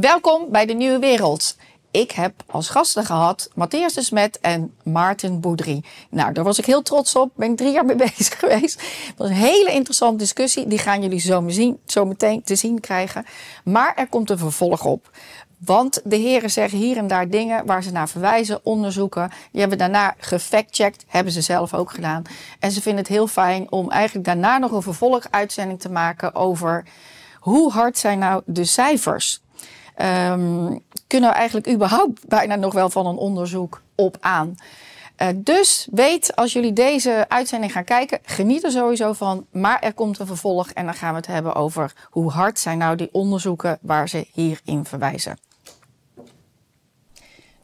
Welkom 0.00 0.50
bij 0.50 0.66
de 0.66 0.72
Nieuwe 0.72 0.98
Wereld. 0.98 1.56
Ik 1.90 2.10
heb 2.10 2.32
als 2.46 2.68
gasten 2.68 3.04
gehad 3.04 3.50
Matthias 3.54 3.94
de 3.94 4.02
Smet 4.02 4.40
en 4.40 4.74
Maarten 4.82 5.40
Boudry. 5.40 5.82
Nou, 6.10 6.32
daar 6.32 6.44
was 6.44 6.58
ik 6.58 6.64
heel 6.64 6.82
trots 6.82 7.16
op. 7.16 7.30
Ben 7.34 7.50
ik 7.50 7.56
drie 7.56 7.72
jaar 7.72 7.84
mee 7.84 7.96
bezig 8.16 8.38
geweest. 8.38 8.80
Het 8.80 9.14
was 9.16 9.28
een 9.28 9.34
hele 9.34 9.72
interessante 9.72 10.16
discussie. 10.16 10.66
Die 10.66 10.78
gaan 10.78 11.02
jullie 11.02 11.20
zo, 11.20 11.44
zien, 11.46 11.78
zo 11.86 12.04
meteen 12.04 12.42
te 12.42 12.56
zien 12.56 12.80
krijgen. 12.80 13.26
Maar 13.64 13.94
er 13.96 14.08
komt 14.08 14.30
een 14.30 14.38
vervolg 14.38 14.84
op. 14.84 15.10
Want 15.58 16.00
de 16.04 16.16
heren 16.16 16.50
zeggen 16.50 16.78
hier 16.78 16.96
en 16.96 17.06
daar 17.06 17.28
dingen 17.28 17.66
waar 17.66 17.82
ze 17.82 17.92
naar 17.92 18.08
verwijzen, 18.08 18.60
onderzoeken. 18.62 19.30
Die 19.50 19.60
hebben 19.60 19.78
daarna 19.78 20.14
gefactcheckt, 20.18 21.04
hebben 21.06 21.32
ze 21.32 21.40
zelf 21.40 21.74
ook 21.74 21.90
gedaan. 21.90 22.22
En 22.58 22.70
ze 22.70 22.82
vinden 22.82 23.02
het 23.02 23.12
heel 23.12 23.26
fijn 23.26 23.70
om 23.70 23.90
eigenlijk 23.90 24.26
daarna 24.26 24.58
nog 24.58 24.72
een 24.72 24.82
vervolguitzending 24.82 25.80
te 25.80 25.90
maken 25.90 26.34
over 26.34 26.84
hoe 27.38 27.72
hard 27.72 27.98
zijn 27.98 28.18
nou 28.18 28.42
de 28.44 28.64
cijfers. 28.64 29.40
Um, 30.02 30.82
kunnen 31.06 31.30
we 31.30 31.36
eigenlijk 31.36 31.68
überhaupt 31.68 32.28
bijna 32.28 32.54
nog 32.54 32.72
wel 32.74 32.90
van 32.90 33.06
een 33.06 33.16
onderzoek 33.16 33.82
op 33.94 34.16
aan. 34.20 34.54
Uh, 35.22 35.28
dus 35.34 35.88
weet, 35.90 36.36
als 36.36 36.52
jullie 36.52 36.72
deze 36.72 37.24
uitzending 37.28 37.72
gaan 37.72 37.84
kijken, 37.84 38.18
geniet 38.22 38.64
er 38.64 38.70
sowieso 38.70 39.12
van. 39.12 39.46
Maar 39.50 39.80
er 39.80 39.94
komt 39.94 40.18
een 40.18 40.26
vervolg 40.26 40.70
en 40.70 40.84
dan 40.84 40.94
gaan 40.94 41.10
we 41.10 41.16
het 41.16 41.26
hebben 41.26 41.54
over 41.54 41.92
hoe 42.10 42.30
hard 42.30 42.58
zijn 42.58 42.78
nou 42.78 42.96
die 42.96 43.08
onderzoeken 43.12 43.78
waar 43.80 44.08
ze 44.08 44.26
hierin 44.32 44.84
verwijzen. 44.84 45.38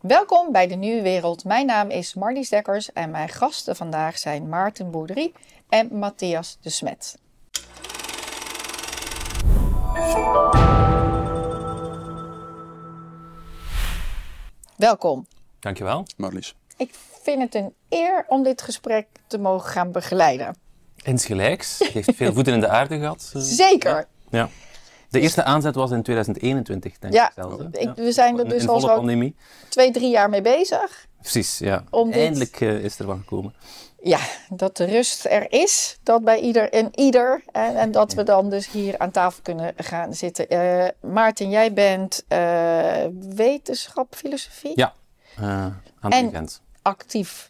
Welkom 0.00 0.52
bij 0.52 0.66
de 0.66 0.74
Nieuwe 0.74 1.02
Wereld. 1.02 1.44
Mijn 1.44 1.66
naam 1.66 1.90
is 1.90 2.14
Marlies 2.14 2.48
Dekkers 2.48 2.92
en 2.92 3.10
mijn 3.10 3.28
gasten 3.28 3.76
vandaag 3.76 4.18
zijn 4.18 4.48
Maarten 4.48 4.90
Boerderie 4.90 5.32
en 5.68 5.98
Matthias 5.98 6.58
de 6.60 6.70
Smet. 6.70 7.16
Welkom. 14.76 15.26
Dankjewel. 15.60 16.06
Marlies. 16.16 16.54
Ik 16.76 16.94
vind 17.22 17.42
het 17.42 17.54
een 17.54 17.74
eer 17.88 18.24
om 18.28 18.42
dit 18.42 18.62
gesprek 18.62 19.06
te 19.26 19.38
mogen 19.38 19.70
gaan 19.70 19.92
begeleiden. 19.92 20.56
Insgelijks. 21.02 21.78
Je 21.78 21.90
heeft 21.92 22.14
veel 22.14 22.32
voeten 22.32 22.52
in 22.52 22.60
de 22.60 22.68
aarde 22.68 22.98
gehad. 22.98 23.32
Zeker. 23.62 24.06
Ja. 24.30 24.48
De 25.10 25.20
eerste 25.20 25.44
aanzet 25.44 25.74
was 25.74 25.90
in 25.90 26.02
2021, 26.02 26.98
denk 26.98 27.14
ja, 27.14 27.26
ik 27.26 27.32
zelfs. 27.34 27.62
Ik, 27.70 27.90
we 27.94 28.12
zijn 28.12 28.38
er 28.38 28.48
dus 28.48 28.68
al 28.68 28.80
zo 28.80 29.04
twee, 29.68 29.90
drie 29.90 30.10
jaar 30.10 30.28
mee 30.28 30.42
bezig. 30.42 31.06
Precies, 31.20 31.58
ja. 31.58 31.84
Eindelijk 32.10 32.60
uh, 32.60 32.84
is 32.84 32.98
er 32.98 33.04
van 33.04 33.18
gekomen. 33.18 33.54
Ja, 34.06 34.18
dat 34.48 34.76
de 34.76 34.84
rust 34.84 35.26
er 35.26 35.52
is, 35.52 35.98
dat 36.02 36.24
bij 36.24 36.40
ieder 36.40 36.72
en 36.72 36.88
ieder. 36.94 37.42
En, 37.52 37.76
en 37.76 37.92
dat 37.92 38.14
we 38.14 38.22
dan 38.22 38.50
dus 38.50 38.70
hier 38.70 38.98
aan 38.98 39.10
tafel 39.10 39.42
kunnen 39.42 39.72
gaan 39.76 40.14
zitten. 40.14 40.46
Uh, 40.48 40.88
Maarten, 41.12 41.50
jij 41.50 41.72
bent 41.72 42.24
uh, 42.28 43.04
wetenschap, 43.34 44.14
filosofie? 44.14 44.72
Ja, 44.74 44.94
aan 45.36 45.82
de 46.00 46.16
en 46.16 46.48
actief 46.82 47.48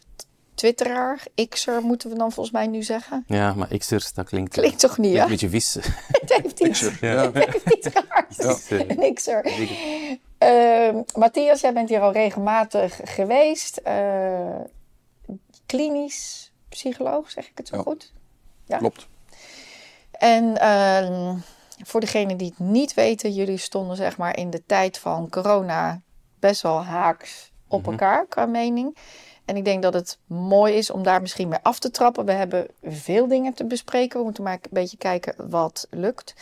twitteraar, 0.55 1.22
x'er 1.48 1.80
moeten 1.83 2.11
we 2.11 2.16
dan 2.16 2.33
volgens 2.33 2.55
mij 2.55 2.66
nu 2.66 2.83
zeggen. 2.83 3.24
Ja, 3.27 3.55
maar 3.55 3.78
x'ers, 3.78 4.12
dat 4.12 4.27
klinkt... 4.27 4.52
Klinkt 4.52 4.80
toch 4.80 4.98
niet, 4.98 5.16
hè? 5.16 5.22
Een 5.22 5.28
beetje 5.28 5.48
vies. 5.48 5.74
het 6.20 6.41
heeft 6.42 6.61
iets, 6.61 6.80
ja. 7.00 7.33
het 7.33 7.34
heeft 7.34 7.70
iets 7.70 7.89
raars. 8.08 8.66
Ja. 8.68 8.77
Een 8.89 9.14
x'er. 9.14 9.46
Uh, 10.39 11.00
Matthias, 11.14 11.61
jij 11.61 11.72
bent 11.72 11.89
hier 11.89 12.00
al 12.00 12.12
regelmatig 12.12 13.00
geweest. 13.05 13.80
Klinisch 15.66 16.52
psycholoog, 16.68 17.30
zeg 17.30 17.48
ik 17.48 17.58
het 17.58 17.68
zo 17.68 17.82
goed? 17.82 18.12
Ja, 18.64 18.78
klopt. 18.78 19.06
En 20.10 20.44
uh, 20.44 21.34
voor 21.84 22.00
degenen 22.00 22.36
die 22.36 22.48
het 22.48 22.58
niet 22.58 22.94
weten, 22.94 23.32
jullie 23.32 23.56
stonden 23.56 23.96
zeg 23.96 24.16
maar 24.16 24.36
in 24.36 24.50
de 24.50 24.62
tijd 24.66 24.98
van 24.98 25.28
corona 25.30 26.00
best 26.38 26.62
wel 26.62 26.84
haaks 26.84 27.52
op 27.68 27.78
mm 27.78 27.84
-hmm. 27.84 27.92
elkaar 27.92 28.26
qua 28.26 28.46
mening. 28.46 28.96
En 29.44 29.56
ik 29.56 29.64
denk 29.64 29.82
dat 29.82 29.94
het 29.94 30.18
mooi 30.26 30.74
is 30.74 30.90
om 30.90 31.02
daar 31.02 31.20
misschien 31.20 31.48
mee 31.48 31.58
af 31.62 31.78
te 31.78 31.90
trappen. 31.90 32.24
We 32.24 32.32
hebben 32.32 32.66
veel 32.83 33.28
dingen 33.28 33.55
te 33.55 33.64
bespreken. 33.64 34.18
We 34.18 34.24
moeten 34.24 34.44
maar 34.44 34.52
een 34.52 34.68
beetje 34.70 34.96
kijken 34.96 35.50
wat 35.50 35.86
lukt. 35.90 36.34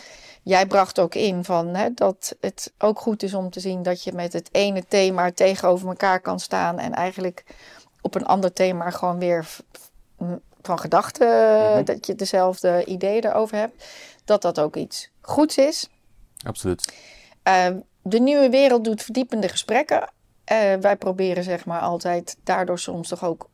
Jij 0.43 0.67
bracht 0.67 1.01
ook 1.01 1.15
in 1.15 1.45
van, 1.45 1.67
hè, 1.67 1.95
dat 1.95 2.37
het 2.41 2.73
ook 2.79 2.99
goed 2.99 3.23
is 3.23 3.35
om 3.35 3.51
te 3.51 3.61
zien 3.61 3.83
dat 3.83 4.03
je 4.03 4.13
met 4.13 4.33
het 4.33 4.49
ene 4.53 4.85
thema 4.89 5.33
tegenover 5.33 5.89
elkaar 5.89 6.21
kan 6.21 6.41
staan. 6.41 6.79
En 6.79 6.93
eigenlijk 6.93 7.45
op 8.03 8.15
een 8.15 8.27
ander 8.27 8.53
thema 8.53 8.91
gewoon 8.91 9.19
weer 9.19 9.47
van 10.63 10.79
gedachten, 10.79 11.29
mhm. 11.73 11.85
dat 11.85 12.07
je 12.07 12.15
dezelfde 12.15 12.85
ideeën 12.85 13.25
erover 13.25 13.57
hebt. 13.57 13.85
Dat 14.25 14.43
dat 14.43 14.61
ook 14.61 14.77
iets 14.77 15.11
goeds 15.21 15.57
is. 15.57 15.89
Absoluut. 16.47 16.93
Uh, 17.49 17.67
de 18.03 18.21
nieuwe 18.21 18.51
wereld 18.51 18.85
doet 18.85 19.03
verdiepende 19.03 19.49
gesprekken. 19.49 20.01
Uh, 20.53 20.75
wij 20.81 20.97
proberen 20.97 21.45
zeg 21.45 21.65
maar 21.65 21.81
altijd 21.81 22.37
daardoor 22.45 22.79
soms 22.79 23.09
toch 23.09 23.25
ook 23.25 23.49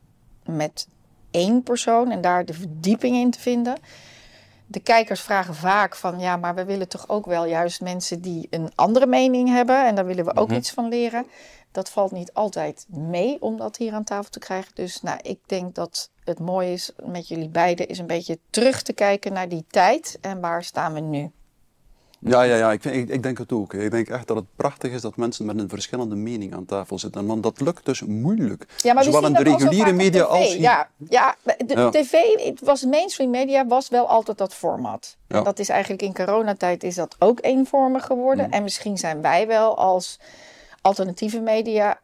met 0.44 0.88
één 1.30 1.62
persoon 1.62 2.10
en 2.10 2.20
daar 2.20 2.44
de 2.44 2.54
verdieping 2.54 3.16
in 3.16 3.30
te 3.30 3.40
vinden. 3.40 3.76
De 4.70 4.80
kijkers 4.80 5.20
vragen 5.20 5.54
vaak 5.54 5.96
van 5.96 6.18
ja, 6.18 6.36
maar 6.36 6.54
we 6.54 6.64
willen 6.64 6.88
toch 6.88 7.08
ook 7.08 7.26
wel 7.26 7.44
juist 7.44 7.80
mensen 7.80 8.20
die 8.20 8.46
een 8.50 8.70
andere 8.74 9.06
mening 9.06 9.48
hebben 9.48 9.86
en 9.86 9.94
daar 9.94 10.06
willen 10.06 10.24
we 10.24 10.36
ook 10.36 10.48
mhm. 10.48 10.56
iets 10.56 10.70
van 10.70 10.88
leren. 10.88 11.26
Dat 11.72 11.90
valt 11.90 12.12
niet 12.12 12.32
altijd 12.32 12.86
mee 12.88 13.42
om 13.42 13.56
dat 13.56 13.76
hier 13.76 13.92
aan 13.92 14.04
tafel 14.04 14.30
te 14.30 14.38
krijgen. 14.38 14.70
Dus 14.74 15.02
nou, 15.02 15.18
ik 15.22 15.38
denk 15.46 15.74
dat 15.74 16.10
het 16.24 16.38
mooi 16.38 16.72
is 16.72 16.92
met 17.02 17.28
jullie 17.28 17.48
beiden 17.48 17.88
is 17.88 17.98
een 17.98 18.06
beetje 18.06 18.38
terug 18.50 18.82
te 18.82 18.92
kijken 18.92 19.32
naar 19.32 19.48
die 19.48 19.64
tijd 19.70 20.18
en 20.20 20.40
waar 20.40 20.64
staan 20.64 20.94
we 20.94 21.00
nu. 21.00 21.30
Ja, 22.20 22.42
ja, 22.42 22.56
ja 22.56 22.72
ik, 22.72 22.82
vind, 22.82 23.10
ik, 23.10 23.22
denk 23.22 23.38
het 23.38 23.52
ook. 23.52 23.74
Ik 23.74 23.90
denk 23.90 24.08
echt 24.08 24.26
dat 24.26 24.36
het 24.36 24.44
prachtig 24.56 24.92
is 24.92 25.00
dat 25.00 25.16
mensen 25.16 25.46
met 25.46 25.58
een 25.58 25.68
verschillende 25.68 26.14
mening 26.14 26.54
aan 26.54 26.64
tafel 26.64 26.98
zitten. 26.98 27.26
Want 27.26 27.42
dat 27.42 27.60
lukt 27.60 27.84
dus 27.84 28.02
moeilijk. 28.02 28.66
Ja, 28.76 28.92
maar 28.92 29.04
Zowel 29.04 29.26
in 29.26 29.32
de 29.32 29.42
reguliere 29.42 29.92
media 29.92 30.22
als 30.22 30.52
hier. 30.52 30.60
Ja, 30.60 30.88
ja 31.08 31.36
de 31.66 31.88
tv, 31.90 32.12
het 32.44 32.60
was 32.60 32.84
mainstream 32.84 33.30
media, 33.30 33.66
was 33.66 33.88
wel 33.88 34.08
altijd 34.08 34.38
dat 34.38 34.54
format. 34.54 35.16
Ja. 35.28 35.42
Dat 35.42 35.58
is 35.58 35.68
eigenlijk 35.68 36.02
in 36.02 36.14
coronatijd 36.14 36.82
is 36.82 36.94
dat 36.94 37.16
ook 37.18 37.38
eenvormig 37.42 38.04
geworden. 38.04 38.46
Mm. 38.46 38.52
En 38.52 38.62
misschien 38.62 38.98
zijn 38.98 39.22
wij 39.22 39.46
wel 39.46 39.76
als 39.76 40.18
alternatieve 40.80 41.40
media 41.40 42.00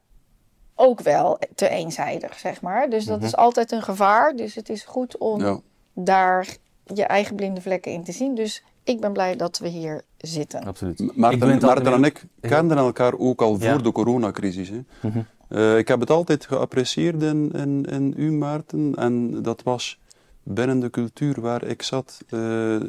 ook 0.75 1.01
wel 1.01 1.39
te 1.55 1.69
eenzijdig, 1.69 2.39
zeg 2.39 2.61
maar. 2.61 2.91
Dus 2.91 3.05
dat 3.05 3.17
mhm. 3.17 3.27
is 3.27 3.37
altijd 3.37 3.73
een 3.73 3.83
gevaar. 3.83 4.37
Dus 4.37 4.55
het 4.55 4.69
is 4.69 4.85
goed 4.85 5.19
om 5.19 5.63
daar 5.93 6.57
je 6.95 7.05
eigen 7.05 7.37
blinde 7.37 7.61
vlekken 7.61 7.93
in 7.93 8.05
te 8.05 8.13
zien. 8.13 8.35
Dus 8.35 8.63
ik 8.85 9.01
ben 9.01 9.13
blij 9.13 9.37
dat 9.37 9.59
we 9.59 9.69
hier 9.69 10.03
zitten. 10.19 10.65
Absoluut. 10.65 11.17
Maar 11.17 11.39
Maarten 11.39 11.93
en 11.93 12.05
ik 12.05 12.25
kenden 12.41 12.77
elkaar 12.77 13.19
ook 13.19 13.43
al 13.43 13.59
voor 13.59 13.83
de 13.83 13.93
coronacrisis. 13.93 14.69
Hè. 14.69 14.81
Mhm. 15.01 15.19
Uh, 15.49 15.79
ik 15.79 15.89
heb 15.89 16.01
het 16.01 16.11
altijd 16.11 16.47
geapprecieerd 16.47 17.23
in, 17.23 17.51
in, 17.53 17.85
in 17.85 18.15
u, 18.17 18.33
Maarten. 18.33 18.95
En 18.95 19.43
dat 19.43 19.63
was 19.63 20.01
binnen 20.43 20.81
de 20.81 20.91
cultuur 20.91 21.41
waar 21.41 21.65
ik 21.65 21.83
zat, 21.83 22.19
uh, 22.25 22.31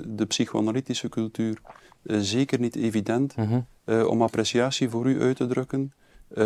de 0.05 0.25
psychoanalytische 0.27 1.09
cultuur, 1.09 1.61
uh, 2.03 2.17
zeker 2.19 2.59
niet 2.59 2.75
evident 2.75 3.35
mm 3.35 3.47
-hmm. 3.85 4.05
om 4.05 4.21
appreciatie 4.21 4.89
voor 4.89 5.05
u 5.05 5.21
uit 5.21 5.35
te 5.35 5.47
drukken. 5.47 5.93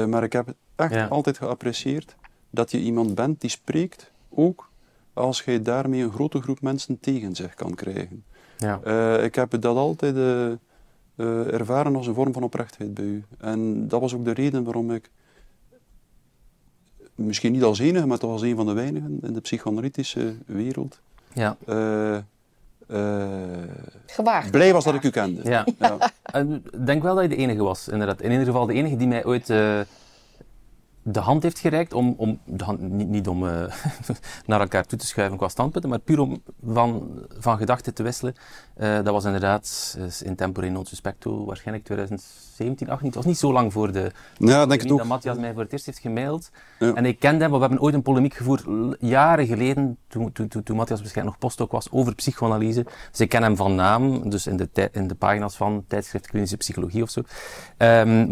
maar 0.07 0.23
ik 0.23 0.33
heb 0.33 0.45
het 0.45 0.55
echt 0.75 0.93
ja. 0.93 1.07
altijd 1.07 1.37
geapprecieerd 1.37 2.15
dat 2.49 2.71
je 2.71 2.79
iemand 2.79 3.15
bent 3.15 3.41
die 3.41 3.49
spreekt, 3.49 4.11
ook 4.29 4.69
als 5.13 5.41
je 5.41 5.61
daarmee 5.61 6.03
een 6.03 6.11
grote 6.11 6.41
groep 6.41 6.61
mensen 6.61 6.99
tegen 6.99 7.35
zich 7.35 7.53
kan 7.53 7.75
krijgen. 7.75 8.23
Ja. 8.59 8.79
Uh, 8.87 9.23
ik 9.23 9.35
heb 9.35 9.61
dat 9.61 9.75
altijd 9.75 10.15
uh, 10.15 10.51
uh, 11.15 11.53
ervaren 11.53 11.95
als 11.95 12.07
een 12.07 12.13
vorm 12.13 12.33
van 12.33 12.43
oprechtheid 12.43 12.93
bij 12.93 13.03
u. 13.03 13.23
En 13.37 13.87
dat 13.87 14.01
was 14.01 14.13
ook 14.13 14.25
de 14.25 14.31
reden 14.31 14.63
waarom 14.63 14.91
ik, 14.91 15.09
misschien 17.15 17.51
niet 17.51 17.63
als 17.63 17.79
enige, 17.79 18.07
maar 18.07 18.17
toch 18.17 18.31
als 18.31 18.41
een 18.41 18.55
van 18.55 18.65
de 18.65 18.73
weinigen 18.73 19.19
in 19.21 19.33
de 19.33 19.41
psychoanalytische 19.41 20.35
wereld, 20.45 20.99
ja. 21.33 21.57
Gewaagd. 24.05 24.51
blij 24.51 24.73
was 24.73 24.83
dat 24.83 24.93
ik 24.95 25.03
u 25.03 25.09
kende. 25.09 25.41
Ja. 25.43 25.65
ja. 25.79 25.97
Ik 26.39 26.85
denk 26.85 27.03
wel 27.03 27.15
dat 27.15 27.23
je 27.23 27.29
de 27.29 27.35
enige 27.35 27.63
was, 27.63 27.87
inderdaad. 27.87 28.21
In 28.21 28.31
ieder 28.31 28.45
geval 28.45 28.65
de 28.65 28.73
enige 28.73 28.95
die 28.95 29.07
mij 29.07 29.25
ooit 29.25 29.53
de 31.11 31.19
hand 31.19 31.43
heeft 31.43 31.59
gereikt 31.59 31.93
om, 31.93 32.13
om 32.17 32.39
de 32.45 32.63
hand, 32.63 32.79
niet, 32.79 33.07
niet 33.07 33.27
om 33.27 33.43
uh, 33.43 33.51
naar 34.45 34.59
elkaar 34.59 34.85
toe 34.85 34.99
te 34.99 35.05
schuiven 35.05 35.37
qua 35.37 35.47
standpunten, 35.47 35.89
maar 35.89 35.99
puur 35.99 36.19
om 36.19 36.41
van, 36.65 37.09
van 37.39 37.57
gedachten 37.57 37.93
te 37.93 38.03
wisselen. 38.03 38.35
Uh, 38.77 38.95
dat 38.95 39.05
was 39.05 39.25
inderdaad 39.25 39.97
uh, 39.99 40.05
in 40.23 40.35
tempore 40.35 40.69
non 40.69 40.85
suspecto, 40.85 41.45
waarschijnlijk 41.45 41.85
2017, 41.85 42.89
18. 42.89 43.07
Het 43.07 43.15
was 43.15 43.25
niet 43.25 43.37
zo 43.37 43.51
lang 43.51 43.73
voor 43.73 43.91
de... 43.91 44.11
Ja, 44.37 44.65
denk 44.65 44.81
ik 44.83 44.91
ook. 44.91 44.97
dat 44.97 45.07
Matthias 45.07 45.37
mij 45.37 45.53
voor 45.53 45.61
het 45.61 45.71
eerst 45.71 45.85
heeft 45.85 45.99
gemaild. 45.99 46.51
Ja. 46.79 46.93
En 46.93 47.05
ik 47.05 47.19
kende 47.19 47.41
hem, 47.41 47.49
maar 47.49 47.59
we 47.59 47.65
hebben 47.65 47.83
ooit 47.83 47.93
een 47.93 48.01
polemiek 48.01 48.33
gevoerd, 48.33 48.65
jaren 48.99 49.47
geleden, 49.47 49.97
toen, 50.07 50.31
toen, 50.31 50.47
toen, 50.47 50.63
toen 50.63 50.75
Matthias 50.75 50.99
waarschijnlijk 50.99 51.35
nog 51.35 51.49
postdoc 51.49 51.71
was, 51.71 51.91
over 51.91 52.15
psychoanalyse. 52.15 52.85
Dus 53.11 53.19
ik 53.19 53.29
ken 53.29 53.43
hem 53.43 53.55
van 53.55 53.75
naam, 53.75 54.29
dus 54.29 54.47
in 54.47 54.57
de, 54.57 54.89
in 54.91 55.07
de 55.07 55.15
pagina's 55.15 55.55
van 55.55 55.83
tijdschrift 55.87 56.27
Klinische 56.27 56.57
Psychologie 56.57 57.03
of 57.03 57.09
zo. 57.09 57.19
Um, 57.19 57.27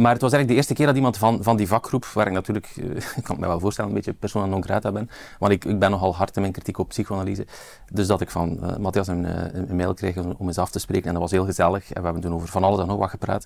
maar 0.02 0.12
het 0.12 0.22
was 0.22 0.32
eigenlijk 0.32 0.48
de 0.48 0.56
eerste 0.56 0.74
keer 0.74 0.86
dat 0.86 0.96
iemand 0.96 1.18
van, 1.18 1.44
van 1.44 1.58
die 1.58 1.68
vakgroep, 1.68 2.06
waar 2.06 2.28
ik 2.28 2.34
natuurlijk 2.34 2.67
ik, 2.76 2.86
ik 3.20 3.24
kan 3.24 3.40
me 3.40 3.48
wel 3.48 3.60
voorstellen, 3.60 3.90
een 3.90 3.96
beetje 3.96 4.14
persona 4.14 4.46
non 4.46 4.64
grata 4.64 4.92
ben. 4.92 5.10
Want 5.40 5.52
ik, 5.52 5.66
ik 5.66 5.80
ben 5.80 5.92
nogal 5.92 6.16
hard 6.16 6.36
in 6.36 6.42
mijn 6.42 6.54
kritiek 6.54 6.78
op 6.78 6.88
psychoanalyse. 6.88 7.48
Dus 7.92 8.08
dat 8.08 8.22
ik 8.22 8.30
van 8.30 8.58
uh, 8.62 8.76
Matthias 8.76 9.08
een, 9.08 9.24
een, 9.70 9.76
mail 9.76 9.94
kreeg 9.94 10.18
om 10.18 10.48
eens 10.48 10.58
af 10.58 10.70
te 10.70 10.80
spreken. 10.80 11.06
En 11.08 11.14
dat 11.14 11.22
was 11.22 11.32
heel 11.32 11.46
gezellig. 11.46 11.92
En 11.94 12.00
we 12.00 12.04
hebben 12.04 12.22
toen 12.22 12.34
over 12.34 12.48
van 12.48 12.64
alles 12.64 12.80
en 12.80 12.88
nog 12.88 12.98
wat 12.98 13.10
gepraat. 13.10 13.46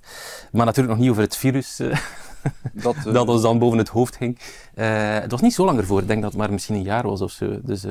Maar 0.51 0.65
natuurlijk 0.65 0.93
nog 0.93 1.03
niet 1.03 1.11
over 1.11 1.23
het 1.23 1.35
virus. 1.35 1.75
dat, 2.73 2.95
dat 3.03 3.27
ons 3.27 3.41
dan 3.41 3.59
boven 3.59 3.77
het 3.77 3.89
hoofd 3.89 4.15
ging. 4.15 4.39
het 4.73 5.31
was 5.31 5.41
niet 5.41 5.53
zo 5.53 5.65
lang 5.65 5.77
ervoor. 5.77 6.01
Ik 6.01 6.07
denk 6.07 6.21
dat 6.21 6.31
het 6.31 6.39
maar 6.39 6.51
misschien 6.51 6.75
een 6.75 6.83
jaar 6.83 7.07
was 7.07 7.21
of 7.21 7.31
zo. 7.31 7.59
Dus 7.63 7.85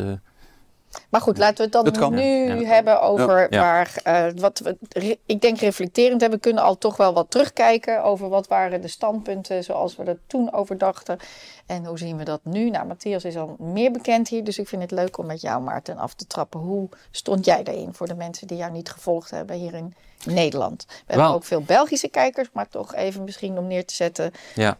maar 1.11 1.21
goed, 1.21 1.39
laten 1.39 1.71
we 1.71 1.79
het 1.79 1.95
dan 1.95 2.15
nu 2.15 2.65
hebben 2.65 3.01
over 3.01 3.47
waar, 3.51 3.95
uh, 4.07 4.27
wat 4.37 4.59
we, 4.59 5.19
ik 5.27 5.41
denk 5.41 5.59
reflecterend 5.59 6.21
hebben, 6.21 6.39
we 6.39 6.45
kunnen 6.45 6.63
al 6.63 6.79
toch 6.79 6.97
wel 6.97 7.13
wat 7.13 7.31
terugkijken 7.31 8.03
over 8.03 8.29
wat 8.29 8.47
waren 8.47 8.81
de 8.81 8.89
standpunten 8.89 9.65
zoals 9.65 9.97
we 9.97 10.05
er 10.05 10.19
toen 10.27 10.53
over 10.53 10.79
dachten. 10.79 11.19
En 11.67 11.85
hoe 11.85 11.99
zien 11.99 12.17
we 12.17 12.25
dat 12.25 12.41
nu? 12.45 12.71
Nou, 12.71 12.87
Matthias 12.87 13.25
is 13.25 13.37
al 13.37 13.57
meer 13.59 13.91
bekend 13.91 14.29
hier, 14.29 14.45
dus 14.45 14.59
ik 14.59 14.69
vind 14.69 14.83
het 14.83 14.91
leuk 14.91 15.19
om 15.19 15.27
met 15.27 15.41
jou, 15.41 15.63
Maarten, 15.63 15.99
af 15.99 16.15
te 16.15 16.27
trappen. 16.27 16.61
Hoe 16.61 16.89
stond 17.11 17.45
jij 17.45 17.63
daarin 17.63 17.95
voor 17.95 18.07
de 18.07 18.15
mensen 18.15 18.47
die 18.47 18.57
jou 18.57 18.73
niet 18.73 18.91
gevolgd 18.91 19.31
hebben 19.31 19.57
hier 19.57 19.75
in 19.75 19.95
Nederland? 20.25 20.87
We 20.89 20.95
hebben 21.07 21.35
ook 21.35 21.45
veel 21.45 21.63
Belgische 21.63 22.09
kijkers, 22.09 22.49
maar 22.53 22.69
toch 22.69 22.95
even 22.95 23.25
misschien 23.25 23.59
om 23.59 23.67
neer 23.67 23.85
te 23.85 23.95
zetten. 23.95 24.33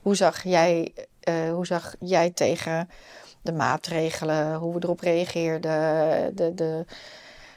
Hoe 0.03 0.17
zag 0.17 0.43
jij, 0.43 0.93
uh, 1.29 1.53
hoe 1.53 1.67
zag 1.67 1.95
jij 1.99 2.31
tegen 2.31 2.89
de 3.43 3.53
maatregelen, 3.53 4.55
hoe 4.55 4.75
we 4.75 4.81
erop 4.83 5.01
reageerden, 5.01 5.71
de, 6.37 6.55
de 6.55 6.85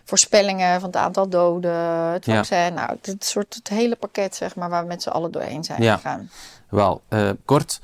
voorspellingen 0.04 0.80
van 0.80 0.90
het 0.90 0.98
aantal 0.98 1.30
doden, 1.30 2.12
het 2.12 2.26
vaccin. 2.26 2.74
Nou, 2.74 2.98
het 3.02 3.26
soort 3.26 3.54
het 3.54 3.68
hele 3.68 3.96
pakket, 3.96 4.36
zeg 4.36 4.56
maar, 4.56 4.70
waar 4.70 4.82
we 4.82 4.88
met 4.88 5.04
z'n 5.04 5.10
allen 5.10 5.32
doorheen 5.32 5.64
zijn 5.64 5.82
ja. 5.82 5.96
gegaan. 5.96 6.30
Wel, 6.70 7.02
uh, 7.10 7.30
kort. 7.46 7.80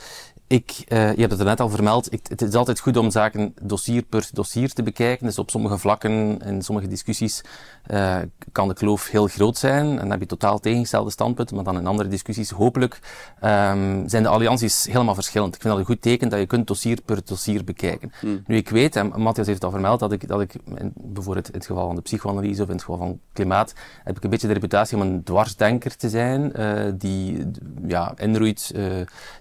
Ik, 0.49 0.85
uh, 0.87 1.13
je 1.13 1.19
hebt 1.19 1.31
het 1.31 1.39
er 1.39 1.45
net 1.45 1.59
al 1.59 1.69
vermeld, 1.69 2.13
ik, 2.13 2.19
het 2.27 2.41
is 2.41 2.53
altijd 2.53 2.79
goed 2.79 2.97
om 2.97 3.11
zaken 3.11 3.53
dossier 3.61 4.03
per 4.03 4.29
dossier 4.33 4.73
te 4.73 4.83
bekijken. 4.83 5.25
Dus 5.25 5.39
op 5.39 5.49
sommige 5.49 5.77
vlakken, 5.77 6.39
in 6.39 6.61
sommige 6.61 6.87
discussies, 6.87 7.41
uh, 7.91 8.17
kan 8.51 8.67
de 8.67 8.73
kloof 8.73 9.09
heel 9.09 9.27
groot 9.27 9.57
zijn. 9.57 9.85
En 9.89 9.97
dan 9.97 10.09
heb 10.09 10.19
je 10.19 10.25
totaal 10.25 10.59
tegengestelde 10.59 11.11
standpunten. 11.11 11.55
Maar 11.55 11.65
dan 11.65 11.77
in 11.77 11.87
andere 11.87 12.09
discussies, 12.09 12.49
hopelijk, 12.49 12.99
um, 13.43 14.09
zijn 14.09 14.23
de 14.23 14.29
allianties 14.29 14.85
helemaal 14.85 15.13
verschillend. 15.13 15.55
Ik 15.55 15.61
vind 15.61 15.73
dat 15.73 15.81
een 15.81 15.89
goed 15.89 16.01
teken 16.01 16.29
dat 16.29 16.39
je 16.39 16.45
kunt 16.45 16.67
dossier 16.67 17.01
per 17.05 17.21
dossier 17.25 17.63
bekijken. 17.63 18.11
Hmm. 18.19 18.43
Nu, 18.47 18.55
ik 18.55 18.69
weet, 18.69 18.95
en 18.95 19.21
Matthias 19.21 19.47
heeft 19.47 19.63
al 19.63 19.71
vermeld, 19.71 19.99
dat 19.99 20.11
ik, 20.11 20.27
dat 20.27 20.41
ik 20.41 20.55
in, 20.75 20.93
bijvoorbeeld 20.95 21.47
in 21.47 21.53
het 21.53 21.65
geval 21.65 21.85
van 21.85 21.95
de 21.95 22.01
psychoanalyse 22.01 22.61
of 22.61 22.67
in 22.67 22.73
het 22.73 22.83
geval 22.83 22.97
van 22.97 23.19
klimaat, 23.33 23.73
heb 24.03 24.17
ik 24.17 24.23
een 24.23 24.29
beetje 24.29 24.47
de 24.47 24.53
reputatie 24.53 24.97
om 24.97 25.03
een 25.03 25.23
dwarsdenker 25.23 25.95
te 25.95 26.09
zijn, 26.09 26.51
uh, 26.55 26.91
die 26.95 27.45
ja, 27.87 28.13
inroeit 28.17 28.73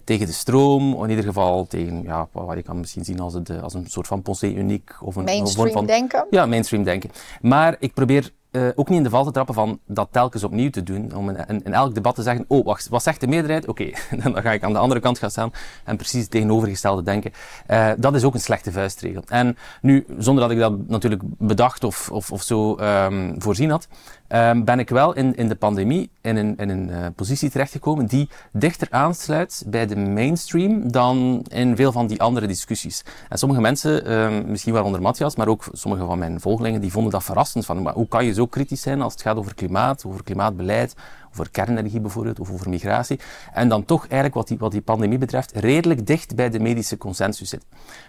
tegen 0.04 0.26
de 0.26 0.32
stroom 0.32 0.96
in 1.04 1.10
ieder 1.10 1.24
geval 1.24 1.66
tegen 1.66 2.02
ja, 2.02 2.28
wat 2.32 2.56
je 2.56 2.62
kan 2.62 2.80
misschien 2.80 3.04
zien 3.04 3.20
als, 3.20 3.34
het, 3.34 3.62
als 3.62 3.74
een 3.74 3.86
soort 3.86 4.06
van 4.06 4.22
pensée 4.22 4.54
uniek. 4.54 4.94
Of 5.00 5.16
een 5.16 5.24
mainstream 5.24 5.72
van, 5.72 5.86
denken? 5.86 6.26
Ja, 6.30 6.46
mainstream 6.46 6.82
denken. 6.82 7.10
Maar 7.40 7.76
ik 7.78 7.94
probeer 7.94 8.32
uh, 8.52 8.68
ook 8.74 8.88
niet 8.88 8.98
in 8.98 9.04
de 9.04 9.10
val 9.10 9.24
te 9.24 9.30
trappen 9.30 9.54
van 9.54 9.80
dat 9.86 10.08
telkens 10.10 10.44
opnieuw 10.44 10.70
te 10.70 10.82
doen. 10.82 11.14
Om 11.14 11.28
in, 11.28 11.36
in, 11.46 11.62
in 11.64 11.72
elk 11.72 11.94
debat 11.94 12.14
te 12.14 12.22
zeggen, 12.22 12.44
oh 12.48 12.64
wacht, 12.64 12.88
wat 12.88 13.02
zegt 13.02 13.20
de 13.20 13.26
meerderheid? 13.26 13.68
Oké, 13.68 13.82
okay. 14.12 14.32
dan 14.32 14.42
ga 14.42 14.52
ik 14.52 14.62
aan 14.62 14.72
de 14.72 14.78
andere 14.78 15.00
kant 15.00 15.18
gaan 15.18 15.30
staan 15.30 15.52
en 15.84 15.96
precies 15.96 16.20
het 16.20 16.30
tegenovergestelde 16.30 17.02
denken. 17.02 17.32
Uh, 17.70 17.90
dat 17.98 18.14
is 18.14 18.24
ook 18.24 18.34
een 18.34 18.40
slechte 18.40 18.72
vuistregel. 18.72 19.22
En 19.26 19.56
nu, 19.80 20.06
zonder 20.18 20.42
dat 20.42 20.52
ik 20.52 20.58
dat 20.58 20.88
natuurlijk 20.88 21.22
bedacht 21.24 21.84
of, 21.84 22.10
of, 22.10 22.32
of 22.32 22.42
zo 22.42 22.78
um, 22.80 23.34
voorzien 23.38 23.70
had, 23.70 23.88
um, 24.28 24.64
ben 24.64 24.78
ik 24.78 24.88
wel 24.88 25.14
in, 25.14 25.34
in 25.34 25.48
de 25.48 25.54
pandemie 25.54 26.10
in 26.20 26.36
een, 26.36 26.56
in 26.56 26.68
een 26.68 26.88
uh, 26.88 27.06
positie 27.16 27.50
terechtgekomen 27.50 28.06
die 28.06 28.28
dichter 28.52 28.86
aansluit 28.90 29.64
bij 29.66 29.86
de 29.86 29.96
mainstream 29.96 30.92
dan 30.92 31.44
in 31.48 31.76
veel 31.76 31.92
van 31.92 32.06
die 32.06 32.20
andere 32.20 32.46
discussies. 32.46 33.04
En 33.28 33.38
sommige 33.38 33.60
mensen, 33.60 34.12
um, 34.12 34.50
misschien 34.50 34.72
wel 34.72 34.84
onder 34.84 35.02
Matthias, 35.02 35.36
maar 35.36 35.48
ook 35.48 35.68
sommige 35.72 36.04
van 36.04 36.18
mijn 36.18 36.40
volgelingen, 36.40 36.80
die 36.80 36.92
vonden 36.92 37.12
dat 37.12 37.24
verrassend. 37.24 37.66
Van, 37.66 37.82
maar 37.82 37.94
hoe 37.94 38.08
kan 38.08 38.24
je 38.24 38.32
zo 38.32 38.46
kritisch 38.46 38.80
zijn 38.80 39.02
als 39.02 39.12
het 39.12 39.22
gaat 39.22 39.36
over 39.36 39.54
klimaat, 39.54 40.04
over 40.06 40.24
klimaatbeleid, 40.24 40.94
over 41.30 41.50
kernenergie 41.50 42.00
bijvoorbeeld, 42.00 42.40
of 42.40 42.50
over 42.50 42.68
migratie. 42.68 43.20
En 43.52 43.68
dan 43.68 43.84
toch 43.84 44.00
eigenlijk 44.00 44.34
wat 44.34 44.48
die, 44.48 44.58
wat 44.58 44.72
die 44.72 44.80
pandemie 44.80 45.18
betreft 45.18 45.52
redelijk 45.52 46.06
dicht 46.06 46.34
bij 46.34 46.50
de 46.50 46.60
medische 46.60 46.96
consensus 46.96 47.48
zit. 47.48 47.64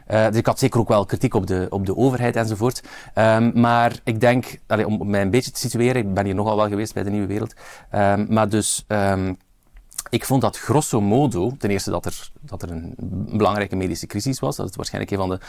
Uh, 0.08 0.28
dus 0.28 0.36
ik 0.36 0.46
had 0.46 0.60
zeker 0.60 0.80
ook 0.80 0.88
wel 0.88 1.06
kritiek 1.06 1.34
op 1.34 1.48
de, 1.48 1.68
op 1.70 1.86
de 1.86 1.96
overheid 1.96 2.36
enzovoort. 2.36 2.84
Um, 3.16 3.52
maar 3.60 4.00
ik 4.04 4.20
denk, 4.20 4.60
om 4.86 5.10
mij 5.10 5.22
een 5.22 5.30
beetje 5.30 5.52
te 5.52 5.60
situeren, 5.60 6.02
ik 6.02 6.14
ben 6.14 6.26
hier 6.26 6.36
nogal 6.36 6.56
wel 6.56 6.68
geweest 6.68 6.94
bij 6.94 7.04
de 7.04 7.10
Nieuwe 7.10 7.28
Wereld. 7.28 7.54
Um, 7.92 8.26
maar 8.30 8.50
dus... 8.50 8.86
Um, 8.88 9.38
ik 10.10 10.26
vond 10.26 10.42
dat 10.42 10.58
grosso 10.58 11.02
modo, 11.02 11.52
ten 11.58 11.70
eerste 11.70 11.92
dat 11.92 12.06
er, 12.06 12.30
dat 12.40 12.62
er 12.62 12.72
een 12.72 12.94
belangrijke 13.38 13.76
medische 13.76 14.08
crisis 14.08 14.40
was, 14.40 14.56
dat 14.56 14.66
het 14.66 14.76
waarschijnlijk 14.76 15.12
een 15.14 15.18
van 15.18 15.30
de 15.30 15.40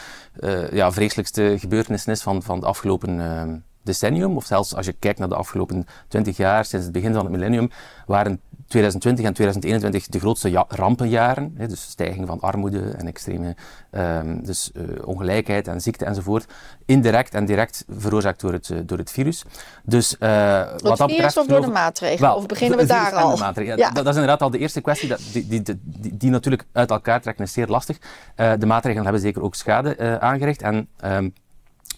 uh, 0.40 0.72
ja, 0.72 0.92
vreselijkste 0.92 1.56
gebeurtenissen 1.58 2.12
is 2.12 2.22
van, 2.22 2.42
van 2.42 2.60
de 2.60 2.66
afgelopen 2.66 3.18
uh, 3.18 3.42
decennium, 3.82 4.36
of 4.36 4.44
zelfs 4.44 4.74
als 4.74 4.86
je 4.86 4.92
kijkt 4.92 5.18
naar 5.18 5.28
de 5.28 5.34
afgelopen 5.34 5.86
20 6.08 6.36
jaar, 6.36 6.64
sinds 6.64 6.84
het 6.84 6.94
begin 6.94 7.12
van 7.12 7.22
het 7.22 7.32
millennium, 7.32 7.70
waren 8.06 8.40
2020 8.70 9.24
en 9.24 9.32
2021 9.32 10.06
de 10.06 10.18
grootste 10.18 10.64
rampenjaren. 10.68 11.54
Hè, 11.56 11.66
dus 11.66 11.82
stijging 11.82 12.26
van 12.26 12.40
armoede 12.40 12.80
en 12.80 13.06
extreme 13.06 13.56
um, 13.90 14.44
dus, 14.44 14.70
uh, 14.74 14.82
ongelijkheid 15.04 15.68
en 15.68 15.80
ziekte 15.80 16.04
enzovoort. 16.04 16.46
Indirect 16.86 17.34
en 17.34 17.44
direct 17.44 17.84
veroorzaakt 17.88 18.40
door 18.40 18.52
het, 18.52 18.68
uh, 18.68 18.78
door 18.84 18.98
het 18.98 19.10
virus. 19.10 19.44
Dus 19.84 20.16
uh, 20.20 20.62
wat 20.76 20.98
dat 20.98 21.08
betreft... 21.08 21.36
of 21.36 21.46
door 21.46 21.60
de 21.60 21.66
maatregelen? 21.66 22.30
Wel, 22.30 22.36
of 22.36 22.46
beginnen 22.46 22.78
we 22.78 22.86
daar 22.86 23.12
al? 23.12 23.36
Ja, 23.36 23.52
ja. 23.54 23.76
Dat, 23.76 23.94
dat, 23.94 24.06
is 24.06 24.14
inderdaad 24.14 24.42
al 24.42 24.50
de 24.50 24.58
eerste 24.58 24.80
kwestie. 24.80 25.08
Dat, 25.08 25.20
die, 25.32 25.48
die, 25.48 25.62
die, 25.82 26.16
die, 26.16 26.30
natuurlijk 26.30 26.64
uit 26.72 26.90
elkaar 26.90 27.20
trekken 27.20 27.44
is 27.44 27.52
zeer 27.52 27.66
lastig. 27.66 27.98
de 28.34 28.66
maatregelen 28.66 29.04
hebben 29.04 29.22
zeker 29.22 29.42
ook 29.42 29.54
schade 29.54 30.20
aangericht. 30.20 30.62
En... 30.62 30.88
Um, 31.04 31.32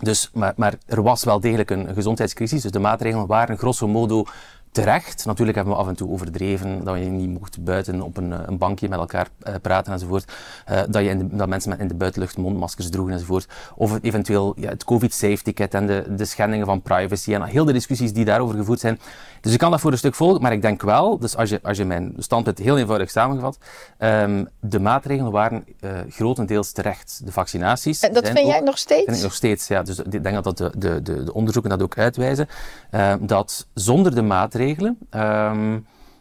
dus, 0.03 0.31
maar, 0.35 0.53
maar 0.57 0.75
er 0.87 1.03
was 1.03 1.25
wel 1.25 1.41
degelijk 1.41 1.71
een 1.71 1.95
gezondheidscrisis, 1.95 2.63
dus 2.63 2.71
de 2.71 2.79
maatregelen 2.79 3.27
waren 3.27 3.59
grosso 3.59 3.89
modo 3.89 4.25
terecht. 4.73 5.25
Natuurlijk 5.27 5.57
hebben 5.57 5.75
we 5.75 5.81
af 5.81 5.89
en 5.89 5.97
toe 5.97 6.11
overdreven 6.11 6.85
dat 6.85 6.99
je 6.99 7.05
niet 7.05 7.39
mocht 7.39 7.65
buiten 7.65 8.01
op 8.01 8.17
een, 8.17 8.33
eh, 8.33 8.39
een 8.47 8.59
bankje 8.59 8.89
met 8.89 8.99
elkaar 8.99 9.29
uh, 9.49 9.55
praten 9.63 9.93
enzovoort. 9.93 10.33
Uh, 10.71 10.81
dat, 10.89 11.03
je 11.03 11.09
in 11.09 11.31
dat 11.33 11.49
mensen 11.49 11.71
met 11.71 11.79
in 11.79 11.89
de 11.89 11.95
buitenlucht 11.95 12.37
mondmaskers 12.37 12.91
droegen 12.91 13.15
enzovoort. 13.15 13.49
Of 13.75 13.99
eventueel 14.03 14.55
ja, 14.57 14.69
het 14.69 14.85
COVID-safe-ticket 14.85 15.75
en 15.75 15.87
de, 15.87 16.05
de 16.17 16.25
schendingen 16.25 16.67
van 16.67 16.83
privacy 16.83 17.35
en 17.35 17.43
heel 17.43 17.65
de 17.65 17.73
discussies 17.73 18.13
die 18.13 18.25
daarover 18.25 18.57
gevoerd 18.57 18.81
zijn. 18.81 19.01
Dus 19.43 19.53
ik 19.53 19.59
kan 19.59 19.71
dat 19.71 19.81
voor 19.81 19.93
een 19.93 19.99
stuk 19.99 20.15
volgen, 20.15 20.43
maar 20.43 20.53
ik 20.53 20.63
denk 20.63 20.83
wel, 20.83 21.19
dus 21.19 21.37
als 21.37 21.49
je, 21.49 21.61
als 21.63 21.77
je 21.77 21.85
mijn 21.85 22.15
standpunt 22.19 22.59
heel 22.59 22.79
eenvoudig 22.79 23.11
samengevat, 23.11 23.59
um, 23.99 24.49
de 24.61 24.81
maatregelen 24.81 25.33
waren 25.33 25.65
uh, 25.81 25.91
grotendeels 26.09 26.73
terecht. 26.73 27.21
De 27.25 27.33
vaccinaties. 27.33 28.01
En 28.01 28.13
dat 28.13 28.29
vind 28.29 28.47
jij 28.47 28.61
nog 28.61 28.79
steeds? 28.79 29.05
Vind 29.05 29.17
ik 29.17 29.23
nog 29.23 29.35
steeds, 29.35 29.69
ja. 29.69 29.83
Dus 29.83 29.99
ik 29.99 30.23
denk 30.23 30.45
dat 30.45 30.59
de, 30.59 30.73
de, 30.79 31.03
de, 31.03 31.25
de 31.25 31.35
onderzoeken 31.35 31.71
dat 31.71 31.83
ook 31.83 31.99
uitwijzen, 31.99 32.49
uh, 32.91 33.15
dat 33.21 33.67
zonder 33.75 34.15
de 34.15 34.23
maatregelen, 34.23 34.99
um, 35.11 35.21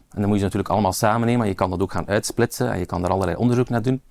en 0.09 0.21
dan 0.21 0.27
moet 0.27 0.38
je 0.38 0.44
natuurlijk 0.44 0.69
allemaal 0.69 0.94
samen 0.94 1.21
nemen, 1.21 1.38
maar 1.38 1.47
je 1.47 1.53
kan 1.53 1.69
dat 1.69 1.81
ook 1.81 1.91
gaan 1.91 2.07
uitsplitsen 2.07 2.71
en 2.71 2.79
je 2.79 2.85
kan 2.85 3.01
daar 3.01 3.12
allerlei 3.12 3.38
onderzoek 3.38 3.69
naar 3.69 3.81
doen. 3.81 4.01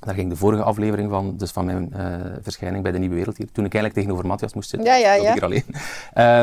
Daar 0.00 0.14
ging 0.14 0.30
de 0.30 0.36
vorige 0.36 0.62
aflevering 0.62 1.10
van, 1.10 1.36
dus 1.36 1.50
van 1.50 1.64
mijn 1.64 1.92
uh, 1.96 2.14
verschijning 2.42 2.82
bij 2.82 2.92
de 2.92 2.98
Nieuwe 2.98 3.14
Wereld 3.14 3.36
hier, 3.36 3.46
toen 3.52 3.64
ik 3.64 3.74
eigenlijk 3.74 3.94
tegenover 3.94 4.26
Matthias 4.26 4.54
moest 4.54 4.70
zitten. 4.70 4.88
Ja, 4.88 4.96
ja, 4.96 5.12
ja. 5.14 5.34
Ik 5.34 5.42
alleen. 5.42 5.64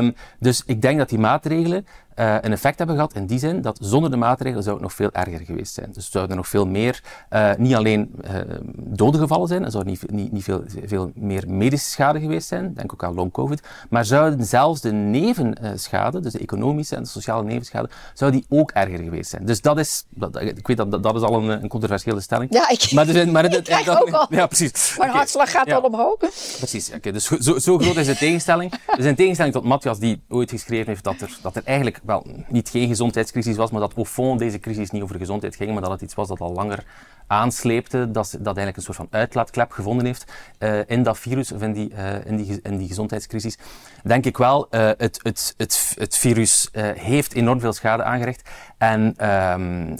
Um, 0.06 0.15
dus 0.39 0.63
ik 0.65 0.82
denk 0.82 0.98
dat 0.98 1.10
die 1.10 1.20
maatregelen 1.20 1.86
uh, 2.19 2.36
een 2.41 2.51
effect 2.51 2.77
hebben 2.77 2.95
gehad 2.95 3.13
in 3.13 3.25
die 3.25 3.39
zin 3.39 3.62
dat 3.62 3.77
zonder 3.81 4.12
de 4.12 4.17
maatregelen 4.17 4.63
zou 4.63 4.75
het 4.75 4.83
nog 4.83 4.93
veel 4.93 5.09
erger 5.12 5.39
geweest 5.45 5.74
zijn. 5.74 5.91
Dus 5.91 6.12
zouden 6.12 6.31
er 6.31 6.38
nog 6.38 6.47
veel 6.47 6.67
meer, 6.67 7.03
uh, 7.29 7.51
niet 7.57 7.75
alleen 7.75 8.15
uh, 8.25 8.31
doden 8.75 9.19
gevallen 9.19 9.47
zijn, 9.47 9.65
er 9.65 9.71
zou 9.71 9.86
niet, 9.86 10.12
niet, 10.12 10.31
niet 10.31 10.43
veel, 10.43 10.63
veel 10.86 11.12
meer 11.15 11.43
medische 11.47 11.89
schade 11.89 12.19
geweest 12.19 12.47
zijn, 12.47 12.74
denk 12.74 12.93
ook 12.93 13.03
aan 13.03 13.13
long 13.13 13.31
covid, 13.31 13.62
maar 13.89 14.05
zouden 14.05 14.45
zelfs 14.45 14.81
de 14.81 14.91
nevenschade, 14.91 16.19
dus 16.19 16.31
de 16.31 16.39
economische 16.39 16.95
en 16.95 17.03
de 17.03 17.09
sociale 17.09 17.43
nevenschade, 17.43 17.89
zou 18.13 18.31
die 18.31 18.45
ook 18.50 18.71
erger 18.71 19.00
geweest 19.00 19.29
zijn. 19.29 19.45
Dus 19.45 19.62
dat 19.62 19.79
is, 19.79 20.05
dat, 20.09 20.41
ik 20.41 20.67
weet 20.67 20.77
dat, 20.77 20.91
dat, 20.91 21.03
dat 21.03 21.15
is 21.15 21.21
al 21.21 21.43
een, 21.43 21.63
een 21.63 21.69
controversiële 21.69 22.21
stelling. 22.21 22.53
Ja, 22.53 22.69
ik, 22.69 22.91
maar, 22.91 23.05
dus, 23.05 23.25
maar, 23.25 23.45
ik 23.53 23.63
krijg 23.63 24.01
ook 24.01 24.12
al. 24.12 24.27
Ja, 24.29 24.47
precies. 24.47 24.95
Mijn 24.97 25.09
okay. 25.09 25.21
hartslag 25.21 25.51
gaat 25.51 25.67
ja. 25.67 25.75
al 25.75 25.81
omhoog. 25.81 26.17
Precies, 26.57 26.88
oké. 26.88 26.97
Okay. 26.97 27.12
Dus 27.12 27.25
zo, 27.25 27.59
zo 27.59 27.77
groot 27.77 27.95
is 27.95 28.05
de 28.05 28.15
tegenstelling. 28.15 28.74
Dus 28.95 29.05
in 29.05 29.15
tegenstelling 29.15 29.53
tot 29.53 29.63
Matthias, 29.63 30.00
die 30.00 30.21
ooit 30.29 30.50
geschreven 30.50 30.88
heeft 30.88 31.03
dat 31.03 31.21
er, 31.21 31.38
dat 31.41 31.55
er 31.55 31.62
eigenlijk 31.65 32.00
wel 32.08 32.26
niet 32.48 32.70
geen 32.70 32.88
gezondheidscrisis 32.88 33.56
was, 33.56 33.72
maar 33.72 33.82
dat 33.82 33.94
au 33.94 34.06
fond 34.06 34.40
deze 34.40 34.60
crisis 34.60 34.92
niet 34.92 35.02
over 35.04 35.18
gezondheid 35.18 35.56
ging, 35.56 35.72
maar 35.74 35.82
dat 35.82 35.92
het 35.92 36.02
iets 36.02 36.14
was 36.14 36.28
dat 36.28 36.40
al 36.40 36.54
langer 36.54 36.84
aansleepte, 37.28 38.12
dat, 38.12 38.30
dat 38.32 38.58
eigenlijk 38.58 38.78
een 38.78 38.84
soort 38.84 38.98
van 38.98 39.08
uitlaatklep 39.10 39.72
gevonden 39.72 40.06
heeft 40.06 40.32
uh, 40.60 40.80
in 40.86 41.04
dat 41.04 41.20
virus 41.20 41.52
of 41.52 41.62
in 41.62 41.74
die, 41.74 41.92
uh, 41.92 42.26
in 42.26 42.36
die, 42.36 42.60
in 42.64 42.78
die 42.78 42.88
gezondheidscrisis. 42.88 43.58
Denk 44.04 44.26
ik 44.26 44.38
wel, 44.38 44.68
uh, 44.72 44.82
het, 44.98 45.20
het, 45.24 45.54
het, 45.58 45.94
het 45.98 46.18
virus 46.18 46.70
heeft 46.98 47.34
enorm 47.34 47.60
veel 47.60 47.74
schade 47.74 48.04
aangericht 48.04 48.50
en, 48.78 49.02
um, 49.02 49.98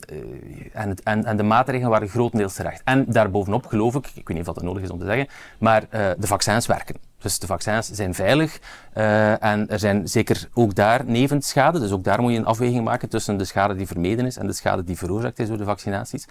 en, 0.74 0.96
en, 1.04 1.26
en, 1.26 1.38
de 1.38 1.44
maatregelen 1.44 1.90
waren 1.90 2.08
grotendeels 2.08 2.54
terecht. 2.54 2.82
En 2.84 3.06
daarbovenop 3.08 3.66
geloof 3.66 3.96
ik, 3.96 4.06
ik 4.06 4.28
weet 4.28 4.38
niet 4.38 4.48
of 4.48 4.54
dat 4.56 4.64
nodig 4.64 4.84
is 4.84 4.90
om 4.90 5.00
te 5.00 5.06
zeggen, 5.06 5.28
maar 5.60 5.90
de 5.90 6.28
vaccins 6.28 6.66
werken. 6.66 6.96
Dus 7.20 7.40
de 7.40 7.48
vaccins 7.48 7.92
zijn 7.92 8.14
veilig 8.14 8.60
uh, 8.98 9.44
en 9.44 9.70
er 9.70 9.80
zijn 9.80 10.08
zeker 10.08 10.50
ook 10.54 10.76
daar 10.76 11.06
nevenschade. 11.06 11.80
Dus 11.80 11.92
ook 11.92 12.04
daar 12.04 12.22
moet 12.22 12.32
je 12.32 12.38
een 12.38 12.46
afweging 12.46 12.84
maken 12.84 13.10
tussen 13.10 13.38
de 13.38 13.46
schade 13.46 13.76
die 13.76 13.88
vermeden 13.88 14.26
is 14.26 14.38
en 14.38 14.48
de 14.48 14.54
schade 14.54 14.84
die 14.84 14.98
veroorzaakt 14.98 15.40
is 15.40 15.48
door 15.48 15.58
de 15.58 15.64
vaccinaties. 15.64 16.28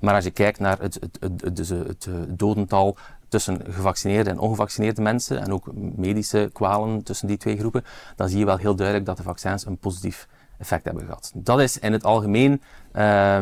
Maar 0.00 0.14
als 0.14 0.24
je 0.24 0.30
kijkt 0.30 0.58
naar 0.58 0.78
het, 0.80 0.98
het, 1.00 1.18
het, 1.20 1.56
dus 1.56 1.68
het 1.68 2.08
dodental 2.28 2.96
tussen 3.28 3.60
gevaccineerde 3.68 4.30
en 4.30 4.38
ongevaccineerde 4.38 5.02
mensen 5.02 5.40
en 5.40 5.52
ook 5.52 5.72
medische 5.96 6.50
kwalen 6.52 7.02
tussen 7.02 7.26
die 7.26 7.36
twee 7.36 7.58
groepen, 7.58 7.84
dan 8.16 8.28
zie 8.28 8.38
je 8.38 8.44
wel 8.44 8.56
heel 8.56 8.74
duidelijk 8.74 9.06
dat 9.06 9.16
de 9.16 9.22
vaccins 9.22 9.66
een 9.66 9.78
positief 9.78 10.28
effect 10.58 10.84
hebben 10.84 11.04
gehad. 11.04 11.32
Dat 11.34 11.60
is 11.60 11.78
in 11.78 11.92
het 11.92 12.04
algemeen 12.04 12.62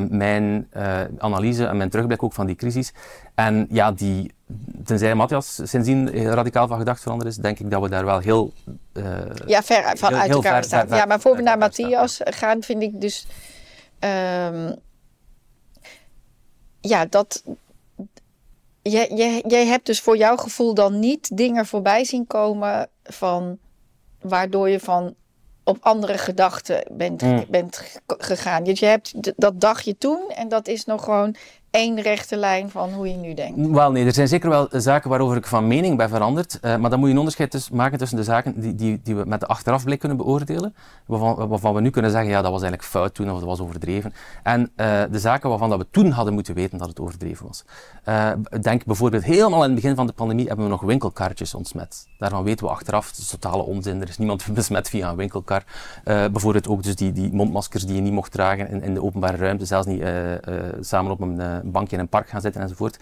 mijn 0.08 0.68
analyse 1.18 1.66
en 1.66 1.76
mijn 1.76 1.90
terugblik 1.90 2.22
ook 2.22 2.32
van 2.32 2.46
die 2.46 2.56
crisis. 2.56 2.92
En 3.34 3.66
ja, 3.70 3.92
die, 3.92 4.32
tenzij 4.84 5.14
Matthias 5.14 5.60
sindsdien 5.62 6.10
radicaal 6.10 6.68
van 6.68 6.78
gedacht 6.78 7.02
veranderd 7.02 7.30
is, 7.30 7.36
denk 7.36 7.58
ik 7.58 7.70
dat 7.70 7.82
we 7.82 7.88
daar 7.88 8.04
wel 8.04 8.18
heel... 8.18 8.52
Uh, 8.92 9.04
ja, 9.46 9.62
ver 9.62 9.98
van 9.98 10.14
uit 10.14 10.30
elkaar 10.30 10.64
staan. 10.64 10.88
ja, 10.88 11.04
maar 11.04 11.20
voor 11.20 11.36
we 11.36 11.42
naar 11.42 11.58
Matthias 11.58 12.20
gaan, 12.24 12.62
vind 12.62 12.82
ik 12.82 13.00
dus... 13.00 13.26
Um, 14.00 14.74
ja, 16.80 17.06
dat... 17.06 17.42
Jij, 18.82 19.10
jij, 19.14 19.44
jij 19.46 19.66
hebt 19.66 19.86
dus 19.86 20.00
voor 20.00 20.16
jouw 20.16 20.36
gevoel 20.36 20.74
dan 20.74 20.98
niet 20.98 21.36
dingen 21.36 21.66
voorbij 21.66 22.04
zien 22.04 22.26
komen 22.26 22.88
van... 23.02 23.58
Waardoor 24.20 24.68
je 24.68 24.80
van 24.80 25.14
op 25.64 25.78
andere 25.80 26.18
gedachten 26.18 26.84
bent, 26.90 27.22
mm. 27.22 27.44
bent 27.48 28.00
gegaan. 28.06 28.64
Dus 28.64 28.80
je 28.80 28.86
hebt 28.86 29.12
dat 29.36 29.60
dagje 29.60 29.98
toen 29.98 30.30
en 30.30 30.48
dat 30.48 30.68
is 30.68 30.84
nog 30.84 31.04
gewoon 31.04 31.34
één 31.70 32.00
rechte 32.00 32.36
lijn 32.36 32.70
van 32.70 32.92
hoe 32.92 33.08
je 33.08 33.16
nu 33.16 33.34
denkt? 33.34 33.70
Wel 33.70 33.92
nee, 33.92 34.04
er 34.04 34.12
zijn 34.12 34.28
zeker 34.28 34.48
wel 34.48 34.68
zaken 34.70 35.10
waarover 35.10 35.36
ik 35.36 35.46
van 35.46 35.66
mening 35.66 35.96
ben 35.96 36.08
veranderd. 36.08 36.58
Uh, 36.62 36.76
maar 36.76 36.90
dan 36.90 36.98
moet 36.98 37.08
je 37.08 37.14
een 37.14 37.18
onderscheid 37.18 37.70
maken 37.72 37.98
tussen 37.98 38.16
de 38.16 38.24
zaken 38.24 38.60
die, 38.60 38.74
die, 38.74 39.00
die 39.02 39.16
we 39.16 39.24
met 39.26 39.40
de 39.40 39.46
achterafblik 39.46 39.98
kunnen 39.98 40.16
beoordelen. 40.16 40.74
Waarvan, 41.06 41.48
waarvan, 41.48 41.74
we 41.74 41.80
nu 41.80 41.90
kunnen 41.90 42.10
zeggen, 42.10 42.30
ja, 42.30 42.42
dat 42.42 42.50
was 42.50 42.62
eigenlijk 42.62 42.90
fout 42.90 43.14
toen 43.14 43.30
of 43.30 43.38
dat 43.38 43.48
was 43.48 43.60
overdreven. 43.60 44.12
En 44.42 44.60
uh, 44.60 45.02
de 45.10 45.18
zaken 45.18 45.48
waarvan 45.48 45.70
dat 45.70 45.78
we 45.78 45.86
toen 45.90 46.10
hadden 46.10 46.34
moeten 46.34 46.54
weten 46.54 46.78
dat 46.78 46.88
het 46.88 47.00
overdreven 47.00 47.46
was. 47.46 47.64
Uh, 48.08 48.30
denk 48.60 48.84
bijvoorbeeld, 48.84 49.24
helemaal 49.24 49.62
in 49.62 49.70
het 49.70 49.80
begin 49.80 49.94
van 49.94 50.06
de 50.06 50.12
pandemie 50.12 50.46
hebben 50.46 50.64
we 50.64 50.70
nog 50.70 50.80
winkelkarretjes 50.80 51.54
ontsmet. 51.54 52.06
Daarvan 52.18 52.44
weten 52.44 52.66
we 52.66 52.72
achteraf, 52.72 53.08
het 53.08 53.18
is 53.18 53.28
totale 53.28 53.62
onzin. 53.62 54.00
Er 54.00 54.08
is 54.08 54.18
niemand 54.18 54.46
besmet 54.54 54.88
via 54.88 55.10
een 55.10 55.16
winkelkar. 55.16 55.64
bijvoorbeeld 56.04 56.68
ook 56.68 56.82
dus 56.82 56.96
die, 56.96 57.12
die 57.12 57.32
mondmaskers 57.32 57.86
die 57.86 57.94
je 57.94 58.00
niet 58.00 58.12
mocht 58.12 58.32
dragen 58.32 58.68
in, 58.68 58.82
in 58.82 58.94
de 58.94 59.02
openbare 59.02 59.36
ruimte, 59.36 59.64
zelfs 59.64 59.86
niet 59.86 60.02
samen 60.80 61.12
op 61.12 61.20
een 61.20 61.57
een 61.62 61.70
bankje 61.70 61.96
in 61.96 62.02
een 62.02 62.08
park 62.08 62.28
gaan 62.28 62.40
zitten 62.40 62.60
enzovoort. 62.60 62.98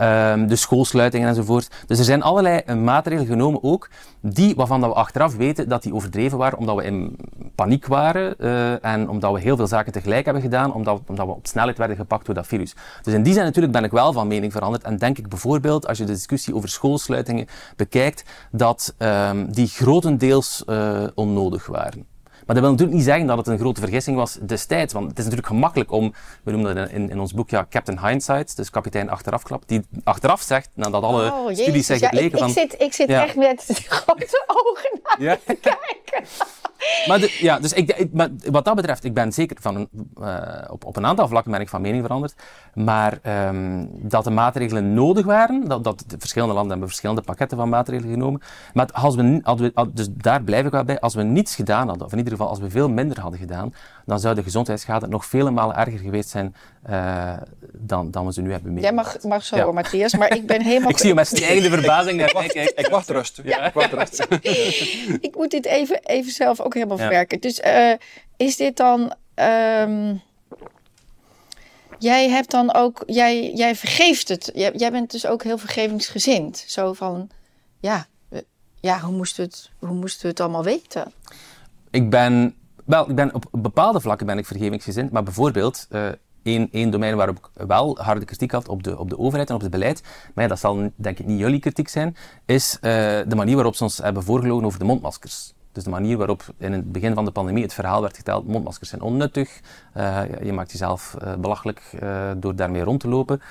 Um, 0.00 0.46
de 0.46 0.56
schoolsluitingen 0.56 1.28
enzovoort. 1.28 1.70
Dus 1.86 1.98
er 1.98 2.04
zijn 2.04 2.22
allerlei 2.22 2.60
uh, 2.66 2.76
maatregelen 2.76 3.26
genomen 3.26 3.62
ook, 3.62 3.88
die, 4.20 4.54
waarvan 4.54 4.80
dat 4.80 4.90
we 4.90 4.96
achteraf 4.96 5.36
weten 5.36 5.68
dat 5.68 5.82
die 5.82 5.94
overdreven 5.94 6.38
waren, 6.38 6.58
omdat 6.58 6.76
we 6.76 6.84
in 6.84 7.16
paniek 7.54 7.86
waren 7.86 8.34
uh, 8.38 8.84
en 8.84 9.08
omdat 9.08 9.32
we 9.32 9.40
heel 9.40 9.56
veel 9.56 9.66
zaken 9.66 9.92
tegelijk 9.92 10.24
hebben 10.24 10.42
gedaan, 10.42 10.72
omdat, 10.72 11.00
omdat 11.06 11.26
we 11.26 11.32
op 11.32 11.46
snelheid 11.46 11.78
werden 11.78 11.96
gepakt 11.96 12.26
door 12.26 12.34
dat 12.34 12.46
virus. 12.46 12.74
Dus 13.02 13.14
in 13.14 13.22
die 13.22 13.32
zin 13.32 13.44
natuurlijk 13.44 13.72
ben 13.72 13.84
ik 13.84 13.90
wel 13.90 14.12
van 14.12 14.26
mening 14.28 14.52
veranderd 14.52 14.82
en 14.82 14.96
denk 14.96 15.18
ik 15.18 15.28
bijvoorbeeld, 15.28 15.86
als 15.86 15.98
je 15.98 16.04
de 16.04 16.12
discussie 16.12 16.54
over 16.54 16.68
schoolsluitingen 16.68 17.46
bekijkt, 17.76 18.24
dat 18.50 18.94
um, 18.98 19.52
die 19.52 19.68
grotendeels 19.68 20.62
uh, 20.66 21.02
onnodig 21.14 21.66
waren. 21.66 22.06
Maar 22.48 22.56
dat 22.56 22.66
wil 22.66 22.74
natuurlijk 22.74 22.98
niet 22.98 23.06
zeggen 23.08 23.26
dat 23.26 23.36
het 23.36 23.46
een 23.46 23.58
grote 23.58 23.80
vergissing 23.80 24.16
was 24.16 24.38
destijds. 24.42 24.92
Want 24.92 25.08
het 25.08 25.18
is 25.18 25.24
natuurlijk 25.24 25.52
gemakkelijk 25.52 25.92
om, 25.92 26.14
we 26.42 26.50
noemen 26.50 26.74
dat 26.74 26.88
in, 26.88 27.10
in 27.10 27.20
ons 27.20 27.34
boek 27.34 27.50
ja, 27.50 27.66
Captain 27.70 28.06
Hindsight, 28.06 28.56
dus 28.56 28.70
kapitein 28.70 29.10
achterafklap, 29.10 29.62
die 29.66 29.86
achteraf 30.04 30.42
zegt, 30.42 30.70
nadat 30.74 31.02
alle 31.02 31.32
oh, 31.32 31.52
studies 31.52 31.86
zijn 31.86 31.98
gebleken 31.98 32.32
ik, 32.32 32.38
van... 32.38 32.48
Ik 32.48 32.54
zit, 32.54 32.80
ik 32.80 32.92
zit 32.92 33.08
echt 33.08 33.36
met 33.36 33.64
grote 33.88 34.44
ogen 34.66 35.00
naar 35.02 35.22
ja. 35.22 35.38
te 35.46 35.54
kijken. 35.54 36.28
maar, 37.06 37.36
ja, 37.38 37.58
dus 37.58 37.72
ik, 37.72 38.12
maar 38.12 38.28
wat 38.50 38.64
dat 38.64 38.74
betreft, 38.74 39.04
ik 39.04 39.14
ben 39.14 39.32
zeker 39.32 39.56
van 39.60 39.76
een, 39.76 39.88
uh, 40.20 40.70
op, 40.70 40.84
op 40.84 40.96
een 40.96 41.06
aantal 41.06 41.28
vlakken 41.28 41.52
ben 41.52 41.60
ik 41.60 41.68
van 41.68 41.80
mening 41.80 42.02
veranderd. 42.02 42.34
Maar 42.74 43.18
um, 43.48 43.88
dat 43.92 44.24
de 44.24 44.30
maatregelen 44.30 44.94
nodig 44.94 45.26
waren, 45.26 45.68
dat, 45.68 45.84
dat 45.84 46.04
de 46.06 46.16
verschillende 46.18 46.54
landen 46.54 46.70
hebben 46.70 46.88
verschillende 46.88 47.22
pakketten 47.22 47.56
van 47.58 47.68
maatregelen 47.68 48.12
genomen. 48.12 48.40
Maar 48.72 48.88
als 48.92 49.14
we, 49.14 49.40
als 49.42 49.60
we, 49.60 49.72
dus 49.92 50.08
daar 50.10 50.42
blijf 50.42 50.66
ik 50.66 50.72
wel 50.72 50.84
bij, 50.84 51.00
als 51.00 51.14
we 51.14 51.22
niets 51.22 51.54
gedaan 51.54 51.88
hadden, 51.88 52.06
of 52.06 52.12
in 52.12 52.18
ieder 52.18 52.32
geval 52.32 52.37
als 52.46 52.58
we 52.58 52.70
veel 52.70 52.88
minder 52.88 53.20
hadden 53.20 53.38
gedaan, 53.38 53.74
dan 54.06 54.20
zou 54.20 54.34
de 54.34 54.42
gezondheidsschade 54.42 55.06
nog 55.06 55.26
vele 55.26 55.50
malen 55.50 55.76
erger 55.76 55.98
geweest 55.98 56.28
zijn 56.28 56.54
uh, 56.90 57.36
dan, 57.72 58.10
dan 58.10 58.26
we 58.26 58.32
ze 58.32 58.40
nu 58.40 58.52
hebben 58.52 58.72
meegemaakt. 58.72 59.12
Jij 59.12 59.30
mag, 59.30 59.38
mag 59.38 59.44
zo, 59.44 59.56
ja. 59.56 59.72
Matthias, 59.72 60.14
maar 60.14 60.36
ik 60.36 60.46
ben 60.46 60.62
helemaal... 60.62 60.90
ik 60.94 60.98
zie 60.98 61.08
je 61.08 61.14
met 61.14 61.26
stijgende 61.36 61.70
verbazing 61.70 62.18
naar 62.18 62.44
ik, 62.44 62.52
ik, 62.52 62.70
ik 62.70 62.86
wacht 62.86 63.10
rust. 63.10 63.40
Ja. 63.44 63.66
Ik 63.66 63.72
wacht 63.72 63.92
rust. 63.92 64.26
ik 65.28 65.34
moet 65.36 65.50
dit 65.50 65.66
even, 65.66 66.00
even 66.02 66.32
zelf 66.32 66.60
ook 66.60 66.74
helemaal 66.74 66.98
verwerken. 66.98 67.40
Dus 67.40 67.60
uh, 67.60 67.92
is 68.36 68.56
dit 68.56 68.76
dan... 68.76 69.14
Um, 69.34 70.22
jij 71.98 72.28
hebt 72.28 72.50
dan 72.50 72.74
ook... 72.74 73.02
Jij, 73.06 73.52
jij 73.52 73.76
vergeeft 73.76 74.28
het. 74.28 74.50
Jij, 74.54 74.72
jij 74.72 74.90
bent 74.90 75.10
dus 75.10 75.26
ook 75.26 75.42
heel 75.42 75.58
vergevingsgezind. 75.58 76.64
Zo 76.66 76.92
van, 76.92 77.30
ja... 77.80 78.06
Ja, 78.80 79.00
hoe 79.00 79.14
moesten 79.16 79.44
we 79.44 79.50
het, 79.50 79.70
hoe 79.78 79.96
moesten 79.96 80.22
we 80.22 80.28
het 80.28 80.40
allemaal 80.40 80.64
weten? 80.64 81.12
Ik 81.90 82.10
ben, 82.10 82.54
wel, 82.84 83.10
ik 83.10 83.14
ben 83.14 83.34
op 83.34 83.44
bepaalde 83.50 84.00
vlakken 84.00 84.26
ben 84.26 84.38
ik 84.38 84.46
vergevingsgezind, 84.46 85.10
maar 85.10 85.22
bijvoorbeeld 85.22 85.86
uh, 85.90 86.08
één, 86.42 86.68
één 86.72 86.90
domein 86.90 87.16
waarop 87.16 87.36
ik 87.36 87.66
wel 87.66 87.98
harde 87.98 88.24
kritiek 88.24 88.50
had 88.50 88.68
op 88.68 88.82
de, 88.82 88.98
op 88.98 89.10
de 89.10 89.18
overheid 89.18 89.48
en 89.48 89.54
op 89.54 89.60
het 89.60 89.70
beleid, 89.70 90.02
maar 90.34 90.48
dat 90.48 90.58
zal 90.58 90.90
denk 90.96 91.18
ik 91.18 91.26
niet 91.26 91.38
jullie 91.38 91.60
kritiek 91.60 91.88
zijn, 91.88 92.16
is 92.46 92.74
uh, 92.76 92.80
de 93.26 93.36
manier 93.36 93.54
waarop 93.54 93.74
ze 93.74 93.82
ons 93.82 93.98
hebben 93.98 94.22
voorgelogen 94.22 94.64
over 94.64 94.78
de 94.78 94.84
mondmaskers. 94.84 95.52
Dus 95.78 95.86
de 95.86 95.92
manier 95.92 96.16
waarop 96.16 96.42
in 96.58 96.72
het 96.72 96.92
begin 96.92 97.14
van 97.14 97.24
de 97.24 97.30
pandemie 97.30 97.62
het 97.62 97.74
verhaal 97.74 98.00
werd 98.00 98.16
geteld, 98.16 98.46
mondmaskers 98.46 98.90
zijn 98.90 99.02
onnuttig, 99.02 99.60
uh, 99.96 100.20
je 100.42 100.52
maakt 100.52 100.70
jezelf 100.70 101.16
uh, 101.22 101.34
belachelijk 101.34 101.82
uh, 102.02 102.30
door 102.36 102.56
daarmee 102.56 102.82
rond 102.82 103.00
te 103.00 103.08
lopen. 103.08 103.42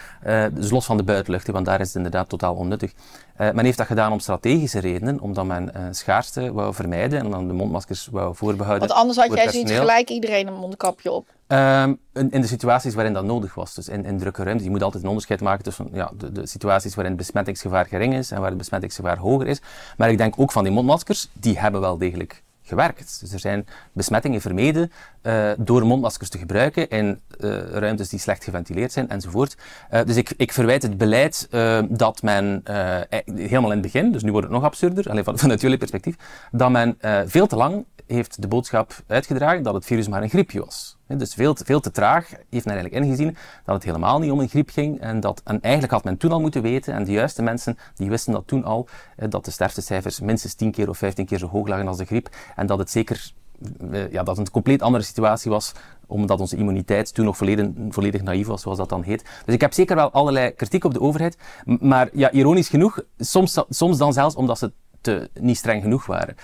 dus 0.53 0.69
los 0.69 0.85
van 0.85 0.97
de 0.97 1.03
buitenlucht, 1.03 1.47
want 1.47 1.65
daar 1.65 1.79
is 1.79 1.87
het 1.87 1.95
inderdaad 1.95 2.29
totaal 2.29 2.55
onnuttig. 2.55 2.93
men 3.37 3.65
heeft 3.65 3.77
dat 3.77 3.87
gedaan 3.87 4.11
om 4.11 4.19
strategische 4.19 4.79
redenen, 4.79 5.19
omdat 5.19 5.45
men 5.45 5.71
schaarste 5.91 6.53
wou 6.53 6.73
vermijden 6.73 7.19
en 7.19 7.29
dan 7.29 7.47
de 7.47 7.53
mondmaskers 7.53 8.07
wou 8.11 8.35
voorbehouden. 8.35 8.87
Want 8.87 8.99
anders 8.99 9.17
had 9.17 9.33
jij 9.33 9.49
ziet 9.49 9.71
gelijk 9.71 10.09
iedereen 10.09 10.47
een 10.47 10.53
mondkapje 10.53 11.11
op. 11.11 11.36
Um, 11.47 11.99
in, 12.13 12.31
in, 12.31 12.41
de 12.41 12.47
situaties 12.47 12.93
waarin 12.93 13.13
dat 13.13 13.23
nodig 13.23 13.55
was, 13.55 13.73
dus 13.73 13.89
in, 13.89 14.05
in 14.05 14.17
drukke 14.17 14.43
ruimte. 14.43 14.63
Je 14.63 14.69
moet 14.69 14.83
altijd 14.83 15.03
een 15.03 15.09
onderscheid 15.09 15.41
maken 15.41 15.63
tussen 15.63 15.89
ja, 15.93 16.11
de, 16.17 16.31
de, 16.31 16.47
situaties 16.47 16.95
waarin 16.95 17.13
het 17.13 17.21
besmettingsgevaar 17.21 17.85
gering 17.85 18.13
is 18.13 18.31
en 18.31 18.39
waar 18.39 18.49
het 18.49 18.57
besmettingsgevaar 18.57 19.17
hoger 19.17 19.47
is. 19.47 19.61
Maar 19.97 20.09
ik 20.09 20.17
denk 20.17 20.33
ook 20.37 20.51
van 20.51 20.63
die 20.63 20.73
mondmaskers, 20.73 21.29
die 21.33 21.59
hebben 21.59 21.81
wel 21.81 21.97
degelijk 21.97 22.43
gewerkt. 22.63 23.19
Dus 23.19 23.33
er 23.33 23.39
zijn 23.39 23.67
besmettingen 23.91 24.41
vermeden 24.41 24.91
uh, 25.23 25.51
door 25.57 25.85
mondmaskers 25.85 26.29
te 26.29 26.37
gebruiken 26.37 26.89
in 26.89 27.19
uh, 27.39 27.61
ruimtes 27.61 28.09
die 28.09 28.19
slecht 28.19 28.43
geventileerd 28.43 28.91
zijn 28.91 29.09
enzovoort. 29.09 29.57
Uh, 29.91 29.99
dus 30.05 30.15
ik, 30.15 30.33
ik 30.37 30.53
verwijt 30.53 30.81
het 30.81 30.97
beleid 30.97 31.47
dat 31.89 32.21
men 32.21 32.63
helemaal 33.25 33.71
in 33.71 33.77
het 33.77 33.81
begin, 33.81 34.11
dus 34.11 34.23
nu 34.23 34.31
wordt 34.31 34.47
het 34.47 34.55
nog 34.55 34.65
absurder, 34.65 35.09
alleen 35.09 35.23
van, 35.23 35.39
vanuit 35.47 35.61
jullie 35.61 35.77
perspectief, 35.77 36.15
dat 36.51 36.71
men 36.71 36.97
veel 37.25 37.47
te 37.47 37.55
lang 37.55 37.85
heeft 38.07 38.41
de 38.41 38.47
boodschap 38.47 38.93
uitgedragen 39.07 39.63
dat 39.63 39.73
het 39.73 39.85
virus 39.85 40.07
maar 40.07 40.21
een 40.21 40.29
griepje 40.29 40.59
was. 40.59 40.97
Dus 41.07 41.33
veel 41.33 41.53
te, 41.53 41.65
veel 41.65 41.79
te 41.79 41.91
traag 41.91 42.29
heeft 42.29 42.65
men 42.65 42.75
eigenlijk 42.75 43.05
ingezien 43.05 43.37
dat 43.65 43.75
het 43.75 43.83
helemaal 43.83 44.19
niet 44.19 44.31
om 44.31 44.39
een 44.39 44.49
griep 44.49 44.69
ging. 44.69 44.99
En, 44.99 45.19
dat, 45.19 45.41
en 45.45 45.61
eigenlijk 45.61 45.93
had 45.93 46.03
men 46.03 46.17
toen 46.17 46.31
al 46.31 46.39
moeten 46.39 46.61
weten, 46.61 46.93
en 46.93 47.03
de 47.03 47.11
juiste 47.11 47.41
mensen 47.41 47.77
die 47.95 48.09
wisten 48.09 48.33
dat 48.33 48.47
toen 48.47 48.63
al, 48.63 48.87
dat 49.29 49.45
de 49.45 49.51
sterftecijfers 49.51 50.19
minstens 50.19 50.53
10 50.53 50.71
keer 50.71 50.89
of 50.89 50.97
15 50.97 51.25
keer 51.25 51.37
zo 51.37 51.47
hoog 51.47 51.67
lagen 51.67 51.87
als 51.87 51.97
de 51.97 52.05
griep. 52.05 52.29
En 52.55 52.65
dat 52.65 52.79
het 52.79 52.89
zeker 52.89 53.33
eh, 53.91 54.11
ja, 54.11 54.23
dat 54.23 54.37
een 54.37 54.51
compleet 54.51 54.81
andere 54.81 55.03
situatie 55.03 55.51
was, 55.51 55.71
omdat 56.07 56.39
onze 56.39 56.55
immuniteit 56.55 57.13
toen 57.13 57.25
nog 57.25 57.37
volledig, 57.37 57.67
volledig 57.89 58.21
naïef 58.21 58.47
was, 58.47 58.61
zoals 58.61 58.77
dat 58.77 58.89
dan 58.89 59.03
heet. 59.03 59.25
Dus 59.45 59.53
ik 59.53 59.61
heb 59.61 59.73
zeker 59.73 59.95
wel 59.95 60.11
allerlei 60.11 60.51
kritiek 60.51 60.83
op 60.83 60.93
de 60.93 61.01
overheid. 61.01 61.37
Maar 61.65 62.09
ja, 62.13 62.31
ironisch 62.31 62.69
genoeg, 62.69 63.01
soms, 63.17 63.63
soms 63.69 63.97
dan 63.97 64.13
zelfs 64.13 64.35
omdat 64.35 64.57
ze 64.57 64.71
niet 65.39 65.57
streng 65.57 65.81
genoeg 65.81 66.05
waren. 66.05 66.35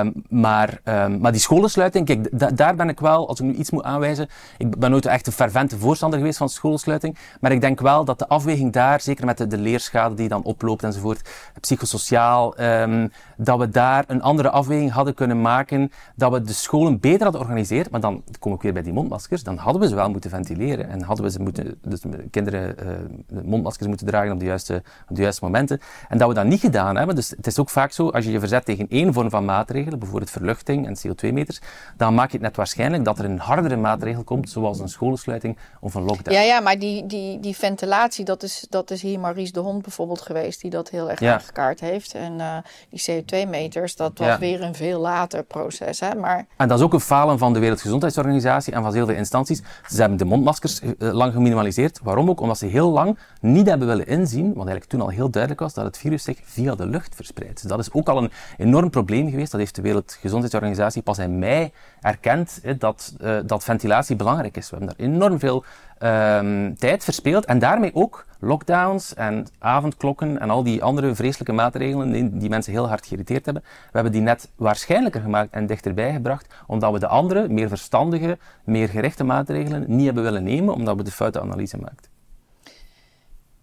Um, 0.00 0.12
maar, 0.28 0.80
um, 0.84 1.20
maar 1.20 1.32
die 1.32 1.40
scholensluiting, 1.40 2.06
kijk, 2.06 2.56
daar 2.56 2.74
ben 2.74 2.88
ik 2.88 3.00
wel, 3.00 3.28
als 3.28 3.40
ik 3.40 3.46
nu 3.46 3.52
iets 3.52 3.70
moet 3.70 3.82
aanwijzen, 3.82 4.28
ik 4.58 4.78
ben 4.78 4.90
nooit 4.90 5.06
echt 5.06 5.26
een 5.26 5.32
fervente 5.32 5.78
voorstander 5.78 6.18
geweest 6.18 6.38
van 6.38 6.48
scholensluiting, 6.48 7.18
maar 7.40 7.52
ik 7.52 7.60
denk 7.60 7.80
wel 7.80 8.04
dat 8.04 8.18
de 8.18 8.28
afweging 8.28 8.72
daar, 8.72 9.00
zeker 9.00 9.26
met 9.26 9.38
de, 9.38 9.46
de 9.46 9.58
leerschade 9.58 10.14
die 10.14 10.28
dan 10.28 10.42
oploopt 10.42 10.82
enzovoort, 10.82 11.28
psychosociaal, 11.60 12.60
um, 12.60 13.10
dat 13.36 13.58
we 13.58 13.68
daar 13.68 14.04
een 14.06 14.22
andere 14.22 14.50
afweging 14.50 14.92
hadden 14.92 15.14
kunnen 15.14 15.40
maken, 15.40 15.92
dat 16.16 16.32
we 16.32 16.42
de 16.42 16.52
scholen 16.52 17.00
beter 17.00 17.22
hadden 17.22 17.40
georganiseerd, 17.40 17.90
maar 17.90 18.00
dan 18.00 18.22
kom 18.38 18.52
ik 18.52 18.62
weer 18.62 18.72
bij 18.72 18.82
die 18.82 18.92
mondmaskers, 18.92 19.42
dan 19.42 19.56
hadden 19.56 19.82
we 19.82 19.88
ze 19.88 19.94
wel 19.94 20.10
moeten 20.10 20.30
ventileren 20.30 20.88
en 20.88 21.02
hadden 21.02 21.24
we 21.24 21.30
ze 21.30 21.40
moeten, 21.40 21.78
dus 21.82 22.00
kinderen 22.30 22.74
uh, 22.82 23.38
mondmaskers 23.42 23.88
moeten 23.88 24.06
dragen 24.06 24.32
op 24.32 24.38
de, 24.38 24.44
juiste, 24.44 24.82
op 25.08 25.16
de 25.16 25.22
juiste 25.22 25.44
momenten. 25.44 25.80
En 26.08 26.18
dat 26.18 26.28
we 26.28 26.34
dat 26.34 26.44
niet 26.44 26.60
gedaan 26.60 26.96
hebben, 26.96 27.14
dus 27.14 27.30
het 27.30 27.46
is 27.46 27.58
ook 27.58 27.70
vaak 27.70 27.92
zo, 27.98 28.08
als 28.08 28.24
je 28.24 28.30
je 28.30 28.38
verzet 28.38 28.64
tegen 28.64 28.86
één 28.88 29.12
vorm 29.12 29.30
van 29.30 29.44
maatregelen, 29.44 29.98
bijvoorbeeld 29.98 30.30
verluchting 30.30 30.86
en 30.86 30.96
CO2-meters, 30.96 31.60
dan 31.96 32.14
maak 32.14 32.26
je 32.30 32.32
het 32.36 32.46
net 32.46 32.56
waarschijnlijk 32.56 33.04
dat 33.04 33.18
er 33.18 33.24
een 33.24 33.38
hardere 33.38 33.76
maatregel 33.76 34.24
komt, 34.24 34.50
zoals 34.50 34.78
een 34.78 34.88
scholensluiting 34.88 35.58
of 35.80 35.94
een 35.94 36.02
lockdown. 36.02 36.36
Ja, 36.36 36.42
ja 36.42 36.60
maar 36.60 36.78
die, 36.78 37.06
die, 37.06 37.40
die 37.40 37.56
ventilatie, 37.56 38.24
dat 38.24 38.42
is, 38.42 38.66
dat 38.70 38.90
is 38.90 39.02
hier 39.02 39.20
Maries 39.20 39.52
de 39.52 39.60
Hond 39.60 39.82
bijvoorbeeld 39.82 40.20
geweest, 40.20 40.60
die 40.60 40.70
dat 40.70 40.90
heel 40.90 41.10
erg 41.10 41.20
Ja. 41.20 41.32
aangekaart 41.32 41.80
heeft. 41.80 42.14
En 42.14 42.32
uh, 42.38 42.56
die 42.90 43.22
CO2-meters, 43.22 43.96
dat 43.96 44.18
was 44.18 44.26
Ja. 44.26 44.38
weer 44.38 44.62
een 44.62 44.74
veel 44.74 45.00
later 45.00 45.42
proces. 45.44 46.00
Hè? 46.00 46.14
Maar 46.14 46.46
En 46.56 46.68
dat 46.68 46.78
is 46.78 46.84
ook 46.84 46.92
een 46.92 47.00
falen 47.00 47.38
van 47.38 47.52
de 47.52 47.58
Wereldgezondheidsorganisatie 47.58 48.72
en 48.72 48.82
van 48.82 48.94
heel 48.94 49.06
veel 49.06 49.14
instanties. 49.16 49.62
Ze 49.88 50.00
hebben 50.00 50.18
de 50.18 50.24
mondmaskers 50.24 50.80
eh, 50.80 50.92
lang 50.98 51.32
geminimaliseerd. 51.32 52.00
Waarom 52.02 52.28
ook? 52.28 52.40
Omdat 52.40 52.58
ze 52.58 52.66
heel 52.66 52.90
lang 52.90 53.18
niet 53.40 53.66
hebben 53.66 53.86
willen 53.86 54.06
inzien, 54.06 54.46
wat 54.46 54.56
eigenlijk 54.56 54.84
toen 54.86 55.00
al 55.00 55.08
heel 55.08 55.30
duidelijk 55.30 55.62
was, 55.62 55.74
dat 55.74 55.84
het 55.84 55.98
virus 55.98 56.22
zich 56.22 56.38
via 56.42 56.74
de 56.74 56.86
lucht 56.86 57.14
verspreidt. 57.14 57.60
Dus 57.60 57.70
dat 57.70 57.78
is 57.78 57.87
ook 57.92 58.08
al 58.08 58.18
een 58.18 58.30
enorm 58.56 58.90
probleem 58.90 59.30
geweest. 59.30 59.50
Dat 59.50 59.60
heeft 59.60 59.74
de 59.74 59.82
Wereldgezondheidsorganisatie 59.82 61.02
pas 61.02 61.18
in 61.18 61.38
mei 61.38 61.72
erkend, 62.00 62.58
hè, 62.62 62.76
dat, 62.76 63.14
eh, 63.20 63.36
dat 63.46 63.64
ventilatie 63.64 64.16
belangrijk 64.16 64.56
is. 64.56 64.70
We 64.70 64.76
hebben 64.76 64.96
daar 64.96 65.06
enorm 65.06 65.38
veel 65.38 65.64
ehm, 65.98 66.74
tijd 66.74 67.04
verspeeld 67.04 67.44
en 67.44 67.58
daarmee 67.58 67.94
ook 67.94 68.26
lockdowns 68.40 69.14
en 69.14 69.46
avondklokken 69.58 70.40
en 70.40 70.50
al 70.50 70.62
die 70.62 70.82
andere 70.82 71.14
vreselijke 71.14 71.52
maatregelen 71.52 72.12
die, 72.12 72.36
die 72.36 72.48
mensen 72.48 72.72
heel 72.72 72.88
hard 72.88 73.06
geïrriteerd 73.06 73.44
hebben. 73.44 73.62
We 73.62 73.90
hebben 73.92 74.12
die 74.12 74.20
net 74.20 74.50
waarschijnlijker 74.56 75.20
gemaakt 75.20 75.52
en 75.52 75.66
dichterbij 75.66 76.12
gebracht, 76.12 76.54
omdat 76.66 76.92
we 76.92 76.98
de 76.98 77.06
andere, 77.06 77.48
meer 77.48 77.68
verstandige, 77.68 78.38
meer 78.64 78.88
gerichte 78.88 79.24
maatregelen 79.24 79.84
niet 79.86 80.04
hebben 80.04 80.22
willen 80.22 80.44
nemen, 80.44 80.74
omdat 80.74 80.96
we 80.96 81.02
de 81.02 81.10
foute 81.10 81.40
analyse 81.40 81.78
maakten. 81.78 82.10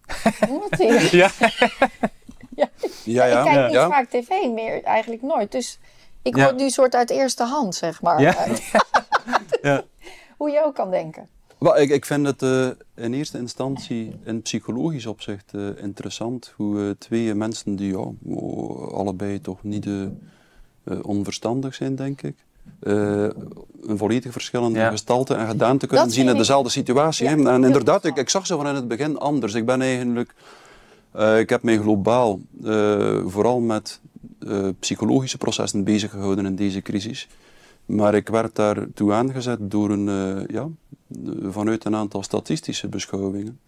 Ja. 1.10 1.30
ja. 2.56 2.68
Ja, 3.04 3.24
ja. 3.24 3.38
Ik 3.38 3.44
kijk 3.44 3.64
niet 3.66 3.74
ja. 3.74 3.88
vaak 3.88 4.08
tv 4.08 4.28
meer, 4.54 4.82
eigenlijk 4.82 5.22
nooit. 5.22 5.52
Dus 5.52 5.78
ik 6.22 6.36
Ja. 6.36 6.44
word 6.44 6.56
nu 6.56 6.70
soort 6.70 6.94
uit 6.94 7.10
eerste 7.10 7.42
hand, 7.44 7.74
zeg 7.74 8.02
maar. 8.02 8.20
Ja. 8.20 8.34
Ja. 9.62 9.82
Hoe 10.36 10.50
je 10.50 10.62
ook 10.64 10.74
kan 10.74 10.90
denken. 10.90 11.28
Wel, 11.58 11.78
ik, 11.78 11.90
ik 11.90 12.04
vind 12.04 12.26
het 12.26 12.42
eh, 12.42 12.66
in 12.94 13.14
eerste 13.14 13.38
instantie 13.38 14.20
in 14.24 14.42
psychologisch 14.42 15.06
opzicht 15.06 15.52
eh, 15.54 15.62
interessant 15.82 16.52
hoe 16.56 16.80
eh, 16.84 16.90
twee 16.98 17.34
mensen 17.34 17.76
die 17.76 17.96
ja, 17.96 18.04
allebei 18.92 19.40
toch 19.40 19.62
niet 19.62 19.86
onverstandig 21.02 21.74
zijn, 21.74 21.96
denk 21.96 22.22
ik, 22.22 22.36
eh, 22.80 22.92
een 23.82 23.98
volledig 23.98 24.32
verschillende 24.32 24.78
Ja. 24.78 24.90
gestalte 24.90 25.34
en 25.34 25.46
gedaante 25.48 25.86
kunnen 25.86 26.04
Dat 26.06 26.14
zien 26.14 26.24
in 26.26 26.30
ik- 26.32 26.36
dezelfde 26.38 26.70
situatie. 26.70 27.24
Ja. 27.24 27.30
En 27.52 27.64
inderdaad, 27.64 28.04
ik, 28.04 28.16
ik 28.16 28.28
zag 28.28 28.46
ze 28.46 28.56
van 28.56 28.68
in 28.68 28.74
het 28.74 28.88
begin 28.88 29.18
anders. 29.18 29.54
Ik 29.54 29.66
ben 29.66 29.82
eigenlijk, 29.82 30.34
eh, 31.16 31.38
ik 31.38 31.50
heb 31.50 31.62
mij 31.62 31.78
globaal 31.78 32.40
eh, 32.64 33.18
vooral 33.26 33.60
met 33.60 34.00
eh, 34.38 34.68
psychologische 34.78 35.38
processen 35.38 35.84
bezig 35.84 36.10
gehouden 36.10 36.46
in 36.46 36.56
deze 36.56 36.82
crisis. 36.82 37.28
Maar 37.86 38.14
ik 38.14 38.28
werd 38.28 38.54
daartoe 38.54 39.12
aangezet 39.12 39.58
door 39.60 39.90
een, 39.90 40.46
ja, 40.50 40.68
vanuit 41.42 41.84
een 41.84 41.94
aantal 41.94 42.22
statistische 42.22 42.88
beschouwingen. 42.88 43.58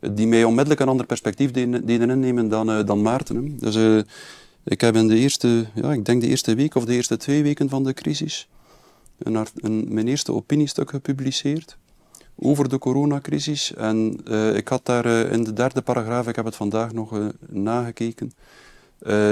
Die 0.00 0.26
mij 0.26 0.44
onmiddellijk 0.44 0.80
een 0.80 0.88
ander 0.88 1.06
perspectief 1.06 1.50
deden, 1.50 2.10
innemen 2.10 2.48
dan, 2.48 2.86
dan 2.86 3.02
Maarten. 3.02 3.58
Dus 3.58 4.04
ik 4.64 4.80
heb 4.80 4.94
in 4.94 5.08
de 5.08 5.16
eerste, 5.16 5.66
ja, 5.74 5.92
ik 5.92 6.04
denk 6.04 6.20
de 6.20 6.28
eerste 6.28 6.54
week 6.54 6.74
of 6.74 6.84
de 6.84 6.94
eerste 6.94 7.16
twee 7.16 7.42
weken 7.42 7.68
van 7.68 7.84
de 7.84 7.92
crisis 7.92 8.48
een, 9.18 9.46
een, 9.54 9.86
mijn 9.88 10.08
eerste 10.08 10.32
opiniestuk 10.32 10.90
gepubliceerd 10.90 11.76
over 12.40 12.68
de 12.68 12.78
coronacrisis. 12.78 13.74
En 13.74 14.20
eh, 14.24 14.54
ik 14.54 14.68
had 14.68 14.86
daar 14.86 15.04
eh, 15.04 15.32
in 15.32 15.44
de 15.44 15.52
derde 15.52 15.82
paragraaf, 15.82 16.28
ik 16.28 16.36
heb 16.36 16.44
het 16.44 16.56
vandaag 16.56 16.92
nog 16.92 17.18
eh, 17.18 17.26
nagekeken, 17.48 18.32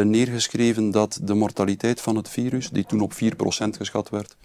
neergeschreven 0.04 0.90
dat 0.90 1.18
de 1.22 1.34
mortaliteit 1.34 2.00
van 2.00 2.16
het 2.16 2.28
virus, 2.28 2.70
die 2.70 2.86
toen 2.86 3.00
op 3.00 3.12
4% 3.12 3.16
geschat 3.76 4.08
werd, 4.08 4.36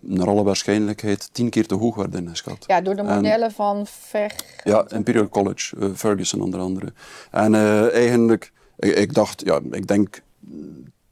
naar 0.00 0.28
alle 0.28 0.42
waarschijnlijkheid 0.42 1.28
tien 1.32 1.50
keer 1.50 1.66
te 1.66 1.74
hoog 1.74 1.94
werd 1.94 2.14
ingeschat. 2.14 2.64
Ja, 2.66 2.80
door 2.80 2.96
de 2.96 3.02
En- 3.02 3.14
modellen 3.14 3.52
van 3.52 3.86
Ver... 3.86 4.32
Ja, 4.64 4.84
Imperial 4.88 5.28
College, 5.28 5.94
Ferguson 5.94 6.40
onder 6.40 6.60
andere. 6.60 6.92
En 7.30 7.54
eigenlijk, 7.92 8.52
ik, 8.78 8.94
ik 8.94 9.14
dacht, 9.14 9.42
ja, 9.44 9.60
ik 9.70 9.86
denk 9.86 10.22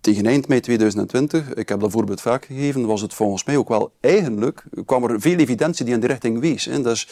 tegen 0.05 0.27
eind 0.27 0.49
mei 0.49 0.61
2020, 0.61 1.55
ik 1.55 1.69
heb 1.69 1.81
dat 1.81 1.91
voorbeeld 1.91 2.21
vaak 2.21 2.45
gegeven, 2.45 2.87
was 2.87 3.01
het 3.01 3.15
volgens 3.15 3.45
mij 3.45 3.57
ook 3.57 3.69
wel 3.69 3.93
eigenlijk, 4.01 4.65
kwam 4.85 5.05
er 5.05 5.21
veel 5.21 5.39
evidentie 5.39 5.85
die 5.85 5.95
in 5.95 6.01
die 6.01 6.09
richting 6.09 6.41
wees. 6.41 6.65
Hè. 6.65 6.83
Dus 6.83 7.09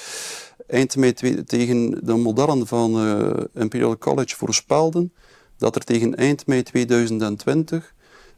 eind 0.67 0.97
mei 0.97 1.13
tegen 1.45 1.99
de 2.03 2.15
modellen 2.15 2.67
van 2.67 2.99
eh, 2.99 3.45
Imperial 3.63 3.99
College 3.99 4.37
voorspelden 4.37 5.13
dat 5.57 5.77
er 5.77 5.85
tegen 5.85 6.15
eind 6.15 6.47
mei 6.47 6.63
2020 6.63 7.95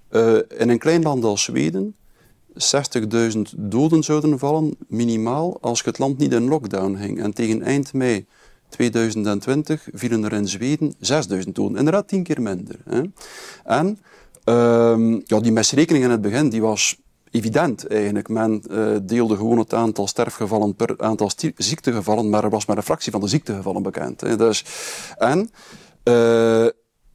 eh, 0.09 0.35
in 0.35 0.69
een 0.69 0.79
klein 0.79 1.03
land 1.03 1.25
als 1.25 1.43
Zweden 1.43 1.97
60.000 2.53 3.41
doden 3.57 4.03
zouden 4.03 4.39
vallen, 4.39 4.77
minimaal, 4.89 5.59
als 5.61 5.85
het 5.85 5.99
land 5.99 6.19
niet 6.19 6.33
in 6.33 6.49
lockdown 6.49 6.97
ging. 6.97 7.23
En 7.23 7.35
tegen 7.35 7.63
eind 7.63 7.93
mei 7.93 8.27
2020 8.69 9.89
vielen 9.93 10.25
er 10.25 10.33
in 10.33 10.49
Zweden 10.49 10.95
6.000 10.95 11.53
doden. 11.53 11.79
Inderdaad, 11.79 12.09
tien 12.09 12.23
keer 12.23 12.43
minder. 12.43 12.77
Hè. 12.85 13.03
En 13.65 13.99
ehm, 14.45 15.21
ja, 15.25 15.41
die 15.41 15.53
misrekening 15.53 16.05
in 16.05 16.11
het 16.11 16.21
begin 16.21 16.49
die 16.49 16.63
was 16.63 16.97
evident 17.31 17.87
eigenlijk. 17.87 18.29
Men 18.29 18.63
eh, 18.71 18.97
deelde 19.03 19.37
gewoon 19.37 19.59
het 19.59 19.75
aantal 19.75 20.07
sterfgevallen 20.07 20.75
per 20.75 20.95
aantal 20.97 21.31
ziektegevallen, 21.57 22.31
maar 22.31 22.45
er 22.45 22.51
was 22.51 22.67
maar 22.67 22.77
een 22.77 22.83
fractie 22.83 23.13
van 23.13 23.21
de 23.21 23.29
ziektegevallen 23.29 23.83
bekend. 23.83 24.39
Dus, 24.39 24.65
en 25.19 25.51
eh, 26.03 26.67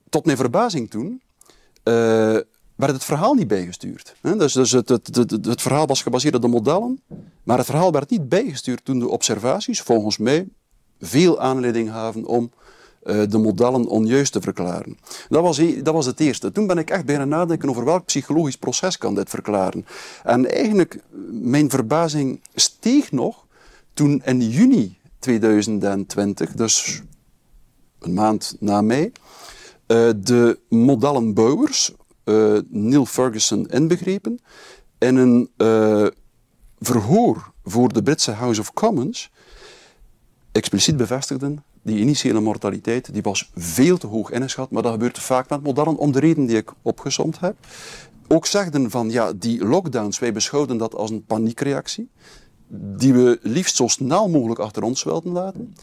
tot 0.10 0.26
mijn 0.26 0.38
verbazing 0.38 0.90
toen 0.90 1.22
eh, 1.84 1.94
werd 2.76 2.94
het 2.94 3.04
verhaal 3.04 3.34
niet 3.34 3.48
bijgestuurd. 3.48 4.16
Hè? 4.22 4.36
Dus, 4.36 4.54
dus 4.54 4.72
het, 4.72 4.90
het, 4.90 5.16
het, 5.16 5.46
het 5.46 5.62
verhaal 5.62 5.88
was 5.88 6.02
gebaseerd 6.02 6.36
op 6.36 6.42
de 6.42 6.48
modellen, 6.48 7.02
maar 7.44 7.58
het 7.58 7.66
verhaal 7.66 7.92
werd 7.92 8.10
niet 8.10 8.30
bijgestuurd 8.30 8.86
toen 8.86 9.00
de 9.00 9.10
observaties, 9.10 9.82
volgens 9.82 10.18
mij, 10.18 10.48
veel 11.00 11.40
aanleiding 11.40 11.90
gaven 11.90 12.26
om 12.26 12.52
de 13.04 13.38
modellen 13.38 13.88
onjuist 13.88 14.32
te 14.32 14.42
verklaren. 14.42 14.98
Dat 15.30 15.44
was, 15.44 15.62
dat 15.84 15.94
was 15.94 16.06
het 16.06 16.20
eerste. 16.20 16.52
Toen 16.52 16.68
ben 16.68 16.78
ik 16.78 16.90
echt 16.90 17.06
bijna 17.06 17.26
nadenken 17.26 17.70
over 17.70 17.86
welk 17.86 18.06
psychologisch 18.06 18.58
proces 18.58 18.98
kan 18.98 19.16
dit 19.16 19.30
verklaren. 19.30 19.86
En 20.24 20.52
eigenlijk, 20.52 20.94
eh, 20.94 21.02
mijn 21.32 21.70
verbazing 21.70 22.42
steeg 22.56 23.12
nog 23.12 23.46
toen 23.94 24.22
in 24.26 24.50
juni 24.50 24.98
2020, 25.20 26.54
dus 26.54 27.02
een 28.00 28.14
maand 28.14 28.56
na 28.60 28.82
mei, 28.82 29.12
eh, 29.86 30.10
de 30.18 30.60
modellenbouwers, 30.70 31.94
eh, 32.24 32.58
Neil 32.68 33.06
Ferguson 33.06 33.68
inbegrepen, 33.68 34.40
in 34.98 35.16
een 35.16 35.50
eh, 35.58 36.08
verhoor 36.80 37.52
voor 37.64 37.94
de 37.94 38.04
Britse 38.04 38.32
House 38.32 38.62
of 38.62 38.74
Commons 38.74 39.32
expliciet 40.52 40.98
bevestigden 40.98 41.64
die 41.82 41.98
initiële 41.98 42.40
mortaliteit 42.40 43.14
die 43.14 43.22
was 43.22 43.52
veel 43.56 43.98
te 43.98 44.08
hoog 44.08 44.32
ingeschat, 44.32 44.72
maar 44.72 44.84
dat 44.84 44.92
gebeurt 44.92 45.20
vaak 45.20 45.50
met 45.50 45.64
modellen 45.64 45.98
om 45.98 46.12
de 46.12 46.20
reden 46.20 46.46
die 46.46 46.58
ik 46.58 46.72
opgesomd 46.82 47.40
heb. 47.40 47.56
Ook 48.28 48.46
zegden 48.46 48.90
van 48.90 49.10
ja, 49.10 49.34
die 49.34 49.66
lockdowns, 49.66 50.20
wij 50.20 50.34
beschouwden 50.34 50.78
dat 50.78 50.96
als 50.96 51.10
een 51.10 51.26
paniekreactie, 51.26 52.10
die 52.68 53.14
we 53.14 53.40
liefst 53.42 53.76
zo 53.76 53.88
snel 53.88 54.30
mogelijk 54.30 54.60
achter 54.60 54.84
ons 54.84 55.04
wilden 55.04 55.32
laten. 55.32 55.76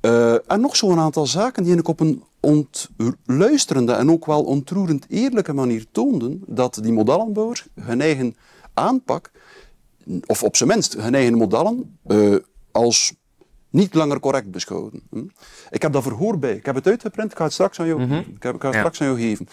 Eh, 0.00 0.50
en 0.50 0.60
nog 0.60 0.76
zo'n 0.76 0.98
aantal 0.98 1.26
zaken 1.26 1.64
die 1.64 1.76
ik 1.76 1.88
op 1.88 2.00
een 2.00 2.22
ontluisterende 2.40 3.92
en 3.92 4.10
ook 4.10 4.26
wel 4.26 4.44
ontroerend 4.44 5.06
eerlijke 5.08 5.52
manier 5.52 5.86
toonden 5.92 6.42
dat 6.46 6.78
die 6.82 6.92
modellenbouwers 6.92 7.66
hun 7.80 8.00
eigen 8.00 8.36
aanpak, 8.74 9.30
of 10.26 10.42
op 10.42 10.56
zijn 10.56 10.68
minst 10.68 10.92
hun 10.92 11.14
eigen 11.14 11.36
modellen, 11.36 11.98
eh, 12.06 12.34
als 12.72 13.14
niet 13.76 13.94
langer 13.94 14.20
correct 14.20 14.50
beschouwden. 14.50 15.02
Hm. 15.10 15.24
Ik 15.70 15.82
heb 15.82 15.92
dat 15.92 16.02
verhoor 16.02 16.38
bij. 16.38 16.54
Ik 16.54 16.66
heb 16.66 16.74
het 16.74 16.86
uitgeprint. 16.86 17.30
Ik 17.30 17.36
ga 17.36 17.44
het 17.44 17.52
straks 17.52 17.80
aan 17.80 17.86
jou, 17.86 18.02
ik 18.02 18.42
heb, 18.42 18.54
ik 18.54 18.60
ga 18.60 18.66
het 18.66 18.74
Ja. 18.74 18.78
straks 18.78 19.00
aan 19.00 19.06
jou 19.06 19.20
geven. 19.20 19.48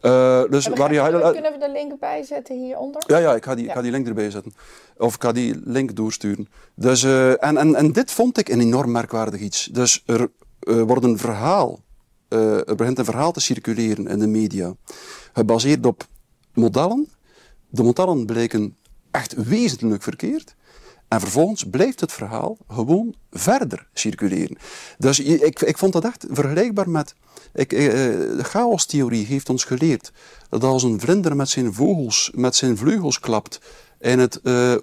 Eh, 0.00 0.42
dus 0.50 0.68
waar 0.68 0.92
je, 0.92 1.30
Kunnen 1.32 1.52
we 1.52 1.58
de 1.58 1.70
link 1.72 1.98
bijzetten 2.00 2.58
hieronder? 2.58 3.02
ja, 3.06 3.18
ja, 3.18 3.34
ik 3.34 3.44
ga 3.44 3.54
die, 3.54 3.62
ik 3.64 3.68
Ja. 3.70 3.76
ga 3.76 3.82
die 3.82 3.90
link 3.90 4.06
erbij 4.06 4.30
zetten. 4.30 4.54
Of 4.96 5.14
ik 5.14 5.22
ga 5.22 5.32
die 5.32 5.60
link 5.64 5.96
doorsturen. 5.96 6.48
Dus, 6.74 7.02
eh, 7.02 7.44
en, 7.44 7.56
en, 7.56 7.74
en 7.74 7.92
dit 7.92 8.10
vond 8.10 8.38
ik 8.38 8.48
een 8.48 8.60
enorm 8.60 8.90
merkwaardig 8.90 9.40
iets. 9.40 9.64
Dus 9.64 10.02
er 10.06 10.28
eh, 10.60 10.82
wordt 10.82 11.04
een 11.04 11.18
verhaal, 11.18 11.80
eh, 12.28 12.68
er 12.68 12.74
begint 12.74 12.98
een 12.98 13.04
verhaal 13.04 13.32
te 13.32 13.40
circuleren 13.40 14.06
in 14.06 14.18
de 14.18 14.26
media, 14.26 14.74
gebaseerd 15.32 15.86
op 15.86 16.06
modellen. 16.52 17.08
De 17.68 17.82
modellen 17.82 18.26
blijken 18.26 18.76
echt 19.10 19.32
wezenlijk 19.34 20.02
verkeerd. 20.02 20.54
En 21.14 21.20
vervolgens 21.20 21.64
blijft 21.64 22.00
het 22.00 22.12
verhaal 22.12 22.56
gewoon 22.68 23.14
verder 23.30 23.86
circuleren. 23.92 24.56
Dus 24.98 25.20
ik, 25.20 25.60
ik 25.60 25.78
vond 25.78 25.92
dat 25.92 26.04
echt 26.04 26.26
vergelijkbaar 26.30 26.90
met. 26.90 27.14
Ik, 27.52 27.72
eh, 27.72 27.88
de 28.36 28.44
chaostheorie 28.44 29.26
heeft 29.26 29.48
ons 29.48 29.64
geleerd 29.64 30.12
dat 30.48 30.64
als 30.64 30.82
een 30.82 31.00
vlinder 31.00 31.36
met 31.36 31.48
zijn 31.48 31.74
vogels, 31.74 32.30
met 32.34 32.56
zijn 32.56 32.76
vleugels 32.76 33.20
klapt 33.20 33.60
in 34.00 34.18
het 34.18 34.40
uh, 34.42 34.74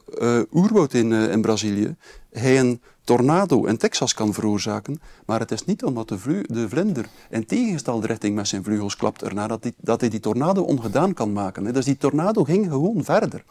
oerwoud 0.51 0.93
in, 0.93 1.11
in 1.11 1.41
Brazilië 1.41 1.95
hij 2.31 2.59
een 2.59 2.81
tornado 3.03 3.65
in 3.65 3.77
Texas 3.77 4.13
kan 4.13 4.33
veroorzaken, 4.33 5.01
maar 5.25 5.39
het 5.39 5.51
is 5.51 5.65
niet 5.65 5.83
omdat 5.83 6.09
de, 6.09 6.43
de 6.47 6.69
vlinder 6.69 7.05
in 7.29 7.45
tegengestelde 7.45 8.07
richting 8.07 8.35
met 8.35 8.47
zijn 8.47 8.63
vleugels 8.63 8.95
klapt 8.95 9.23
erna 9.23 9.47
dat, 9.47 9.63
die, 9.63 9.73
dat 9.77 10.01
hij 10.01 10.09
die 10.09 10.19
tornado 10.19 10.61
ongedaan 10.61 11.13
kan 11.13 11.33
maken. 11.33 11.73
Dus 11.73 11.85
die 11.85 11.97
tornado 11.97 12.43
ging 12.43 12.69
gewoon 12.69 13.03
verder. 13.03 13.43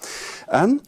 En 0.46 0.80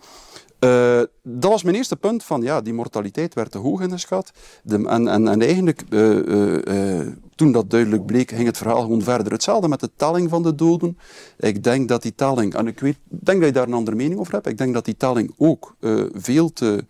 uh, 0.65 1.03
dat 1.23 1.51
was 1.51 1.63
mijn 1.63 1.77
eerste 1.77 1.97
punt 1.97 2.25
van, 2.25 2.43
ja, 2.43 2.61
die 2.61 2.73
mortaliteit 2.73 3.35
werd 3.35 3.51
te 3.51 3.59
hoog 3.59 3.81
ingeschat. 3.81 4.33
De, 4.63 4.89
en, 4.89 5.09
en, 5.09 5.29
en 5.29 5.43
eigenlijk, 5.43 5.83
uh, 5.91 6.99
uh, 6.99 7.07
toen 7.35 7.53
dat 7.53 7.71
duidelijk 7.71 8.07
bleek, 8.07 8.31
ging 8.31 8.47
het 8.47 8.57
verhaal 8.57 8.81
gewoon 8.81 9.03
verder. 9.03 9.33
Hetzelfde 9.33 9.69
met 9.69 9.81
de 9.81 9.91
telling 9.97 10.31
van 10.31 10.43
de 10.43 10.55
doden. 10.55 10.99
Ik 11.39 11.65
denk 11.65 11.89
dat 11.89 12.03
die 12.03 12.15
telling, 12.15 12.55
en 12.55 12.67
ik 12.67 12.81
weet, 12.81 12.99
denk 13.09 13.39
dat 13.39 13.49
je 13.49 13.55
daar 13.55 13.67
een 13.67 13.73
andere 13.73 13.97
mening 13.97 14.21
over 14.21 14.33
hebt, 14.33 14.47
ik 14.47 14.59
denk 14.59 14.75
dat 14.75 14.85
die 14.85 14.97
telling 14.97 15.35
ook 15.37 15.77
veel 16.13 16.53
te 16.53 16.85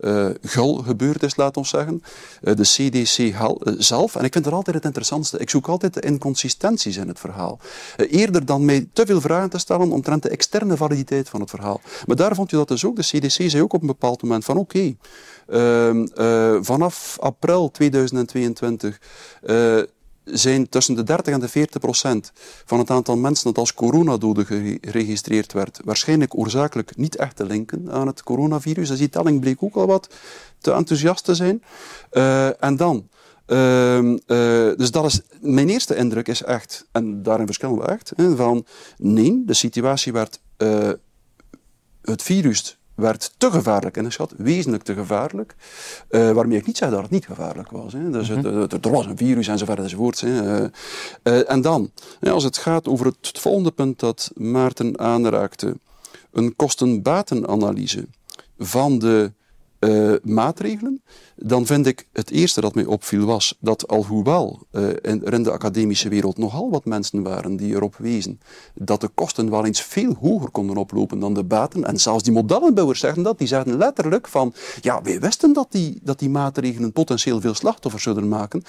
uh, 0.00 0.28
gul 0.42 0.74
gebeurd 0.74 1.22
is, 1.22 1.36
laat 1.36 1.56
ons 1.56 1.68
zeggen. 1.68 2.02
Uh, 2.42 2.54
de 2.54 2.62
CDC 2.62 3.18
uh, 3.18 3.50
zelf, 3.78 4.16
en 4.16 4.24
ik 4.24 4.32
vind 4.32 4.44
dat 4.44 4.52
altijd 4.52 4.76
het 4.76 4.84
interessantste, 4.84 5.38
ik 5.38 5.50
zoek 5.50 5.68
altijd 5.68 5.94
de 5.94 6.00
inconsistenties 6.00 6.96
in 6.96 7.08
het 7.08 7.20
verhaal. 7.20 7.58
eerder 7.96 8.46
dan 8.46 8.64
mij 8.64 8.88
te 8.92 9.06
veel 9.06 9.20
vragen 9.20 9.50
te 9.50 9.58
stellen 9.58 9.90
omtrent 9.90 10.22
de 10.22 10.28
externe 10.28 10.76
validiteit 10.76 11.28
van 11.28 11.40
het 11.40 11.50
verhaal. 11.50 11.80
Maar 12.06 12.16
daar 12.16 12.34
vond 12.34 12.50
je 12.50 12.56
dat 12.56 12.68
dus 12.68 12.84
ook. 12.84 12.96
De 12.96 13.02
CDC 13.02 13.50
zei 13.50 13.62
ook 13.62 13.72
op 13.72 13.80
een 13.80 13.86
bepaald 13.86 14.22
moment 14.22 14.44
van 14.44 14.56
oké, 14.56 14.96
ehm, 15.46 16.06
vanaf 16.62 17.16
april 17.20 17.70
2022 17.70 18.98
zijn 20.26 20.68
tussen 20.68 20.94
de 20.94 21.02
30 21.02 21.34
en 21.34 21.40
de 21.40 21.48
40 21.48 21.80
procent 21.80 22.32
van 22.64 22.78
het 22.78 22.90
aantal 22.90 23.16
mensen 23.16 23.44
dat 23.44 23.58
als 23.58 23.74
coronadoden 23.74 24.46
geregistreerd 24.46 25.52
werd, 25.52 25.80
waarschijnlijk 25.84 26.38
oorzakelijk 26.38 26.96
niet 26.96 27.16
echt 27.16 27.36
te 27.36 27.46
linken 27.46 27.90
aan 27.90 28.06
het 28.06 28.22
coronavirus. 28.22 28.88
Dus 28.88 28.98
die 28.98 29.08
telling 29.08 29.40
bleek 29.40 29.62
ook 29.62 29.74
al 29.74 29.86
wat 29.86 30.14
te 30.58 30.72
enthousiast 30.72 31.24
te 31.24 31.34
zijn. 31.34 31.62
Uh, 32.12 32.64
en 32.64 32.76
dan, 32.76 33.08
uh, 33.46 34.02
uh, 34.02 34.16
dus 34.76 34.90
dat 34.90 35.04
is, 35.04 35.20
mijn 35.40 35.68
eerste 35.68 35.96
indruk 35.96 36.28
is 36.28 36.42
echt, 36.42 36.86
en 36.92 37.22
daarin 37.22 37.46
verschillen 37.46 37.78
we 37.78 37.86
echt, 37.86 38.12
van 38.16 38.66
nee, 38.96 39.42
de 39.46 39.54
situatie 39.54 40.12
werd 40.12 40.40
eh, 40.56 40.90
het 42.02 42.22
virus 42.22 42.78
werd 42.96 43.34
te 43.36 43.50
gevaarlijk 43.50 43.96
ingeschat, 43.96 44.34
wezenlijk 44.36 44.82
te 44.82 44.94
gevaarlijk. 44.94 45.54
Uh, 46.10 46.30
waarmee 46.30 46.58
ik 46.58 46.66
niet 46.66 46.76
zeg 46.76 46.90
dat 46.90 47.02
het 47.02 47.10
niet 47.10 47.26
gevaarlijk 47.26 47.70
was. 47.70 47.92
Hè. 47.92 48.10
Dus 48.10 48.28
mhm. 48.28 48.44
het, 48.44 48.84
er 48.84 48.90
was 48.90 49.06
een 49.06 49.16
virus 49.16 49.48
enzovoort 49.48 49.78
enzovoort. 49.78 50.20
Hè. 50.20 50.60
Uh, 50.60 50.68
uh, 51.22 51.50
en 51.50 51.60
dan, 51.60 51.90
als 52.20 52.44
het 52.44 52.58
gaat 52.58 52.88
over 52.88 53.06
het, 53.06 53.16
het 53.20 53.38
volgende 53.38 53.70
punt 53.70 53.98
dat 53.98 54.30
Maarten 54.34 54.98
aanraakte, 54.98 55.78
een 56.32 56.56
kosten-batenanalyse 56.56 58.06
van 58.58 58.98
de 58.98 59.32
uh, 59.80 60.14
maatregelen, 60.22 61.02
dan 61.36 61.66
vind 61.66 61.86
ik 61.86 62.06
het 62.12 62.30
eerste 62.30 62.60
dat 62.60 62.74
mij 62.74 62.84
opviel 62.84 63.26
was 63.26 63.56
dat 63.60 63.88
alhoewel 63.88 64.66
uh, 64.72 64.82
er 65.04 65.32
in 65.32 65.42
de 65.42 65.50
academische 65.50 66.08
wereld 66.08 66.38
nogal 66.38 66.70
wat 66.70 66.84
mensen 66.84 67.22
waren 67.22 67.56
die 67.56 67.74
erop 67.74 67.96
wezen 67.96 68.40
dat 68.74 69.00
de 69.00 69.08
kosten 69.08 69.50
wel 69.50 69.64
eens 69.64 69.82
veel 69.82 70.14
hoger 70.20 70.50
konden 70.50 70.76
oplopen 70.76 71.18
dan 71.18 71.34
de 71.34 71.44
baten, 71.44 71.84
en 71.84 72.00
zelfs 72.00 72.22
die 72.22 72.32
modellenbouwers 72.32 73.00
zeggen 73.00 73.22
dat, 73.22 73.38
die 73.38 73.46
zeggen 73.46 73.76
letterlijk 73.76 74.28
van, 74.28 74.54
ja, 74.80 75.02
wij 75.02 75.20
wisten 75.20 75.52
dat 75.52 75.66
die, 75.70 75.98
dat 76.02 76.18
die 76.18 76.30
maatregelen 76.30 76.92
potentieel 76.92 77.40
veel 77.40 77.54
slachtoffers 77.54 78.02
zouden 78.02 78.28
maken. 78.28 78.62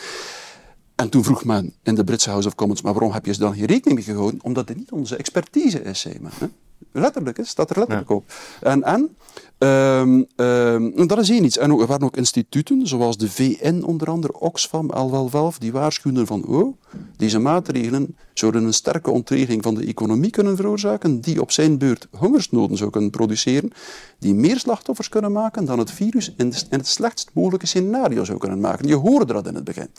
En 0.96 1.10
toen 1.10 1.24
vroeg 1.24 1.46
men 1.46 1.74
in 1.84 1.96
de 1.96 2.04
Britse 2.04 2.30
House 2.30 2.48
of 2.48 2.56
Commons, 2.56 2.82
maar 2.82 2.93
waarom 2.93 3.12
heb 3.12 3.26
je 3.26 3.34
ze 3.34 3.39
dan 3.39 3.56
geen 3.56 3.65
rekening 3.65 3.96
mee 3.96 4.08
gehouden? 4.08 4.39
Omdat 4.43 4.67
het 4.67 4.78
niet 4.78 4.91
onze 4.91 5.15
expertise 5.15 5.82
is, 5.82 6.00
zei 6.00 6.17
men. 6.22 6.32
Hè? 6.38 6.48
Letterlijk, 6.91 7.38
hè? 7.38 7.43
staat 7.43 7.70
er 7.70 7.78
letterlijk 7.80 8.10
op. 8.10 8.34
En, 8.62 8.84
en 8.84 9.17
Um, 9.60 10.26
um, 10.36 11.08
dat 11.08 11.17
is 11.17 11.30
één 11.30 11.43
iets. 11.43 11.58
En 11.58 11.72
er 11.72 11.86
waren 11.86 12.04
ook 12.04 12.17
instituten, 12.17 12.88
zoals 12.88 13.17
de 13.17 13.30
VN 13.30 13.84
onder 13.86 14.10
andere, 14.10 14.39
Oxfam, 14.39 14.89
Al-Walvalf, 14.89 15.58
die 15.58 15.72
waarschuwden 15.72 16.28
van 16.28 16.46
oh, 16.46 16.78
deze 17.15 17.39
maatregelen 17.39 18.15
zouden 18.34 18.63
een 18.63 18.74
sterke 18.74 19.12
ontreging 19.12 19.63
van 19.63 19.76
de 19.76 19.86
economie 19.86 20.30
kunnen 20.30 20.56
veroorzaken, 20.56 21.22
die 21.22 21.41
op 21.41 21.52
zijn 21.52 21.78
beurt 21.78 22.08
hongersnoden 22.12 22.78
zou 22.78 22.89
kunnen 22.89 23.10
produceren, 23.10 23.72
die 24.20 24.34
meer 24.34 24.60
slachtoffers 24.60 25.10
kunnen 25.10 25.32
maken 25.32 25.65
dan 25.65 25.80
het 25.80 25.91
virus 25.91 26.34
in, 26.38 26.54
het 26.70 26.88
slechtst 26.88 27.30
mogelijke 27.34 27.67
scenario 27.67 28.24
zou 28.24 28.38
kunnen 28.38 28.60
maken. 28.60 28.88
Je 28.88 28.96
hoorde 28.96 29.34
dat 29.34 29.48
in 29.48 29.56
het 29.56 29.63
begin. 29.63 29.89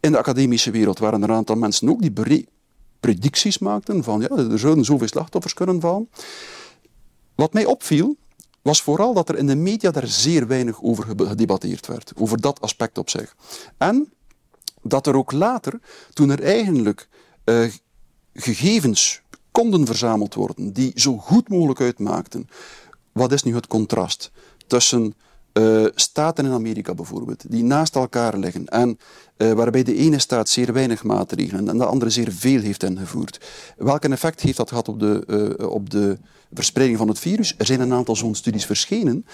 In 0.00 0.12
de 0.12 0.18
academische 0.18 0.70
wereld 0.70 0.98
waren 0.98 1.22
er 1.22 1.28
een 1.28 1.36
aantal 1.36 1.56
mensen 1.56 1.88
ook 1.88 2.00
die 2.00 2.46
predicties 3.00 3.58
maakten 3.58 4.04
van 4.04 4.20
ja, 4.20 4.28
er 4.28 4.58
zouden 4.58 4.84
zoveel 4.84 5.08
slachtoffers 5.08 5.54
kunnen 5.54 5.80
vallen. 5.80 6.08
Wat 7.34 7.52
mij 7.52 7.64
opviel, 7.64 8.16
was 8.64 8.82
vooral 8.82 9.14
dat 9.14 9.28
er 9.28 9.38
in 9.38 9.46
de 9.46 9.56
media 9.56 9.90
daar 9.90 10.06
zeer 10.06 10.46
weinig 10.46 10.82
over 10.82 11.04
gedebatteerd 11.04 11.86
werd, 11.86 12.12
over 12.16 12.40
dat 12.40 12.60
aspect 12.60 12.98
op 12.98 13.10
zich. 13.10 13.36
En 13.78 14.12
dat 14.82 15.06
er 15.06 15.16
ook 15.16 15.32
later, 15.32 15.80
toen 16.12 16.30
er 16.30 16.42
eigenlijk 16.42 17.08
uh, 17.44 17.72
gegevens 18.34 19.22
konden 19.50 19.86
verzameld 19.86 20.34
worden 20.34 20.72
die 20.72 20.92
zo 20.94 21.16
goed 21.16 21.48
mogelijk 21.48 21.80
uitmaakten, 21.80 22.48
wat 23.12 23.32
is 23.32 23.42
nu 23.42 23.54
het 23.54 23.66
contrast 23.66 24.30
tussen 24.66 25.14
uh, 25.58 25.86
staten 25.94 26.44
in 26.44 26.52
Amerika 26.52 26.94
bijvoorbeeld, 26.94 27.50
die 27.50 27.64
naast 27.64 27.94
elkaar 27.94 28.38
liggen 28.38 28.66
en 28.66 28.98
uh, 29.38 29.52
waarbij 29.52 29.82
de 29.82 29.96
ene 29.96 30.18
staat 30.18 30.48
zeer 30.48 30.72
weinig 30.72 31.02
maatregelen 31.02 31.68
en 31.68 31.78
de 31.78 31.84
andere 31.84 32.10
zeer 32.10 32.32
veel 32.32 32.60
heeft 32.60 32.82
ingevoerd. 32.82 33.40
Welk 33.76 34.04
effect 34.04 34.40
heeft 34.40 34.56
dat 34.56 34.68
gehad 34.68 34.88
op 34.88 35.00
de, 35.00 35.24
uh, 35.60 35.70
op 35.70 35.90
de 35.90 36.18
verspreiding 36.52 36.98
van 36.98 37.08
het 37.08 37.18
virus? 37.18 37.54
Er 37.58 37.66
zijn 37.66 37.80
een 37.80 37.92
aantal 37.92 38.16
zo'n 38.16 38.34
studies 38.34 38.66
verschenen 38.66 39.26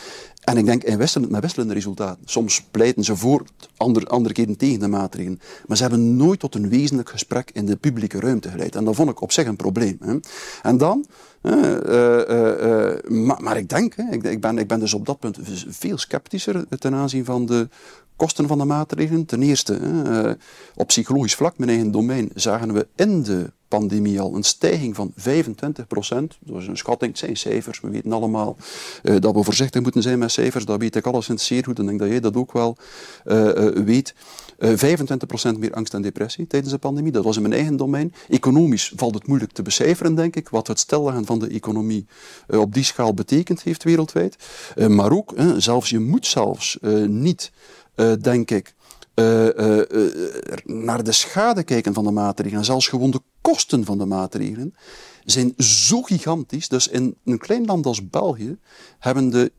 en 0.44 0.56
ik 0.56 0.64
denk 0.64 0.82
in 0.82 0.98
wisselend, 0.98 1.30
met 1.30 1.40
wisselende 1.40 1.74
resultaten. 1.74 2.22
Soms 2.24 2.62
pleiten 2.70 3.04
ze 3.04 3.16
voor, 3.16 3.44
andere, 3.76 4.06
andere 4.06 4.34
keren 4.34 4.56
tegen 4.56 4.80
de 4.80 4.88
maatregelen. 4.88 5.40
Maar 5.66 5.76
ze 5.76 5.82
hebben 5.82 6.16
nooit 6.16 6.40
tot 6.40 6.54
een 6.54 6.68
wezenlijk 6.68 7.08
gesprek 7.08 7.50
in 7.52 7.66
de 7.66 7.76
publieke 7.76 8.20
ruimte 8.20 8.48
geleid. 8.48 8.76
En 8.76 8.84
dat 8.84 8.94
vond 8.94 9.10
ik 9.10 9.20
op 9.20 9.32
zich 9.32 9.46
een 9.46 9.56
probleem. 9.56 9.96
Hè. 10.00 10.16
En 10.62 10.78
dan, 10.78 11.06
maar, 13.08 13.42
maar, 13.42 13.56
ik 13.56 13.68
denk, 13.68 13.94
hè, 13.96 14.10
ik, 14.10 14.22
ik, 14.22 14.40
ben, 14.40 14.58
ik 14.58 14.68
ben 14.68 14.80
dus 14.80 14.94
op 14.94 15.06
dat 15.06 15.18
punt 15.18 15.38
veel 15.68 15.98
sceptischer 15.98 16.78
ten 16.78 16.94
aanzien 16.94 17.24
van 17.24 17.46
de 17.46 17.68
kosten 18.16 18.46
van 18.46 18.58
de 18.58 18.64
maatregelen. 18.64 19.26
Ten 19.26 19.42
eerste, 19.42 19.74
hè, 19.74 20.30
op 20.74 20.86
psychologisch 20.86 21.34
vlak, 21.34 21.58
mijn 21.58 21.70
eigen 21.70 21.90
domein, 21.90 22.30
zagen 22.34 22.72
we 22.72 22.86
in 22.96 23.22
de 23.22 23.52
pandemie 23.68 24.20
al 24.20 24.34
een 24.34 24.42
stijging 24.42 24.96
van 24.96 25.12
25 25.16 25.86
procent. 25.86 26.38
Dat 26.40 26.60
is 26.60 26.66
een 26.66 26.76
schatting, 26.76 27.10
het 27.10 27.20
zijn 27.20 27.36
cijfers. 27.36 27.80
We 27.80 27.90
weten 27.90 28.12
allemaal 28.12 28.56
dat 29.02 29.34
we 29.34 29.42
voorzichtig 29.42 29.82
moeten 29.82 30.02
zijn 30.02 30.18
met 30.18 30.32
cijfers. 30.32 30.64
Dat 30.64 30.80
weet 30.80 30.96
ik 30.96 31.06
alleszins 31.06 31.46
zeer 31.46 31.64
goed 31.64 31.78
en 31.78 31.86
denk 31.86 31.98
dat 31.98 32.08
jij 32.08 32.20
dat 32.20 32.36
ook 32.36 32.52
wel 32.52 32.76
weet. 33.84 34.14
25 34.60 35.28
procent 35.28 35.58
meer 35.58 35.72
angst 35.72 35.94
en 35.94 36.02
depressie 36.02 36.46
tijdens 36.46 36.72
de 36.72 36.78
pandemie. 36.78 37.12
Dat 37.12 37.24
was 37.24 37.36
in 37.36 37.42
mijn 37.42 37.54
eigen 37.54 37.76
domein. 37.76 38.14
Economisch 38.28 38.92
valt 38.96 39.14
het 39.14 39.26
moeilijk 39.26 39.52
te 39.52 39.62
becijferen, 39.62 40.14
denk 40.14 40.36
ik, 40.36 40.48
wat 40.48 40.66
het 40.66 40.78
stilleggen 40.78 41.24
van 41.24 41.38
de 41.38 41.48
economie 41.48 42.06
op 42.46 42.74
die 42.74 42.84
schaal 42.84 43.14
betekend 43.14 43.62
heeft 43.62 43.82
wereldwijd. 43.82 44.36
maar 44.88 45.12
ook, 45.12 45.34
zelfs 45.56 45.90
je 45.90 45.98
moet 45.98 46.26
zelfs 46.26 46.78
niet, 47.06 47.52
denk 48.20 48.50
ik, 48.50 48.74
naar 50.64 51.02
de 51.04 51.12
schade 51.12 51.62
kijken 51.62 51.94
van 51.94 52.04
de 52.04 52.10
maatregelen, 52.10 52.64
zelfs 52.64 52.88
gewoon 52.88 53.10
de 53.10 53.20
kosten 53.40 53.84
van 53.84 53.98
de 53.98 54.06
maatregelen, 54.06 54.74
zijn 55.24 55.54
zo 55.56 56.02
gigantisch. 56.02 56.68
Dus 56.68 56.88
in 56.88 57.16
een 57.24 57.38
klein 57.38 57.64
land 57.64 57.86
als 57.86 58.08
België 58.08 58.58
hebben 58.98 59.30
de 59.30 59.52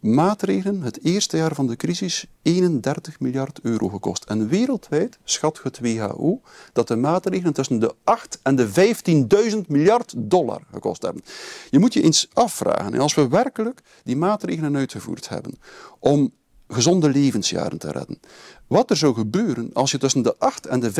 maatregelen 0.00 0.82
het 0.82 1.04
eerste 1.04 1.36
jaar 1.36 1.54
van 1.54 1.66
de 1.66 1.76
crisis 1.76 2.26
31 2.42 3.20
miljard 3.20 3.58
euro 3.62 3.88
gekost. 3.88 4.24
En 4.24 4.48
wereldwijd 4.48 5.18
schat 5.24 5.60
het 5.62 5.80
WHO 5.80 6.40
dat 6.72 6.88
de 6.88 6.96
maatregelen 6.96 7.52
tussen 7.52 7.78
de 7.78 7.94
8 8.04 8.38
en 8.42 8.56
de 8.56 8.68
15.000 9.52 9.58
miljard 9.66 10.14
dollar 10.16 10.62
gekost 10.72 11.02
hebben. 11.02 11.22
Je 11.70 11.78
moet 11.78 11.92
je 11.92 12.02
eens 12.02 12.28
afvragen, 12.32 12.98
als 12.98 13.14
we 13.14 13.28
werkelijk 13.28 13.80
die 14.04 14.16
maatregelen 14.16 14.76
uitgevoerd 14.76 15.28
hebben 15.28 15.58
om 15.98 16.32
gezonde 16.68 17.08
levensjaren 17.08 17.78
te 17.78 17.90
redden. 17.90 18.20
Wat 18.66 18.90
er 18.90 18.96
zou 18.96 19.14
gebeuren 19.14 19.70
als 19.72 19.90
je 19.90 19.98
tussen 19.98 20.22
de 20.22 20.34
8 20.38 20.66
en 20.66 20.80
de 20.80 20.92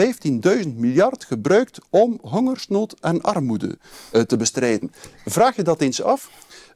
15.000 0.64 0.68
miljard 0.74 1.24
gebruikt 1.24 1.78
om 1.90 2.18
hongersnood 2.22 2.94
en 3.00 3.22
armoede 3.22 3.78
uh, 4.12 4.22
te 4.22 4.36
bestrijden. 4.36 4.92
Vraag 5.24 5.56
je 5.56 5.62
dat 5.62 5.80
eens 5.80 6.02
af? 6.02 6.30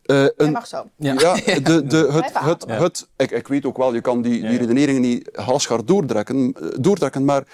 Uh, 0.06 0.26
een, 0.36 0.52
mag 0.52 0.66
zo. 0.66 0.88
Ja, 0.96 1.12
ja 1.12 1.34
de, 1.60 1.86
de, 1.86 2.08
het, 2.12 2.38
het, 2.38 2.64
het, 2.68 3.08
ik, 3.16 3.30
ik 3.30 3.48
weet 3.48 3.64
ook 3.64 3.76
wel, 3.76 3.94
je 3.94 4.00
kan 4.00 4.22
die, 4.22 4.40
die 4.40 4.58
redeneringen 4.58 5.00
niet 5.00 5.28
halsgaar 5.32 5.84
doortrekken, 5.84 6.52
eh, 6.52 6.68
doortrekken 6.80 7.24
maar 7.24 7.46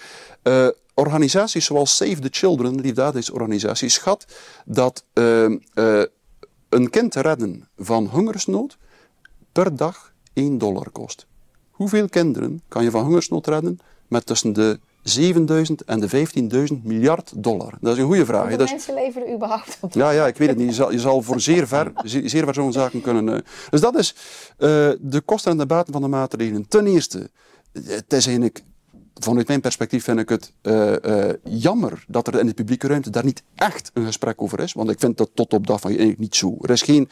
uh, 0.43 0.69
organisaties 0.95 1.65
zoals 1.65 1.97
Save 1.97 2.19
the 2.19 2.29
Children, 2.31 2.81
liefdadigheidsorganisaties, 2.81 3.95
schat 3.95 4.27
dat 4.65 5.05
uh, 5.15 5.45
een 6.69 6.91
kind 6.91 7.15
redden 7.15 7.69
van 7.77 8.07
hongersnood 8.07 8.77
per 9.53 9.77
dag 9.77 10.13
1 10.33 10.59
dollar 10.59 10.91
kost. 10.91 11.27
Hoeveel 11.71 12.09
kinderen 12.09 12.63
kan 12.69 12.85
je 12.85 12.91
van 12.91 13.05
hongersnood 13.05 13.47
redden 13.47 13.79
met 14.07 14.27
tussen 14.27 14.53
de 14.53 14.81
7000 15.09 15.85
en 15.85 16.01
de 16.01 16.09
15.000 16.73 16.83
miljard 16.83 17.33
dollar? 17.37 17.75
Dat 17.81 17.93
is 17.93 17.99
een 17.99 18.07
goede 18.07 18.25
vraag. 18.25 18.43
Hoeveel 18.43 18.65
is- 18.65 18.71
mensen 18.71 18.95
leven 18.95 19.27
er 19.27 19.35
überhaupt 19.35 19.79
op? 19.81 19.93
ja, 19.93 20.11
ja, 20.11 20.27
ik 20.27 20.37
weet 20.37 20.49
het 20.49 20.57
niet. 20.57 20.69
Je 20.69 20.75
zal, 20.75 20.93
je 20.93 20.99
zal 21.01 21.23
voor 21.23 21.41
zeer 21.41 21.67
ver, 21.69 21.93
zeer 22.25 22.45
ver 22.45 22.55
zo'n 22.55 22.73
zaken 22.73 23.01
kunnen. 23.01 23.29
eh. 23.35 23.41
Dus 23.71 23.81
dat 23.81 23.99
is 23.99 24.15
eh, 24.59 24.69
de 25.01 25.21
kosten 25.25 25.51
en 25.53 25.59
de 25.59 25.67
baten 25.67 25.93
van 25.93 26.03
de 26.03 26.09
maatregelen. 26.09 26.69
Ten 26.69 26.87
eerste, 26.87 27.31
het 27.73 28.13
is 28.13 28.27
eigenlijk, 28.27 28.63
vanuit 29.15 29.49
mijn 29.49 29.61
perspectief 29.61 30.05
vind 30.05 30.19
ik 30.19 30.29
het 30.29 30.53
eh, 30.63 31.29
jammer 31.45 32.05
dat 32.09 32.27
er 32.27 32.39
in 32.39 32.47
de 32.47 32.55
publieke 32.55 32.87
ruimte 32.87 33.11
daar 33.11 33.25
niet 33.25 33.43
echt 33.55 33.91
een 33.95 34.05
gesprek 34.05 34.43
over 34.43 34.61
is. 34.61 34.73
Want 34.73 34.91
ik 34.91 34.99
vind 35.01 35.17
dat 35.17 35.31
tot 35.35 35.53
op 35.53 35.67
dat 35.67 35.81
van 35.81 35.91
eigenlijk 35.91 36.19
niet 36.21 36.35
zo. 36.37 36.57
Er 36.61 36.71
is 36.71 36.83
geen 36.83 37.09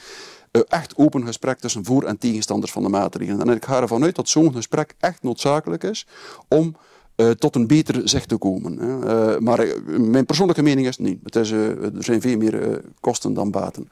echt 0.69 0.97
open 0.97 1.27
gesprek 1.27 1.59
tussen 1.59 1.85
voor- 1.85 2.05
en 2.05 2.19
tegenstanders 2.19 2.73
van 2.73 2.83
de 2.83 2.89
maatregelen. 2.89 3.41
En 3.49 3.57
ik 3.57 3.65
ga 3.65 3.81
ervan 3.81 4.03
uit 4.05 4.15
dat 4.17 4.29
zo'n 4.29 4.53
gesprek 4.53 4.95
echt 5.01 5.23
noodzakelijk 5.23 5.83
is 5.83 6.07
om 6.49 6.77
eh, 7.17 7.31
tot 7.31 7.55
een 7.55 7.67
beter 7.67 8.09
zicht 8.09 8.29
te 8.29 8.37
komen. 8.37 8.79
Hè. 8.79 9.07
Eh, 9.35 9.39
maar 9.41 9.59
eh, 9.59 9.71
mijn 9.87 10.27
persoonlijke 10.27 10.63
mening 10.63 10.87
is 10.87 10.99
niet. 10.99 11.19
Het 11.23 11.37
is, 11.37 11.51
er 11.51 11.91
zijn 11.99 12.21
veel 12.21 12.37
meer 12.37 12.81
kosten 13.01 13.35
dan 13.35 13.51
baten. 13.51 13.89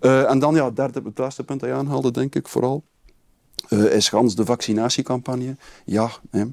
Eh, 0.00 0.30
en 0.30 0.38
dan 0.38 0.54
ja, 0.54 0.64
het 0.64 0.76
derde, 0.76 1.00
het 1.04 1.18
laatste 1.18 1.44
punt 1.44 1.60
dat 1.60 1.68
je 1.68 1.74
aanhaalde, 1.74 2.10
denk 2.10 2.34
ik 2.34 2.48
vooral, 2.48 2.82
eh, 3.68 3.84
is 3.84 4.08
gans 4.08 4.34
de 4.34 4.44
vaccinatiecampagne. 4.44 5.56
Ja, 5.84 6.10
hè. 6.30 6.44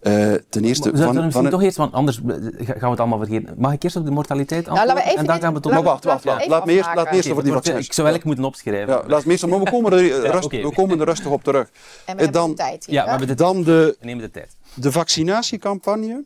Eh, 0.00 0.32
ten 0.48 0.64
eerste... 0.64 0.90
We 0.90 0.96
van, 0.96 1.14
misschien 1.14 1.30
van, 1.32 1.50
toch 1.50 1.62
eerst, 1.62 1.76
want 1.76 1.92
anders 1.92 2.16
gaan 2.16 2.76
we 2.80 2.88
het 2.88 3.00
allemaal 3.00 3.18
vergeten. 3.18 3.54
Mag 3.58 3.72
ik 3.72 3.82
eerst 3.82 3.96
op 3.96 4.04
de 4.04 4.10
mortaliteit 4.10 4.66
Nou, 4.66 4.76
laten 4.76 4.94
we 4.94 5.00
antwoorden? 5.02 5.12
even 5.12 5.34
en 5.34 5.40
dan 5.40 5.40
gaan 5.40 5.54
we 5.54 5.60
tot... 5.60 5.72
maar 5.72 5.82
wacht, 5.82 6.04
Laat 6.04 6.66
me 6.66 6.72
eerst, 6.72 6.94
laat 6.94 7.10
me 7.10 7.16
eerst 7.16 7.30
over 7.30 7.42
die 7.44 7.52
vaccins. 7.52 7.86
Ik 7.86 7.92
zou 7.92 8.06
eigenlijk 8.08 8.24
moeten 8.24 8.44
opschrijven. 8.44 8.94
Ja, 8.94 9.02
laat 9.06 9.24
me 9.24 9.30
eerst, 9.32 9.46
maar 9.46 9.58
we 9.60 9.70
komen, 9.70 9.92
er, 9.92 10.30
rust, 10.36 10.50
we 10.50 10.72
komen 10.74 11.00
er 11.00 11.06
rustig 11.06 11.30
op 11.30 11.42
terug. 11.44 11.68
En 11.68 12.16
we 12.16 12.22
hebben 12.22 12.32
dan- 12.32 12.50
de 12.50 12.56
tijd 12.56 12.86
hier. 12.86 12.94
Ja, 12.94 13.04
we 13.04 13.10
hebben 13.10 13.28
de, 13.28 13.34
Dan 13.34 13.62
de, 13.62 13.96
we 14.00 14.06
nemen 14.06 14.24
de 14.24 14.30
tijd. 14.30 14.56
De 14.74 14.92
vaccinatiecampagne. 14.92 16.24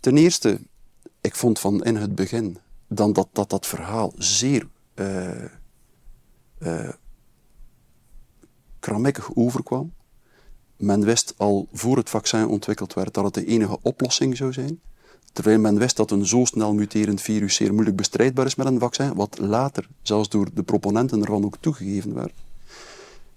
Ten 0.00 0.16
eerste, 0.16 0.60
ik 1.20 1.34
vond 1.34 1.58
van 1.58 1.84
in 1.84 1.96
het 1.96 2.14
begin 2.14 2.58
dan 2.86 3.12
dat 3.12 3.28
dat, 3.32 3.50
dat 3.50 3.66
verhaal 3.66 4.12
zeer 4.16 4.68
kramekkig 8.78 9.34
overkwam. 9.34 9.92
Men 10.76 11.04
wist 11.04 11.34
al 11.36 11.68
voor 11.72 11.96
het 11.96 12.10
vaccin 12.10 12.46
ontwikkeld 12.46 12.94
werd 12.94 13.14
dat 13.14 13.24
het 13.24 13.34
de 13.34 13.46
enige 13.46 13.78
oplossing 13.82 14.36
zou 14.36 14.52
zijn. 14.52 14.80
Terwijl 15.32 15.58
men 15.58 15.78
wist 15.78 15.96
dat 15.96 16.10
een 16.10 16.26
zo 16.26 16.44
snel 16.44 16.74
muterend 16.74 17.20
virus 17.20 17.54
zeer 17.54 17.72
moeilijk 17.72 17.96
bestrijdbaar 17.96 18.46
is 18.46 18.54
met 18.54 18.66
een 18.66 18.78
vaccin, 18.78 19.14
wat 19.14 19.38
later 19.38 19.88
zelfs 20.02 20.28
door 20.28 20.48
de 20.54 20.62
proponenten 20.62 21.20
ervan 21.20 21.44
ook 21.44 21.56
toegegeven 21.60 22.14
werd. 22.14 22.32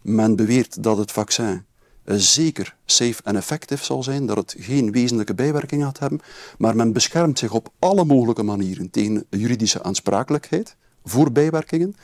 Men 0.01 0.35
beweert 0.35 0.83
dat 0.83 0.97
het 0.97 1.11
vaccin 1.11 1.65
zeker 2.05 2.75
safe 2.85 3.23
en 3.23 3.35
effectief 3.35 3.83
zal 3.83 4.03
zijn, 4.03 4.25
dat 4.25 4.37
het 4.37 4.55
geen 4.59 4.91
wezenlijke 4.91 5.33
bijwerkingen 5.33 5.85
gaat 5.85 5.99
hebben, 5.99 6.19
maar 6.57 6.75
men 6.75 6.93
beschermt 6.93 7.39
zich 7.39 7.53
op 7.53 7.69
alle 7.79 8.05
mogelijke 8.05 8.43
manieren 8.43 8.89
tegen 8.89 9.25
juridische 9.29 9.83
aansprakelijkheid 9.83 10.75
voor 11.03 11.31
bijwerkingen. 11.31 11.95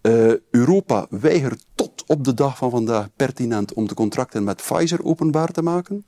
Eh, 0.00 0.32
Europa 0.50 1.06
weigert 1.10 1.64
tot 1.74 2.04
op 2.06 2.24
de 2.24 2.34
dag 2.34 2.56
van 2.56 2.70
vandaag 2.70 3.08
pertinent 3.16 3.72
om 3.72 3.88
de 3.88 3.94
contracten 3.94 4.44
met 4.44 4.56
Pfizer 4.56 5.04
openbaar 5.04 5.52
te 5.52 5.62
maken. 5.62 6.06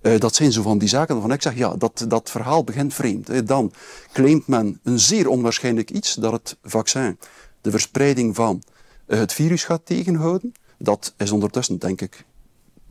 Eh, 0.00 0.18
dat 0.20 0.34
zijn 0.34 0.52
zo 0.52 0.62
van 0.62 0.78
die 0.78 0.88
zaken 0.88 1.14
waarvan 1.14 1.32
ik 1.32 1.42
zeg, 1.42 1.54
ja, 1.56 1.74
dat, 1.76 2.04
dat 2.08 2.30
verhaal 2.30 2.64
begint 2.64 2.94
vreemd. 2.94 3.28
hè. 3.28 3.42
Dan 3.42 3.72
claimt 4.12 4.46
men 4.46 4.80
een 4.82 5.00
zeer 5.00 5.28
onwaarschijnlijk 5.28 5.90
iets, 5.90 6.14
dat 6.14 6.32
het 6.32 6.56
vaccin 6.62 7.18
de 7.60 7.70
verspreiding 7.70 8.34
van 8.34 8.62
eh, 9.06 9.18
het 9.18 9.32
virus 9.32 9.64
gaat 9.64 9.86
tegenhouden. 9.86 10.52
Dat 10.78 11.14
is 11.16 11.30
ondertussen, 11.30 11.78
denk 11.78 12.00
ik, 12.00 12.24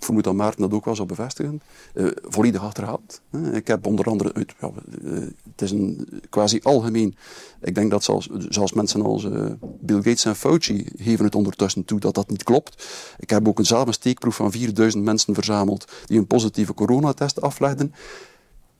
ik 0.02 0.08
vermoed 0.08 0.24
dat 0.24 0.34
Maarten 0.34 0.62
dat 0.62 0.74
ook 0.74 0.86
wel 0.86 0.96
zou 0.96 1.08
bevestigen, 1.08 1.62
eh, 1.94 2.06
volledig 2.22 2.62
achterhaald. 2.62 3.22
hè. 3.30 3.56
Ik 3.56 3.68
heb 3.68 3.86
onder 3.86 4.06
andere, 4.06 4.34
uit, 4.34 4.54
ja, 4.60 4.72
eh, 5.04 5.12
het 5.52 5.62
is 5.62 5.72
een 5.72 6.08
quasi 6.30 6.60
algemeen, 6.64 7.16
ik 7.62 7.76
denk 7.76 7.92
dat 7.92 8.04
zelfs, 8.04 8.30
zelfs 8.50 8.74
mensen 8.74 9.02
als 9.02 9.24
eh, 9.26 9.46
Bill 9.80 9.96
Gates 9.96 10.26
en 10.26 10.36
Fauci 10.36 10.86
geven 10.96 11.26
het 11.26 11.36
ondertussen 11.36 11.86
toe 11.86 12.00
dat 12.00 12.16
dat 12.16 12.30
niet 12.30 12.44
klopt. 12.44 12.88
Ik 13.18 13.30
heb 13.30 13.48
ook 13.48 13.60
een 13.60 13.66
zelf 13.66 13.88
een 13.88 13.94
steekproef 13.94 14.36
van 14.36 14.52
4000 14.52 15.04
mensen 15.04 15.34
verzameld 15.34 15.92
die 16.06 16.18
een 16.18 16.28
positieve 16.28 16.74
coronatest 16.74 17.42
aflegden. 17.42 17.94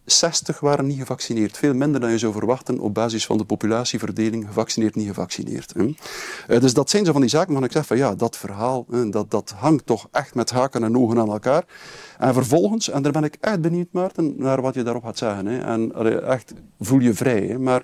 60 0.06 0.60
waren 0.60 0.88
niet 0.88 1.00
gevaccineerd. 1.00 1.58
Veel 1.58 1.74
minder 1.74 2.02
dan 2.02 2.12
je 2.12 2.18
zou 2.18 2.34
verwachten 2.34 2.80
op 2.80 2.94
basis 2.94 3.26
van 3.26 3.38
de 3.38 3.44
populatieverdeling 3.44 4.46
gevaccineerd, 4.48 4.96
niet 4.96 5.08
gevaccineerd. 5.08 5.74
Eh, 6.48 6.60
Dus 6.60 6.74
dat 6.74 6.90
zijn 6.90 7.06
zo 7.06 7.12
van 7.12 7.22
die 7.22 7.30
zaken 7.30 7.48
waarvan 7.48 7.66
ik 7.66 7.72
zeg 7.72 7.86
van 7.86 7.98
ja, 7.98 8.16
dat 8.16 8.38
verhaal, 8.38 8.86
dat, 9.10 9.32
dat 9.32 9.54
hangt 9.58 9.86
toch 9.86 10.08
echt 10.12 10.36
met 10.36 10.50
haken 10.50 10.84
en 10.84 10.98
ogen 10.98 11.20
aan 11.20 11.32
elkaar. 11.32 11.66
En 12.18 12.34
vervolgens, 12.34 12.90
en 12.90 13.02
daar 13.02 13.12
ben 13.12 13.24
ik 13.24 13.38
echt 13.40 13.62
benieuwd 13.62 13.88
Maarten, 13.92 14.34
naar 14.38 14.62
wat 14.62 14.74
je 14.74 14.84
daarop 14.84 15.04
gaat 15.04 15.18
zeggen. 15.18 15.48
En 15.48 15.94
echt, 16.26 16.54
voel 16.80 17.00
je 17.00 17.14
vrij. 17.14 17.58
Maar 17.58 17.84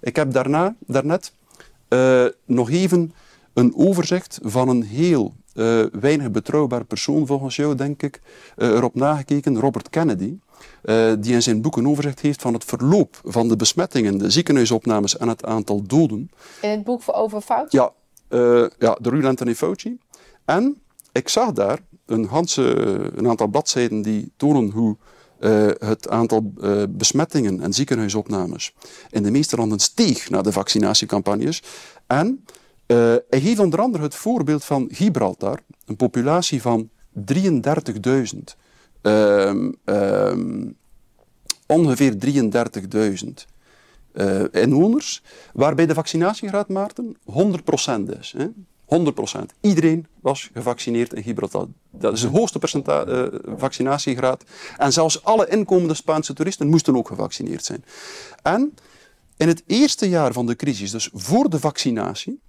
ik 0.00 0.16
heb 0.16 0.32
daarna, 0.32 0.74
daarnet, 0.86 1.32
eh, 1.88 2.24
nog 2.44 2.70
even 2.70 3.12
een 3.52 3.72
overzicht 3.76 4.38
van 4.42 4.68
een 4.68 4.82
heel 4.82 5.34
eh, 5.54 5.82
weinig 6.00 6.30
betrouwbaar 6.30 6.84
persoon 6.84 7.26
volgens 7.26 7.56
jou, 7.56 7.74
denk 7.74 8.02
ik, 8.02 8.20
erop 8.56 8.94
nagekeken, 8.94 9.60
Robert 9.60 9.90
Kennedy, 9.90 10.36
eh, 10.82 11.12
die 11.18 11.32
in 11.32 11.42
zijn 11.42 11.62
boek 11.62 11.76
een 11.76 11.88
overzicht 11.88 12.20
heeft 12.20 12.42
van 12.42 12.52
het 12.52 12.64
verloop 12.64 13.20
van 13.22 13.48
de 13.48 13.56
besmettingen, 13.56 14.18
de 14.18 14.30
ziekenhuisopnames 14.30 15.16
en 15.16 15.28
het 15.28 15.44
aantal 15.44 15.82
doden. 15.82 16.30
In 16.60 16.70
het 16.70 16.84
boek 16.84 17.02
over 17.06 17.40
fout. 17.40 17.72
Ja, 17.72 17.92
eh 18.28 18.66
ja 18.78 18.98
de 19.00 19.08
Ruud 19.08 19.24
Anthony 19.24 19.54
Fauci. 19.54 19.98
En 20.44 20.82
ik 21.12 21.28
zag 21.28 21.52
daar 21.52 21.78
een, 22.06 22.28
een 23.16 23.28
aantal 23.28 23.46
bladzijden 23.46 24.02
die 24.02 24.32
tonen 24.36 24.70
hoe 24.70 24.96
eh, 25.38 25.66
het 25.78 26.08
aantal 26.08 26.52
besmettingen 26.88 27.60
en 27.60 27.72
ziekenhuisopnames 27.72 28.74
in 29.10 29.22
de 29.22 29.30
meeste 29.30 29.56
landen 29.56 29.78
steeg 29.78 30.30
na 30.30 30.42
de 30.42 30.52
vaccinatiecampagnes. 30.52 31.62
En 32.06 32.44
hij 32.86 33.40
geeft 33.40 33.58
onder 33.58 33.80
andere 33.80 34.02
het 34.02 34.14
voorbeeld 34.14 34.64
van 34.64 34.88
Gibraltar, 34.92 35.58
een 35.86 35.96
populatie 35.96 36.62
van 36.62 36.90
33.000. 37.32 38.63
Ehm, 39.04 39.72
ehm, 39.84 40.70
ongeveer 41.66 42.18
33.000 42.18 43.46
eh, 44.12 44.42
inwoners, 44.50 45.22
waarbij 45.52 45.86
de 45.86 45.94
vaccinatiegraad, 45.94 46.68
Maarten, 46.68 47.16
100% 47.24 48.18
is. 48.18 48.34
Hè? 48.36 48.46
100%. 48.84 49.52
Iedereen 49.60 50.06
was 50.20 50.50
gevaccineerd 50.52 51.12
in 51.12 51.22
Gibraltar. 51.22 51.66
Dat 51.90 52.12
is 52.12 52.20
de 52.20 52.28
hoogste 52.28 52.58
percenta- 52.58 53.04
eh, 53.04 53.26
vaccinatiegraad. 53.56 54.44
En 54.78 54.92
zelfs 54.92 55.24
alle 55.24 55.48
inkomende 55.48 55.94
Spaanse 55.94 56.32
toeristen 56.32 56.68
moesten 56.68 56.96
ook 56.96 57.08
gevaccineerd 57.08 57.64
zijn. 57.64 57.84
En 58.42 58.74
in 59.36 59.48
het 59.48 59.62
eerste 59.66 60.08
jaar 60.08 60.32
van 60.32 60.46
de 60.46 60.56
crisis, 60.56 60.90
dus 60.90 61.10
voor 61.12 61.50
de 61.50 61.60
vaccinatie, 61.60 62.40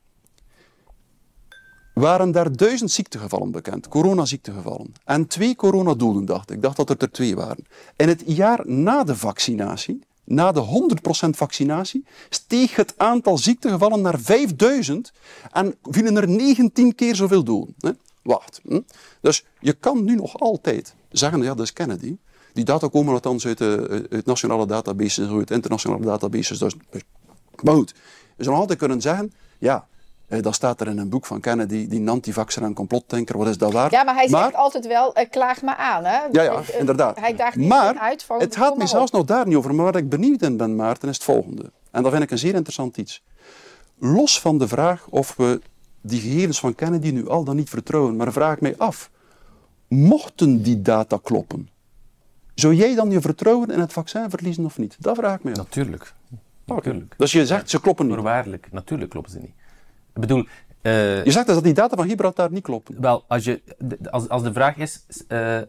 waren 1.96 2.32
daar 2.32 2.56
duizend 2.56 2.92
ziektegevallen 2.92 3.52
bekend, 3.52 3.88
coronaziektegevallen. 3.88 4.94
En 5.04 5.28
twee 5.28 5.56
coronadoden, 5.56 6.26
dacht 6.26 6.50
ik. 6.50 6.56
Ik 6.56 6.62
dacht 6.62 6.78
dat 6.78 6.90
er 6.90 6.96
er 6.98 7.12
twee 7.12 7.36
waren. 7.36 7.66
In 7.96 8.08
het 8.08 8.24
jaar 8.26 8.62
na 8.64 9.04
de 9.04 9.16
vaccinatie, 9.16 10.04
na 10.24 10.52
de 10.52 10.88
100% 11.28 11.30
vaccinatie, 11.30 12.06
steeg 12.30 12.76
het 12.76 12.94
aantal 12.98 13.38
ziektegevallen 13.38 14.02
naar 14.02 14.20
5000 14.20 15.12
en 15.52 15.76
vielen 15.84 16.18
er 16.18 16.30
19 16.30 16.96
keer 16.96 17.16
zoveel 17.16 17.44
doden. 17.44 17.76
Hè? 17.80 17.92
Wacht. 18.22 18.62
Hm? 18.68 18.82
Dus 19.22 19.46
je 19.60 19.74
kan 19.74 20.04
nu 20.04 20.16
nog 20.16 20.40
altijd 20.40 20.96
zeggen, 21.12 21.42
ja, 21.42 21.54
dat 21.54 21.66
is 21.66 21.74
Kennedy. 21.74 22.18
Die 22.54 22.66
data 22.66 22.88
komen 22.88 23.14
althans 23.14 23.46
uit, 23.46 23.58
de, 23.58 24.22
nationale 24.26 24.66
databases, 24.66 25.30
uit 25.30 25.52
internationale 25.52 26.06
databases. 26.06 26.60
Dus, 26.60 26.76
maar 27.62 27.74
goed, 27.74 27.94
je 28.38 28.44
zou 28.44 28.56
altijd 28.56 28.80
kunnen 28.80 29.02
zeggen, 29.02 29.34
ja, 29.58 29.88
eh, 30.28 30.42
dat 30.42 30.56
staat 30.56 30.82
er 30.82 30.88
in 30.88 30.98
een 30.98 31.10
boek 31.10 31.26
van 31.26 31.40
Kennedy, 31.40 31.88
die 31.88 32.10
antivaxer 32.10 32.64
en 32.64 32.74
complotdenker, 32.74 33.38
wat 33.38 33.48
is 33.48 33.58
dat 33.58 33.74
waard? 33.74 33.92
Ja, 33.92 34.04
maar 34.04 34.16
hij 34.16 34.28
zegt 34.28 34.56
altijd 34.56 34.88
wel, 34.88 35.14
eh, 35.16 35.30
klaag 35.30 35.62
me 35.62 35.76
aan. 35.76 36.04
Hè? 36.06 36.20
Ja, 36.32 36.42
ja, 36.42 36.54
Eh, 36.54 36.80
inderdaad. 36.80 37.20
Hij 37.20 37.36
daagt 37.36 37.56
niet 37.56 37.68
maar 37.68 37.98
uit 37.98 38.24
van, 38.24 38.40
het 38.40 38.56
gaat 38.56 38.78
me 38.78 38.88
zelfs 38.88 39.12
nog 39.12 39.26
daar 39.26 39.48
niet 39.48 39.56
over. 39.56 39.76
Maar 39.76 39.86
waar 39.86 39.96
ik 39.96 40.10
benieuwd 40.10 40.42
in 40.42 40.58
ben, 40.58 40.76
Maarten, 40.76 41.10
is 41.10 41.16
het 41.16 41.24
volgende. 41.24 41.72
En 41.92 42.04
dat 42.04 42.12
vind 42.12 42.24
ik 42.24 42.32
een 42.32 42.38
zeer 42.38 42.54
interessant 42.56 42.98
iets. 42.98 43.24
Los 44.00 44.42
van 44.42 44.58
de 44.58 44.68
vraag 44.68 45.08
of 45.10 45.36
we 45.36 45.62
die 46.02 46.20
gegevens 46.22 46.60
van 46.60 46.76
Kennedy 46.76 47.10
nu 47.12 47.30
al 47.30 47.44
dan 47.44 47.56
niet 47.56 47.70
vertrouwen, 47.70 48.16
maar 48.16 48.32
vraag 48.32 48.54
ik 48.54 48.62
mij 48.62 48.78
af, 48.78 49.10
mochten 49.88 50.62
die 50.62 50.82
data 50.82 51.20
kloppen, 51.24 51.70
zou 52.56 52.74
jij 52.74 52.96
dan 52.96 53.12
je 53.12 53.22
vertrouwen 53.22 53.70
in 53.70 53.80
het 53.80 53.94
vaccin 53.94 54.30
verliezen 54.30 54.66
of 54.66 54.78
niet? 54.78 54.96
Dat 55.00 55.16
vraag 55.16 55.36
ik 55.36 55.44
mij 55.44 55.54
af. 55.54 55.58
Natuurlijk. 55.58 56.14
Natuurlijk. 56.66 57.14
Dus 57.18 57.32
je 57.32 57.46
zegt, 57.46 57.70
ze 57.70 57.82
kloppen 57.82 58.06
niet. 58.06 58.16
Voorwaardelijk. 58.16 58.68
Natuurlijk 58.72 59.10
kloppen 59.10 59.32
ze 59.32 59.40
niet. 59.40 59.54
Ik 60.16 60.22
bedoel, 60.22 60.46
eh, 60.82 61.24
Je 61.26 61.32
zegt 61.32 61.46
dus 61.46 61.56
dat 61.56 61.64
die 61.64 61.74
data 61.74 61.96
van 61.96 62.08
Gibraltar 62.08 62.52
niet 62.52 62.64
kloppen. 62.64 63.02
wel, 63.02 63.24
als, 63.28 63.44
je, 63.44 63.62
de- 63.78 63.98
als, 64.12 64.30
als 64.30 64.44
de 64.44 64.54
vraag 64.54 64.78
is, 64.78 65.06
eh, 65.28 65.62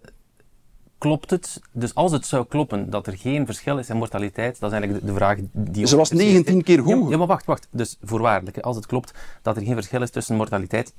klopt 0.98 1.30
het? 1.30 1.60
Dus 1.72 1.94
als 1.94 2.12
het 2.12 2.26
zou 2.26 2.46
kloppen 2.46 2.90
dat 2.90 3.06
er 3.06 3.16
geen 3.18 3.46
verschil 3.46 3.78
is 3.78 3.88
in 3.88 3.96
mortaliteit, 3.96 4.60
dat 4.60 4.72
is 4.72 4.76
eigenlijk 4.78 5.06
de, 5.06 5.12
de 5.12 5.18
vraag 5.18 5.38
die... 5.52 5.86
Ze 5.86 5.96
was 5.96 6.10
ons 6.10 6.20
19 6.20 6.62
keer 6.62 6.80
hoger. 6.80 7.10
Ja, 7.10 7.16
maar 7.16 7.26
wacht, 7.26 7.46
wacht. 7.46 7.68
Dus 7.70 7.96
voorwaardelijk, 8.02 8.58
als 8.58 8.76
het 8.76 8.86
klopt 8.86 9.12
dat 9.42 9.56
er 9.56 9.62
geen 9.62 9.74
verschil 9.74 10.02
is 10.02 10.10
tussen 10.10 10.36
mortaliteit, 10.36 10.94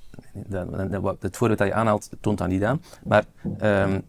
het 1.19 1.37
voorbeeld 1.37 1.57
dat 1.59 1.67
je 1.67 1.73
aanhaalt 1.73 2.09
toont 2.21 2.37
dat 2.37 2.47
niet 2.47 2.63
aan, 2.63 2.81
maar 3.03 3.23
ehm, 3.59 3.99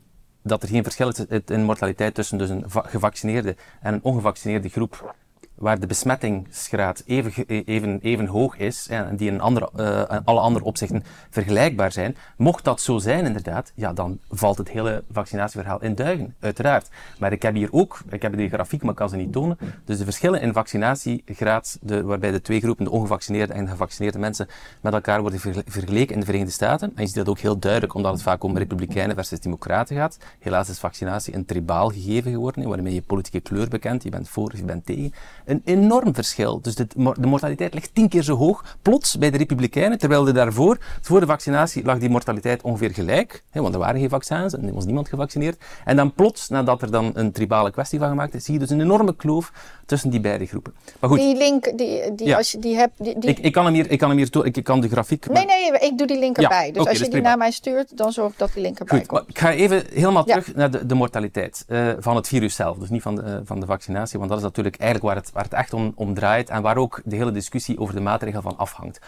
dat 0.42 0.62
er 0.62 0.68
geen 0.68 0.82
verschil 0.82 1.08
is 1.08 1.24
in 1.46 1.64
mortaliteit 1.64 2.14
tussen 2.14 2.38
dus 2.38 2.48
een 2.48 2.64
gevaccineerde 2.68 3.56
en 3.80 3.94
een 3.94 4.02
ongevaccineerde 4.02 4.68
groep 4.68 5.14
waar 5.58 5.80
de 5.80 5.86
besmettingsgraad 5.86 7.02
even, 7.06 7.46
even, 7.46 7.98
even 8.02 8.26
hoog 8.26 8.56
is 8.56 8.86
en 8.88 9.16
die 9.16 9.30
in 9.30 9.40
andere, 9.40 9.70
uh, 9.76 10.18
alle 10.24 10.40
andere 10.40 10.64
opzichten 10.64 11.02
vergelijkbaar 11.30 11.92
zijn, 11.92 12.16
mocht 12.36 12.64
dat 12.64 12.80
zo 12.80 12.98
zijn 12.98 13.24
inderdaad, 13.24 13.72
ja, 13.74 13.92
dan 13.92 14.18
valt 14.30 14.58
het 14.58 14.70
hele 14.70 15.04
vaccinatieverhaal 15.12 15.82
in 15.82 15.94
duigen, 15.94 16.34
uiteraard. 16.40 16.88
Maar 17.18 17.32
ik 17.32 17.42
heb 17.42 17.54
hier 17.54 17.68
ook, 17.72 18.00
ik 18.10 18.22
heb 18.22 18.36
die 18.36 18.48
grafiek, 18.48 18.82
maar 18.82 18.90
ik 18.90 18.96
kan 18.96 19.08
ze 19.08 19.16
niet 19.16 19.32
tonen, 19.32 19.58
dus 19.84 19.98
de 19.98 20.04
verschillen 20.04 20.40
in 20.40 20.52
vaccinatiegraad, 20.52 21.78
de, 21.80 22.02
waarbij 22.02 22.30
de 22.30 22.40
twee 22.40 22.60
groepen, 22.60 22.84
de 22.84 22.90
ongevaccineerde 22.90 23.52
en 23.52 23.64
de 23.64 23.70
gevaccineerde 23.70 24.18
mensen, 24.18 24.48
met 24.80 24.92
elkaar 24.92 25.20
worden 25.20 25.40
vergeleken 25.66 26.14
in 26.14 26.20
de 26.20 26.26
Verenigde 26.26 26.52
Staten. 26.52 26.92
En 26.94 27.02
je 27.02 27.06
ziet 27.06 27.16
dat 27.16 27.28
ook 27.28 27.38
heel 27.38 27.58
duidelijk, 27.58 27.94
omdat 27.94 28.12
het 28.12 28.22
vaak 28.22 28.42
om 28.42 28.56
republikeinen 28.58 29.16
versus 29.16 29.40
democraten 29.40 29.96
gaat. 29.96 30.18
Helaas 30.38 30.68
is 30.68 30.78
vaccinatie 30.78 31.34
een 31.34 31.44
tribaal 31.44 31.88
gegeven 31.88 32.32
geworden, 32.32 32.68
waarmee 32.68 32.94
je 32.94 33.02
politieke 33.02 33.40
kleur 33.40 33.68
bekent, 33.68 34.02
je 34.02 34.10
bent 34.10 34.28
voor 34.28 34.56
je 34.56 34.64
bent 34.64 34.86
tegen 34.86 35.12
een 35.48 35.62
enorm 35.64 36.14
verschil. 36.14 36.60
Dus 36.60 36.74
de, 36.74 36.86
de, 36.94 37.26
mortaliteit 37.26 37.74
ligt 37.74 37.94
tien 37.94 38.08
keer 38.08 38.22
zo 38.22 38.36
hoog, 38.36 38.76
plots 38.82 39.18
bij 39.18 39.30
de 39.30 39.38
Republikeinen, 39.38 39.98
terwijl 39.98 40.24
de 40.24 40.32
daarvoor, 40.32 40.78
voor 41.00 41.20
de 41.20 41.26
vaccinatie, 41.26 41.84
lag 41.84 41.98
die 41.98 42.08
mortaliteit 42.08 42.62
ongeveer 42.62 42.90
gelijk, 42.90 43.42
hè, 43.50 43.60
want 43.62 43.74
er 43.74 43.80
waren 43.80 44.00
geen 44.00 44.08
vaccins 44.08 44.54
en 44.54 44.66
er 44.66 44.74
was 44.74 44.84
niemand 44.84 45.08
gevaccineerd. 45.08 45.64
En 45.84 45.96
dan 45.96 46.12
plots, 46.12 46.48
nadat 46.48 46.82
er 46.82 46.90
dan 46.90 47.10
een 47.14 47.32
tribale 47.32 47.70
kwestie 47.70 47.98
van 47.98 48.08
gemaakt 48.08 48.34
is, 48.34 48.44
zie 48.44 48.54
je 48.54 48.60
dus 48.60 48.70
een 48.70 48.80
enorme 48.80 49.16
kloof 49.16 49.52
tussen 49.88 50.10
die 50.10 50.20
beide 50.20 50.46
groepen. 50.46 50.74
Maar 51.00 51.10
goed. 51.10 51.18
Die 51.18 51.36
link, 51.36 51.78
die, 51.78 52.14
die 52.14 52.36
als 52.36 52.52
je 52.52 52.58
die 52.58 52.76
hebt... 52.76 52.92
Die, 52.96 53.18
die... 53.18 53.30
Ik, 53.30 53.38
ik, 53.38 53.52
kan 53.52 53.64
hem 53.64 53.74
hier, 53.74 53.90
ik 53.90 53.98
kan 53.98 54.08
hem 54.08 54.18
hier, 54.18 54.44
ik, 54.44 54.56
ik 54.56 54.64
kan 54.64 54.80
de 54.80 54.88
grafiek... 54.88 55.28
Nee, 55.28 55.44
nee, 55.44 55.70
ik 55.70 55.98
doe 55.98 56.06
die 56.06 56.18
link 56.18 56.38
erbij. 56.38 56.72
dus 56.72 56.86
als 56.86 56.98
je 56.98 57.08
die 57.08 57.20
naar 57.20 57.36
mij 57.38 57.50
stuurt, 57.50 57.96
dan 57.96 58.12
zorg 58.12 58.32
ik 58.32 58.38
dat 58.38 58.50
die 58.52 58.62
link 58.62 58.78
erbij 58.78 59.00
komt. 59.00 59.28
ik 59.28 59.38
ga 59.38 59.52
even 59.52 59.84
helemaal 59.92 60.24
terug 60.24 60.54
naar 60.54 60.70
de, 60.70 60.86
de 60.86 60.94
mortaliteit 60.94 61.64
uh, 61.68 61.92
van 61.98 62.16
het 62.16 62.28
virus 62.28 62.54
zelf. 62.54 62.78
Dus 62.78 62.88
niet 62.88 63.02
van 63.02 63.14
de, 63.14 63.22
uh, 63.22 63.36
van 63.44 63.60
de 63.60 63.66
vaccinatie, 63.66 64.18
want 64.18 64.30
dat 64.30 64.38
is 64.38 64.44
natuurlijk 64.44 64.76
eigenlijk 64.76 65.14
waar 65.14 65.24
het, 65.24 65.32
waar 65.32 65.44
het 65.44 65.52
echt 65.52 65.72
om, 65.72 65.92
om 65.94 66.14
draait 66.14 66.50
en 66.50 66.62
waar 66.62 66.76
ook 66.76 67.00
de 67.04 67.16
hele 67.16 67.32
discussie 67.32 67.78
over 67.78 67.94
de 67.94 68.00
maatregelen 68.00 68.42
van 68.42 68.56
afhangt. 68.56 69.00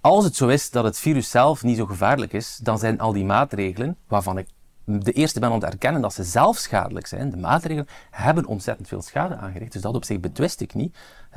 Als 0.00 0.24
het 0.24 0.36
zo 0.36 0.48
is 0.48 0.70
dat 0.70 0.84
het 0.84 0.98
virus 0.98 1.30
zelf 1.30 1.62
niet 1.62 1.76
zo 1.76 1.86
gevaarlijk 1.86 2.32
is, 2.32 2.58
dan 2.62 2.78
zijn 2.78 3.00
al 3.00 3.12
die 3.12 3.24
maatregelen, 3.24 3.96
waarvan 4.08 4.38
ik 4.38 4.46
de 4.86 5.12
eerste 5.12 5.40
ben 5.40 5.50
om 5.50 5.60
te 5.60 5.66
erkennen 5.66 6.02
dat 6.02 6.14
ze 6.14 6.24
zelf 6.24 6.56
schadelijk 6.56 7.06
zijn, 7.06 7.30
de 7.30 7.36
maatregelen 7.36 7.88
hebben 8.10 8.46
ontzettend 8.46 8.88
veel 8.88 9.02
schade 9.02 9.36
aangericht. 9.36 9.72
Dus 9.72 9.82
dat 9.82 9.94
op 9.94 10.04
zich 10.04 10.20
betwist 10.20 10.60
ik 10.60 10.74
niet 10.74 10.96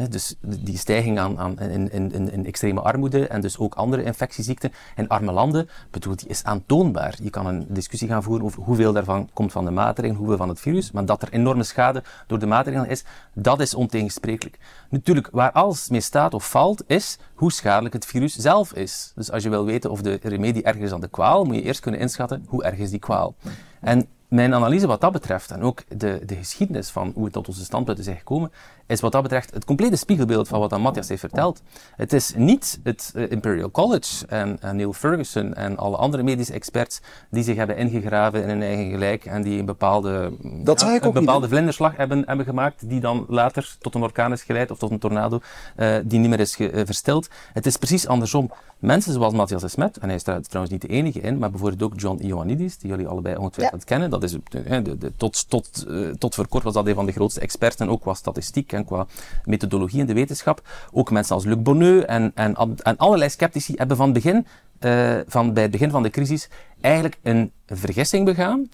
dus 0.10 0.36
die 0.42 0.78
stijging 0.78 1.20
aan, 1.20 1.40
aan 1.40 1.60
in, 1.60 1.92
in, 1.92 2.32
in, 2.32 2.46
extreme 2.46 2.82
armoede 2.82 3.28
en 3.28 3.42
dus 3.42 3.58
ook 3.58 3.76
andere 3.76 4.04
infectieziekten 4.04 4.72
in 4.96 5.08
arme 5.08 5.32
landen, 5.32 5.70
bedoel, 5.92 6.16
die 6.16 6.28
is 6.28 6.44
aantoonbaar. 6.44 7.16
Je 7.22 7.30
kan 7.30 7.46
een 7.46 7.66
discussie 7.70 8.08
gaan 8.08 8.24
voeren 8.24 8.46
over 8.46 8.64
hoeveel 8.64 8.94
daarvan 8.94 9.30
komt 9.34 9.52
van 9.52 9.66
de 9.66 9.72
maatregelen, 9.72 10.18
hoeveel 10.18 10.38
van 10.38 10.50
het 10.50 10.60
virus, 10.60 10.92
maar 10.92 11.06
dat 11.06 11.22
er 11.22 11.30
enorme 11.32 11.64
schade 11.64 12.04
door 12.28 12.40
de 12.40 12.46
maatregelen 12.46 12.90
is, 12.90 13.04
dat 13.34 13.60
is 13.60 13.74
ontegensprekelijk. 13.74 14.58
Natuurlijk, 14.90 15.30
waar 15.32 15.52
alles 15.52 15.90
mee 15.90 16.02
staat 16.02 16.34
of 16.34 16.50
valt, 16.50 16.84
is 16.88 17.18
hoe 17.34 17.52
schadelijk 17.52 17.94
het 17.94 18.06
virus 18.06 18.36
zelf 18.36 18.74
is. 18.74 19.12
Dus 19.16 19.32
als 19.32 19.44
je 19.44 19.50
wil 19.50 19.66
weten 19.66 19.92
of 19.92 20.02
de 20.02 20.20
remedie 20.22 20.64
erger 20.64 20.84
is 20.84 20.90
dan 20.90 21.02
de 21.02 21.08
kwaal, 21.08 21.46
moet 21.46 21.56
je 21.56 21.62
eerst 21.62 21.80
kunnen 21.80 22.00
inschatten 22.00 22.46
hoe 22.48 22.64
erg 22.64 22.78
is 22.78 22.90
die 22.90 23.00
kwaal. 23.00 23.36
En 23.82 24.08
mijn 24.30 24.54
analyse 24.54 24.88
wat 24.88 25.02
dat 25.02 25.12
betreft, 25.12 25.52
en 25.52 25.62
ook 25.62 25.84
de, 25.88 26.22
de 26.26 26.36
geschiedenis 26.36 26.90
van 26.90 27.12
hoe 27.16 27.24
het 27.24 27.34
tot 27.34 27.48
onze 27.48 27.64
standpunten 27.64 28.06
is 28.06 28.18
gekomen, 28.18 28.52
is 28.90 29.00
wat 29.00 29.12
dat 29.12 29.22
betreft 29.22 29.54
het 29.54 29.66
complete 29.66 29.96
spiegelbeeld 29.96 30.48
van 30.48 30.60
wat 30.60 30.70
dan 30.70 30.82
Matthias 30.82 31.08
heeft 31.08 31.20
verteld. 31.20 31.62
Het 31.96 32.14
is 32.14 32.34
niet 32.36 32.80
het 32.84 33.12
uh, 33.16 33.32
Imperial 33.32 33.72
College 33.72 34.28
en, 34.28 34.60
Neil 34.72 34.94
Ferguson 34.94 35.54
en 35.54 35.78
alle 35.78 35.98
andere 35.98 36.24
medische 36.24 36.54
experts 36.54 37.02
die 37.30 37.44
zich 37.44 37.56
hebben 37.56 37.78
ingegraven 37.78 38.42
in 38.44 38.50
hun 38.50 38.62
eigen 38.62 38.90
gelijk 38.90 39.26
en 39.26 39.42
die 39.42 39.60
een 39.60 39.66
bepaalde, 39.66 40.32
dat 40.64 40.82
ja, 40.82 41.02
een 41.02 41.12
bepaalde 41.12 41.48
vlinderslag 41.48 41.96
hebben, 41.98 42.24
hebben 42.26 42.46
gemaakt, 42.46 42.90
die 42.90 43.00
dan 43.00 43.26
later 43.28 43.76
tot 43.80 43.96
een 43.96 44.02
orkaan 44.02 44.32
is 44.32 44.44
geleid 44.44 44.72
of 44.72 44.78
tot 44.78 44.92
een 44.92 45.00
tornado 45.00 45.40
uh, 45.78 45.96
die 46.04 46.20
niet 46.20 46.30
meer 46.30 46.40
is 46.40 46.56
ge, 46.56 46.72
uh, 46.72 46.82
verstild. 46.86 47.30
Het 47.54 47.66
is 47.66 47.78
precies 47.78 48.08
andersom. 48.08 48.52
Mensen 48.80 49.14
zoals 49.14 49.34
Matthias 49.34 49.62
de 49.62 49.68
Smet, 49.68 49.98
en 49.98 50.08
hij 50.08 50.16
is 50.16 50.24
trouwens 50.24 50.70
niet 50.70 50.82
de 50.82 50.88
enige 50.88 51.20
in, 51.20 51.38
maar 51.38 51.50
bijvoorbeeld 51.50 51.84
ook 51.84 52.00
John 52.00 52.22
Ioannidis, 52.22 52.78
die 52.78 52.90
jullie 52.90 53.08
allebei 53.08 53.36
ongetwijfeld 53.36 53.84
kennen. 53.84 54.10
Dat 54.10 54.24
is, 54.24 54.32
de, 54.50 54.98
de, 54.98 55.12
tot, 55.18 55.50
tot, 55.50 55.86
tot 56.18 56.36
voor 56.36 56.48
kort 56.48 56.64
was 56.64 56.74
dat 56.74 56.88
een 56.88 56.96
van 56.96 57.06
de 57.06 57.12
grootste 57.12 57.40
experts 57.40 57.76
en 57.76 57.90
ook 57.90 58.02
qua 58.02 58.14
statistiek 58.14 58.72
qua 58.86 59.06
methodologie 59.44 60.00
in 60.00 60.06
de 60.06 60.14
wetenschap. 60.14 60.62
Ook 60.92 61.12
mensen 61.12 61.36
als 61.36 61.46
Luc 61.46 61.62
Bonneux 61.62 62.06
en, 62.06 62.32
en, 62.36 62.56
en 62.84 62.98
allerlei 62.98 63.30
sceptici 63.30 63.74
hebben 63.76 63.98
van, 63.98 64.14
begin, 64.14 64.48
uh, 64.80 65.20
van 65.28 65.54
bij 65.54 65.64
het 65.64 65.72
begin 65.72 65.90
van 65.90 66.04
de 66.04 66.10
crisis 66.10 66.50
eigenlijk 66.82 67.18
een 67.24 67.52
vergissing 67.66 68.26
begaan, 68.26 68.70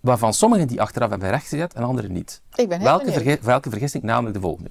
waarvan 0.00 0.34
sommigen 0.34 0.68
die 0.68 0.80
achteraf 0.80 1.10
hebben 1.10 1.30
rechtgezet 1.30 1.74
en 1.74 1.82
anderen 1.82 2.12
niet. 2.12 2.42
Ik 2.54 2.68
ben 2.68 2.82
welke, 2.82 3.38
welke 3.42 3.70
vergissing? 3.70 4.02
Namelijk 4.02 4.34
de 4.34 4.40
volgende. 4.40 4.70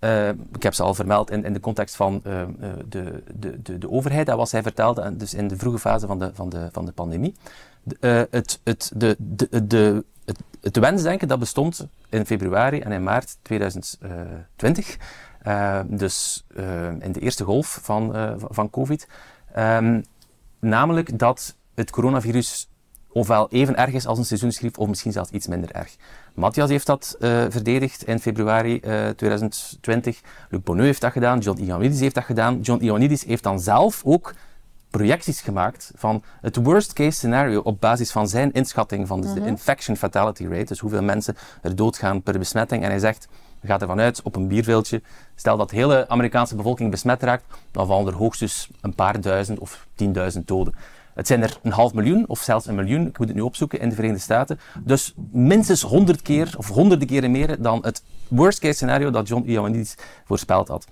Uh, 0.00 0.28
ik 0.28 0.62
heb 0.62 0.74
ze 0.74 0.82
al 0.82 0.94
vermeld 0.94 1.30
in, 1.30 1.44
in 1.44 1.52
de 1.52 1.60
context 1.60 1.96
van 1.96 2.22
uh, 2.26 2.42
de, 2.88 3.22
de, 3.34 3.62
de, 3.62 3.78
de, 3.78 3.90
overheid, 3.90 4.26
dat 4.26 4.36
was 4.36 4.52
hij 4.52 4.62
vertelde, 4.62 5.16
dus 5.16 5.34
in 5.34 5.48
de 5.48 5.56
vroege 5.56 5.78
fase 5.78 6.06
van 6.06 6.18
de, 6.18 6.30
van 6.34 6.48
de, 6.48 6.68
van 6.72 6.84
de 6.84 6.92
pandemie. 6.92 7.34
De, 7.82 8.28
het, 8.30 8.60
het, 8.64 8.92
de, 8.94 9.16
de, 9.18 9.66
de, 9.66 10.04
het, 10.26 10.42
het 10.60 10.76
wensdenken 10.76 11.28
dat 11.28 11.38
bestond 11.38 11.88
in 12.08 12.26
februari 12.26 12.80
en 12.80 12.92
in 12.92 13.02
maart 13.02 13.36
2020, 13.42 14.96
uh, 15.46 15.80
dus 15.86 16.44
uh, 16.56 16.90
in 16.98 17.12
de 17.12 17.20
eerste 17.20 17.44
golf 17.44 17.78
van, 17.82 18.16
uh, 18.16 18.32
van 18.38 18.70
COVID, 18.70 19.08
um, 19.58 20.04
namelijk 20.60 21.18
dat 21.18 21.56
het 21.74 21.90
coronavirus 21.90 22.70
ofwel 23.08 23.50
even 23.50 23.76
erg 23.76 23.92
is 23.92 24.06
als 24.06 24.18
een 24.18 24.24
seizoensgriep 24.24 24.78
of 24.78 24.88
misschien 24.88 25.12
zelfs 25.12 25.30
iets 25.30 25.46
minder 25.46 25.70
erg. 25.70 25.96
Matthias 26.34 26.68
heeft 26.68 26.86
dat 26.86 27.16
verdedigd 27.48 28.02
in 28.04 28.18
februari 28.18 28.80
2020, 29.16 30.20
Luc 30.50 30.60
Bonneux 30.62 30.86
heeft 30.86 31.00
dat 31.00 31.12
gedaan, 31.12 31.38
John 31.38 31.62
Ioannidis 31.62 32.00
heeft 32.00 32.14
dat 32.14 32.24
gedaan. 32.24 32.60
John 32.60 32.84
Ioannidis 32.84 33.24
heeft 33.24 33.42
dan 33.42 33.60
zelf 33.60 34.02
ook 34.04 34.34
projecties 34.96 35.40
gemaakt 35.40 35.92
van 35.94 36.22
het 36.40 36.56
worst 36.56 36.92
case 36.92 37.10
scenario 37.16 37.60
op 37.60 37.80
basis 37.80 38.10
van 38.10 38.28
zijn 38.28 38.52
inschatting 38.52 39.06
van 39.06 39.20
de 39.20 39.28
mhm. 39.28 39.46
infection 39.46 39.96
fatality 39.96 40.46
rate, 40.46 40.64
dus 40.64 40.78
hoeveel 40.78 41.02
mensen 41.02 41.36
er 41.62 41.76
doodgaan 41.76 42.22
per 42.22 42.38
besmetting. 42.38 42.82
En 42.82 42.90
hij 42.90 42.98
zegt, 42.98 43.28
gaat 43.64 43.80
ervan 43.80 44.00
uit 44.00 44.22
op 44.22 44.36
een 44.36 44.48
bierveeltje, 44.48 45.02
stel 45.34 45.56
dat 45.56 45.70
de 45.70 45.76
hele 45.76 46.08
Amerikaanse 46.08 46.56
bevolking 46.56 46.90
besmet 46.90 47.22
raakt, 47.22 47.44
dan 47.70 47.86
vallen 47.86 48.06
er 48.06 48.18
hoogstens 48.18 48.70
een 48.80 48.94
paar 48.94 49.20
duizend 49.20 49.58
of 49.58 49.86
tienduizend 49.94 50.48
doden. 50.48 50.74
Het 51.14 51.26
zijn 51.26 51.42
er 51.42 51.58
een 51.62 51.72
half 51.72 51.94
miljoen 51.94 52.24
of 52.28 52.40
zelfs 52.40 52.66
een 52.66 52.74
miljoen, 52.74 53.06
ik 53.06 53.18
moet 53.18 53.28
het 53.28 53.36
nu 53.36 53.42
opzoeken, 53.42 53.80
in 53.80 53.88
de 53.88 53.94
Verenigde 53.94 54.22
Staten. 54.22 54.58
Dus 54.84 55.14
minstens 55.30 55.82
honderd 55.82 56.22
keer 56.22 56.54
of 56.56 56.68
honderden 56.68 57.08
keren 57.08 57.30
meer 57.30 57.62
dan 57.62 57.78
het 57.82 58.02
worst 58.28 58.58
case 58.58 58.74
scenario 58.74 59.10
dat 59.10 59.28
John 59.28 59.48
Ioannidis 59.48 59.94
voorspeld 60.24 60.68
had. 60.68 60.86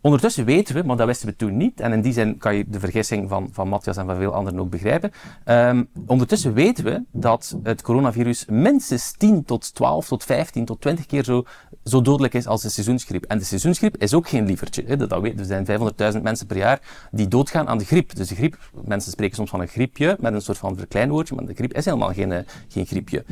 Ondertussen 0.00 0.44
weten 0.44 0.74
we, 0.74 0.82
maar 0.82 0.96
dat 0.96 1.06
wisten 1.06 1.28
we 1.28 1.36
toen 1.36 1.56
niet, 1.56 1.80
en 1.80 1.92
in 1.92 2.00
die 2.00 2.12
zin 2.12 2.38
kan 2.38 2.54
je 2.54 2.64
de 2.68 2.80
vergissing 2.80 3.28
van, 3.28 3.48
van 3.52 3.68
Matthias 3.68 3.96
en 3.96 4.06
van 4.06 4.16
veel 4.16 4.34
anderen 4.34 4.60
ook 4.60 4.70
begrijpen. 4.70 5.10
Um, 5.44 5.88
ondertussen 6.06 6.54
weten 6.54 6.84
we 6.84 7.02
dat 7.12 7.56
het 7.62 7.82
coronavirus 7.82 8.44
minstens 8.48 9.12
10 9.12 9.44
tot 9.44 9.74
12 9.74 10.08
tot 10.08 10.24
15 10.24 10.64
tot 10.64 10.80
20 10.80 11.06
keer 11.06 11.24
zo, 11.24 11.44
zo 11.84 12.02
dodelijk 12.02 12.34
is 12.34 12.46
als 12.46 12.62
de 12.62 12.68
seizoensgriep. 12.68 13.24
En 13.24 13.38
de 13.38 13.44
seizoensgriep 13.44 13.96
is 13.96 14.14
ook 14.14 14.28
geen 14.28 14.46
lievertje. 14.46 14.84
Hè, 14.86 14.96
dat 14.96 15.20
weten. 15.20 15.38
Er 15.38 15.44
zijn 15.44 16.14
500.000 16.14 16.22
mensen 16.22 16.46
per 16.46 16.56
jaar 16.56 16.80
die 17.10 17.28
doodgaan 17.28 17.68
aan 17.68 17.78
de 17.78 17.84
griep. 17.84 18.14
Dus 18.14 18.28
de 18.28 18.34
griep, 18.34 18.58
mensen 18.84 19.12
spreken 19.12 19.36
soms 19.36 19.50
van 19.50 19.60
een 19.60 19.68
griepje 19.68 20.16
met 20.20 20.32
een 20.34 20.42
soort 20.42 20.58
van 20.58 20.76
verkleinwoordje, 20.76 21.34
maar 21.34 21.46
de 21.46 21.54
griep 21.54 21.74
is 21.74 21.84
helemaal 21.84 22.12
geen, 22.12 22.32
eh, 22.32 22.42
geen 22.68 22.86
griepje. 22.86 23.24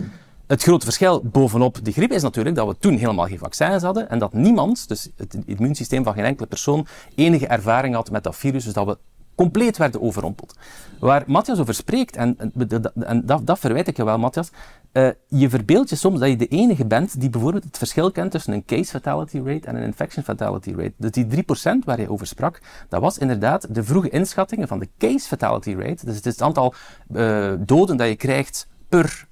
Het 0.47 0.63
grote 0.63 0.85
verschil 0.85 1.23
bovenop 1.25 1.79
de 1.83 1.93
griep 1.93 2.13
is 2.13 2.23
natuurlijk 2.23 2.57
dat 2.57 2.67
we 2.67 2.77
toen 2.79 2.97
helemaal 2.97 3.27
geen 3.27 3.39
vaccins 3.39 3.83
hadden 3.83 4.09
en 4.09 4.19
dat 4.19 4.33
niemand, 4.33 4.89
dus 4.89 5.11
het 5.17 5.39
immuunsysteem 5.47 6.05
van 6.05 6.15
geen 6.15 6.25
enkele 6.25 6.47
persoon, 6.47 6.87
enige 7.15 7.47
ervaring 7.47 7.95
had 7.95 8.11
met 8.11 8.25
dat 8.25 8.37
virus, 8.37 8.65
dus 8.65 8.73
dat 8.73 8.87
we 8.87 8.99
compleet 9.35 9.77
werden 9.77 10.03
overrompeld. 10.03 10.57
Waar 11.01 11.25
Matthias 11.27 11.59
over 11.59 11.75
spreekt, 11.75 12.17
en, 12.17 12.53
en 12.95 13.23
dat, 13.25 13.47
dat, 13.47 13.59
verwijt 13.59 13.89
ik 13.89 13.97
je 13.97 14.05
wel, 14.05 14.19
Matthias, 14.19 14.51
uh, 14.93 15.09
je 15.29 15.51
verbeeldt 15.51 15.91
je 15.91 15.97
soms 15.97 16.21
dat 16.21 16.29
je 16.29 16.37
de 16.37 16.47
enige 16.47 16.87
bent 16.87 17.21
die 17.21 17.31
bijvoorbeeld 17.31 17.65
het 17.65 17.79
verschil 17.79 18.11
kent 18.11 18.31
tussen 18.31 18.53
een 18.53 18.65
case 18.65 18.91
fatality 18.91 19.41
rate 19.45 19.67
en 19.67 19.77
een 19.77 19.83
infection 19.83 20.25
fatality 20.25 20.73
rate. 20.77 20.95
Dus 20.97 21.11
die 21.11 21.27
3% 21.27 21.85
waar 21.85 22.01
je 22.01 22.11
over 22.11 22.27
sprak, 22.27 22.61
dat 22.89 23.01
was 23.01 23.19
inderdaad 23.19 23.75
de 23.75 23.85
vroege 23.85 24.09
inschattingen 24.09 24.69
van 24.69 24.79
de 24.79 24.89
case 24.99 25.27
fatality 25.27 25.75
rate. 25.75 26.05
Dus 26.07 26.17
het 26.17 26.27
is 26.27 26.33
het 26.33 26.43
aantal 26.43 26.75
uh, 27.15 27.53
doden 27.59 27.97
dat 27.97 28.09
je 28.09 28.17
krijgt 28.17 28.69
per 28.89 29.27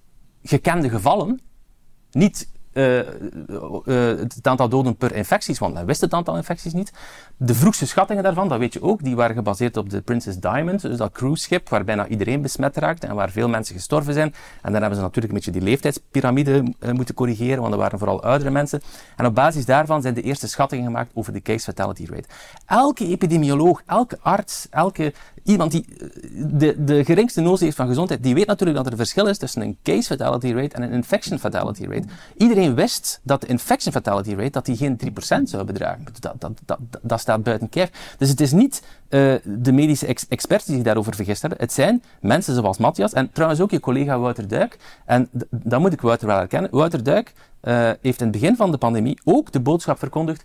gekende 0.45 0.91
gevallen 0.91 1.41
niet 2.11 2.49
uh, 2.75 2.99
uh, 2.99 3.05
het 4.19 4.47
aantal 4.47 4.69
doden 4.69 4.97
per 4.97 5.15
infecties, 5.15 5.59
want 5.59 5.75
men 5.75 5.87
wist 5.87 6.01
het 6.01 6.13
aantal 6.13 6.37
infecties 6.37 6.73
niet. 6.73 6.93
De 7.37 7.55
vroegste 7.55 7.87
schattingen 7.87 8.23
daarvan, 8.23 8.49
dat 8.49 8.59
weet 8.59 8.73
je 8.73 8.83
ook, 8.83 9.03
die 9.03 9.17
waren 9.17 9.37
gebaseerd 9.37 9.77
op 9.77 9.91
de 9.91 10.01
Princess 10.01 10.39
Diamond, 10.39 10.81
dus 10.81 10.97
dat 10.97 11.13
cruiseschip 11.13 11.69
waar 11.69 11.85
bijna 11.85 12.07
iedereen 12.07 12.43
besmet 12.43 12.77
raakte 12.77 13.07
en 13.07 13.15
waar 13.15 13.31
veel 13.31 13.49
mensen 13.49 13.75
gestorven 13.75 14.15
zijn. 14.15 14.35
En 14.63 14.73
dan 14.73 14.81
hebben 14.81 14.95
ze 14.99 15.05
natuurlijk 15.05 15.33
een 15.33 15.39
beetje 15.39 15.51
die 15.51 15.63
leeftijdspyramide 15.63 16.75
uh, 16.81 16.91
moeten 16.91 17.15
corrigeren, 17.15 17.61
want 17.61 17.73
er 17.73 17.79
waren 17.79 17.99
vooral 17.99 18.23
oudere 18.23 18.51
mensen. 18.51 18.83
En 19.17 19.27
op 19.27 19.35
basis 19.35 19.65
daarvan 19.65 20.03
zijn 20.03 20.15
de 20.15 20.23
eerste 20.23 20.49
schattingen 20.49 20.85
gemaakt 20.85 21.11
over 21.15 21.33
de 21.33 21.43
case 21.43 21.65
fatality 21.65 22.07
rate. 22.11 22.29
Elke 22.67 23.07
epidemioloog, 23.07 23.83
elke 23.87 24.19
arts, 24.21 24.67
elke 24.71 25.13
iemand 25.45 25.71
die 25.71 25.85
eh, 25.99 26.07
de, 26.35 26.85
de 26.85 27.05
geringste 27.05 27.41
notie 27.41 27.65
heeft 27.65 27.77
van 27.77 27.87
gezondheid, 27.87 28.23
die 28.23 28.35
weet 28.35 28.47
natuurlijk 28.47 28.77
dat 28.77 28.87
er 28.87 28.93
een 28.93 28.99
verschil 28.99 29.27
is 29.27 29.39
tussen 29.39 29.63
een 29.63 29.79
case 29.83 30.03
fatality 30.03 30.53
rate 30.53 30.77
en 30.77 30.83
een 30.83 30.93
infection 30.93 31.39
fatality 31.39 31.87
rate. 31.87 32.07
Iedereen 32.37 32.75
wist 32.75 33.21
dat 33.23 33.41
de 33.41 33.47
infection 33.47 33.93
fatality 33.93 34.35
rate 34.35 34.51
dat 34.51 34.65
die 34.65 34.77
geen 34.77 35.01
3% 35.05 35.43
zou 35.43 35.65
bedragen. 35.65 36.05
Dat, 36.05 36.41
dat, 36.41 36.59
dat, 36.65 36.79
dat, 37.03 37.21
staat 37.21 37.43
buiten 37.43 37.69
kijf. 37.69 38.15
Dus 38.19 38.29
het 38.29 38.41
is 38.41 38.53
niet 38.53 38.83
uh, 39.11 39.35
de 39.45 39.73
medische 39.73 40.07
ex 40.07 40.29
experts 40.29 40.65
die 40.65 40.75
zich 40.75 40.85
daarover 40.85 41.15
vergist 41.15 41.41
hebben. 41.41 41.61
Het 41.61 41.73
zijn 41.73 42.03
mensen 42.21 42.55
zoals 42.55 42.79
Matthias 42.79 43.13
en 43.13 43.31
trouwens 43.33 43.61
ook 43.61 43.71
je 43.71 43.81
collega 43.81 44.19
Wouter 44.19 44.49
Duik. 44.49 44.79
En 45.05 45.29
dan 45.51 45.81
moet 45.81 45.93
ik 45.93 46.01
Wouter 46.01 46.27
wel 46.27 46.37
herkennen. 46.37 46.71
Wouter 46.71 47.03
Duik 47.03 47.33
uh, 47.63 47.91
heeft 48.01 48.21
in 48.21 48.27
het 48.27 48.31
begin 48.31 48.57
van 48.57 48.71
de 48.71 48.79
pandemie 48.79 49.19
ook 49.25 49.53
de 49.53 49.61
boodschap 49.61 49.99
verkondigd 49.99 50.45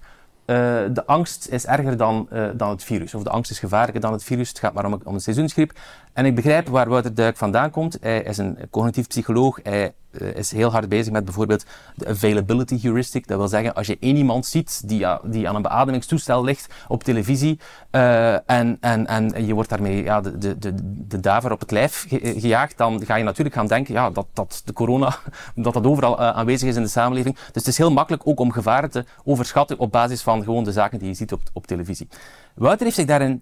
uh, 0.50 0.56
de 0.94 1.06
angst 1.06 1.48
is 1.48 1.66
erger 1.66 1.98
dan, 1.98 2.28
uh, 2.34 2.50
dan 2.54 2.70
het 2.70 2.84
virus. 2.84 3.14
Of 3.14 3.24
de 3.24 3.30
angst 3.30 3.52
is 3.52 3.60
gevaarlijker 3.60 4.02
dan 4.02 4.12
het 4.12 4.24
virus. 4.24 4.50
Het 4.50 4.60
gaat 4.60 4.74
maar 4.74 4.86
om, 4.86 5.00
om 5.04 5.14
een 5.14 5.20
seizoensgriep. 5.20 5.72
En 6.20 6.26
ik 6.26 6.36
begrijp 6.36 6.68
waar 6.68 6.90
Wouter 6.90 7.14
Duik 7.14 7.38
vandaan 7.38 7.70
komt. 7.70 7.98
Hij 8.02 8.22
is 8.22 8.38
een 8.38 8.58
cognitief 8.70 9.08
psycholoog. 9.08 9.60
Hij 9.64 9.94
uh, 10.12 10.36
is 10.36 10.52
heel 10.52 10.72
hard 10.72 10.90
bezig 10.90 11.14
met 11.14 11.26
bijvoorbeeld 11.26 11.66
de 11.96 12.08
availability 12.08 12.82
heuristic. 12.82 13.28
Dat 13.28 13.38
wil 13.38 13.48
zeggen, 13.48 13.74
als 13.74 13.88
je 13.88 13.98
één 14.00 14.16
iemand 14.16 14.46
ziet 14.46 14.88
die, 14.90 15.06
die 15.24 15.50
aan 15.50 15.56
een 15.56 15.62
beademingstoestel 15.62 16.44
ligt 16.44 16.74
op 16.88 17.04
televisie 17.04 17.60
en, 17.92 18.78
en, 18.80 19.08
en 19.08 19.46
je 19.46 19.54
wordt 19.54 19.70
daarmee 19.70 20.04
ja, 20.04 20.22
de, 20.22 20.58
de, 20.58 20.74
de, 21.08 21.20
daver 21.20 21.52
op 21.52 21.60
het 21.60 21.72
lijf 21.72 22.06
gejaagd, 22.22 22.78
dan 22.78 23.06
ga 23.06 23.16
je 23.16 23.24
natuurlijk 23.24 23.56
gaan 23.56 23.68
denken 23.68 23.94
ja, 23.94 24.10
dat, 24.10 24.28
dat 24.34 24.62
de 24.66 24.74
corona 24.74 25.16
dat 25.56 25.74
dat 25.74 25.86
overal 25.86 26.20
aanwezig 26.20 26.70
is 26.70 26.76
in 26.76 26.82
de 26.84 26.88
samenleving. 26.88 27.36
Dus 27.36 27.46
het 27.54 27.68
is 27.68 27.78
heel 27.78 27.92
makkelijk 27.92 28.28
ook 28.28 28.40
om 28.40 28.52
gevaren 28.52 28.92
te 28.92 29.06
overschatten 29.24 29.80
op 29.80 29.92
basis 29.92 30.22
van 30.22 30.44
gewoon 30.44 30.64
de 30.64 30.72
zaken 30.72 31.00
die 31.00 31.08
je 31.08 31.14
ziet 31.14 31.34
op, 31.34 31.42
op 31.54 31.68
televisie. 31.68 32.08
Wouter 32.56 32.84
heeft 32.84 32.96
zich 32.96 33.06
daarin 33.06 33.42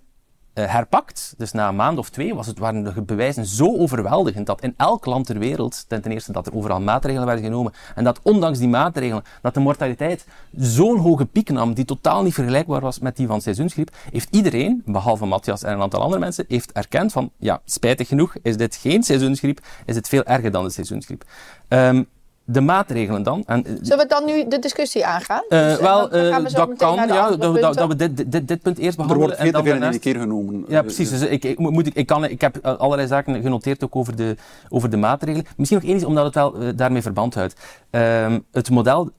herpakt. 0.62 1.34
Dus 1.38 1.52
na 1.52 1.68
een 1.68 1.76
maand 1.76 1.98
of 1.98 2.10
twee 2.10 2.36
was 2.36 2.48
het, 2.48 2.60
waren 2.60 2.84
de 2.84 3.02
bewijzen 3.02 3.46
zo 3.46 3.78
overweldigend 3.78 4.46
dat 4.46 4.62
in 4.62 4.74
elk 4.78 5.06
land 5.06 5.26
ter 5.26 5.40
wereld, 5.40 5.86
ten 5.88 6.04
eerste 6.04 6.32
dat 6.32 6.48
er 6.48 6.56
overal 6.56 6.82
maatregelen 6.82 7.26
werden 7.26 7.46
genomen 7.46 7.74
en 7.96 8.04
dat 8.04 8.20
ondanks 8.24 8.60
die 8.60 8.68
maatregelen, 8.68 9.24
dat 9.42 9.54
de 9.54 9.60
mortaliteit 9.60 10.26
zo'n 10.58 10.98
hoge 10.98 11.26
piek 11.26 11.50
nam 11.50 11.74
die 11.74 11.86
totaal 11.86 12.24
niet 12.24 12.34
vergelijkbaar 12.34 12.82
was 12.82 13.00
met 13.00 13.16
die 13.16 13.28
van 13.28 13.42
seizoensgriep, 13.42 13.96
heeft 14.12 14.36
iedereen, 14.36 14.82
behalve 14.86 15.26
Matthias 15.26 15.64
en 15.64 15.74
een 15.74 15.82
aantal 15.82 16.02
andere 16.02 16.20
mensen, 16.20 16.46
heeft 16.48 16.72
erkend 16.72 17.12
van, 17.12 17.32
ja, 17.38 17.62
spijtig 17.66 18.08
genoeg 18.08 18.36
is 18.42 18.58
dit 18.58 18.76
geen 18.76 19.04
seizoensgriep, 19.04 19.60
is 19.86 19.96
het 19.96 20.08
veel 20.08 20.24
erger 20.24 20.52
dan 20.52 20.64
de 20.64 20.70
seizoensgriep. 20.70 21.24
Um, 21.70 22.08
de 22.50 22.62
maatregelen 22.62 23.24
dan. 23.24 23.44
En, 23.46 23.66
eh, 23.66 23.74
Zullen 23.82 23.98
we 23.98 24.10
dan 24.10 24.26
nu 24.26 24.48
de 24.48 24.60
discussie 24.60 25.06
aangaan? 25.06 25.44
Uh, 25.50 25.68
dus, 25.68 25.80
wel, 25.80 26.16
uh, 26.16 26.38
dat 26.54 26.74
kan, 26.78 26.96
ja, 27.08 27.30
dat, 27.30 27.62
dat, 27.62 27.88
we 27.88 27.96
dit, 27.96 28.32
dit, 28.32 28.48
dit, 28.48 28.62
punt 28.62 28.78
eerst 28.78 28.98
behandelen. 28.98 29.30
Er 29.30 29.38
wordt 29.38 29.64
veel 29.64 29.80
te 29.80 29.90
veel 29.90 30.00
keer 30.00 30.20
genomen. 30.20 30.66
Ja, 30.68 30.82
precies. 30.82 31.10
Dus 31.10 31.22
ik, 31.22 31.44
ik, 31.44 31.60
moet, 31.60 31.88
ik, 31.88 31.94
ik, 31.94 32.06
kan, 32.06 32.26
ik 32.26 32.42
heb 32.42 32.66
allerlei 32.66 33.08
zaken 33.08 33.42
genoteerd 33.42 33.84
ook 33.84 33.96
over 33.96 34.16
de, 34.16 34.36
over 34.70 34.90
de 34.90 34.98
maatregelen. 34.98 35.46
Misschien 35.58 35.78
nog 35.78 35.88
één 35.88 35.98
iets, 35.98 36.06
omdat 36.06 36.26
het 36.26 36.36
wel 36.36 36.62
uh, 36.62 36.70
daarmee 36.76 37.02
verband 37.02 37.34
houdt. 37.34 37.56
Uh, 37.92 38.36
het 38.52 38.70
model 38.70 39.12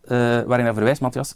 waarin 0.46 0.64
hij 0.64 0.74
verwijst, 0.74 1.00
Matthias, 1.00 1.34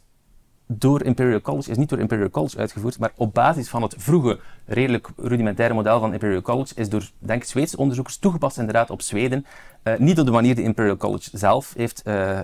door 0.79 1.03
Imperial 1.03 1.41
College, 1.41 1.71
is 1.71 1.77
niet 1.77 1.89
door 1.89 1.99
Imperial 1.99 2.31
College 2.31 2.59
uitgevoerd, 2.59 2.99
maar 2.99 3.13
op 3.17 3.35
basis 3.35 3.69
van 3.69 3.83
het 3.83 3.95
vroege, 3.99 4.39
redelijk 4.67 5.09
rudimentaire 5.17 5.75
model 5.75 6.01
van 6.01 6.13
Imperial 6.13 6.43
College, 6.43 6.75
is 6.77 6.89
door, 6.89 7.11
denk 7.19 7.43
ik, 7.43 7.49
Zweedse 7.49 7.77
onderzoekers 7.77 8.17
toegepast 8.17 8.59
inderdaad 8.59 8.91
op 8.91 9.03
Zweden. 9.03 9.47
Uh, 9.85 9.97
niet 9.99 10.19
op 10.19 10.27
de 10.27 10.33
manier 10.33 10.55
die 10.55 10.65
Imperial 10.65 10.97
College 10.97 11.31
zelf 11.33 11.73
heeft, 11.77 12.03
uh, 12.07 12.31
uh, 12.31 12.39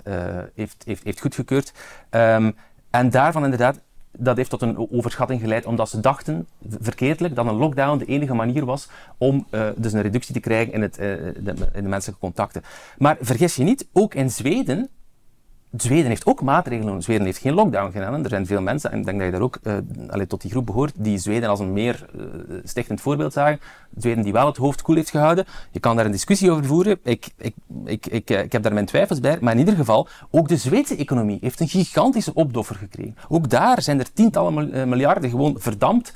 heeft, 0.54 0.82
heeft, 0.84 1.04
heeft 1.04 1.20
goedgekeurd. 1.20 1.72
Um, 2.10 2.56
en 2.90 3.10
daarvan 3.10 3.44
inderdaad, 3.44 3.80
dat 4.12 4.36
heeft 4.36 4.50
tot 4.50 4.62
een 4.62 4.90
overschatting 4.90 5.40
geleid, 5.40 5.66
omdat 5.66 5.88
ze 5.88 6.00
dachten, 6.00 6.46
verkeerdelijk, 6.80 7.34
dat 7.34 7.46
een 7.46 7.54
lockdown 7.54 7.98
de 7.98 8.04
enige 8.04 8.34
manier 8.34 8.64
was 8.64 8.88
om 9.18 9.46
dus 9.76 9.92
een 9.92 10.02
reductie 10.02 10.34
te 10.34 10.40
krijgen 10.40 10.72
in, 10.72 10.82
het, 10.82 10.94
de, 10.94 11.54
in 11.72 11.82
de 11.82 11.88
menselijke 11.88 12.20
contacten. 12.20 12.62
Maar 12.98 13.16
vergis 13.20 13.56
je 13.56 13.62
niet, 13.62 13.86
ook 13.92 14.14
in 14.14 14.30
Zweden 14.30 14.88
Zweden 15.76 16.06
heeft 16.06 16.26
ook 16.26 16.42
maatregelen. 16.42 17.02
Zweden 17.02 17.24
heeft 17.24 17.40
geen 17.40 17.54
lockdown 17.54 17.92
gedaan. 17.92 18.22
Er 18.22 18.28
zijn 18.28 18.46
veel 18.46 18.60
mensen, 18.60 18.92
en 18.92 18.98
ik 18.98 19.04
denk 19.04 19.18
dat 19.18 19.26
je 19.26 19.32
daar 19.32 19.42
ook 19.42 19.58
uh, 19.62 20.22
tot 20.22 20.40
die 20.40 20.50
groep 20.50 20.66
behoort, 20.66 20.92
die 20.96 21.18
Zweden 21.18 21.48
als 21.48 21.60
een 21.60 21.72
meer 21.72 22.06
uh, 22.16 22.24
stichtend 22.64 23.00
voorbeeld 23.00 23.32
zagen. 23.32 23.60
Zweden 23.96 24.24
die 24.24 24.32
wel 24.32 24.46
het 24.46 24.56
hoofd 24.56 24.82
koel 24.82 24.96
heeft 24.96 25.10
gehouden. 25.10 25.44
Je 25.70 25.80
kan 25.80 25.96
daar 25.96 26.04
een 26.04 26.10
discussie 26.10 26.50
over 26.50 26.64
voeren. 26.64 26.98
Ik, 27.02 27.28
ik, 27.36 27.54
ik, 27.84 28.06
ik, 28.06 28.30
ik 28.30 28.52
heb 28.52 28.62
daar 28.62 28.72
mijn 28.72 28.86
twijfels 28.86 29.20
bij. 29.20 29.38
Maar 29.40 29.52
in 29.52 29.58
ieder 29.58 29.74
geval, 29.74 30.08
ook 30.30 30.48
de 30.48 30.56
Zweedse 30.56 30.96
economie 30.96 31.38
heeft 31.40 31.60
een 31.60 31.68
gigantische 31.68 32.34
opdoffer 32.34 32.76
gekregen. 32.76 33.16
Ook 33.28 33.50
daar 33.50 33.82
zijn 33.82 33.98
er 33.98 34.12
tientallen 34.12 34.88
miljarden 34.88 35.30
gewoon 35.30 35.56
verdampt 35.58 36.12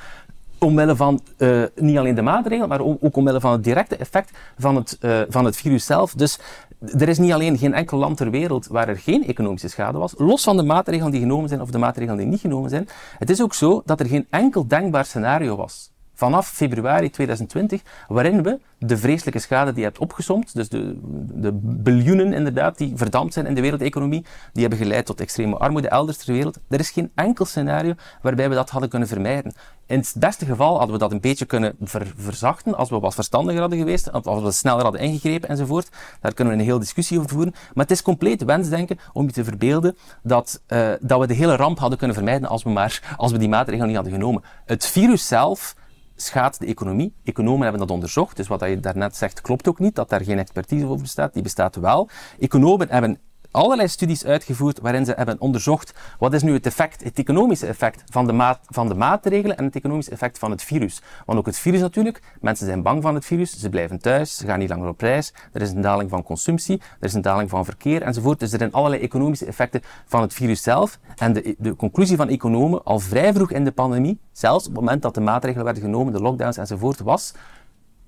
omwille 0.62 0.96
van 0.96 1.20
uh, 1.38 1.62
niet 1.74 1.98
alleen 1.98 2.14
de 2.14 2.22
maatregelen, 2.22 2.68
maar 2.68 2.80
ook 2.80 3.16
omwille 3.16 3.40
van 3.40 3.52
het 3.52 3.64
directe 3.64 3.96
effect 3.96 4.30
van 4.58 4.76
het, 4.76 4.98
uh, 5.00 5.20
van 5.28 5.44
het 5.44 5.56
virus 5.56 5.86
zelf. 5.86 6.14
Dus 6.14 6.38
er 6.80 7.08
is 7.08 7.18
niet 7.18 7.32
alleen 7.32 7.58
geen 7.58 7.74
enkel 7.74 7.98
land 7.98 8.16
ter 8.16 8.30
wereld 8.30 8.66
waar 8.66 8.88
er 8.88 8.98
geen 8.98 9.26
economische 9.26 9.68
schade 9.68 9.98
was, 9.98 10.14
los 10.16 10.42
van 10.42 10.56
de 10.56 10.62
maatregelen 10.62 11.12
die 11.12 11.20
genomen 11.20 11.48
zijn 11.48 11.60
of 11.60 11.70
de 11.70 11.78
maatregelen 11.78 12.18
die 12.18 12.26
niet 12.26 12.40
genomen 12.40 12.70
zijn. 12.70 12.88
Het 13.18 13.30
is 13.30 13.42
ook 13.42 13.54
zo 13.54 13.82
dat 13.84 14.00
er 14.00 14.06
geen 14.06 14.26
enkel 14.30 14.66
denkbaar 14.66 15.04
scenario 15.04 15.56
was 15.56 15.91
vanaf 16.22 16.48
februari 16.48 17.10
2020, 17.10 17.82
waarin 18.08 18.42
we 18.42 18.60
de 18.78 18.96
vreselijke 18.96 19.38
schade 19.38 19.70
die 19.70 19.80
je 19.80 19.86
hebt 19.86 19.98
opgesomd, 19.98 20.54
dus 20.54 20.68
de, 20.68 20.98
de 21.34 21.52
biljoenen 21.62 22.32
inderdaad 22.32 22.78
die 22.78 22.92
verdampt 22.94 23.32
zijn 23.32 23.46
in 23.46 23.54
de 23.54 23.60
wereldeconomie, 23.60 24.24
die 24.52 24.60
hebben 24.60 24.78
geleid 24.78 25.06
tot 25.06 25.20
extreme 25.20 25.56
armoede 25.56 25.88
elders 25.88 26.16
ter 26.16 26.32
wereld. 26.32 26.58
Er 26.68 26.78
is 26.78 26.90
geen 26.90 27.10
enkel 27.14 27.44
scenario 27.44 27.94
waarbij 28.22 28.48
we 28.48 28.54
dat 28.54 28.70
hadden 28.70 28.90
kunnen 28.90 29.08
vermijden. 29.08 29.52
In 29.86 29.98
het 29.98 30.14
beste 30.18 30.44
geval 30.44 30.76
hadden 30.76 30.92
we 30.92 30.98
dat 30.98 31.12
een 31.12 31.20
beetje 31.20 31.44
kunnen 31.44 31.76
verzachten 32.16 32.74
als 32.74 32.90
we 32.90 32.98
wat 32.98 33.14
verstandiger 33.14 33.60
hadden 33.60 33.78
geweest, 33.78 34.12
als 34.12 34.42
we 34.42 34.50
sneller 34.50 34.82
hadden 34.82 35.00
ingegrepen 35.00 35.48
enzovoort. 35.48 35.88
Daar 36.20 36.34
kunnen 36.34 36.54
we 36.54 36.60
een 36.60 36.66
hele 36.66 36.78
discussie 36.78 37.18
over 37.18 37.30
voeren. 37.30 37.52
Maar 37.52 37.84
het 37.84 37.90
is 37.90 38.02
compleet 38.02 38.44
wensdenken 38.44 38.98
om 39.12 39.26
je 39.26 39.32
te 39.32 39.44
verbeelden 39.44 39.96
dat, 40.22 40.62
uh, 40.68 40.88
dat 41.00 41.20
we 41.20 41.26
de 41.26 41.34
hele 41.34 41.56
ramp 41.56 41.78
hadden 41.78 41.98
kunnen 41.98 42.16
vermijden 42.16 42.48
als 42.48 42.62
we, 42.62 42.70
maar, 42.70 43.14
als 43.16 43.32
we 43.32 43.38
die 43.38 43.48
maatregelen 43.48 43.86
niet 43.86 43.96
hadden 43.96 44.14
genomen. 44.14 44.42
Het 44.64 44.86
virus 44.86 45.26
zelf 45.26 45.74
schaadt 46.16 46.60
de 46.60 46.66
economie. 46.66 47.14
Economen 47.24 47.62
hebben 47.62 47.80
dat 47.80 47.90
onderzocht, 47.90 48.36
dus 48.36 48.46
wat 48.46 48.60
je 48.60 48.80
daarnet 48.80 49.16
zegt 49.16 49.40
klopt 49.40 49.68
ook 49.68 49.78
niet, 49.78 49.94
dat 49.94 50.08
daar 50.08 50.24
geen 50.24 50.38
expertise 50.38 50.86
over 50.86 51.00
bestaat. 51.00 51.32
Die 51.32 51.42
bestaat 51.42 51.76
wel. 51.76 52.08
Economen 52.38 52.88
hebben 52.90 53.18
allerlei 53.52 53.88
studies 53.88 54.24
uitgevoerd 54.24 54.80
waarin 54.80 55.04
ze 55.04 55.12
hebben 55.16 55.40
onderzocht 55.40 55.94
wat 56.18 56.32
is 56.32 56.42
nu 56.42 56.52
het 56.52 56.66
effect, 56.66 57.04
het 57.04 57.18
economische 57.18 57.66
effect 57.66 58.02
van 58.10 58.26
de, 58.26 58.32
maat, 58.32 58.60
van 58.66 58.88
de 58.88 58.94
maatregelen 58.94 59.56
en 59.56 59.64
het 59.64 59.76
economische 59.76 60.10
effect 60.10 60.38
van 60.38 60.50
het 60.50 60.62
virus. 60.62 61.02
Want 61.26 61.38
ook 61.38 61.46
het 61.46 61.58
virus 61.58 61.80
natuurlijk, 61.80 62.22
mensen 62.40 62.66
zijn 62.66 62.82
bang 62.82 63.02
van 63.02 63.14
het 63.14 63.24
virus, 63.24 63.58
ze 63.58 63.68
blijven 63.68 63.98
thuis, 63.98 64.36
ze 64.36 64.46
gaan 64.46 64.58
niet 64.58 64.68
langer 64.68 64.88
op 64.88 65.00
reis, 65.00 65.32
er 65.52 65.62
is 65.62 65.70
een 65.70 65.80
daling 65.80 66.10
van 66.10 66.22
consumptie, 66.22 66.80
er 67.00 67.06
is 67.06 67.14
een 67.14 67.22
daling 67.22 67.50
van 67.50 67.64
verkeer 67.64 68.02
enzovoort. 68.02 68.40
Dus 68.40 68.52
er 68.52 68.58
zijn 68.58 68.72
allerlei 68.72 69.02
economische 69.02 69.46
effecten 69.46 69.82
van 70.06 70.20
het 70.20 70.34
virus 70.34 70.62
zelf. 70.62 70.98
En 71.16 71.32
de, 71.32 71.54
de 71.58 71.76
conclusie 71.76 72.16
van 72.16 72.28
economen 72.28 72.84
al 72.84 72.98
vrij 72.98 73.32
vroeg 73.32 73.50
in 73.50 73.64
de 73.64 73.72
pandemie, 73.72 74.20
zelfs 74.32 74.66
op 74.66 74.72
het 74.72 74.80
moment 74.80 75.02
dat 75.02 75.14
de 75.14 75.20
maatregelen 75.20 75.64
werden 75.64 75.82
genomen, 75.82 76.12
de 76.12 76.20
lockdowns 76.20 76.56
enzovoort, 76.56 77.00
was 77.00 77.32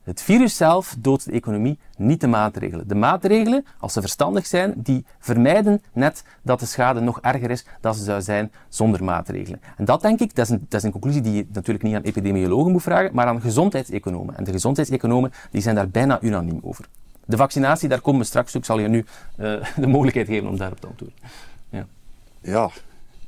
het 0.05 0.22
virus 0.22 0.57
zelf 0.57 0.96
doodt 0.98 1.24
de 1.24 1.32
economie, 1.32 1.78
niet 1.96 2.20
de 2.20 2.26
maatregelen. 2.26 2.88
De 2.88 2.94
maatregelen, 2.94 3.64
als 3.78 3.92
ze 3.92 4.00
verstandig 4.00 4.46
zijn, 4.46 4.72
die 4.76 5.05
vermijden 5.18 5.82
net 5.92 6.24
dat 6.42 6.61
de 6.61 6.66
schade 6.66 7.00
nog 7.00 7.20
erger 7.20 7.50
is 7.50 7.64
dan 7.80 7.94
ze 7.94 8.05
zou 8.05 8.22
zijn 8.22 8.52
zonder 8.68 9.05
maatregelen. 9.05 9.61
En 9.76 9.84
dat 9.84 10.02
denk 10.02 10.20
ik, 10.20 10.34
dat 10.34 10.44
is 10.44 10.50
een, 10.50 10.66
dat 10.68 10.80
is 10.80 10.86
een 10.86 10.92
conclusie 10.92 11.20
die 11.20 11.34
je 11.34 11.46
natuurlijk 11.52 11.84
niet 11.84 11.94
aan 11.94 12.02
epidemiologen 12.02 12.72
moet 12.72 12.82
vragen, 12.82 13.11
maar 13.14 13.26
aan 13.26 13.40
gezondheidseconomen. 13.40 14.36
En 14.36 14.44
de 14.44 14.52
gezondheidseconomen 14.52 15.32
die 15.50 15.62
zijn 15.62 15.74
daar 15.74 15.88
bijna 15.88 16.22
unaniem 16.22 16.59
over. 16.62 16.84
De 17.24 17.36
vaccinatie, 17.36 17.88
daar 17.88 18.00
komen 18.00 18.20
we 18.20 18.26
straks. 18.26 18.55
Ik 18.55 18.64
zal 18.64 18.78
je 18.78 18.88
nu 18.88 19.05
uh, 19.38 19.64
de 19.76 19.86
mogelijkheid 19.86 20.26
geven 20.26 20.48
om 20.48 20.57
daarop 20.57 20.80
te 20.80 20.86
antwoorden. 20.86 21.18
Ja. 21.68 21.86
ja, 22.40 22.70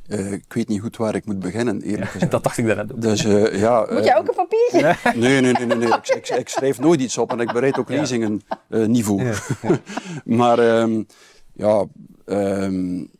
uh, 0.08 0.32
ik 0.32 0.52
weet 0.52 0.68
niet 0.68 0.80
goed 0.80 0.96
waar 0.96 1.14
ik 1.14 1.26
moet 1.26 1.38
beginnen, 1.38 1.82
eerlijk 1.82 2.10
gezegd. 2.10 2.30
dat 2.30 2.42
dacht 2.42 2.58
ik 2.58 2.66
daarnet 2.66 2.92
ook. 2.92 3.02
Dus, 3.02 3.24
uh, 3.24 3.60
ja, 3.60 3.86
moet 3.90 4.04
jij 4.04 4.16
ook 4.16 4.28
een 4.28 4.34
papiertje? 4.34 4.96
nee, 5.20 5.40
nee, 5.40 5.52
nee. 5.52 5.66
nee, 5.66 5.76
nee. 5.76 5.88
Ik, 5.88 6.08
ik, 6.08 6.28
ik, 6.28 6.48
schrijf 6.48 6.78
nooit 6.78 7.00
iets 7.00 7.18
op 7.18 7.32
en 7.32 7.40
ik 7.40 7.52
bereid 7.52 7.78
ook 7.78 7.88
lezingen 7.88 8.42
uh, 8.68 8.86
niet 8.86 9.04
voor. 9.04 9.22
Ja, 9.22 9.34
ja. 9.62 9.78
maar 10.40 10.58
um, 10.58 11.06
ja, 11.52 11.84
um, 12.26 13.10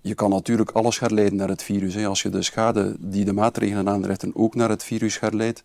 je 0.00 0.14
kan 0.14 0.30
natuurlijk 0.30 0.70
alles 0.70 1.00
herleiden 1.00 1.36
naar 1.36 1.48
het 1.48 1.62
virus. 1.62 1.94
Hè. 1.94 2.06
Als 2.06 2.22
je 2.22 2.28
de 2.28 2.42
schade 2.42 2.96
die 2.98 3.24
de 3.24 3.32
maatregelen 3.32 3.88
aanrichten 3.88 4.30
ook 4.34 4.54
naar 4.54 4.68
het 4.68 4.84
virus 4.84 5.20
herleidt, 5.20 5.62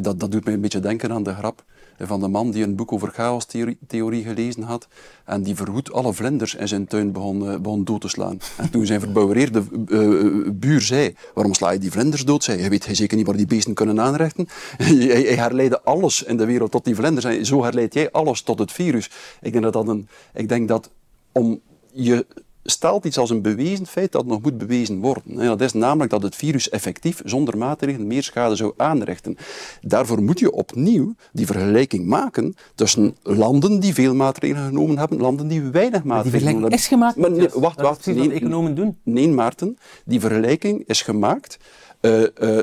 dat, 0.00 0.20
dat 0.20 0.32
doet 0.32 0.44
mij 0.44 0.54
een 0.54 0.60
beetje 0.60 0.80
denken 0.80 1.12
aan 1.12 1.22
de 1.22 1.34
grap 1.34 1.64
van 2.06 2.20
de 2.20 2.28
man 2.28 2.50
die 2.50 2.62
een 2.62 2.76
boek 2.76 2.92
over 2.92 3.08
chaos-theorie 3.08 4.24
gelezen 4.24 4.62
had 4.62 4.88
en 5.24 5.42
die 5.42 5.54
verhoed 5.54 5.92
alle 5.92 6.12
vlinders 6.12 6.54
in 6.54 6.68
zijn 6.68 6.86
tuin 6.86 7.12
begon, 7.12 7.42
uh, 7.42 7.56
begon 7.56 7.84
dood 7.84 8.00
te 8.00 8.08
slaan. 8.08 8.40
En 8.56 8.70
toen 8.70 8.86
zijn 8.86 9.00
verbouwereerde 9.00 9.62
uh, 9.88 10.50
buur 10.52 10.80
zei, 10.80 11.14
waarom 11.34 11.54
sla 11.54 11.70
je 11.70 11.78
die 11.78 11.90
vlinders 11.90 12.24
dood? 12.24 12.44
Zei, 12.44 12.62
je 12.62 12.68
weet 12.68 12.86
hij 12.86 12.94
zeker 12.94 13.16
niet 13.16 13.26
waar 13.26 13.36
die 13.36 13.46
beesten 13.46 13.74
kunnen 13.74 14.00
aanrechten. 14.00 14.48
hij, 14.76 14.94
hij 14.94 15.34
herleidde 15.34 15.82
alles 15.82 16.22
in 16.22 16.36
de 16.36 16.44
wereld 16.44 16.70
tot 16.70 16.84
die 16.84 16.94
vlinders 16.94 17.24
en 17.24 17.46
zo 17.46 17.62
herleidt 17.62 17.94
jij 17.94 18.10
alles 18.10 18.42
tot 18.42 18.58
het 18.58 18.72
virus. 18.72 19.10
Ik 19.40 19.52
denk 19.52 19.64
dat 19.64 19.72
dat 19.72 19.88
een... 19.88 20.08
Ik 20.34 20.48
denk 20.48 20.68
dat 20.68 20.90
om 21.32 21.60
je 21.92 22.26
stelt 22.70 23.04
iets 23.04 23.18
als 23.18 23.30
een 23.30 23.42
bewezen 23.42 23.86
feit 23.86 24.12
dat 24.12 24.26
nog 24.26 24.42
moet 24.42 24.58
bewezen 24.58 25.00
worden. 25.00 25.40
En 25.40 25.46
dat 25.46 25.60
is 25.60 25.72
namelijk 25.72 26.10
dat 26.10 26.22
het 26.22 26.36
virus 26.36 26.68
effectief 26.68 27.20
zonder 27.24 27.58
maatregelen 27.58 28.06
meer 28.06 28.22
schade 28.22 28.56
zou 28.56 28.72
aanrichten. 28.76 29.36
Daarvoor 29.80 30.22
moet 30.22 30.38
je 30.38 30.52
opnieuw 30.52 31.14
die 31.32 31.46
vergelijking 31.46 32.06
maken 32.06 32.54
tussen 32.74 33.16
landen 33.22 33.80
die 33.80 33.94
veel 33.94 34.14
maatregelen 34.14 34.66
genomen 34.66 34.98
hebben, 34.98 35.20
landen 35.20 35.48
die 35.48 35.62
weinig 35.62 36.04
maatregelen 36.04 36.46
genomen 36.46 36.60
hebben. 36.60 36.70
Die 36.70 36.80
vergelijking 36.80 36.80
is 36.80 36.86
gemaakt. 36.86 37.16
Maar 37.16 37.30
nee, 37.30 37.62
wacht, 37.62 37.80
wacht. 37.80 38.06
Nee, 38.06 38.32
economen 38.32 38.74
doen. 38.74 38.98
Nee, 39.02 39.28
Maarten, 39.28 39.78
die 40.04 40.20
vergelijking 40.20 40.82
is 40.86 41.02
gemaakt 41.02 41.58
uh, 42.00 42.20
uh, 42.20 42.60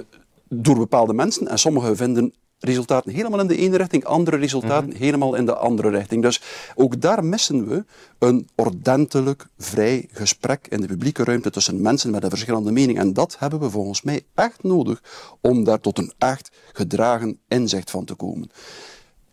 door 0.50 0.78
bepaalde 0.78 1.14
mensen 1.14 1.48
en 1.48 1.60
sommigen 1.60 1.98
vinden 1.98 2.34
resultaten 2.66 3.12
helemaal 3.12 3.40
in 3.40 3.48
de 3.48 3.58
ene 3.58 3.78
richting, 3.78 4.06
andere 4.06 4.38
resultaten 4.38 4.90
mhm. 4.90 4.98
helemaal 4.98 5.36
in 5.36 5.46
de 5.46 5.56
andere 5.56 5.90
richting. 5.90 6.22
Dus 6.22 6.42
ook 6.76 7.02
daar 7.02 7.24
missen 7.24 7.68
we 7.68 7.86
een 8.20 8.48
ordentelijk, 8.56 9.48
vrij 9.58 10.08
gesprek 10.12 10.68
in 10.70 10.82
de 10.82 10.88
publieke 10.88 11.24
ruimte 11.24 11.50
tussen 11.50 11.82
mensen 11.82 12.12
met 12.12 12.24
een 12.24 12.30
verschillende 12.30 12.72
mening. 12.72 12.98
En 12.98 13.14
dat 13.14 13.36
hebben 13.40 13.60
we 13.60 13.70
volgens 13.70 14.02
mij 14.02 14.26
echt 14.36 14.64
nodig 14.64 15.04
om 15.42 15.64
daar 15.64 15.80
tot 15.80 15.98
een 15.98 16.14
echt 16.18 16.52
gedragen 16.74 17.40
inzicht 17.48 17.92
van 17.92 18.06
te 18.06 18.14
komen. 18.14 18.50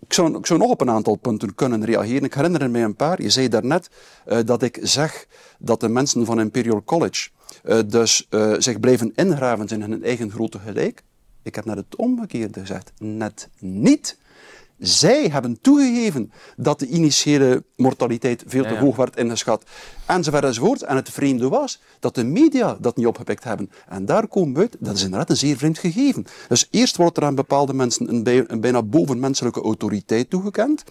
Ik 0.06 0.12
zou, 0.12 0.38
ik 0.38 0.46
zou, 0.46 0.58
nog 0.58 0.70
op 0.70 0.80
een 0.80 0.90
aantal 0.90 1.16
punten 1.16 1.54
kunnen 1.54 1.84
reageren. 1.84 2.24
Ik 2.24 2.34
herinner 2.34 2.70
me 2.70 2.78
een 2.78 2.96
paar. 2.96 3.22
Je 3.22 3.30
zei 3.30 3.48
daarnet 3.48 3.90
uh, 4.26 4.38
dat 4.44 4.62
ik 4.62 4.78
zeg 4.82 5.26
dat 5.58 5.80
de 5.80 5.88
mensen 5.88 6.24
van 6.24 6.40
Imperial 6.40 6.82
College 6.84 7.28
uh, 7.64 7.78
dus 7.86 8.26
uh, 8.30 8.54
zich 8.58 8.80
blijven 8.80 9.12
ingraven 9.14 9.68
in 9.68 9.80
hun 9.80 10.04
eigen 10.04 10.30
grote 10.30 10.58
gelijk. 10.58 11.02
Ik 11.42 11.54
heb 11.54 11.64
net 11.64 11.76
het 11.76 11.96
omgekeerde 11.96 12.60
gezegd. 12.60 12.92
Net 12.98 13.48
niet. 13.58 14.16
Zij 14.78 15.28
hebben 15.28 15.60
toegegeven 15.60 16.32
dat 16.56 16.78
de 16.78 16.86
initiële 16.86 17.64
mortaliteit 17.76 18.44
veel 18.46 18.62
te 18.62 18.76
hoog 18.76 18.96
werd 18.96 19.16
ingeschat. 19.16 19.64
Enzovoort 20.06 20.44
enzovoort. 20.44 20.82
En 20.82 20.96
het 20.96 21.10
vreemde 21.10 21.48
was 21.48 21.80
dat 22.00 22.14
de 22.14 22.24
media 22.24 22.76
dat 22.80 22.96
niet 22.96 23.06
opgepikt 23.06 23.44
hebben. 23.44 23.70
En 23.88 24.06
daar 24.06 24.26
komen 24.26 24.54
we 24.54 24.60
uit, 24.60 24.76
dat 24.78 24.96
is 24.96 25.02
inderdaad 25.02 25.30
een 25.30 25.36
zeer 25.36 25.56
vreemd 25.56 25.78
gegeven. 25.78 26.26
Dus 26.48 26.68
eerst 26.70 26.96
wordt 26.96 27.16
er 27.16 27.24
aan 27.24 27.34
bepaalde 27.34 27.74
mensen 27.74 28.08
een, 28.08 28.22
bij, 28.22 28.44
een 28.46 28.60
bijna 28.60 28.82
bovenmenselijke 28.82 29.62
autoriteit 29.62 30.30
toegekend. 30.30 30.84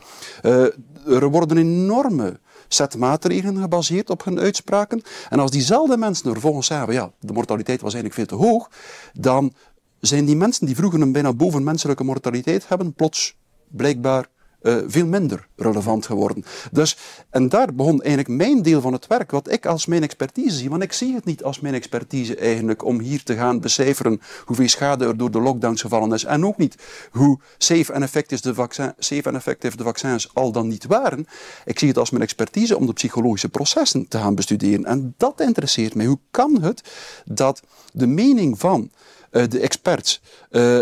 Uh, 0.43 0.63
er 1.05 1.29
worden 1.29 1.57
enorme 1.57 2.39
set 2.67 2.97
maatregelen 2.97 3.57
gebaseerd 3.57 4.09
op 4.09 4.23
hun 4.23 4.39
uitspraken. 4.39 5.01
En 5.29 5.39
als 5.39 5.51
diezelfde 5.51 5.97
mensen 5.97 6.25
er 6.25 6.31
vervolgens 6.31 6.67
zeggen, 6.67 6.93
ja, 6.93 7.11
de 7.19 7.33
mortaliteit 7.33 7.81
was 7.81 7.93
eigenlijk 7.93 8.29
veel 8.29 8.37
te 8.37 8.45
hoog, 8.45 8.69
dan 9.13 9.53
zijn 10.01 10.25
die 10.25 10.35
mensen 10.35 10.65
die 10.65 10.75
vroeger 10.75 11.01
een 11.01 11.11
bijna 11.11 11.33
bovenmenselijke 11.33 12.03
mortaliteit 12.03 12.67
hebben, 12.67 12.93
plots 12.93 13.35
blijkbaar 13.67 14.27
uh, 14.61 14.77
veel 14.87 15.05
minder 15.05 15.47
relevant 15.55 16.05
geworden. 16.05 16.43
Dus, 16.71 16.97
en 17.29 17.49
daar 17.49 17.73
begon 17.73 18.01
eigenlijk 18.01 18.43
mijn 18.43 18.61
deel 18.61 18.81
van 18.81 18.93
het 18.93 19.07
werk, 19.07 19.31
wat 19.31 19.51
ik 19.51 19.65
als 19.65 19.85
mijn 19.85 20.03
expertise 20.03 20.57
zie. 20.57 20.69
Want 20.69 20.83
ik 20.83 20.93
zie 20.93 21.13
het 21.15 21.25
niet 21.25 21.43
als 21.43 21.59
mijn 21.59 21.73
expertise 21.73 22.35
eigenlijk 22.35 22.85
om 22.85 22.99
hier 22.99 23.23
te 23.23 23.35
gaan 23.35 23.59
becijferen 23.59 24.21
hoeveel 24.45 24.67
schade 24.67 25.05
er 25.05 25.17
door 25.17 25.31
de 25.31 25.41
lockdowns 25.41 25.81
gevallen 25.81 26.13
is. 26.13 26.23
En 26.23 26.45
ook 26.45 26.57
niet 26.57 26.75
hoe 27.11 27.39
safe 27.57 27.93
en 27.93 28.03
effectief 28.03 28.39
de, 28.39 28.53
vaccin, 28.53 28.93
safe 28.97 29.29
en 29.29 29.35
effectief 29.35 29.75
de 29.75 29.83
vaccins 29.83 30.33
al 30.33 30.51
dan 30.51 30.67
niet 30.67 30.85
waren. 30.85 31.25
Ik 31.65 31.79
zie 31.79 31.87
het 31.87 31.97
als 31.97 32.09
mijn 32.09 32.23
expertise 32.23 32.77
om 32.77 32.85
de 32.85 32.93
psychologische 32.93 33.49
processen 33.49 34.07
te 34.07 34.17
gaan 34.17 34.35
bestuderen. 34.35 34.85
En 34.85 35.13
dat 35.17 35.41
interesseert 35.41 35.95
mij. 35.95 36.05
Hoe 36.05 36.19
kan 36.31 36.61
het 36.61 36.81
dat 37.25 37.61
de 37.93 38.07
mening 38.07 38.59
van 38.59 38.91
uh, 39.31 39.43
de 39.49 39.59
experts 39.59 40.21
uh, 40.51 40.77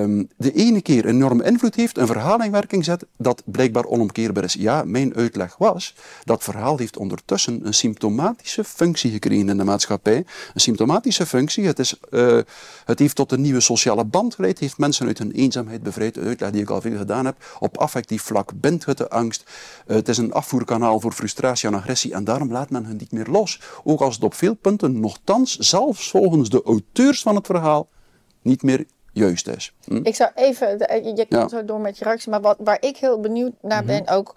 um, 0.00 0.28
de 0.36 0.52
ene 0.52 0.82
keer 0.82 1.06
een 1.06 1.14
enorme 1.14 1.44
invloed 1.44 1.74
heeft, 1.74 1.98
een 1.98 2.06
verhaal 2.06 2.42
in 2.42 2.50
werking 2.50 2.84
zet, 2.84 3.06
dat 3.16 3.42
blijkbaar 3.44 3.84
onomkeerbaar 3.84 4.44
is. 4.44 4.52
Ja, 4.52 4.84
mijn 4.84 5.14
uitleg 5.14 5.56
was, 5.56 5.94
dat 6.24 6.44
verhaal 6.44 6.78
heeft 6.78 6.96
ondertussen 6.96 7.66
een 7.66 7.74
symptomatische 7.74 8.64
functie 8.64 9.10
gekregen 9.10 9.48
in 9.48 9.56
de 9.56 9.64
maatschappij. 9.64 10.16
Een 10.54 10.60
symptomatische 10.60 11.26
functie, 11.26 11.66
het, 11.66 11.78
is, 11.78 11.94
het 12.84 12.98
heeft 12.98 13.16
tot 13.16 13.32
een 13.32 13.40
nieuwe 13.40 13.60
sociale 13.60 14.04
band 14.04 14.34
geleid, 14.34 14.58
heeft 14.58 14.78
mensen 14.78 15.06
uit 15.06 15.18
hun 15.18 15.32
eenzaamheid 15.32 15.82
bevrijd, 15.82 16.14
de 16.14 16.20
uitleg 16.20 16.50
die 16.50 16.62
ik 16.62 16.70
al 16.70 16.80
veel 16.80 16.96
gedaan 16.96 17.24
heb. 17.24 17.56
Op 17.58 17.78
affectief 17.78 18.22
vlak 18.22 18.52
de 18.60 19.08
angst. 19.08 19.44
het 19.86 20.08
is 20.08 20.18
een 20.18 20.32
afvoerkanaal 20.32 21.00
voor 21.00 21.12
frustratie 21.12 21.68
en 21.68 21.74
agressie 21.74 22.14
en 22.14 22.24
daarom 22.24 22.52
laat 22.52 22.70
men 22.70 22.84
hen 22.84 22.96
niet 22.96 23.12
meer 23.12 23.26
los. 23.26 23.60
Ook 23.84 24.00
als 24.00 24.14
het 24.14 24.24
op 24.24 24.34
veel 24.34 24.54
punten, 24.54 25.00
nogthans, 25.00 25.56
zelfs 25.56 26.10
volgens 26.10 26.48
de 26.48 26.62
auteurs 26.62 27.19
van 27.22 27.34
het 27.34 27.46
verhaal 27.46 27.88
niet 28.42 28.62
meer 28.62 28.86
juist 29.12 29.48
is. 29.48 29.72
Hm? 29.84 30.00
Ik 30.02 30.14
zou 30.14 30.30
even, 30.34 30.78
je 31.16 31.26
kan 31.28 31.48
zo 31.48 31.64
door 31.64 31.80
met 31.80 31.98
je 31.98 32.04
reactie, 32.04 32.30
maar 32.30 32.40
wat, 32.40 32.56
waar 32.58 32.76
ik 32.80 32.96
heel 32.96 33.20
benieuwd 33.20 33.52
naar 33.62 33.84
ben 33.84 34.02
mhm. 34.02 34.12
ook 34.12 34.34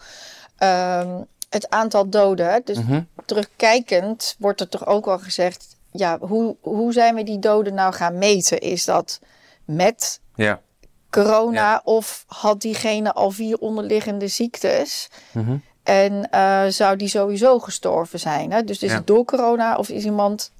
um, 0.60 1.26
het 1.50 1.70
aantal 1.70 2.10
doden. 2.10 2.62
Dus 2.64 2.78
mhm. 2.78 3.02
terugkijkend 3.26 4.36
wordt 4.40 4.62
er 4.62 4.70
toch 4.70 4.86
ook 4.86 5.06
wel 5.06 5.20
gezegd, 5.20 5.78
ja, 5.92 6.20
hoe, 6.20 6.56
hoe 6.62 6.94
zijn 6.94 7.16
we 7.16 7.24
die 7.24 7.40
doden 7.40 7.74
nou 7.74 7.94
gaan 7.94 8.18
meten? 8.18 8.60
Is 8.60 8.86
dat 8.86 9.20
met 9.66 10.20
ja. 10.36 10.62
corona 11.10 11.82
of 11.84 12.24
had 12.28 12.62
diegene 12.62 13.14
al 13.14 13.32
vier 13.32 13.58
onderliggende 13.58 14.28
ziektes? 14.28 15.10
Mhm. 15.32 15.56
En 15.84 16.30
uh, 16.32 16.66
zou 16.68 16.96
die 16.96 17.08
sowieso 17.08 17.60
gestorven 17.60 18.20
zijn? 18.20 18.52
Hè? 18.52 18.64
Dus 18.64 18.84
is 18.84 18.94
het 18.94 19.08
door 19.08 19.26
corona 19.26 19.76
of 19.76 19.90
is 19.90 20.06
iemand 20.06 20.52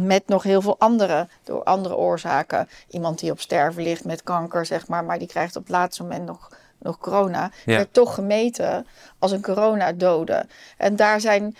met 0.00 0.28
nog 0.28 0.42
heel 0.42 0.62
veel 0.62 0.78
andere, 0.78 1.28
door 1.44 1.62
andere 1.62 1.96
oorzaken. 1.96 2.68
Iemand 2.88 3.18
die 3.18 3.30
op 3.30 3.40
sterven 3.40 3.82
ligt 3.82 4.04
met 4.04 4.22
kanker, 4.22 4.66
zeg 4.66 4.88
maar, 4.88 5.04
maar 5.04 5.18
die 5.18 5.28
krijgt 5.28 5.56
op 5.56 5.62
het 5.62 5.72
laatste 5.72 6.02
moment 6.02 6.26
nog, 6.26 6.48
nog 6.78 6.98
corona. 6.98 7.50
Ja. 7.64 7.76
Werd 7.76 7.92
toch 7.92 8.14
gemeten 8.14 8.86
als 9.18 9.30
een 9.30 9.42
coronadode. 9.42 10.46
En 10.76 10.96
daar 10.96 11.20
zijn, 11.20 11.56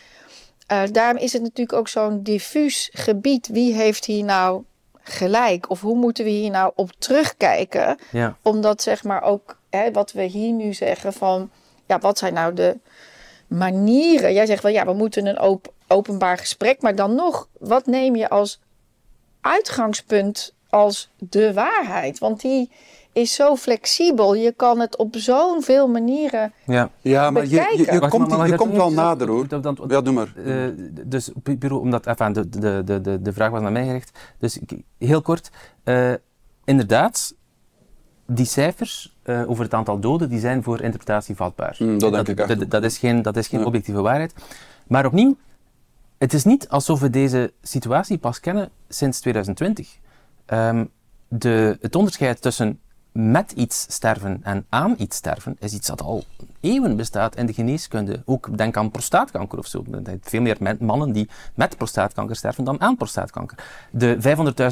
uh, 0.72 0.82
daarom 0.92 1.16
is 1.16 1.32
het 1.32 1.42
natuurlijk 1.42 1.78
ook 1.78 1.88
zo'n 1.88 2.22
diffuus 2.22 2.90
gebied. 2.92 3.48
Wie 3.48 3.74
heeft 3.74 4.04
hier 4.04 4.24
nou 4.24 4.64
gelijk? 5.02 5.70
Of 5.70 5.80
hoe 5.80 5.96
moeten 5.96 6.24
we 6.24 6.30
hier 6.30 6.50
nou 6.50 6.72
op 6.74 6.90
terugkijken? 6.98 7.98
Ja. 8.10 8.36
Omdat 8.42 8.82
zeg 8.82 9.04
maar 9.04 9.22
ook 9.22 9.58
hè, 9.70 9.92
wat 9.92 10.12
we 10.12 10.22
hier 10.22 10.52
nu 10.52 10.72
zeggen 10.72 11.12
van, 11.12 11.50
ja, 11.86 11.98
wat 11.98 12.18
zijn 12.18 12.34
nou 12.34 12.54
de 12.54 12.78
manieren? 13.46 14.32
Jij 14.32 14.46
zegt 14.46 14.62
wel, 14.62 14.72
ja, 14.72 14.84
we 14.84 14.92
moeten 14.92 15.26
een 15.26 15.38
open 15.38 15.72
openbaar 15.92 16.38
gesprek. 16.38 16.82
Maar 16.82 16.94
dan 16.94 17.14
nog, 17.14 17.48
wat 17.58 17.86
neem 17.86 18.16
je 18.16 18.28
als 18.28 18.60
uitgangspunt 19.40 20.54
als 20.68 21.10
de 21.18 21.52
waarheid? 21.52 22.18
Want 22.18 22.40
die 22.40 22.70
is 23.12 23.34
zo 23.34 23.56
flexibel. 23.56 24.34
Je 24.34 24.52
kan 24.52 24.80
het 24.80 24.96
op 24.96 25.16
zo'n 25.16 25.62
veel 25.62 25.88
manieren 25.88 26.52
Ja, 26.66 26.90
ja 27.00 27.30
maar 27.30 27.46
je, 27.46 27.50
je, 27.50 27.92
je 27.92 28.08
komt, 28.08 28.48
je 28.48 28.54
komt 28.54 28.72
wel 28.72 28.92
nader 28.92 29.28
hoor. 29.28 29.46
ja, 29.88 30.00
doe 30.00 30.12
maar. 30.12 30.32
Uh, 30.36 30.66
dus 31.04 31.30
omdat 31.70 32.06
enfin, 32.06 32.32
de, 32.32 32.48
de, 32.84 33.00
de, 33.00 33.22
de 33.22 33.32
vraag 33.32 33.50
was 33.50 33.60
naar 33.60 33.72
mij 33.72 33.86
gericht. 33.86 34.18
Dus 34.38 34.58
heel 34.98 35.22
kort. 35.22 35.50
Uh, 35.84 36.12
inderdaad, 36.64 37.34
die 38.26 38.46
cijfers 38.46 39.16
uh, 39.24 39.50
over 39.50 39.64
het 39.64 39.74
aantal 39.74 40.00
doden, 40.00 40.28
die 40.28 40.40
zijn 40.40 40.62
voor 40.62 40.80
interpretatie 40.80 41.36
vatbaar. 41.36 41.76
Mm, 41.78 41.98
dat, 41.98 42.12
denk 42.12 42.28
ik 42.28 42.36
dat, 42.36 42.70
dat, 42.70 42.84
is 42.84 42.98
geen, 42.98 43.22
dat 43.22 43.36
is 43.36 43.48
geen 43.48 43.64
objectieve 43.64 44.00
waarheid. 44.00 44.34
Maar 44.86 45.06
opnieuw, 45.06 45.36
het 46.22 46.32
is 46.32 46.44
niet 46.44 46.68
alsof 46.68 47.00
we 47.00 47.10
deze 47.10 47.52
situatie 47.62 48.18
pas 48.18 48.40
kennen 48.40 48.70
sinds 48.88 49.20
2020. 49.20 49.88
Um, 49.94 49.98
ehm, 50.46 50.84
de, 51.28 51.78
het 51.80 51.94
onderscheid 51.94 52.42
tussen 52.42 52.80
met 53.12 53.52
iets 53.52 53.86
sterven 53.88 54.40
en 54.42 54.66
aan 54.68 54.94
iets 54.98 55.16
sterven 55.16 55.56
is 55.60 55.72
iets 55.72 55.86
dat 55.86 56.02
al 56.02 56.24
eeuwen 56.60 56.96
bestaat 56.96 57.36
in 57.36 57.46
de 57.46 57.52
geneeskunde. 57.52 58.22
Ook 58.24 58.58
denk 58.58 58.76
aan 58.76 58.90
prostaatkanker 58.90 59.58
of 59.58 59.66
zo. 59.66 59.84
Veel 60.20 60.40
meer 60.40 60.76
mannen 60.78 61.12
die 61.12 61.28
met 61.54 61.76
prostaatkanker 61.76 62.36
sterven 62.36 62.64
dan 62.64 62.80
aan 62.80 62.96
prostaatkanker. 62.96 63.58
De 63.90 64.16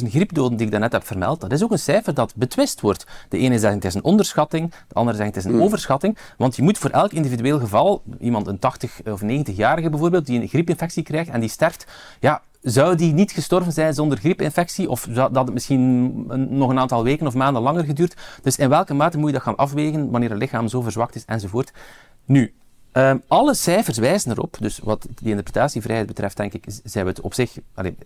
500.000 0.03 0.09
griepdoden 0.09 0.57
die 0.57 0.66
ik 0.66 0.72
daarnet 0.72 0.93
heb 0.93 1.07
vermeld, 1.07 1.41
dat 1.41 1.53
is 1.53 1.62
ook 1.62 1.70
een 1.70 1.78
cijfer 1.78 2.14
dat 2.14 2.34
betwist 2.36 2.80
wordt. 2.80 3.07
De 3.28 3.38
ene 3.38 3.59
zegt 3.59 3.74
het 3.74 3.84
is 3.84 3.95
een 3.95 4.05
onderschatting, 4.05 4.70
de 4.88 4.95
andere 4.95 5.16
zegt 5.16 5.28
het 5.28 5.38
is 5.38 5.45
een 5.45 5.57
hmm. 5.57 5.62
overschatting. 5.62 6.18
Want 6.36 6.57
je 6.57 6.62
moet 6.62 6.78
voor 6.78 6.91
elk 6.91 7.12
individueel 7.12 7.59
geval, 7.59 8.03
iemand 8.20 8.47
een 8.47 8.59
80 8.59 9.01
of 9.05 9.22
90-jarige 9.22 9.91
bijvoorbeeld, 9.91 10.26
die 10.26 10.41
een 10.41 10.49
griepinfectie 10.49 11.03
krijgt 11.03 11.30
en 11.30 11.41
die 11.41 11.49
sterft, 11.49 11.86
ja, 12.20 12.43
zou 12.61 12.96
die 12.96 13.12
niet 13.12 13.32
gestorven 13.32 13.72
zijn 13.72 13.94
zonder 13.94 14.18
griepinfectie? 14.18 14.88
Of 14.90 15.06
dat 15.12 15.34
het 15.34 15.52
misschien 15.52 16.12
nog 16.58 16.70
een 16.70 16.78
aantal 16.78 17.04
weken 17.04 17.26
of 17.26 17.34
maanden 17.34 17.62
langer 17.62 17.84
geduurd? 17.84 18.16
Dus 18.42 18.56
in 18.56 18.68
welke 18.68 18.94
mate 18.94 19.18
moet 19.18 19.26
je 19.26 19.34
dat 19.34 19.42
gaan 19.42 19.56
afwegen 19.56 20.11
wanneer 20.11 20.30
het 20.30 20.38
lichaam 20.38 20.68
zo 20.68 20.80
verzwakt 20.80 21.14
is 21.14 21.24
enzovoort? 21.24 21.72
Nu, 22.24 22.54
Um, 22.93 23.22
alle 23.28 23.55
cijfers 23.55 23.99
wijzen 23.99 24.30
erop, 24.30 24.57
dus 24.61 24.78
wat 24.78 25.07
die 25.14 25.28
interpretatievrijheid 25.28 26.07
betreft, 26.07 26.36
denk 26.36 26.53
ik, 26.53 26.64
zijn 26.84 27.05
we 27.05 27.11
het 27.11 27.20
op 27.20 27.34
zich 27.34 27.59
in, 27.76 27.97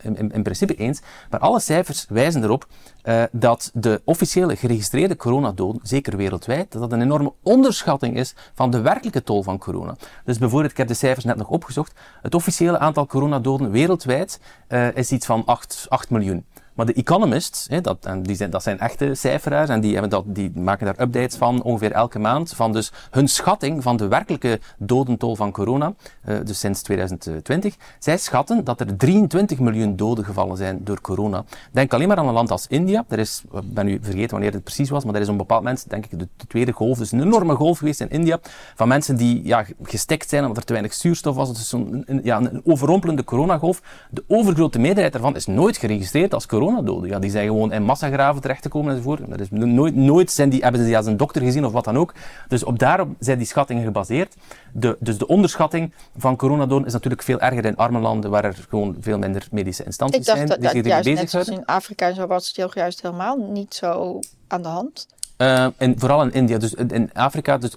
in, 0.00 0.32
in, 0.32 0.42
principe 0.42 0.74
eens. 0.74 1.00
Maar 1.30 1.40
alle 1.40 1.60
cijfers 1.60 2.06
wijzen 2.08 2.42
erop 2.42 2.66
uh, 3.04 3.22
dat 3.32 3.70
de 3.74 4.00
officiële 4.04 4.56
geregistreerde 4.56 5.16
coronadoden, 5.16 5.80
zeker 5.82 6.16
wereldwijd, 6.16 6.72
dat 6.72 6.80
dat 6.80 6.92
een 6.92 7.02
enorme 7.02 7.32
onderschatting 7.42 8.16
is 8.16 8.34
van 8.54 8.70
de 8.70 8.80
werkelijke 8.80 9.22
tol 9.22 9.42
van 9.42 9.58
corona. 9.58 9.96
Dus 10.24 10.38
bijvoorbeeld, 10.38 10.70
ik 10.70 10.78
heb 10.78 10.88
de 10.88 10.94
cijfers 10.94 11.24
net 11.24 11.36
nog 11.36 11.48
opgezocht. 11.48 11.92
Het 12.22 12.34
officiële 12.34 12.78
aantal 12.78 13.06
coronadoden 13.06 13.70
wereldwijd 13.70 14.40
uh, 14.68 14.96
is 14.96 15.12
iets 15.12 15.26
van 15.26 15.44
8, 15.44 15.86
8 15.88 16.10
miljoen. 16.10 16.44
Maar 16.76 16.86
de 16.86 16.92
Economist, 16.92 17.66
hè, 17.68 17.80
dat, 17.80 18.06
en 18.06 18.22
die 18.22 18.36
zijn, 18.36 18.50
dat 18.50 18.62
zijn 18.62 18.78
echte 18.78 19.14
cijferaars 19.14 19.68
en 19.68 19.80
die, 19.80 19.92
hebben 19.92 20.10
dat, 20.10 20.24
die 20.26 20.50
maken 20.54 20.86
daar 20.86 21.00
updates 21.00 21.36
van 21.36 21.62
ongeveer 21.62 21.92
elke 21.92 22.18
maand. 22.18 22.54
Van 22.54 22.72
dus 22.72 22.92
hun 23.10 23.28
schatting 23.28 23.82
van 23.82 23.96
de 23.96 24.08
werkelijke 24.08 24.60
dodentol 24.78 25.36
van 25.36 25.52
corona, 25.52 25.94
uh, 26.28 26.36
dus 26.44 26.58
sinds 26.58 26.82
2020. 26.82 27.76
Zij 27.98 28.18
schatten 28.18 28.64
dat 28.64 28.80
er 28.80 28.96
23 28.96 29.58
miljoen 29.58 29.96
doden 29.96 30.24
gevallen 30.24 30.56
zijn 30.56 30.84
door 30.84 31.00
corona. 31.00 31.44
Denk 31.72 31.94
alleen 31.94 32.08
maar 32.08 32.16
aan 32.16 32.28
een 32.28 32.34
land 32.34 32.50
als 32.50 32.66
India. 32.66 33.04
Er 33.08 33.18
is, 33.18 33.42
ik 33.52 33.74
ben 33.74 33.86
nu 33.86 33.98
vergeten 34.02 34.30
wanneer 34.30 34.52
het 34.52 34.64
precies 34.64 34.90
was, 34.90 35.04
maar 35.04 35.14
er 35.14 35.20
is 35.20 35.28
een 35.28 35.36
bepaald 35.36 35.62
moment, 35.62 35.90
denk 35.90 36.04
ik, 36.04 36.18
de, 36.18 36.28
de 36.36 36.46
tweede 36.46 36.72
golf, 36.72 36.98
dus 36.98 37.12
een 37.12 37.22
enorme 37.22 37.54
golf 37.54 37.78
geweest 37.78 38.00
in 38.00 38.10
India, 38.10 38.38
van 38.74 38.88
mensen 38.88 39.16
die 39.16 39.44
ja, 39.44 39.64
gestikt 39.82 40.28
zijn 40.28 40.42
omdat 40.42 40.56
er 40.56 40.64
te 40.64 40.72
weinig 40.72 40.94
zuurstof 40.94 41.34
was. 41.34 41.50
Is 41.50 41.72
een, 41.72 42.20
ja, 42.22 42.36
een 42.40 42.60
overrompelende 42.64 43.24
coronagolf. 43.24 43.82
De 44.10 44.24
overgrote 44.26 44.78
meerderheid 44.78 45.12
daarvan 45.12 45.36
is 45.36 45.46
nooit 45.46 45.76
geregistreerd 45.76 46.34
als 46.34 46.46
coronadoden. 46.66 47.10
Ja, 47.10 47.18
die 47.18 47.30
zijn 47.30 47.46
gewoon 47.46 47.72
in 47.72 47.82
massagraven 47.82 48.42
terechtgekomen 48.42 48.90
enzovoort. 48.90 49.20
Dat 49.28 49.40
is 49.40 49.50
nooit, 49.50 49.94
nooit 49.94 50.30
zijn 50.30 50.48
die, 50.48 50.62
hebben 50.62 50.80
ze 50.80 50.86
die 50.86 50.96
als 50.96 51.06
een 51.06 51.16
dokter 51.16 51.42
gezien 51.42 51.64
of 51.64 51.72
wat 51.72 51.84
dan 51.84 51.98
ook. 51.98 52.14
Dus 52.48 52.64
op 52.64 52.78
daarop 52.78 53.08
zijn 53.18 53.38
die 53.38 53.46
schattingen 53.46 53.84
gebaseerd. 53.84 54.34
De, 54.72 54.96
dus 55.00 55.18
de 55.18 55.26
onderschatting 55.26 55.92
van 56.16 56.36
coronadoden 56.36 56.86
is 56.86 56.92
natuurlijk 56.92 57.22
veel 57.22 57.40
erger 57.40 57.64
in 57.64 57.76
arme 57.76 58.00
landen 58.00 58.30
waar 58.30 58.44
er 58.44 58.64
gewoon 58.68 58.96
veel 59.00 59.18
minder 59.18 59.48
medische 59.50 59.84
instanties 59.84 60.24
zijn. 60.24 60.42
Ik 60.42 60.46
dacht 60.48 60.62
dat, 60.62 60.72
dat 60.72 60.84
juist 60.84 61.08
net 61.08 61.30
zoals 61.30 61.48
in 61.48 61.64
Afrika 61.64 62.08
en 62.08 62.14
zo 62.14 62.26
was 62.26 62.46
het 62.56 62.74
juist 62.74 63.02
helemaal 63.02 63.36
niet 63.36 63.74
zo 63.74 64.20
aan 64.48 64.62
de 64.62 64.68
hand. 64.68 65.06
Uh, 65.38 65.66
en 65.76 65.98
vooral 65.98 66.22
in 66.22 66.32
India, 66.32 66.58
dus 66.58 66.74
in 66.74 67.10
Afrika, 67.12 67.58
dus, 67.58 67.74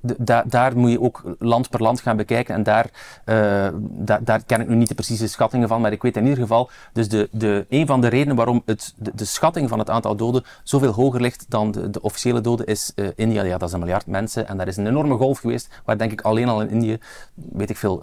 da, 0.00 0.44
daar 0.46 0.76
moet 0.76 0.90
je 0.90 1.00
ook 1.00 1.22
land 1.38 1.70
per 1.70 1.82
land 1.82 2.00
gaan 2.00 2.16
bekijken. 2.16 2.54
En 2.54 2.62
daar, 2.62 2.90
uh, 3.24 3.68
da, 3.80 4.18
daar 4.22 4.42
ken 4.46 4.60
ik 4.60 4.68
nu 4.68 4.74
niet 4.74 4.88
de 4.88 4.94
precieze 4.94 5.28
schattingen 5.28 5.68
van, 5.68 5.80
maar 5.80 5.92
ik 5.92 6.02
weet 6.02 6.16
in 6.16 6.22
ieder 6.22 6.38
geval, 6.38 6.70
dus 6.92 7.08
de, 7.08 7.28
de, 7.32 7.66
een 7.68 7.86
van 7.86 8.00
de 8.00 8.08
redenen 8.08 8.36
waarom 8.36 8.62
het, 8.64 8.94
de, 8.96 9.12
de 9.14 9.24
schatting 9.24 9.68
van 9.68 9.78
het 9.78 9.90
aantal 9.90 10.16
doden 10.16 10.44
zoveel 10.62 10.92
hoger 10.92 11.20
ligt 11.20 11.44
dan 11.48 11.70
de, 11.70 11.90
de 11.90 12.02
officiële 12.02 12.40
doden 12.40 12.66
is 12.66 12.92
uh, 12.94 13.08
India. 13.16 13.42
Ja, 13.42 13.58
dat 13.58 13.68
is 13.68 13.74
een 13.74 13.80
miljard 13.80 14.06
mensen 14.06 14.48
en 14.48 14.56
daar 14.56 14.68
is 14.68 14.76
een 14.76 14.86
enorme 14.86 15.16
golf 15.16 15.38
geweest, 15.38 15.68
waar 15.84 15.98
denk 15.98 16.12
ik 16.12 16.20
alleen 16.20 16.48
al 16.48 16.60
in 16.60 16.70
Indië, 16.70 16.98
weet 17.34 17.70
ik 17.70 17.76
veel, 17.76 18.02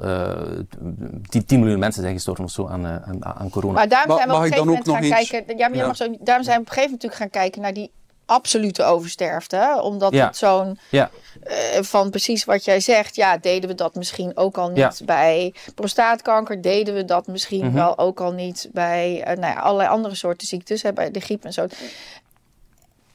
10, 1.30 1.46
10 1.46 1.60
miljoen 1.60 1.80
mensen 1.80 2.02
zijn 2.02 2.14
gestorven 2.14 2.44
of 2.44 2.52
zo 2.52 2.68
aan, 2.68 2.86
aan, 2.88 3.26
aan 3.26 3.50
corona. 3.50 3.74
Maar 3.74 3.88
daarom 3.88 4.18
zijn 4.18 4.30
we 4.30 4.36
op 4.36 4.42
een 4.42 4.48
gegeven 4.48 4.66
moment 4.66 4.88
gaan 4.90 5.26
kijken, 5.26 5.58
ja, 5.58 5.68
maar 5.68 5.78
ja. 5.78 5.94
Zo, 5.94 6.16
daarom 6.20 6.44
zijn 6.44 6.56
we 6.56 6.62
op 6.62 6.68
een 6.68 6.74
gegeven 6.74 6.92
moment 6.92 6.92
natuurlijk 6.92 7.16
gaan 7.16 7.30
kijken 7.30 7.62
naar 7.62 7.74
die 7.74 7.92
absolute 8.26 8.84
oversterfte. 8.84 9.80
Omdat 9.82 10.14
ja. 10.14 10.26
het 10.26 10.38
zo'n. 10.38 10.80
Ja. 10.90 11.10
Uh, 11.48 11.54
van 11.82 12.10
precies 12.10 12.46
wat 12.46 12.66
jij 12.66 12.80
zegt. 12.80 13.16
Ja, 13.16 13.38
deden 13.38 13.70
we 13.70 13.76
dat 13.76 13.96
misschien 13.96 14.38
ook 14.38 14.58
al 14.58 14.70
niet 14.70 14.78
ja. 14.98 15.06
bij 15.06 15.54
prostaatkanker? 15.76 16.62
Deden 16.62 16.94
we 16.94 17.06
dat 17.06 17.28
misschien 17.28 17.62
mm 17.62 17.68
-hmm. 17.68 17.76
wel 17.76 17.98
ook 17.98 18.22
al 18.22 18.32
niet 18.32 18.70
bij 18.72 19.20
uh, 19.20 19.26
nou 19.26 19.54
ja, 19.54 19.60
allerlei 19.60 19.90
andere 19.90 20.16
soorten 20.16 20.48
ziektes? 20.48 20.82
Hè, 20.82 20.94
bij 20.94 21.12
de 21.12 21.20
griep 21.20 21.46
en 21.46 21.54
zo. 21.54 21.68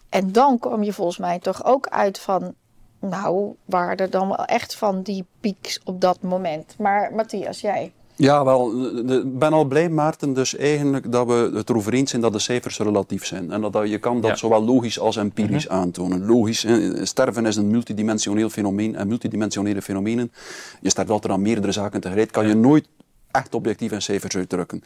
En 0.09 0.33
dan 0.33 0.59
kom 0.59 0.83
je 0.83 0.93
volgens 0.93 1.19
mij 1.19 1.39
toch 1.39 1.65
ook 1.65 1.87
uit 1.89 2.19
van. 2.19 2.55
Nou, 3.03 3.55
waren 3.65 3.97
er 3.97 4.11
dan 4.11 4.29
wel 4.29 4.45
echt 4.45 4.75
van 4.75 5.03
die 5.03 5.27
pieks 5.41 5.81
op 5.85 6.01
dat 6.01 6.23
moment. 6.23 6.75
Maar 6.79 7.13
Matthias, 7.15 7.61
jij. 7.61 7.93
Ja, 8.21 8.45
wel, 8.45 8.87
ik 9.09 9.39
ben 9.39 9.53
al 9.53 9.65
blij, 9.65 9.89
Maarten, 9.89 10.33
dus 10.33 10.57
eigenlijk 10.57 11.13
dat 11.13 11.27
we 11.27 11.51
het 11.55 11.71
erover 11.71 11.93
eens 11.93 12.11
zijn 12.11 12.23
dat 12.23 12.33
de 12.33 12.39
cijfers 12.39 12.79
relatief 12.79 13.27
zijn. 13.27 13.51
En 13.51 13.61
dat 13.61 13.89
je 13.89 13.99
kan 13.99 14.21
dat 14.21 14.31
ja. 14.31 14.37
zowel 14.37 14.65
logisch 14.65 14.99
als 14.99 15.17
empirisch 15.17 15.69
-hmm. 15.69 15.77
aantonen. 15.77 16.27
Logisch, 16.27 16.67
sterven 17.03 17.47
is 17.47 17.57
een 17.57 17.71
multidimensioneel 17.71 18.49
fenomeen 18.51 18.97
en 18.97 19.09
multidimensionele 19.09 19.83
fenomenen, 19.83 20.33
je 20.81 20.91
sterft 20.91 21.11
altijd 21.11 21.33
aan 21.33 21.43
meerdere 21.43 21.73
zaken 21.73 22.01
tegelijk, 22.01 22.33
kan 22.33 22.49
je 22.49 22.55
nooit 22.55 22.89
echt 23.31 23.55
objectief 23.55 23.93
in 23.93 24.03
cijfers 24.03 24.37
uitdrukken. 24.37 24.83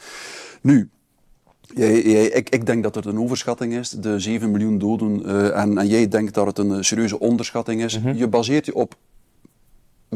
Nu, 0.61 0.91
Jij, 1.75 2.03
jij, 2.03 2.27
ik, 2.27 2.51
ik, 2.51 2.67
denk 2.67 2.83
dat 2.83 2.95
het 2.95 3.07
een 3.07 3.19
overschatting 3.19 3.75
is, 3.75 3.91
de 3.91 4.19
7 4.19 4.51
miljoen 4.51 4.79
doden, 4.79 5.23
uh, 5.27 5.59
en, 5.59 5.79
en, 5.79 5.87
jij 5.87 6.09
denkt 6.09 6.35
dat 6.35 6.47
het 6.47 6.59
een 6.59 6.85
serieuze 6.85 7.21
onderschatting 7.21 7.83
is. 7.83 7.99
Mm 7.99 8.05
-hmm. 8.05 8.15
Je 8.15 8.29
baseert 8.29 8.67
je 8.67 8.75
op 8.75 8.95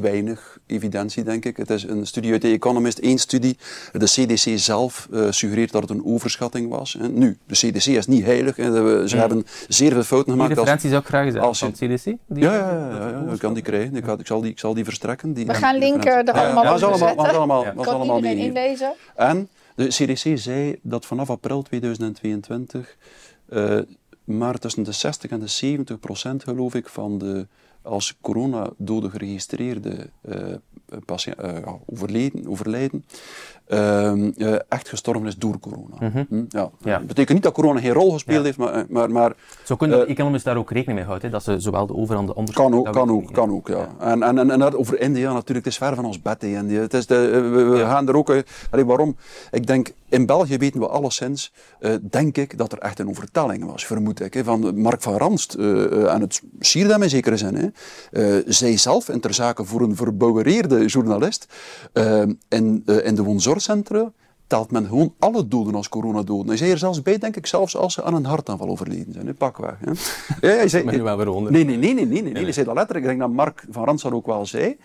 weinig 0.01 0.59
evidentie, 0.66 1.22
denk 1.22 1.44
ik. 1.44 1.57
Het 1.57 1.70
is 1.70 1.82
een 1.82 2.07
studie 2.07 2.32
uit 2.32 2.40
The 2.40 2.49
Economist, 2.49 2.99
één 2.99 3.18
studie. 3.18 3.57
De 3.92 4.05
CDC 4.05 4.59
zelf 4.59 5.09
uh, 5.11 5.30
suggereert 5.30 5.72
dat 5.72 5.82
het 5.82 5.90
een 5.90 6.05
overschatting 6.05 6.70
was. 6.70 6.96
En 6.96 7.18
nu, 7.18 7.38
de 7.46 7.55
CDC 7.55 7.86
is 7.86 8.07
niet 8.07 8.24
heilig. 8.24 8.57
Hè. 8.57 8.64
Ze 9.09 9.16
ja. 9.16 9.20
hebben 9.20 9.46
zeer 9.68 9.92
veel 9.92 10.03
fouten 10.03 10.32
gemaakt. 10.32 10.49
Die 10.49 10.59
referentie 10.59 10.88
zou 10.88 11.03
ik 11.03 11.09
graag 11.09 11.30
zijn 11.30 11.44
als 11.44 11.59
van 11.59 11.68
het 11.68 11.78
CDC? 11.78 12.05
Die 12.05 12.42
ja, 12.42 12.55
ja, 12.55 12.88
ja, 12.88 13.09
ja, 13.26 13.32
ik 13.32 13.38
kan 13.38 13.55
die 13.55 13.62
krijgen. 13.62 13.96
Ik, 13.96 14.07
ik, 14.07 14.26
zal 14.26 14.40
die, 14.40 14.51
ik 14.51 14.59
zal 14.59 14.74
die 14.74 14.84
verstrekken. 14.84 15.32
Die, 15.32 15.46
We 15.46 15.55
gaan 15.55 15.78
linken 15.78 16.26
er 16.26 16.32
allemaal 16.32 16.64
ja, 16.64 16.76
ja, 16.76 16.86
allemaal, 16.86 17.09
zetten. 17.09 17.36
allemaal, 17.36 17.64
ja. 17.64 17.74
was 17.74 17.86
Kan 17.86 17.94
allemaal 17.94 18.16
iedereen 18.16 18.36
mee. 18.36 18.46
inlezen? 18.46 18.92
En 19.16 19.49
de 19.74 19.86
CDC 19.86 20.38
zei 20.38 20.78
dat 20.82 21.07
vanaf 21.07 21.30
april 21.30 21.62
2022 21.62 22.96
uh, 23.51 23.78
maar 24.28 24.59
tussen 24.59 24.82
de 24.82 24.92
60 24.92 25.30
en 25.30 25.40
de 25.40 25.46
70 25.46 26.01
procent, 26.01 26.42
geloof 26.42 26.74
ik, 26.74 26.88
van 26.88 27.18
de 27.18 27.46
als 27.89 28.16
coronadoden 28.20 29.11
geregistreerde 29.11 30.11
uh, 30.28 30.34
overleden, 31.86 32.49
overlijden, 32.49 33.05
uh, 33.68 34.53
echt 34.68 34.89
gestorven 34.89 35.26
is 35.26 35.36
door 35.36 35.59
corona. 35.59 35.97
Mm 35.99 36.11
-hmm. 36.11 36.26
hm? 36.28 36.45
ja. 36.49 36.70
ja. 36.82 36.99
Dat 36.99 37.07
betekent 37.07 37.34
niet 37.34 37.43
dat 37.43 37.53
corona 37.53 37.80
geen 37.80 37.93
rol 37.93 38.12
gespeeld 38.12 38.39
ja. 38.39 38.45
heeft, 38.45 38.59
maar... 38.59 38.86
maar, 38.89 39.11
maar 39.11 39.32
Zo 39.64 39.76
kunnen 39.76 40.14
de 40.14 40.41
daar 40.43 40.57
ook 40.57 40.70
rekening 40.70 40.99
mee 40.99 41.07
houden, 41.07 41.26
hè? 41.26 41.32
dat 41.32 41.43
ze 41.43 41.61
zowel 41.61 41.86
de 41.86 41.95
over- 41.95 42.16
en 42.16 42.26
de 42.26 42.34
onderzoek... 42.34 42.64
Kan 42.64 42.74
ook, 42.74 42.93
kan 42.93 43.11
ook, 43.11 43.32
kan 43.32 43.51
ook, 43.51 43.68
ja. 43.68 43.89
En, 43.99 44.22
en, 44.22 44.39
en, 44.39 44.51
en 44.51 44.76
over 44.76 45.01
India 45.01 45.32
natuurlijk, 45.32 45.64
het 45.64 45.74
is 45.74 45.78
ver 45.78 45.95
van 45.95 46.05
ons 46.05 46.22
bed, 46.22 46.43
India. 46.43 46.80
Het 46.80 46.95
is 46.95 47.07
de, 47.07 47.28
we, 47.30 47.62
we 47.62 47.78
gaan 47.78 48.09
er 48.09 48.16
ook... 48.16 48.43
Allee, 48.70 48.84
waarom? 48.84 49.16
Ik 49.51 49.66
denk, 49.66 49.93
in 50.09 50.26
België 50.26 50.56
weten 50.56 50.80
we 50.80 50.88
alleszins, 50.88 51.52
uh, 51.80 51.94
denk 52.11 52.36
ik, 52.36 52.59
dat 52.59 52.72
er 52.72 52.78
echt 52.78 52.98
een 52.98 53.09
overtelling 53.09 53.64
was, 53.64 53.86
vermoed 53.86 54.20
ik. 54.20 54.34
Hè, 54.34 54.44
van 54.44 54.80
Mark 54.80 55.02
van 55.02 55.16
Ranst, 55.16 55.56
uh, 55.59 56.12
en 56.12 56.20
het 56.20 56.40
sierde 56.61 56.92
hem 56.92 57.02
in 57.02 57.11
zekere 57.11 57.36
zin. 57.36 57.54
Hè. 57.54 57.68
Uh, 58.36 58.44
zij 58.46 58.76
zelf, 58.76 59.09
in 59.09 59.20
ter 59.20 59.34
zake 59.34 59.64
voor 59.64 59.80
een 59.80 59.96
verbouwereerde 59.96 60.86
journalist, 60.86 61.46
in, 62.48 62.82
in 62.84 63.14
de 63.14 63.22
woonzorgcentra, 63.22 64.12
telt 64.49 64.70
men 64.70 64.86
gewoon 64.86 65.14
alle 65.18 65.49
doden 65.49 65.74
als 65.74 65.88
coronadoden. 65.88 66.46
Hij 66.46 66.57
zei 66.57 66.70
er 66.70 66.78
zelfs 66.78 67.03
bij, 67.03 67.18
denk 67.18 67.36
ik, 67.36 67.46
zelfs 67.46 67.76
als 67.76 67.94
ze 67.94 68.03
aan 68.03 68.14
een 68.14 68.24
hartaanval 68.24 68.68
overleden 68.68 69.12
zijn. 69.12 69.36
Pakweg. 69.36 69.76
Hè. 69.80 69.92
Ja, 70.49 70.55
hij 70.57 70.68
zei. 70.68 70.84
Nee, 71.53 71.64
nee, 71.64 71.76
nee, 71.76 71.94
nee, 71.94 72.07
nee, 72.07 72.22
nee, 72.22 72.32
nee. 72.32 72.42
Hij 72.42 72.53
zei 72.53 72.66
dat 72.66 72.74
letterlijk. 72.74 73.07
Ik 73.07 73.11
denk 73.11 73.28
dat 73.28 73.36
Mark 73.36 73.64
van 73.70 73.84
Ransar 73.84 74.12
ook 74.12 74.26
wel 74.26 74.46
zei. 74.46 74.76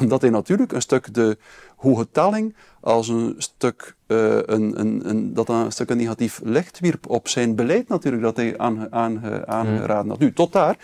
Omdat 0.00 0.20
hij 0.20 0.30
natuurlijk 0.30 0.72
een 0.72 0.82
stuk 0.82 1.14
de 1.14 1.38
hoge 1.76 2.10
telling 2.10 2.54
als 2.80 3.08
een 3.08 3.34
stuk, 3.38 3.94
eh, 4.06 4.36
een, 4.36 4.80
een, 4.80 5.08
een, 5.08 5.34
dat 5.34 5.48
een 5.48 5.72
stuk 5.72 5.90
een 5.90 5.96
negatief 5.96 6.40
licht 6.44 6.80
wierp 6.80 7.08
op 7.08 7.28
zijn 7.28 7.54
beleid 7.54 7.88
natuurlijk, 7.88 8.22
dat 8.22 8.36
hij 8.36 8.58
aan, 8.58 8.92
aan, 8.92 9.22
eh, 9.22 9.42
aangeraden 9.42 10.10
had. 10.10 10.18
Nu, 10.18 10.32
tot 10.32 10.52
daar. 10.52 10.76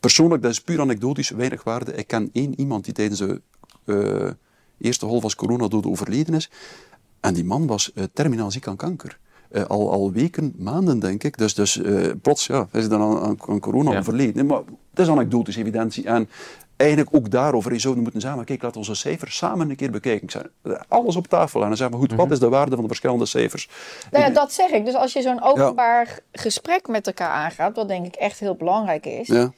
Persoonlijk, 0.00 0.42
dat 0.42 0.50
is 0.50 0.60
puur 0.60 0.80
anekdotisch, 0.80 1.30
weinig 1.30 1.64
waarde. 1.64 1.92
Ik 1.92 2.06
ken 2.06 2.30
één 2.32 2.60
iemand 2.60 2.84
die 2.84 2.94
tijdens 2.94 3.18
de... 3.18 3.40
Eh, 3.84 4.30
eerste 4.78 5.06
golf 5.06 5.22
als 5.22 5.34
coronadood 5.34 5.86
overleden 5.86 6.34
is. 6.34 6.50
En 7.24 7.34
die 7.34 7.44
man 7.44 7.66
was 7.66 7.90
uh, 7.94 8.04
terminaal 8.12 8.50
ziek 8.50 8.66
aan 8.66 8.76
kanker. 8.76 9.18
Uh, 9.50 9.64
al, 9.64 9.90
al 9.90 10.12
weken, 10.12 10.54
maanden 10.58 10.98
denk 10.98 11.24
ik. 11.24 11.38
Dus, 11.38 11.54
dus 11.54 11.76
uh, 11.76 12.10
plots 12.22 12.46
ja, 12.46 12.68
is 12.72 12.80
hij 12.80 12.88
dan 12.88 13.02
aan, 13.02 13.20
aan, 13.22 13.36
aan 13.48 13.60
corona 13.60 13.90
ja. 13.92 13.98
overleden. 13.98 14.34
Nee, 14.34 14.44
maar 14.44 14.62
het 14.90 14.98
is 14.98 15.08
anekdotisch 15.08 15.56
evidentie. 15.56 16.06
En 16.06 16.28
eigenlijk 16.76 17.14
ook 17.14 17.30
daarover 17.30 17.72
je 17.72 17.78
zouden 17.78 18.02
moeten 18.02 18.20
samen. 18.20 18.44
Kijk, 18.44 18.62
laten 18.62 18.80
we 18.80 18.88
onze 18.88 19.00
cijfers 19.00 19.36
samen 19.36 19.70
een 19.70 19.76
keer 19.76 19.90
bekijken. 19.90 20.22
Ik 20.22 20.30
zei, 20.30 20.44
alles 20.88 21.16
op 21.16 21.26
tafel 21.26 21.60
en 21.62 21.68
dan 21.68 21.76
zeggen 21.76 21.98
we 21.98 22.06
goed, 22.06 22.16
wat 22.16 22.30
is 22.30 22.38
de 22.38 22.48
waarde 22.48 22.72
van 22.72 22.80
de 22.80 22.88
verschillende 22.88 23.26
cijfers? 23.26 23.68
Nou 24.10 24.24
ja, 24.24 24.30
dat 24.30 24.52
zeg 24.52 24.70
ik. 24.70 24.84
Dus 24.84 24.94
als 24.94 25.12
je 25.12 25.22
zo'n 25.22 25.42
openbaar 25.42 26.06
ja. 26.06 26.40
gesprek 26.40 26.88
met 26.88 27.06
elkaar 27.06 27.30
aangaat, 27.30 27.76
wat 27.76 27.88
denk 27.88 28.06
ik 28.06 28.14
echt 28.14 28.38
heel 28.38 28.54
belangrijk 28.54 29.06
is. 29.06 29.26
Ja. 29.26 29.52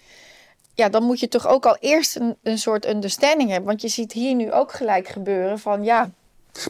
Ja, 0.75 0.89
dan 0.89 1.03
moet 1.03 1.21
je 1.21 1.29
toch 1.29 1.47
ook 1.47 1.67
al 1.67 1.77
eerst 1.81 2.17
een, 2.17 2.37
een 2.43 2.59
soort 2.59 2.87
understanding 2.89 3.49
hebben. 3.49 3.69
Want 3.69 3.83
je 3.83 3.89
ziet 3.89 4.13
hier 4.13 4.35
nu 4.35 4.53
ook 4.53 4.73
gelijk 4.73 5.09
gebeuren 5.09 5.59
van 5.59 5.85
ja, 5.85 6.11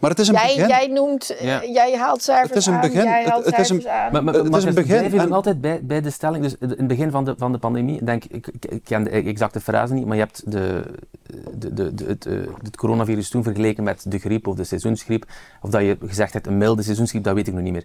maar 0.01 0.11
het 0.11 0.19
is 0.19 0.29
een 0.29 0.35
jij, 0.35 0.55
begin. 0.55 0.69
Jij 0.69 0.87
noemt, 0.87 1.35
ja. 1.41 1.63
uh, 1.63 1.73
jij 1.73 1.97
haalt 1.97 2.23
cijfers 2.23 2.49
het 2.49 2.59
is 2.59 2.67
een 2.67 2.81
begin. 2.81 3.01
aan, 3.01 3.05
jij 3.05 3.25
haalt 3.25 3.45
het, 3.45 3.57
het 3.57 3.65
is 3.65 3.71
een, 3.71 3.89
aan. 3.89 4.13
Maar, 4.13 4.25
maar, 4.25 4.35
het 4.35 4.51
maar 4.51 4.59
is 4.59 4.65
een 4.65 4.75
begin. 4.75 4.97
Blijf 4.97 5.13
je 5.13 5.19
dan 5.19 5.27
En- 5.27 5.33
altijd 5.33 5.61
bij, 5.61 5.81
bij 5.83 6.01
de 6.01 6.11
stelling, 6.11 6.43
dus 6.43 6.55
in 6.59 6.69
het 6.69 6.87
begin 6.87 7.11
van 7.11 7.25
de, 7.25 7.35
van 7.37 7.53
de 7.53 7.59
pandemie, 7.59 8.05
denk 8.05 8.25
ik, 8.25 8.47
ik, 8.47 8.65
ik 8.65 8.85
ken 8.85 9.05
de 9.05 9.11
exacte 9.11 9.61
frase 9.61 9.95
niet, 9.95 10.07
maar 10.07 10.17
je 10.17 10.23
hebt 10.23 10.43
de, 10.51 10.83
de, 11.57 11.75
de, 11.75 11.95
de, 11.95 12.05
het, 12.05 12.27
uh, 12.27 12.47
het 12.63 12.77
coronavirus 12.77 13.29
toen 13.29 13.43
vergeleken 13.43 13.85
met 13.85 14.05
de 14.09 14.19
griep 14.19 14.47
of 14.47 14.55
de 14.55 14.65
seizoensgriep, 14.65 15.25
of 15.61 15.71
dat 15.71 15.81
je 15.83 15.97
gezegd 16.07 16.33
hebt 16.33 16.47
een 16.47 16.59
milde 16.59 16.83
seizoensgriep, 16.83 17.25
dat 17.25 17.35
weet 17.35 17.47
ik 17.47 17.55
nog 17.55 17.63
niet 17.63 17.73
meer. 17.73 17.85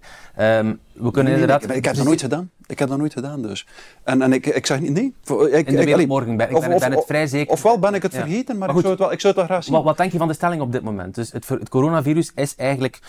Um, 0.57 0.79
we 0.93 1.11
kunnen 1.11 1.13
Nee, 1.13 1.23
nee, 1.23 1.33
inderdaad... 1.33 1.63
ik, 1.63 1.75
ik 1.75 1.85
heb 1.85 1.95
dat 1.95 2.05
nooit 2.05 2.21
gedaan. 2.21 2.49
Ik 2.65 2.79
heb 2.79 2.89
dat 2.89 2.97
nooit 2.97 3.13
gedaan 3.13 3.41
dus. 3.41 3.67
En, 4.03 4.21
en 4.21 4.33
ik, 4.33 4.45
ik 4.45 4.65
zeg 4.65 4.79
niet, 4.79 4.91
nee. 4.91 5.13
Ik, 5.51 5.67
In 5.67 5.75
de 5.75 6.01
ik, 6.01 6.07
morgen 6.07 6.37
ben 6.37 6.49
ik 6.49 6.55
of- 6.55 6.67
ben, 6.67 6.79
ben 6.79 6.89
of- 6.89 6.95
het 6.95 7.05
vrij 7.05 7.27
zeker. 7.27 7.51
Ofwel 7.53 7.79
ben 7.79 7.93
ik 7.93 8.01
het 8.01 8.13
Ja. 8.13 8.19
vergeten, 8.19 8.57
maar, 8.57 8.69
ik, 8.69 8.75
zou 8.75 8.87
het 8.89 8.99
wel, 8.99 9.11
ik 9.11 9.19
zou 9.19 9.33
het 9.33 9.35
wel 9.35 9.45
graag 9.51 9.63
zien. 9.63 9.73
Wat, 9.73 9.83
wat 9.83 9.97
denk 9.97 10.11
je 10.11 10.17
van 10.17 10.27
de 10.27 10.33
stelling 10.33 10.61
op 10.61 10.71
dit 10.71 10.81
moment? 10.81 11.15
Dus 11.15 11.31
het, 11.31 11.47
het 11.47 11.69
coronavirus 11.69 12.31
is 12.35 12.55
eigenlijk 12.55 12.99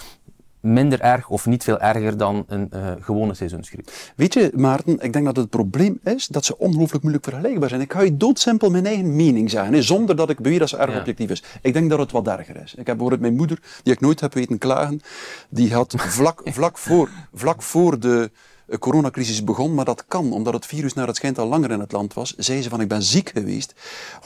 minder 0.62 1.00
erg 1.00 1.28
of 1.28 1.46
niet 1.46 1.64
veel 1.64 1.80
erger 1.80 2.16
dan 2.16 2.44
een 2.46 2.70
uh, 2.74 2.92
gewone 3.00 3.34
seizoensgriep. 3.34 3.90
Weet 4.16 4.34
je, 4.34 4.50
Maarten, 4.54 5.00
ik 5.00 5.12
denk 5.12 5.24
dat 5.24 5.36
het 5.36 5.50
probleem 5.50 6.00
is 6.04 6.26
dat 6.26 6.44
ze 6.44 6.58
ongelooflijk 6.58 7.02
moeilijk 7.02 7.24
vergelijkbaar 7.24 7.68
zijn. 7.68 7.80
Ik 7.80 7.92
ga 7.92 8.00
je 8.00 8.16
doodsimpel 8.16 8.70
mijn 8.70 8.86
eigen 8.86 9.16
mening 9.16 9.50
zeggen, 9.50 9.72
hè, 9.72 9.82
zonder 9.82 10.16
dat 10.16 10.30
ik 10.30 10.40
beweer 10.40 10.58
dat 10.58 10.68
ze 10.68 10.76
erg 10.76 10.98
objectief 10.98 11.30
is. 11.30 11.42
Ik 11.62 11.72
denk 11.72 11.90
dat 11.90 11.98
het 11.98 12.12
wat 12.12 12.28
erger 12.28 12.56
is. 12.56 12.70
Ik 12.70 12.76
heb 12.76 12.86
bijvoorbeeld 12.86 13.20
mijn 13.20 13.34
moeder, 13.34 13.58
die 13.82 13.92
ik 13.92 14.00
nooit 14.00 14.20
heb 14.20 14.34
weten 14.34 14.58
klagen, 14.58 15.00
die 15.48 15.74
had 15.74 15.94
vlak, 15.96 16.40
vlak, 16.58 16.78
voor, 16.78 17.08
vlak 17.32 17.62
voor 17.62 18.00
de 18.00 18.30
coronacrisis 18.78 19.44
begon, 19.44 19.74
maar 19.74 19.84
dat 19.84 20.04
kan, 20.08 20.32
omdat 20.32 20.54
het 20.54 20.66
virus 20.66 20.92
naar 20.92 21.06
het 21.06 21.16
schijnt 21.16 21.38
al 21.38 21.46
langer 21.46 21.70
in 21.70 21.80
het 21.80 21.92
land 21.92 22.14
was, 22.14 22.34
zei 22.36 22.62
ze 22.62 22.68
van 22.68 22.80
ik 22.80 22.88
ben 22.88 23.02
ziek 23.02 23.30
geweest. 23.34 23.74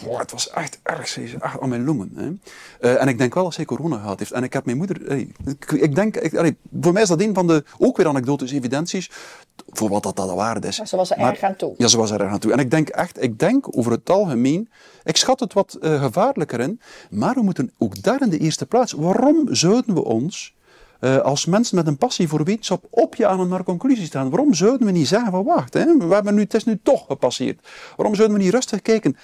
Oh, 0.07 0.19
het 0.19 0.31
was 0.31 0.51
echt 0.51 0.79
erg, 0.83 1.09
zei 1.09 1.27
ze, 1.27 1.37
echt 1.41 1.61
aan 1.61 1.69
mijn 1.69 1.85
longen. 1.85 2.13
Hè. 2.15 2.27
Uh, 2.89 3.03
en 3.03 3.09
ik 3.09 3.19
denk 3.19 3.35
wel 3.35 3.45
dat 3.45 3.55
zij 3.55 3.65
corona 3.65 3.97
gehad 3.97 4.19
heeft. 4.19 4.33
En 4.33 4.43
ik 4.43 4.53
heb 4.53 4.65
mijn 4.65 4.77
moeder, 4.77 5.01
hey, 5.07 5.29
ik, 5.45 5.73
ik, 5.73 5.95
denk, 5.95 6.17
ik, 6.17 6.57
voor 6.81 6.93
mij 6.93 7.03
is 7.03 7.09
dat 7.09 7.21
een 7.21 7.35
van 7.35 7.47
de, 7.47 7.65
ook 7.79 7.97
weer 7.97 8.09
anekdotes, 8.09 8.53
evidenties, 8.53 9.11
voor 9.67 9.89
wat 9.89 10.03
dat, 10.03 10.17
dat 10.17 10.35
waard 10.35 10.65
is. 10.65 10.79
Maar 10.79 10.87
ze 10.87 10.97
was 10.97 11.11
er 11.11 11.19
erg 11.19 11.43
aan 11.43 11.57
toe. 11.57 11.75
Ja, 11.77 11.87
ze 11.87 11.97
was 11.97 12.11
er 12.11 12.21
erg 12.21 12.33
aan 12.33 12.39
toe. 12.39 12.53
En 12.53 12.59
ik 12.59 12.71
denk 12.71 12.89
echt, 12.89 13.23
ik 13.23 13.39
denk 13.39 13.77
over 13.77 13.93
het 13.93 14.11
algemeen, 14.11 14.71
ik 15.05 15.17
schat 15.17 15.41
het 15.41 15.53
wat 15.53 15.79
uh, 15.81 16.03
gevaarlijker 16.03 16.61
in, 16.61 16.81
maar 17.11 17.35
we 17.35 17.43
moeten 17.43 17.73
ook 17.79 18.03
daar 18.03 18.23
in 18.23 18.31
de 18.31 18.39
eerste 18.39 18.67
plaats, 18.67 18.93
waarom 18.93 19.55
zouden 19.55 19.95
we 19.95 20.05
ons 20.05 20.55
uh, 21.01 21.17
als 21.17 21.47
mensen 21.47 21.77
met 21.77 21.87
een 21.87 21.97
passie 21.97 22.29
voor 22.29 22.45
wetenschap 22.45 22.87
opjagen 22.91 23.49
naar 23.49 23.63
conclusies 23.63 24.07
staan. 24.07 24.31
Waarom 24.31 24.55
zouden 24.55 24.87
we 24.87 24.93
niet 24.93 25.09
zeggen 25.09 25.31
van 25.31 25.45
wacht, 25.45 25.75
hè, 25.75 25.97
we 25.97 26.15
hebben 26.15 26.35
nu, 26.35 26.41
het 26.41 26.55
is 26.55 26.65
nu 26.65 26.79
toch 26.83 27.07
gepasseerd. 27.07 27.69
Waarom 27.97 28.15
zouden 28.15 28.37
we 28.37 28.43
niet 28.43 28.53
rustig 28.53 28.83
kijken? 28.83 29.17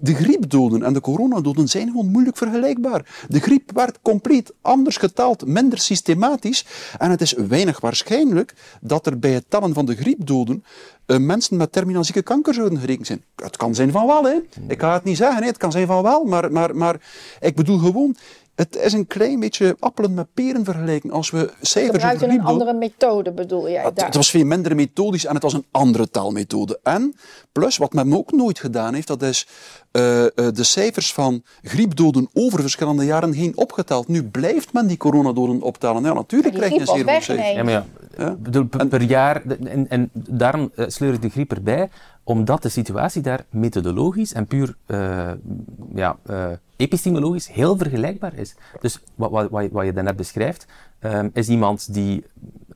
De 0.00 0.14
griepdoden 0.14 0.82
en 0.82 0.92
de 0.92 1.00
coronadoden 1.00 1.68
zijn 1.68 1.86
gewoon 1.86 2.10
moeilijk 2.10 2.36
vergelijkbaar. 2.36 3.26
De 3.28 3.40
griep 3.40 3.70
werd 3.74 3.98
compleet 4.02 4.52
anders 4.60 4.96
getaald, 4.96 5.46
minder 5.46 5.78
systematisch. 5.78 6.66
En 6.98 7.10
het 7.10 7.20
is 7.20 7.32
weinig 7.32 7.80
waarschijnlijk 7.80 8.54
dat 8.80 9.06
er 9.06 9.18
bij 9.18 9.32
het 9.32 9.44
tellen 9.48 9.74
van 9.74 9.86
de 9.86 9.96
griepdoden 9.96 10.64
uh, 11.06 11.18
mensen 11.18 11.56
met 11.56 11.72
terminaal 11.72 12.04
zieke 12.04 12.22
kanker 12.22 12.54
zouden 12.54 12.78
gerekend 12.78 13.06
zijn. 13.06 13.24
Het 13.36 13.56
kan 13.56 13.74
zijn 13.74 13.90
van 13.90 14.06
wel, 14.06 14.24
hè. 14.24 14.36
Ik 14.68 14.80
ga 14.80 14.92
het 14.92 15.04
niet 15.04 15.16
zeggen, 15.16 15.44
het 15.44 15.56
kan 15.56 15.72
zijn 15.72 15.86
van 15.86 16.02
wel, 16.02 16.24
maar, 16.24 16.52
maar, 16.52 16.76
maar 16.76 17.00
ik 17.40 17.54
bedoel 17.54 17.78
gewoon, 17.78 18.16
het 18.56 18.76
is 18.76 18.92
een 18.92 19.06
klein 19.06 19.40
beetje 19.40 19.76
appelen 19.78 20.14
met 20.14 20.26
peren 20.34 20.64
vergelijken. 20.64 21.10
Als 21.10 21.30
we 21.30 21.52
cijfers 21.60 22.04
over 22.04 22.28
een 22.28 22.42
andere 22.42 22.72
methode 22.72 23.32
bedoel 23.32 23.70
jij 23.70 23.82
Het, 23.82 24.02
het, 24.02 24.14
was 24.14 24.30
veel 24.30 24.44
minder 24.44 24.74
methodisch 24.74 25.26
en 25.26 25.34
het 25.34 25.42
was 25.42 25.52
een 25.52 25.66
andere 25.70 26.10
taalmethode. 26.10 26.78
En 26.82 27.14
plus, 27.52 27.76
wat 27.76 27.92
men 27.92 28.16
ook 28.16 28.32
nooit 28.32 28.58
gedaan 28.58 28.94
heeft, 28.94 29.06
dat 29.06 29.22
is 29.22 29.46
uh, 29.92 30.22
uh, 30.22 30.28
de 30.34 30.62
cijfers 30.62 31.12
van 31.12 31.42
griepdoden 31.62 32.28
over 32.32 32.60
verschillende 32.60 33.04
jaren 33.04 33.32
heen 33.32 33.56
opgeteld. 33.56 34.08
Nu 34.08 34.22
blijft 34.22 34.72
men 34.72 34.86
die 34.86 34.96
coronadoden 34.96 35.62
optellen. 35.62 36.02
Ja, 36.02 36.12
natuurlijk 36.12 36.54
krijg 36.54 36.72
je 36.72 36.80
een 36.80 36.86
zeer 36.86 37.10
hoog 37.12 37.22
cijfer. 37.22 37.56
Ja, 37.56 37.62
maar 37.62 37.72
ja, 37.72 37.86
ja? 38.18 38.36
Bedoel, 38.38 38.64
per, 38.64 38.86
per, 38.86 39.02
jaar, 39.02 39.42
en, 39.44 39.88
en 39.88 40.10
daarom 40.12 40.70
uh, 40.76 40.84
sleur 40.88 41.12
ik 41.12 41.22
de 41.22 41.28
griep 41.28 41.52
erbij, 41.52 41.88
omdat 42.26 42.62
de 42.62 42.68
situatie 42.68 43.22
daar 43.22 43.44
methodologisch 43.50 44.32
en 44.32 44.46
puur 44.46 44.76
uh, 44.86 45.30
ja, 45.94 46.16
uh, 46.30 46.46
epistemologisch 46.76 47.48
heel 47.48 47.76
vergelijkbaar 47.76 48.34
is. 48.34 48.54
Dus 48.80 49.00
wat, 49.14 49.30
wat, 49.30 49.70
wat 49.70 49.84
je 49.84 49.92
daarnet 49.92 50.16
beschrijft, 50.16 50.66
um, 51.00 51.30
is 51.32 51.48
iemand 51.48 51.94
die 51.94 52.24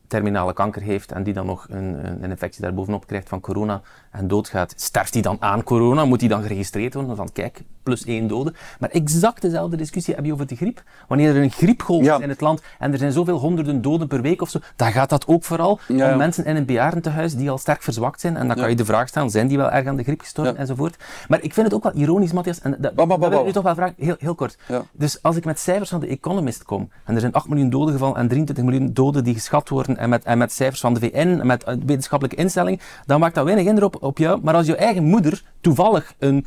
terminale 0.06 0.52
kanker 0.52 0.82
heeft 0.82 1.12
en 1.12 1.22
die 1.22 1.34
dan 1.34 1.46
nog 1.46 1.66
een, 1.70 2.06
een 2.22 2.30
infectie 2.30 2.62
daarbovenop 2.62 3.06
krijgt 3.06 3.28
van 3.28 3.40
corona 3.40 3.82
en 4.10 4.28
doodgaat, 4.28 4.72
sterft 4.76 5.12
hij 5.12 5.22
dan 5.22 5.36
aan 5.40 5.62
corona? 5.62 6.04
Moet 6.04 6.20
hij 6.20 6.28
dan 6.28 6.42
geregistreerd 6.42 6.94
worden? 6.94 7.16
Van 7.16 7.32
kijk, 7.32 7.62
plus 7.82 8.04
één 8.04 8.26
dode. 8.26 8.52
Maar 8.78 8.90
exact 8.90 9.42
dezelfde 9.42 9.76
discussie 9.76 10.14
heb 10.14 10.24
je 10.24 10.32
over 10.32 10.46
de 10.46 10.56
griep. 10.56 10.82
Wanneer 11.08 11.36
er 11.36 11.42
een 11.42 11.50
griepgolf 11.50 12.02
is 12.02 12.18
in 12.18 12.28
het 12.28 12.40
land 12.40 12.62
en 12.78 12.92
er 12.92 12.98
zijn 12.98 13.12
zoveel 13.12 13.38
honderden 13.38 13.82
doden 13.82 14.08
per 14.08 14.22
week 14.22 14.42
of 14.42 14.48
zo, 14.48 14.58
dan 14.76 14.92
gaat 14.92 15.08
dat 15.08 15.26
ook 15.26 15.44
vooral 15.44 15.78
ja. 15.88 16.12
om 16.12 16.18
mensen 16.18 16.44
in 16.44 16.56
een 16.56 16.64
bejaardentehuis 16.64 17.34
die 17.34 17.50
al 17.50 17.58
sterk 17.58 17.82
verzwakt 17.82 18.20
zijn. 18.20 18.36
En 18.36 18.46
dan 18.46 18.56
kan 18.56 18.68
je 18.68 18.76
de 18.76 18.84
vraag 18.84 19.08
stellen, 19.08 19.30
zijn 19.30 19.48
die 19.48 19.56
wel 19.56 19.70
erg 19.70 19.86
aan 19.86 19.96
de 19.96 20.02
griep 20.02 20.20
gestorven 20.20 20.56
enzovoort. 20.56 20.96
Maar 21.28 21.42
ik 21.42 21.54
vind 21.54 21.66
het 21.66 21.74
ook 21.74 21.82
wel 21.82 21.92
ironisch, 21.92 22.32
Matthias, 22.32 22.60
en 22.60 22.76
dat, 22.78 22.96
dat 22.96 23.18
wil 23.18 23.32
ik 23.32 23.44
nu 23.44 23.52
toch 23.52 23.62
wel 23.62 23.74
vragen, 23.74 23.94
heel, 23.98 24.16
heel 24.18 24.34
kort. 24.34 24.58
Dus 24.92 25.22
als 25.22 25.36
ik 25.36 25.44
met 25.44 25.58
cijfers 25.58 25.90
van 25.90 26.00
de 26.00 26.06
Economist 26.06 26.62
kom, 26.62 26.90
en 27.04 27.14
er 27.14 27.20
zijn 27.20 27.32
8 27.32 27.48
miljoen 27.48 27.70
doden 27.70 27.92
gevallen 27.92 28.16
en 28.16 28.28
23 28.28 28.64
miljoen 28.64 28.92
doden 28.92 29.24
die 29.24 29.34
geschat 29.34 29.68
worden, 29.68 29.96
en 29.96 30.08
met, 30.08 30.24
en 30.24 30.38
met 30.38 30.52
cijfers 30.52 30.80
van 30.80 30.94
de 30.94 31.00
VN, 31.00 31.16
en 31.16 31.46
met 31.46 31.68
uh, 31.68 31.74
wetenschappelijke 31.86 32.42
instellingen, 32.42 32.80
dan 33.06 33.20
maakt 33.20 33.34
dat 33.34 33.44
weinig 33.44 33.66
indruk 33.66 33.94
op, 33.94 33.99
op 34.00 34.18
jou. 34.18 34.40
Maar 34.42 34.54
als 34.54 34.66
je 34.66 34.76
eigen 34.76 35.04
moeder 35.04 35.42
toevallig 35.60 36.14
een 36.18 36.46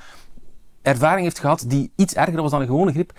ervaring 0.82 1.24
heeft 1.24 1.40
gehad 1.40 1.64
die 1.68 1.92
iets 1.96 2.14
erger 2.14 2.42
was 2.42 2.52
dan 2.52 2.62
een 2.62 2.68
gewone 2.68 2.92
griep, 2.92 3.14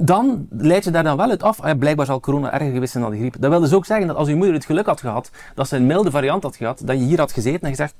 dan 0.00 0.46
leid 0.50 0.84
je 0.84 0.90
daar 0.90 1.02
dan 1.02 1.16
wel 1.16 1.30
uit 1.30 1.42
af. 1.42 1.60
Ah, 1.60 1.78
blijkbaar 1.78 2.06
zal 2.06 2.20
corona 2.20 2.52
erger 2.52 2.72
geweest 2.72 2.92
zijn 2.92 3.04
dan 3.04 3.12
de 3.12 3.18
griep. 3.18 3.36
Dat 3.40 3.50
wil 3.50 3.60
dus 3.60 3.72
ook 3.72 3.86
zeggen 3.86 4.06
dat 4.06 4.16
als 4.16 4.28
je 4.28 4.34
moeder 4.34 4.54
het 4.54 4.64
geluk 4.64 4.86
had 4.86 5.00
gehad, 5.00 5.30
dat 5.54 5.68
ze 5.68 5.76
een 5.76 5.86
milde 5.86 6.10
variant 6.10 6.42
had 6.42 6.56
gehad, 6.56 6.82
dat 6.84 6.98
je 6.98 7.04
hier 7.04 7.18
had 7.18 7.32
gezeten 7.32 7.60
en 7.60 7.68
gezegd, 7.68 7.94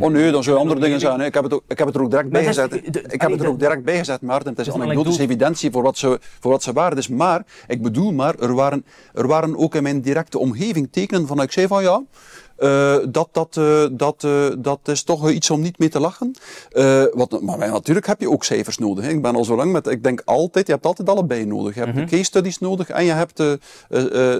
Oh 0.00 0.10
nee, 0.10 0.30
dan 0.30 0.42
zou 0.42 0.58
andere 0.58 0.80
dingen 0.80 1.00
zijn. 1.00 1.20
Ik 1.20 1.34
heb 1.34 1.42
het, 1.42 1.52
ook, 1.52 1.62
ik 1.68 1.78
heb 1.78 1.86
het 1.86 1.96
er 1.96 2.02
ook 2.02 2.10
direct 2.10 2.28
bij 2.28 2.44
gezet. 2.44 2.74
Ik 3.12 3.20
heb 3.20 3.30
het 3.30 3.40
er 3.40 3.48
ook 3.48 3.58
direct 3.58 3.84
bij 3.84 3.98
gezet, 3.98 4.20
Maarten. 4.20 4.54
Het 4.56 4.66
is 4.66 4.72
anekdotische 4.72 5.22
evidentie 5.22 5.70
voor 5.70 5.82
wat, 5.82 5.98
ze, 5.98 6.18
voor 6.40 6.50
wat 6.50 6.62
ze 6.62 6.72
waren. 6.72 6.96
Dus 6.96 7.08
maar, 7.08 7.44
ik 7.66 7.82
bedoel 7.82 8.12
maar, 8.12 8.34
er 8.38 8.54
waren, 8.54 8.84
er 9.14 9.26
waren 9.26 9.56
ook 9.56 9.74
in 9.74 9.82
mijn 9.82 10.00
directe 10.00 10.38
omgeving 10.38 10.88
tekenen 10.90 11.26
van, 11.26 11.42
ik 11.42 11.52
zei 11.52 11.66
van 11.66 11.82
ja, 11.82 12.02
uh, 12.62 12.96
dat, 13.08 13.28
dat, 13.32 13.56
uh, 13.58 13.86
dat, 13.92 14.22
uh, 14.22 14.46
dat 14.58 14.78
is 14.84 15.02
toch 15.02 15.30
iets 15.30 15.50
om 15.50 15.60
niet 15.60 15.78
mee 15.78 15.88
te 15.88 16.00
lachen. 16.00 16.34
wat, 17.12 17.40
maar 17.40 17.58
natuurlijk 17.58 18.06
heb 18.06 18.20
je 18.20 18.30
ook 18.30 18.44
cijfers 18.44 18.78
nodig. 18.78 19.04
Hè. 19.04 19.10
Ik 19.10 19.22
ben 19.22 19.34
al 19.34 19.44
zo 19.44 19.56
lang 19.56 19.72
met, 19.72 19.86
ik 19.86 20.02
denk 20.02 20.22
altijd, 20.24 20.66
je 20.66 20.72
hebt 20.72 20.86
altijd 20.86 21.08
allebei 21.08 21.44
nodig. 21.44 21.74
Je 21.74 21.80
hebt 21.80 21.96
-hmm. 21.96 22.06
case 22.06 22.24
studies 22.24 22.58
nodig 22.58 22.88
en 22.88 23.04
je 23.04 23.12
hebt 23.12 23.42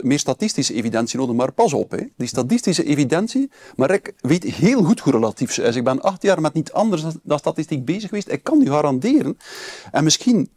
meer 0.04 0.18
statistische 0.18 0.74
evidentie 0.74 1.18
nodig. 1.18 1.36
Maar 1.36 1.52
pas 1.52 1.72
op, 1.72 1.90
hè. 1.90 2.06
die 2.16 2.28
statistische 2.28 2.84
evidentie, 2.84 3.50
maar 3.76 3.90
ik 3.90 4.14
weet 4.20 4.44
heel 4.44 4.82
goed 4.82 5.00
hoe 5.00 5.12
relatief 5.12 5.52
ze 5.52 5.62
is. 5.62 5.76
Ik 5.76 5.84
ben 5.84 6.00
acht 6.00 6.22
jaar 6.22 6.40
met 6.40 6.52
niet 6.52 6.72
anders 6.72 7.02
dan 7.22 7.38
statistiek 7.38 7.84
bezig 7.84 8.08
geweest. 8.08 8.30
Ik 8.30 8.42
kan 8.42 8.60
u 8.60 8.66
garanderen. 8.66 9.38
En 9.92 10.04
misschien 10.04 10.48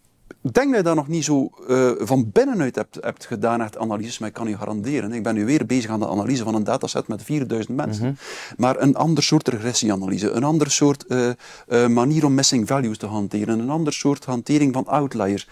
denk 0.53 0.67
dat 0.67 0.77
je 0.77 0.83
dat 0.83 0.95
nog 0.95 1.07
niet 1.07 1.23
zo 1.23 1.49
uh, 1.67 1.91
van 1.97 2.31
binnenuit 2.31 2.75
hebt, 2.75 2.97
hebt 3.01 3.25
gedaan, 3.25 3.61
echt 3.61 3.77
analyses, 3.77 4.17
maar 4.17 4.27
ik 4.27 4.33
kan 4.33 4.47
je 4.47 4.57
garanderen. 4.57 5.11
Ik 5.11 5.23
ben 5.23 5.35
nu 5.35 5.45
weer 5.45 5.65
bezig 5.65 5.89
aan 5.89 5.99
de 5.99 6.07
analyse 6.07 6.43
van 6.43 6.55
een 6.55 6.63
dataset 6.63 7.07
met 7.07 7.23
4000 7.23 7.77
mensen. 7.77 8.03
Mm 8.03 8.09
-hmm. 8.09 8.55
Maar 8.57 8.81
een 8.81 8.95
ander 8.95 9.23
soort 9.23 9.47
regressieanalyse, 9.47 10.31
een 10.31 10.43
ander 10.43 10.71
soort 10.71 11.05
uh, 11.07 11.29
uh, 11.67 11.87
manier 11.87 12.25
om 12.25 12.33
missing 12.33 12.67
values 12.67 12.97
te 12.97 13.05
hanteren, 13.05 13.59
een 13.59 13.69
ander 13.69 13.93
soort 13.93 14.25
hantering 14.25 14.73
van 14.73 14.87
outliers. 14.87 15.47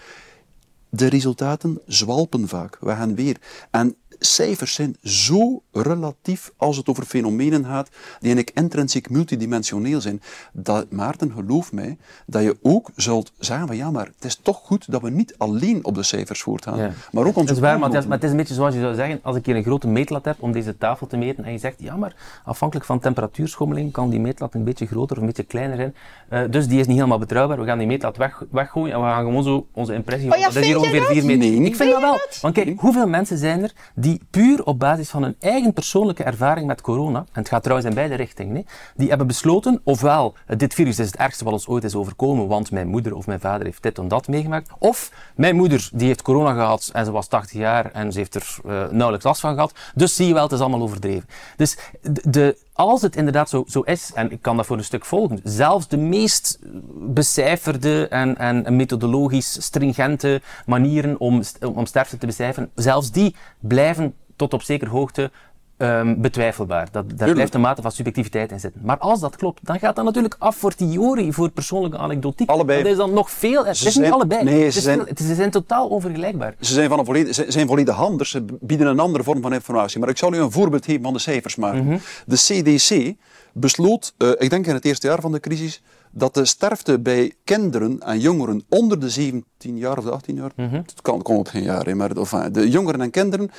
De 0.88 1.06
resultaten 1.06 1.80
zwalpen 1.86 2.48
vaak, 2.48 2.78
we 2.80 2.90
gaan 2.90 3.14
weer. 3.14 3.36
En 3.70 3.96
cijfers 4.18 4.74
zijn 4.74 4.96
zo 5.02 5.62
relatief 5.72 6.52
als 6.56 6.76
het 6.76 6.88
over 6.88 7.04
fenomenen 7.04 7.64
gaat, 7.64 7.88
die 7.88 8.34
eigenlijk 8.34 8.50
intrinsiek 8.58 9.10
multidimensioneel 9.10 10.00
zijn, 10.00 10.22
dat, 10.52 10.90
Maarten, 10.90 11.32
geloof 11.32 11.72
mij, 11.72 11.96
dat 12.26 12.42
je 12.42 12.56
ook 12.62 12.90
zult 12.96 13.32
zeggen 13.38 13.66
van 13.66 13.76
ja, 13.76 13.90
maar 13.90 14.06
het 14.06 14.24
is 14.24 14.36
toch 14.42 14.56
goed 14.56 14.90
dat 14.90 15.02
we 15.02 15.10
niet 15.10 15.34
alleen 15.38 15.84
op 15.84 15.94
de 15.94 16.02
cijfers 16.02 16.42
voortgaan, 16.42 16.78
ja. 16.78 16.90
maar 17.12 17.24
ook 17.24 17.36
onze... 17.36 17.46
Dat 17.46 17.56
is 17.56 17.62
waar, 17.62 17.78
maar 17.78 17.88
het, 17.88 17.98
is, 17.98 18.04
maar 18.04 18.16
het 18.16 18.24
is 18.24 18.30
een 18.30 18.36
beetje 18.36 18.54
zoals 18.54 18.74
je 18.74 18.80
zou 18.80 18.94
zeggen, 18.94 19.20
als 19.22 19.36
ik 19.36 19.46
hier 19.46 19.56
een 19.56 19.62
grote 19.62 19.88
meetlat 19.88 20.24
heb 20.24 20.36
om 20.38 20.52
deze 20.52 20.78
tafel 20.78 21.06
te 21.06 21.16
meten 21.16 21.44
en 21.44 21.52
je 21.52 21.58
zegt, 21.58 21.76
ja, 21.78 21.96
maar 21.96 22.16
afhankelijk 22.44 22.86
van 22.86 22.98
temperatuurschommeling 22.98 23.92
kan 23.92 24.10
die 24.10 24.20
meetlat 24.20 24.54
een 24.54 24.64
beetje 24.64 24.86
groter 24.86 25.16
of 25.16 25.22
een 25.22 25.28
beetje 25.28 25.42
kleiner 25.42 25.76
zijn, 25.76 25.94
uh, 26.32 26.50
dus 26.50 26.68
die 26.68 26.80
is 26.80 26.86
niet 26.86 26.96
helemaal 26.96 27.18
betrouwbaar, 27.18 27.60
we 27.60 27.64
gaan 27.64 27.78
die 27.78 27.86
meetlat 27.86 28.16
weg, 28.16 28.42
weggooien 28.50 28.94
en 28.94 29.00
we 29.00 29.06
gaan 29.06 29.24
gewoon 29.24 29.42
zo 29.42 29.66
onze 29.72 29.94
impressie 29.94 30.32
oh 30.32 30.38
ja, 30.38 30.44
dat 30.44 30.56
is 30.56 30.66
hier 30.66 30.78
ongeveer 30.78 31.04
4 31.04 31.24
meter. 31.24 31.38
Nee, 31.38 31.64
ik 31.64 31.76
vind 31.76 31.90
dat 31.90 32.00
wel. 32.00 32.18
Want 32.40 32.54
kijk, 32.54 32.80
hoeveel 32.80 33.06
mensen 33.06 33.38
zijn 33.38 33.62
er 33.62 33.72
die 34.04 34.20
puur 34.30 34.64
op 34.64 34.78
basis 34.78 35.10
van 35.10 35.22
hun 35.22 35.36
eigen 35.40 35.72
persoonlijke 35.72 36.22
ervaring 36.22 36.66
met 36.66 36.80
corona, 36.80 37.18
en 37.18 37.26
het 37.32 37.48
gaat 37.48 37.62
trouwens 37.62 37.88
in 37.88 37.94
beide 37.94 38.14
richtingen, 38.14 38.66
die 38.96 39.08
hebben 39.08 39.26
besloten, 39.26 39.80
ofwel, 39.84 40.34
dit 40.56 40.74
virus 40.74 40.98
is 40.98 41.06
het 41.06 41.16
ergste 41.16 41.44
wat 41.44 41.52
ons 41.52 41.66
ooit 41.66 41.84
is 41.84 41.94
overkomen, 41.94 42.48
want 42.48 42.70
mijn 42.70 42.88
moeder 42.88 43.14
of 43.14 43.26
mijn 43.26 43.40
vader 43.40 43.66
heeft 43.66 43.82
dit 43.82 43.98
en 43.98 44.08
dat 44.08 44.28
meegemaakt, 44.28 44.70
of 44.78 45.10
mijn 45.34 45.56
moeder 45.56 45.88
die 45.92 46.06
heeft 46.06 46.22
corona 46.22 46.52
gehad 46.52 46.90
en 46.92 47.04
ze 47.04 47.10
was 47.10 47.26
80 47.26 47.58
jaar 47.58 47.90
en 47.90 48.12
ze 48.12 48.18
heeft 48.18 48.34
er 48.34 48.56
uh, 48.66 48.88
nauwelijks 48.90 49.24
last 49.24 49.40
van 49.40 49.54
gehad, 49.54 49.74
dus 49.94 50.16
zie 50.16 50.26
je 50.26 50.34
wel, 50.34 50.42
het 50.42 50.52
is 50.52 50.60
allemaal 50.60 50.82
overdreven. 50.82 51.28
Dus 51.56 51.78
de 52.22 52.56
als 52.74 53.02
het 53.02 53.16
inderdaad 53.16 53.48
zo, 53.48 53.64
zo 53.68 53.80
is, 53.80 54.10
en 54.14 54.30
ik 54.30 54.42
kan 54.42 54.56
dat 54.56 54.66
voor 54.66 54.76
een 54.76 54.84
stuk 54.84 55.04
volgen, 55.04 55.40
zelfs 55.42 55.88
de 55.88 55.96
meest 55.96 56.58
becijferde 56.94 58.08
en, 58.08 58.36
en 58.36 58.76
methodologisch 58.76 59.64
stringente 59.64 60.42
manieren 60.66 61.20
om, 61.20 61.42
om 61.74 61.86
sterfte 61.86 62.18
te 62.18 62.26
becijferen, 62.26 62.70
zelfs 62.74 63.10
die 63.10 63.34
blijven 63.58 64.14
tot 64.36 64.52
op 64.52 64.62
zekere 64.62 64.90
hoogte 64.90 65.30
um, 65.78 66.20
betwijfelbaar. 66.20 66.88
Dat, 66.90 67.18
daar 67.18 67.32
blijft 67.32 67.54
een 67.54 67.60
mate 67.60 67.82
van 67.82 67.92
subjectiviteit 67.92 68.50
in 68.50 68.60
zitten. 68.60 68.80
Maar 68.84 68.98
als 68.98 69.20
dat 69.20 69.36
klopt, 69.36 69.60
dan 69.62 69.78
gaat 69.78 69.96
dat 69.96 70.04
natuurlijk 70.04 70.36
af 70.38 70.56
voor 70.56 70.74
theorie, 70.74 71.32
voor 71.32 71.50
persoonlijke 71.50 71.98
anekdotiek. 71.98 72.48
Allebei. 72.48 72.82
Dat 72.82 72.92
is 72.92 72.98
dan 72.98 73.12
nog 73.12 73.30
veel... 73.30 73.66
Het 73.66 73.84
is 73.84 73.96
niet 73.96 74.10
allebei. 74.10 74.44
Nee, 74.44 74.64
ze, 74.64 74.70
ze, 74.70 74.80
zijn, 74.80 74.98
het 74.98 75.20
is, 75.20 75.26
ze 75.26 75.34
zijn 75.34 75.50
totaal 75.50 75.88
onvergelijkbaar. 75.88 76.54
Ze 76.60 76.72
zijn, 76.72 76.88
van 76.88 76.98
een 76.98 77.04
volledig, 77.04 77.34
ze 77.34 77.44
zijn 77.48 77.66
volledig 77.66 77.96
anders. 77.96 78.30
Ze 78.30 78.44
bieden 78.60 78.86
een 78.86 79.00
andere 79.00 79.24
vorm 79.24 79.42
van 79.42 79.52
informatie. 79.52 80.00
Maar 80.00 80.08
ik 80.08 80.18
zal 80.18 80.34
u 80.34 80.38
een 80.38 80.52
voorbeeld 80.52 80.84
geven 80.84 81.02
van 81.02 81.12
de 81.12 81.18
cijfers 81.18 81.56
maken. 81.56 81.82
Mm 81.82 81.88
-hmm. 81.88 82.00
De 82.26 82.36
CDC 82.36 83.14
besloot, 83.52 84.14
uh, 84.18 84.30
ik 84.38 84.50
denk 84.50 84.66
in 84.66 84.74
het 84.74 84.84
eerste 84.84 85.06
jaar 85.06 85.20
van 85.20 85.32
de 85.32 85.40
crisis, 85.40 85.82
dat 86.10 86.34
de 86.34 86.44
sterfte 86.44 87.00
bij 87.00 87.34
kinderen 87.44 88.00
en 88.00 88.20
jongeren 88.20 88.64
onder 88.68 89.00
de 89.00 89.10
17 89.10 89.76
jaar 89.76 89.98
of 89.98 90.04
de 90.04 90.10
18 90.10 90.34
jaar, 90.34 90.52
mm 90.56 90.68
-hmm. 90.68 90.76
het 90.76 91.02
kan, 91.02 91.22
kan 91.22 91.36
op 91.36 91.48
geen 91.48 91.62
jaar, 91.62 91.96
maar 91.96 92.10
enfin, 92.10 92.52
de 92.52 92.70
jongeren 92.70 93.00
en 93.00 93.10
kinderen, 93.10 93.50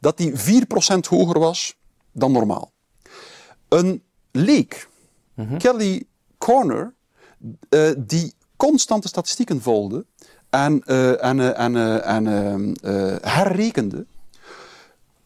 dat 0.00 0.16
die 0.16 0.32
4% 0.32 0.34
hoger 1.08 1.38
was 1.38 1.76
dan 2.12 2.32
normaal. 2.32 2.72
Een 3.68 4.02
leek, 4.30 4.88
Kelly 5.58 6.04
Corner, 6.38 6.94
eh, 7.68 7.90
die 7.98 8.34
constante 8.56 9.08
statistieken 9.08 9.62
volgde 9.62 10.06
en, 10.50 10.82
eh, 10.84 11.24
en, 11.24 11.40
eh, 11.40 11.58
en, 11.58 12.02
en 12.02 12.26
herrekende, 13.22 14.06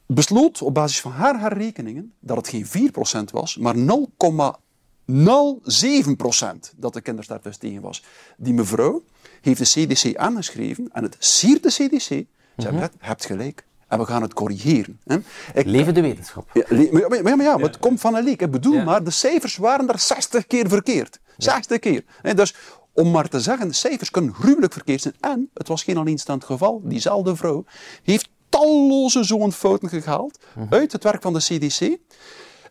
besloot 0.06 0.62
op 0.62 0.74
basis 0.74 1.00
van 1.00 1.12
haar 1.12 1.40
herrekeningen 1.40 2.12
dat 2.20 2.36
het 2.36 2.48
geen 2.48 2.66
4% 2.66 3.30
was, 3.30 3.56
maar 3.56 3.76
0,07% 3.76 6.72
dat 6.76 6.92
de 6.92 7.00
kindersterfte 7.00 7.58
tegen 7.58 7.82
was. 7.82 8.04
Die 8.36 8.54
mevrouw 8.54 9.02
heeft 9.40 9.58
de 9.58 9.86
CDC 9.86 10.16
aangeschreven 10.16 10.88
en 10.92 11.02
het 11.02 11.16
siert 11.18 11.62
de 11.62 11.68
CDC. 11.68 11.98
Ze 11.98 12.26
je 12.56 12.90
hebt 12.98 13.26
gelijk. 13.26 13.64
En 13.92 13.98
we 13.98 14.04
gaan 14.04 14.22
het 14.22 14.34
corrigeren. 14.34 15.00
Hè. 15.04 15.16
Ik, 15.54 15.66
Leven 15.66 15.94
de 15.94 16.00
wetenschap. 16.00 16.50
ja, 16.52 16.62
le- 16.68 16.88
maar, 16.92 17.08
maar, 17.08 17.22
maar, 17.22 17.36
maar 17.36 17.46
ja, 17.46 17.54
maar 17.56 17.66
het 17.66 17.78
komt 17.78 18.00
van 18.00 18.14
een 18.14 18.24
leek. 18.24 18.40
Ik 18.42 18.50
bedoel 18.50 18.82
maar, 18.82 19.04
de 19.04 19.10
cijfers 19.10 19.56
waren 19.56 19.86
daar 19.86 19.98
60 19.98 20.46
keer 20.46 20.68
verkeerd. 20.68 21.20
60 21.36 21.78
keer. 21.78 22.04
Hè, 22.22 22.34
dus 22.34 22.54
om 22.92 23.10
maar 23.10 23.28
te 23.28 23.40
zeggen, 23.40 23.68
de 23.68 23.74
cijfers 23.74 24.10
kunnen 24.10 24.34
gruwelijk 24.34 24.72
verkeerd 24.72 25.00
zijn. 25.00 25.14
En 25.20 25.50
het 25.54 25.68
was 25.68 25.82
geen 25.82 25.96
alleenstaand 25.96 26.44
geval. 26.44 26.80
Diezelfde 26.84 27.36
vrouw 27.36 27.64
heeft 28.02 28.28
talloze 28.48 29.24
zo'n 29.24 29.52
fouten 29.52 29.88
gehaald 29.88 30.38
uit 30.70 30.92
het 30.92 31.02
werk 31.04 31.22
van 31.22 31.32
de 31.32 31.38
CDC. 31.38 31.96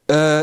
Eh, 0.05 0.37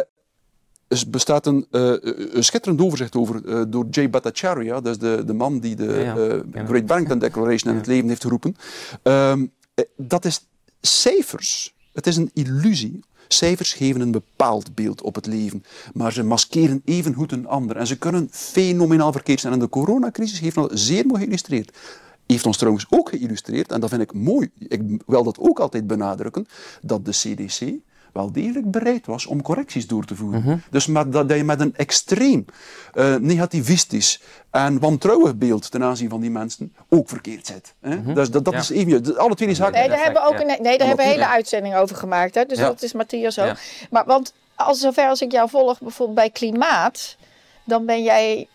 er 0.88 1.02
bestaat 1.08 1.46
een, 1.46 1.66
eh, 1.70 1.92
een 2.34 2.44
schitterend 2.44 2.80
overzicht 2.80 3.16
over 3.16 3.48
eh, 3.48 3.62
door 3.68 3.86
Jay 3.90 4.10
Bhattacharya, 4.10 4.80
dat 4.80 4.86
is 4.92 4.98
de, 4.98 5.22
de 5.26 5.32
man 5.32 5.58
die 5.58 5.76
de 5.76 5.84
Ja, 5.84 6.00
ja. 6.00 6.42
Ken 6.52 6.66
Great 6.66 6.86
Barrington 6.86 7.18
Declaration 7.18 7.72
in 7.72 7.78
het 7.78 7.86
leven 7.86 8.08
heeft 8.08 8.22
geroepen. 8.22 8.56
Ehm, 9.02 9.46
eh, 9.74 9.84
dat 9.96 10.24
is 10.24 10.46
cijfers. 10.80 11.74
Het 11.92 12.06
is 12.06 12.16
een 12.16 12.30
illusie. 12.34 13.00
Cijfers 13.28 13.72
geven 13.72 14.00
een 14.00 14.10
bepaald 14.10 14.74
beeld 14.74 15.02
op 15.02 15.14
het 15.14 15.26
leven, 15.26 15.64
maar 15.94 16.12
ze 16.12 16.22
maskeren 16.22 16.82
evengoed 16.84 17.32
een 17.32 17.46
ander. 17.46 17.76
En 17.76 17.86
ze 17.86 17.98
kunnen 17.98 18.28
fenomenaal 18.30 19.12
verkeerd 19.12 19.40
zijn. 19.40 19.52
En 19.52 19.58
de 19.58 19.68
coronacrisis 19.68 20.40
heeft 20.40 20.54
dat 20.54 20.70
zeer 20.74 21.06
mooi 21.06 21.20
geïllustreerd. 21.20 21.76
Heeft 22.26 22.46
ons 22.46 22.56
trouwens 22.56 22.86
ook 22.88 23.08
geïllustreerd, 23.08 23.72
en 23.72 23.80
dat 23.80 23.90
vind 23.90 24.02
ik 24.02 24.12
mooi, 24.12 24.50
ik 24.58 24.82
wil 25.06 25.24
dat 25.24 25.38
ook 25.38 25.60
altijd 25.60 25.86
benadrukken, 25.86 26.48
dat 26.82 27.04
de 27.04 27.10
CDC 27.10 27.72
wel 28.12 28.32
degelijk 28.32 28.70
bereid 28.70 29.06
was 29.06 29.26
om 29.26 29.42
correcties 29.42 29.86
door 29.86 30.04
te 30.04 30.14
voeren. 30.14 30.62
Dus 30.70 30.86
met, 30.86 31.12
dat, 31.12 31.30
je 31.30 31.44
met 31.44 31.60
een 31.60 31.76
extreem 31.76 32.44
eh, 32.94 33.14
negativistisch 33.14 34.20
en 34.50 34.78
wantrouwig 34.78 35.36
beeld 35.36 35.70
ten 35.70 35.82
aanzien 35.82 36.08
van 36.08 36.20
die 36.20 36.30
mensen 36.30 36.74
ook 36.88 37.08
verkeerd 37.08 37.46
zit. 37.46 37.74
Hè? 37.80 38.12
Dus 38.12 38.30
dat, 38.30 38.44
dat 38.44 38.54
Ja. 38.54 38.60
is 38.60 38.70
even, 38.70 39.16
alle 39.18 39.34
twee 39.34 39.48
die 39.48 39.56
zaken. 39.56 39.78
Nee, 39.78 39.88
daar 39.88 40.02
hebben 40.04 40.22
we 40.22 40.28
ook 40.28 40.34
Ja. 40.34 40.40
een, 40.40 40.62
nee, 40.62 40.78
daar 40.78 40.86
hebben 40.86 40.96
we 40.96 41.02
een 41.02 41.16
hele 41.16 41.28
Ja. 41.28 41.32
uitzending 41.32 41.74
over 41.76 41.96
gemaakt. 41.96 42.34
Hè? 42.34 42.44
Dus 42.44 42.58
Ja. 42.58 42.66
dat 42.66 42.82
is 42.82 42.92
Matthias 42.92 43.38
ook. 43.38 43.46
Ja. 43.46 43.56
Maar 43.90 44.04
want 44.06 44.32
als 44.54 44.78
zover 44.80 45.08
als 45.08 45.20
ik 45.22 45.32
jou 45.32 45.48
volg, 45.48 45.80
bijvoorbeeld 45.80 46.18
bij 46.18 46.30
klimaat, 46.30 47.16
dan 47.64 47.86
ben 47.86 48.02
jij 48.02 48.48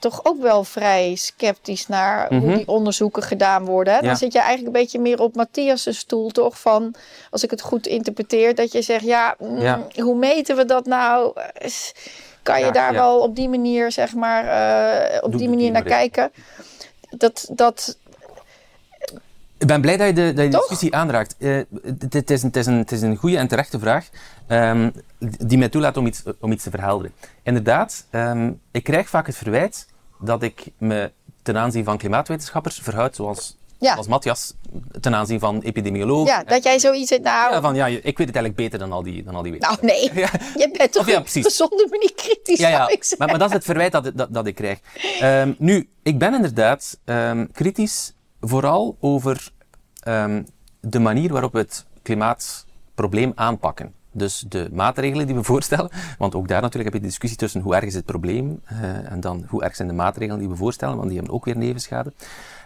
toch 0.00 0.20
ook 0.24 0.40
wel 0.40 0.64
vrij 0.64 1.14
sceptisch 1.14 1.86
naar 1.86 2.28
hoe 2.28 2.38
Mhm. 2.38 2.56
die 2.56 2.68
onderzoeken 2.68 3.22
gedaan 3.22 3.64
worden. 3.64 4.02
Dan 4.02 4.16
zit 4.16 4.32
je 4.32 4.38
eigenlijk 4.38 4.66
een 4.76 4.82
beetje 4.82 4.98
meer 5.00 5.20
op 5.20 5.34
Matthias' 5.34 5.98
stoel, 5.98 6.30
toch? 6.30 6.60
Van, 6.60 6.94
als 7.30 7.44
ik 7.44 7.50
het 7.50 7.60
goed 7.60 7.86
interpreteer, 7.86 8.54
dat 8.54 8.72
je 8.72 8.82
zegt, 8.82 9.04
ja, 9.04 9.34
mm, 9.38 9.58
Ja. 9.60 9.86
hoe 9.96 10.16
meten 10.16 10.56
we 10.56 10.64
dat 10.64 10.86
nou? 10.86 11.32
Kan 12.42 12.58
je 12.58 12.64
Ja, 12.64 12.70
daar 12.70 12.92
wel 12.92 13.20
op 13.20 13.36
die 13.36 13.48
manier, 13.48 13.92
zeg 13.92 14.14
maar, 14.14 14.44
eh, 14.46 15.22
op 15.22 15.30
Doe- 15.30 15.40
die 15.40 15.48
manier 15.48 15.70
naar 15.70 15.82
kijken? 15.82 16.32
Dat, 17.10 17.48
dat, 17.52 17.96
Ik 19.60 19.66
ben 19.66 19.80
blij 19.80 19.96
dat 19.96 20.06
je 20.06 20.12
de, 20.12 20.22
dat 20.32 20.36
je 20.44 20.50
de 20.50 20.56
Toch? 20.56 20.60
discussie 20.60 20.94
aanraakt. 20.94 21.34
Eh, 21.38 21.60
het, 22.10 22.30
is 22.30 22.44
is 22.52 22.66
een, 22.66 22.84
is 22.88 23.02
een 23.02 23.16
goede 23.16 23.36
en 23.36 23.48
terechte 23.48 23.78
vraag 23.78 24.08
ehm, 24.46 24.90
die 25.18 25.58
mij 25.58 25.68
toelaat 25.68 25.96
om 25.96 26.06
iets, 26.06 26.22
om 26.40 26.52
iets 26.52 26.62
te 26.64 26.70
verhelderen. 26.70 27.12
Inderdaad, 27.42 28.06
ehm, 28.10 28.52
ik 28.70 28.84
krijg 28.84 29.08
vaak 29.08 29.26
het 29.26 29.36
verwijt 29.36 29.86
dat 30.20 30.42
ik 30.42 30.64
me 30.78 31.10
ten 31.42 31.56
aanzien 31.56 31.84
van 31.84 31.98
klimaatwetenschappers 31.98 32.78
verhoud 32.82 33.16
zoals, 33.16 33.56
Ja. 33.78 33.92
zoals 33.92 34.06
Matthias 34.08 34.54
ten 35.00 35.14
aanzien 35.14 35.38
van 35.40 35.60
epidemiologen. 35.62 36.26
ja, 36.26 36.44
dat 36.44 36.62
jij 36.62 36.78
zoiets 36.78 37.10
nou, 37.10 37.52
Ja, 37.52 37.60
van 37.60 37.74
ja, 37.74 37.86
ik 37.86 38.02
weet 38.02 38.04
het 38.26 38.36
eigenlijk 38.36 38.56
beter 38.56 38.78
dan 38.78 38.92
al 38.92 39.02
die, 39.02 39.22
dan 39.24 39.34
al 39.34 39.42
die 39.42 39.52
nou 39.58 39.76
wetenschappers. 39.76 40.10
nee, 40.12 40.22
Ja. 40.22 40.30
je 40.64 40.70
bent 40.78 40.92
toch 40.92 41.06
ja, 41.08 41.16
een 41.16 41.22
precies. 41.22 41.44
gezonde 41.44 41.86
manier 41.90 42.12
kritisch, 42.14 42.58
Ja. 42.58 42.90
Maar, 43.18 43.28
maar 43.28 43.38
dat 43.38 43.48
is 43.48 43.54
het 43.54 43.64
verwijt 43.64 43.92
dat, 43.92 44.10
dat, 44.14 44.34
dat 44.34 44.46
ik 44.46 44.54
krijg. 44.54 44.78
Ehm, 45.20 45.52
nu, 45.58 45.88
ik 46.02 46.18
ben 46.18 46.34
inderdaad 46.34 46.98
kritisch 47.52 48.12
vooral 48.40 48.96
over 49.00 49.50
ehm, 50.00 50.42
de 50.80 50.98
manier 50.98 51.32
waarop 51.32 51.52
we 51.52 51.58
het 51.58 51.86
klimaatprobleem 52.02 53.32
aanpakken. 53.34 53.92
Dus 54.12 54.44
de 54.48 54.68
maatregelen 54.72 55.26
die 55.26 55.34
we 55.36 55.44
voorstellen, 55.52 55.90
want 56.18 56.34
ook 56.34 56.48
daar 56.48 56.60
natuurlijk 56.60 56.84
heb 56.84 56.94
je 56.94 57.00
de 57.00 57.12
discussie 57.12 57.38
tussen 57.38 57.60
hoe 57.60 57.74
erg 57.74 57.84
is 57.84 57.94
het 57.94 58.04
probleem 58.04 58.60
eh, 58.64 59.12
en 59.12 59.20
dan 59.20 59.44
hoe 59.48 59.62
erg 59.62 59.76
zijn 59.76 59.88
de 59.88 59.94
maatregelen 59.94 60.38
die 60.40 60.48
we 60.48 60.56
voorstellen, 60.56 60.96
want 60.96 61.08
die 61.08 61.16
hebben 61.16 61.34
ook 61.34 61.44
weer 61.44 61.56
nevenschade. 61.56 62.12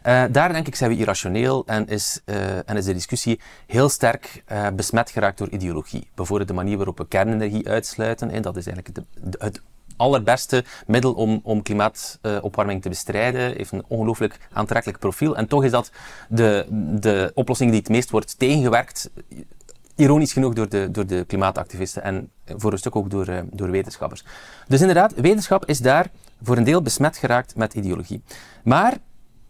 Eh, 0.02 0.24
daar 0.30 0.52
denk 0.52 0.66
ik 0.66 0.74
zijn 0.74 0.90
we 0.90 0.96
irrationeel 0.96 1.66
en 1.66 1.86
is, 1.88 2.20
eh, 2.24 2.56
en 2.68 2.76
is 2.76 2.84
de 2.84 2.92
discussie 2.92 3.40
heel 3.66 3.88
sterk 3.88 4.44
besmet 4.74 5.10
geraakt 5.10 5.38
door 5.38 5.48
ideologie. 5.48 6.08
Bijvoorbeeld 6.14 6.48
de 6.48 6.54
manier 6.54 6.76
waarop 6.76 6.98
we 6.98 7.08
kernenergie 7.08 7.68
uitsluiten, 7.68 8.30
en 8.30 8.42
dat 8.42 8.56
is 8.56 8.66
eigenlijk 8.66 9.06
de- 9.20 9.36
het 9.38 9.62
allerbeste 9.96 10.64
middel 10.86 11.12
om, 11.12 11.40
om 11.42 11.62
klimaatopwarming 11.62 12.82
te 12.82 12.88
bestrijden. 12.88 13.56
Heeft 13.56 13.72
een 13.72 13.84
ongelooflijk 13.88 14.38
aantrekkelijk 14.52 14.98
profiel. 14.98 15.36
En 15.36 15.46
toch 15.46 15.64
is 15.64 15.70
dat 15.70 15.90
de, 16.28 16.66
de 17.00 17.30
oplossing 17.34 17.70
die 17.70 17.80
het 17.80 17.88
meest 17.88 18.10
wordt 18.10 18.38
tegengewerkt, 18.38 19.10
ironisch 19.94 20.32
genoeg 20.32 20.54
door 20.54 20.68
de, 20.68 20.90
door 20.90 21.06
de 21.06 21.24
klimaatactivisten 21.24 22.02
en 22.02 22.30
voor 22.44 22.72
een 22.72 22.78
stuk 22.78 22.96
ook 22.96 23.10
door, 23.10 23.26
eh, 23.26 23.40
door 23.50 23.70
wetenschappers. 23.70 24.24
Dus 24.68 24.80
inderdaad, 24.80 25.14
wetenschap 25.14 25.64
is 25.64 25.78
daar 25.78 26.10
voor 26.42 26.56
een 26.56 26.64
deel 26.64 26.82
besmet 26.82 27.16
geraakt 27.16 27.56
met 27.56 27.74
ideologie. 27.74 28.22
Maar, 28.64 28.98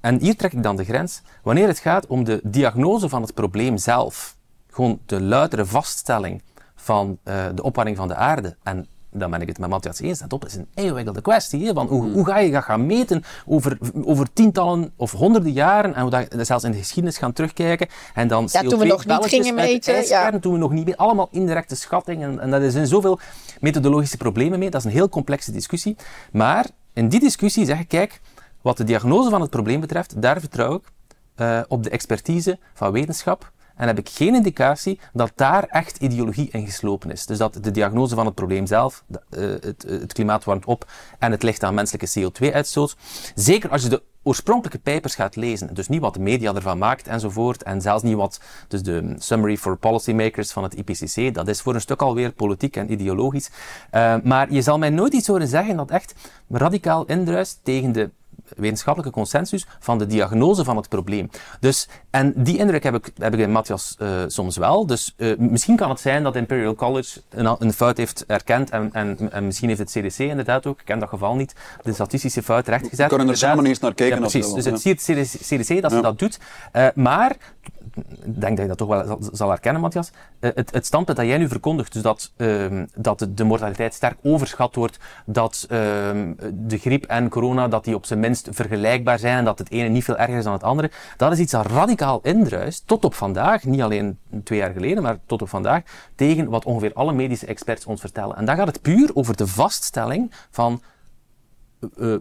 en 0.00 0.20
hier 0.20 0.36
trek 0.36 0.52
ik 0.52 0.62
dan 0.62 0.76
de 0.76 0.84
grens, 0.84 1.22
wanneer 1.42 1.66
het 1.66 1.78
gaat 1.78 2.06
om 2.06 2.24
de 2.24 2.40
diagnose 2.42 3.08
van 3.08 3.22
het 3.22 3.34
probleem 3.34 3.76
zelf, 3.76 4.36
gewoon 4.70 5.00
de 5.06 5.20
luidere 5.20 5.66
vaststelling 5.66 6.42
van 6.74 7.18
eh, 7.22 7.46
de 7.54 7.62
opwarming 7.62 7.96
van 7.96 8.08
de 8.08 8.14
aarde 8.14 8.56
en 8.62 8.86
dan 9.16 9.30
ben 9.30 9.40
ik 9.40 9.48
het 9.48 9.58
met 9.58 9.70
Matthias 9.70 10.00
eens. 10.00 10.18
Dat 10.28 10.46
is 10.46 10.54
een 10.54 10.66
ingewikkelde 10.74 11.20
kwestie. 11.20 11.66
Hè? 11.66 11.72
Want 11.72 11.90
hoe, 11.90 12.12
hoe 12.12 12.24
ga 12.26 12.38
je 12.38 12.50
dat 12.50 12.64
gaan 12.64 12.86
meten 12.86 13.24
over, 13.46 13.78
over 14.04 14.32
tientallen 14.32 14.92
of 14.96 15.12
honderden 15.12 15.52
jaren 15.52 15.94
en 15.94 16.02
hoe 16.02 16.10
dat 16.10 16.46
zelfs 16.46 16.64
in 16.64 16.70
de 16.70 16.78
geschiedenis 16.78 17.18
gaan 17.18 17.32
terugkijken 17.32 17.88
en 18.14 18.28
dan 18.28 18.48
Ja, 18.52 18.60
toen 18.60 18.78
we 18.78 18.84
CO2 18.84 18.88
nog 18.88 19.06
niet 19.06 19.26
gingen 19.26 19.54
meten, 19.54 19.94
ijskern, 19.94 20.32
ja. 20.32 20.38
toen 20.38 20.52
we 20.52 20.58
nog 20.58 20.72
niet 20.72 20.84
meer, 20.84 20.96
allemaal 20.96 21.28
indirecte 21.30 21.76
schattingen. 21.76 22.30
En, 22.30 22.40
en 22.40 22.50
daar 22.50 22.70
zijn 22.70 22.86
zoveel 22.86 23.18
methodologische 23.60 24.16
problemen 24.16 24.58
mee. 24.58 24.70
Dat 24.70 24.80
is 24.80 24.86
een 24.86 24.96
heel 24.96 25.08
complexe 25.08 25.52
discussie. 25.52 25.96
Maar 26.32 26.66
in 26.92 27.08
die 27.08 27.20
discussie 27.20 27.64
zeg 27.64 27.78
ik, 27.78 27.88
kijk, 27.88 28.20
wat 28.62 28.76
de 28.76 28.84
diagnose 28.84 29.30
van 29.30 29.40
het 29.40 29.50
probleem 29.50 29.80
betreft, 29.80 30.22
daar 30.22 30.40
vertrouw 30.40 30.74
ik 30.74 30.82
eh, 31.34 31.60
op 31.68 31.82
de 31.82 31.90
expertise 31.90 32.58
van 32.74 32.92
wetenschap. 32.92 33.52
En 33.76 33.86
heb 33.86 33.98
ik 33.98 34.08
geen 34.08 34.34
indicatie 34.34 35.00
dat 35.12 35.32
daar 35.34 35.64
echt 35.64 35.96
ideologie 35.96 36.48
in 36.50 36.66
geslopen 36.66 37.10
is. 37.10 37.26
Dus 37.26 37.38
dat 37.38 37.58
de 37.60 37.70
diagnose 37.70 38.14
van 38.14 38.26
het 38.26 38.34
probleem 38.34 38.66
zelf, 38.66 39.04
eh, 39.30 39.40
het, 39.40 39.84
het 39.88 40.12
klimaat 40.12 40.44
warmt 40.44 40.64
op 40.64 40.90
en 41.18 41.30
het 41.30 41.42
ligt 41.42 41.62
aan 41.62 41.74
menselijke 41.74 42.20
CO2-uitstoot. 42.20 42.96
Zeker 43.34 43.70
als 43.70 43.82
je 43.82 43.88
de 43.88 44.02
oorspronkelijke 44.22 44.78
papers 44.78 45.14
gaat 45.14 45.36
lezen, 45.36 45.74
dus 45.74 45.88
niet 45.88 46.00
wat 46.00 46.14
de 46.14 46.20
media 46.20 46.54
ervan 46.54 46.78
maakt 46.78 47.06
enzovoort, 47.06 47.62
en 47.62 47.80
zelfs 47.80 48.02
niet 48.02 48.14
wat, 48.14 48.40
dus 48.68 48.82
de 48.82 49.14
Summary 49.18 49.56
for 49.56 49.76
Policymakers 49.76 50.52
van 50.52 50.62
het 50.62 50.74
IPCC, 50.74 51.34
dat 51.34 51.48
is 51.48 51.60
voor 51.60 51.74
een 51.74 51.80
stuk 51.80 52.02
alweer 52.02 52.32
politiek 52.32 52.76
en 52.76 52.92
ideologisch. 52.92 53.50
Eh, 53.90 54.14
maar 54.22 54.52
je 54.52 54.62
zal 54.62 54.78
mij 54.78 54.90
nooit 54.90 55.12
iets 55.12 55.26
horen 55.26 55.48
zeggen 55.48 55.76
dat 55.76 55.90
echt 55.90 56.14
radicaal 56.48 57.04
indruist 57.04 57.60
tegen 57.62 57.92
de 57.92 58.10
wetenschappelijke 58.56 59.14
consensus 59.14 59.66
van 59.78 59.98
de 59.98 60.06
diagnose 60.06 60.64
van 60.64 60.76
het 60.76 60.88
probleem. 60.88 61.30
Dus, 61.60 61.88
en 62.10 62.32
die 62.36 62.58
indruk 62.58 62.82
heb 62.82 62.94
ik, 62.94 63.10
heb 63.18 63.34
ik 63.34 63.40
in 63.40 63.52
Matthias 63.52 63.94
eh, 63.98 64.08
soms 64.26 64.56
wel. 64.56 64.86
Dus 64.86 65.14
eh, 65.16 65.36
misschien 65.38 65.76
kan 65.76 65.90
het 65.90 66.00
zijn 66.00 66.22
dat 66.22 66.36
Imperial 66.36 66.74
College 66.74 67.20
een, 67.30 67.56
een 67.58 67.72
fout 67.72 67.96
heeft 67.96 68.26
erkend 68.26 68.70
en, 68.70 68.92
en, 68.92 69.32
en 69.32 69.44
misschien 69.44 69.68
heeft 69.68 69.80
het 69.80 69.90
CDC 69.90 70.18
inderdaad 70.18 70.66
ook, 70.66 70.80
ik 70.80 70.84
ken 70.84 70.98
dat 70.98 71.08
geval 71.08 71.34
niet, 71.34 71.54
de 71.82 71.92
statistische 71.92 72.42
fout 72.42 72.68
rechtgezet. 72.68 73.10
We 73.10 73.16
kunnen 73.16 73.28
er 73.28 73.36
samen 73.36 73.66
eens 73.66 73.78
naar 73.78 73.94
kijken 73.94 74.16
Ja, 74.16 74.28
precies. 74.28 74.52
Dus 74.52 74.64
het 74.64 74.80
ziet 74.80 75.06
het 75.06 75.38
CDC 75.42 75.82
dat 75.82 75.92
ze 75.92 76.00
dat 76.00 76.18
doet. 76.18 76.38
Eh, 76.72 76.86
maar, 76.94 77.36
denk 78.24 78.56
dat 78.56 78.58
je 78.58 78.66
dat 78.66 78.78
toch 78.78 78.88
wel 78.88 79.06
zal, 79.06 79.18
zal 79.32 79.48
herkennen, 79.48 79.80
Matthias, 79.80 80.10
eh, 80.40 80.50
het, 80.54 80.72
het 80.72 80.86
standpunt 80.86 81.16
dat 81.16 81.26
jij 81.26 81.38
nu 81.38 81.48
verkondigt, 81.48 81.92
dus 81.92 82.02
dat, 82.02 82.32
ehm, 82.36 82.86
dat 82.94 83.26
de, 83.30 83.44
mortaliteit 83.44 83.94
sterk 83.94 84.18
overschat 84.22 84.74
wordt, 84.74 84.98
dat 85.26 85.66
ehm, 85.68 86.32
de 86.52 86.78
griep 86.78 87.04
en 87.04 87.28
corona, 87.28 87.68
dat 87.68 87.84
die 87.84 87.94
op 87.94 88.06
zijn 88.06 88.20
minst 88.20 88.48
vergelijkbaar 88.50 89.18
zijn 89.18 89.38
en 89.38 89.44
dat 89.44 89.58
het 89.58 89.70
ene 89.70 89.88
niet 89.88 90.04
veel 90.04 90.16
erger 90.16 90.36
is 90.36 90.44
dan 90.44 90.52
het 90.52 90.62
andere, 90.62 90.90
dat 91.16 91.32
is 91.32 91.38
iets 91.38 91.52
dat 91.52 91.66
radicaal 91.66 92.20
indruist, 92.22 92.86
tot 92.86 93.04
op 93.04 93.14
vandaag, 93.14 93.64
niet 93.64 93.82
alleen 93.82 94.18
twee 94.44 94.58
jaar 94.58 94.72
geleden, 94.72 95.02
maar 95.02 95.18
tot 95.26 95.42
op 95.42 95.48
vandaag, 95.48 95.82
tegen 96.14 96.48
wat 96.48 96.64
ongeveer 96.64 96.92
alle 96.92 97.12
medische 97.12 97.46
experts 97.46 97.86
ons 97.86 98.00
vertellen. 98.00 98.36
En 98.36 98.44
dan 98.44 98.56
gaat 98.56 98.66
het 98.66 98.82
puur 98.82 99.10
over 99.14 99.36
de 99.36 99.46
vaststelling 99.46 100.32
van 100.50 100.82
eh, 101.98 102.14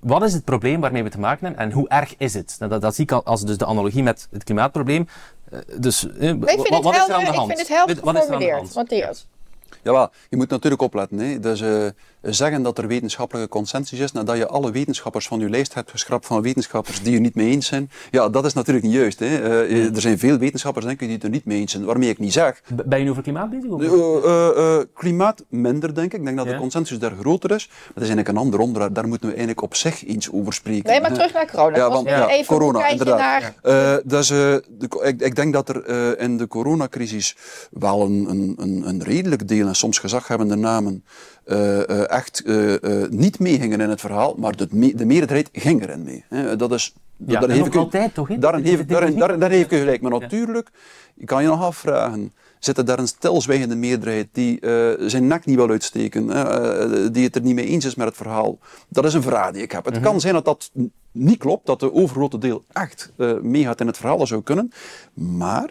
wat 0.00 0.22
is 0.22 0.32
het 0.32 0.44
probleem 0.44 0.80
waarmee 0.80 1.02
we 1.02 1.10
te 1.10 1.18
maken 1.18 1.46
hebben 1.46 1.64
en 1.64 1.72
hoe 1.72 1.88
erg 1.88 2.14
is 2.16 2.34
het? 2.34 2.56
Nou, 2.58 2.70
dat, 2.70 2.80
dat 2.80 2.94
zie 2.94 3.04
ik 3.04 3.12
al 3.12 3.24
als 3.24 3.44
dus 3.44 3.58
de 3.58 3.66
analogie 3.66 4.02
met 4.02 4.28
het 4.30 4.44
klimaatprobleem. 4.44 5.06
Uh, 5.52 5.58
dus, 5.78 6.04
uh, 6.04 6.28
ik 6.28 6.44
vind, 6.44 6.68
wat, 6.68 6.84
het 6.84 7.06
helder, 7.06 7.34
ik 7.34 7.46
vind 7.46 7.58
het 7.58 7.68
helder 7.68 7.96
geformuleerd, 7.96 8.74
Matthias. 8.74 9.26
Ja, 9.82 10.10
je 10.28 10.36
moet 10.36 10.50
natuurlijk 10.50 10.82
opletten. 10.82 11.18
Hè. 11.18 11.40
Dus, 11.40 11.60
uh, 11.60 11.86
zeggen 12.22 12.62
dat 12.62 12.78
er 12.78 12.86
wetenschappelijke 12.86 13.48
consensus 13.48 13.98
is 13.98 14.12
nadat 14.12 14.36
je 14.36 14.46
alle 14.46 14.70
wetenschappers 14.70 15.26
van 15.26 15.38
je 15.38 15.50
lijst 15.50 15.74
hebt 15.74 15.90
geschrapt 15.90 16.26
van 16.26 16.42
wetenschappers 16.42 17.02
die 17.02 17.12
je 17.12 17.18
niet 17.18 17.34
mee 17.34 17.50
eens 17.50 17.66
zijn. 17.66 17.90
Ja, 18.10 18.28
dat 18.28 18.44
is 18.44 18.52
natuurlijk 18.52 18.86
niet 18.86 18.94
juist. 18.94 19.18
Hè. 19.18 19.26
Uh, 19.66 19.94
er 19.94 20.00
zijn 20.00 20.18
veel 20.18 20.38
wetenschappers 20.38 20.84
denk 20.84 21.00
ik, 21.00 21.06
die 21.06 21.16
het 21.16 21.24
er 21.24 21.30
niet 21.30 21.44
mee 21.44 21.60
eens 21.60 21.72
zijn. 21.72 21.84
Waarmee 21.84 22.08
ik 22.08 22.18
niet 22.18 22.32
zeg. 22.32 22.62
Ben 22.86 22.98
je 22.98 23.04
nu 23.04 23.10
over 23.10 23.22
klimaat 23.22 23.50
bezig? 23.50 23.70
Uh, 23.70 24.78
klimaat 24.94 25.44
minder, 25.48 25.94
denk 25.94 26.12
ik. 26.12 26.18
Ik 26.18 26.24
denk 26.24 26.36
dat 26.36 26.46
de 26.46 26.56
consensus 26.56 26.98
daar 26.98 27.12
groter 27.20 27.50
is. 27.50 27.66
Maar 27.68 27.76
dat 27.94 28.02
is 28.02 28.08
eigenlijk 28.08 28.28
een 28.28 28.36
ander 28.36 28.60
onderwerp. 28.60 28.94
Daar 28.94 29.08
moeten 29.08 29.28
we 29.28 29.34
eigenlijk 29.34 29.62
op 29.62 29.74
zich 29.74 30.06
eens 30.06 30.32
over 30.32 30.52
spreken. 30.52 30.90
Nee, 30.90 31.00
maar 31.00 31.12
terug 31.12 31.32
naar 31.32 31.50
corona. 31.50 31.76
Ja, 31.76 31.90
want, 31.90 32.08
ja, 32.08 32.28
even 32.28 32.46
corona, 32.46 32.88
inderdaad. 32.88 33.42
Naar... 33.62 34.02
de, 34.04 34.64
ik, 35.02 35.20
ik, 35.20 35.34
denk 35.34 35.52
dat 35.52 35.68
er 35.68 36.18
in 36.18 36.36
de 36.36 36.46
coronacrisis 36.46 37.36
wel 37.70 38.02
een, 38.02 38.26
een, 38.30 38.54
een, 38.56 38.88
een 38.88 39.02
redelijk 39.02 39.48
deel, 39.48 39.66
en 39.66 39.74
soms 39.74 39.98
gezaghebbende 39.98 40.56
namen, 40.56 41.04
uh, 41.48 42.10
echt 42.10 42.42
uh, 42.46 42.74
niet 43.10 43.38
meegingen 43.38 43.80
in 43.80 43.88
het 43.88 44.00
verhaal, 44.00 44.34
maar 44.38 44.56
de, 44.56 44.66
me 44.70 44.94
de 44.94 45.06
meerderheid 45.06 45.48
ging 45.52 45.82
erin 45.82 46.02
mee. 46.02 46.56
dat 46.56 46.72
is, 46.72 46.94
ja, 47.16 47.40
daar 47.40 47.50
heeft 47.50 47.76
altijd 47.76 48.14
toch? 48.14 48.28
Daarin 48.36 48.64
heeft, 48.64 48.88
daarin, 48.88 49.18
daarin, 49.18 49.40
daar 49.40 49.50
heeft 49.50 49.68
gelijk. 49.68 50.00
Maar 50.00 50.10
natuurlijk, 50.10 50.70
je 51.14 51.24
kan 51.24 51.42
je 51.42 51.48
nog 51.48 51.62
afvragen, 51.62 52.32
zit 52.58 52.78
er 52.78 52.84
daar 52.84 52.98
een 52.98 53.08
stilzwijgende 53.08 53.76
meerderheid 53.76 54.28
die 54.32 54.58
zijn 55.06 55.26
nek 55.26 55.44
niet 55.44 55.56
wil 55.56 55.70
uitsteken, 55.70 56.26
die 57.12 57.24
het 57.24 57.36
er 57.36 57.42
niet 57.42 57.54
mee 57.54 57.66
eens 57.66 57.84
is 57.84 57.94
met 57.94 58.06
het 58.06 58.16
verhaal? 58.16 58.58
Dat 58.88 59.04
is 59.04 59.14
een 59.14 59.22
vraag 59.22 59.52
die 59.52 59.62
ik 59.62 59.72
heb. 59.72 59.84
Het 59.84 59.94
mhm. 59.94 60.02
kan 60.02 60.20
zijn 60.20 60.34
dat 60.34 60.44
dat 60.44 60.70
niet 61.12 61.38
klopt, 61.38 61.66
dat 61.66 61.80
de 61.80 61.92
overgrote 61.92 62.38
deel 62.38 62.64
echt 62.72 63.12
meegaat 63.42 63.80
in 63.80 63.86
het 63.86 63.96
verhaal, 63.96 64.18
dat 64.18 64.28
zou 64.28 64.42
kunnen. 64.42 64.72
Maar 65.14 65.70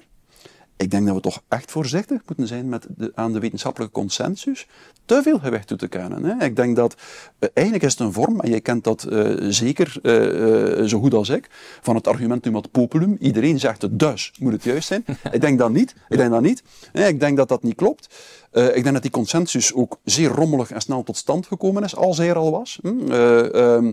ik 0.77 0.91
denk 0.91 1.05
dat 1.05 1.15
we 1.15 1.21
toch 1.21 1.41
echt 1.47 1.71
voorzichtig 1.71 2.21
moeten 2.25 2.47
zijn 2.47 2.69
met 2.69 2.87
de, 2.97 3.11
aan 3.15 3.33
de 3.33 3.39
wetenschappelijke 3.39 3.93
consensus 3.93 4.67
te 5.07 5.21
veel 5.23 5.39
gewicht 5.39 5.67
toe 5.67 5.77
te 5.77 5.87
kennen. 5.87 6.23
Hè. 6.23 6.45
Ik 6.45 6.55
denk 6.55 6.75
dat, 6.75 6.95
uh, 7.39 7.49
eigenlijk 7.53 7.85
is 7.85 7.91
het 7.91 7.99
een 7.99 8.13
vorm, 8.13 8.39
en 8.39 8.49
jij 8.49 8.61
kent 8.61 8.83
dat 8.83 9.07
uh, 9.09 9.35
zeker 9.49 9.99
uh, 10.01 10.87
zo 10.87 10.99
goed 10.99 11.13
als 11.13 11.29
ik, 11.29 11.47
van 11.81 11.95
het 11.95 12.07
argumentum 12.07 12.55
ad 12.55 12.71
populum. 12.71 13.17
Iedereen 13.19 13.59
zegt 13.59 13.81
het, 13.81 13.99
dus 13.99 14.31
moet 14.39 14.53
het 14.53 14.63
juist 14.63 14.87
zijn. 14.87 15.05
ik 15.31 15.41
denk 15.41 15.59
dat 15.59 15.71
niet. 15.71 15.95
Ik 16.09 16.17
denk 16.17 16.31
dat 16.31 16.41
niet. 16.41 16.63
Ik 16.93 17.19
denk 17.19 17.37
dat 17.37 17.47
dat 17.47 17.63
niet 17.63 17.75
klopt. 17.75 18.07
ik 18.51 18.83
denk 18.83 18.93
dat 18.93 19.01
die 19.01 19.11
consensus 19.11 19.73
ook 19.73 19.99
zeer 20.03 20.29
rommelig 20.29 20.71
en 20.71 20.81
snel 20.81 21.03
tot 21.03 21.17
stand 21.17 21.47
gekomen 21.47 21.83
is, 21.83 21.95
als 21.95 22.17
hij 22.17 22.29
er 22.29 22.35
al 22.35 22.51
was. 22.51 22.79
Hm. 22.81 23.11
Ehm, 23.11 23.91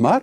maar 0.00 0.22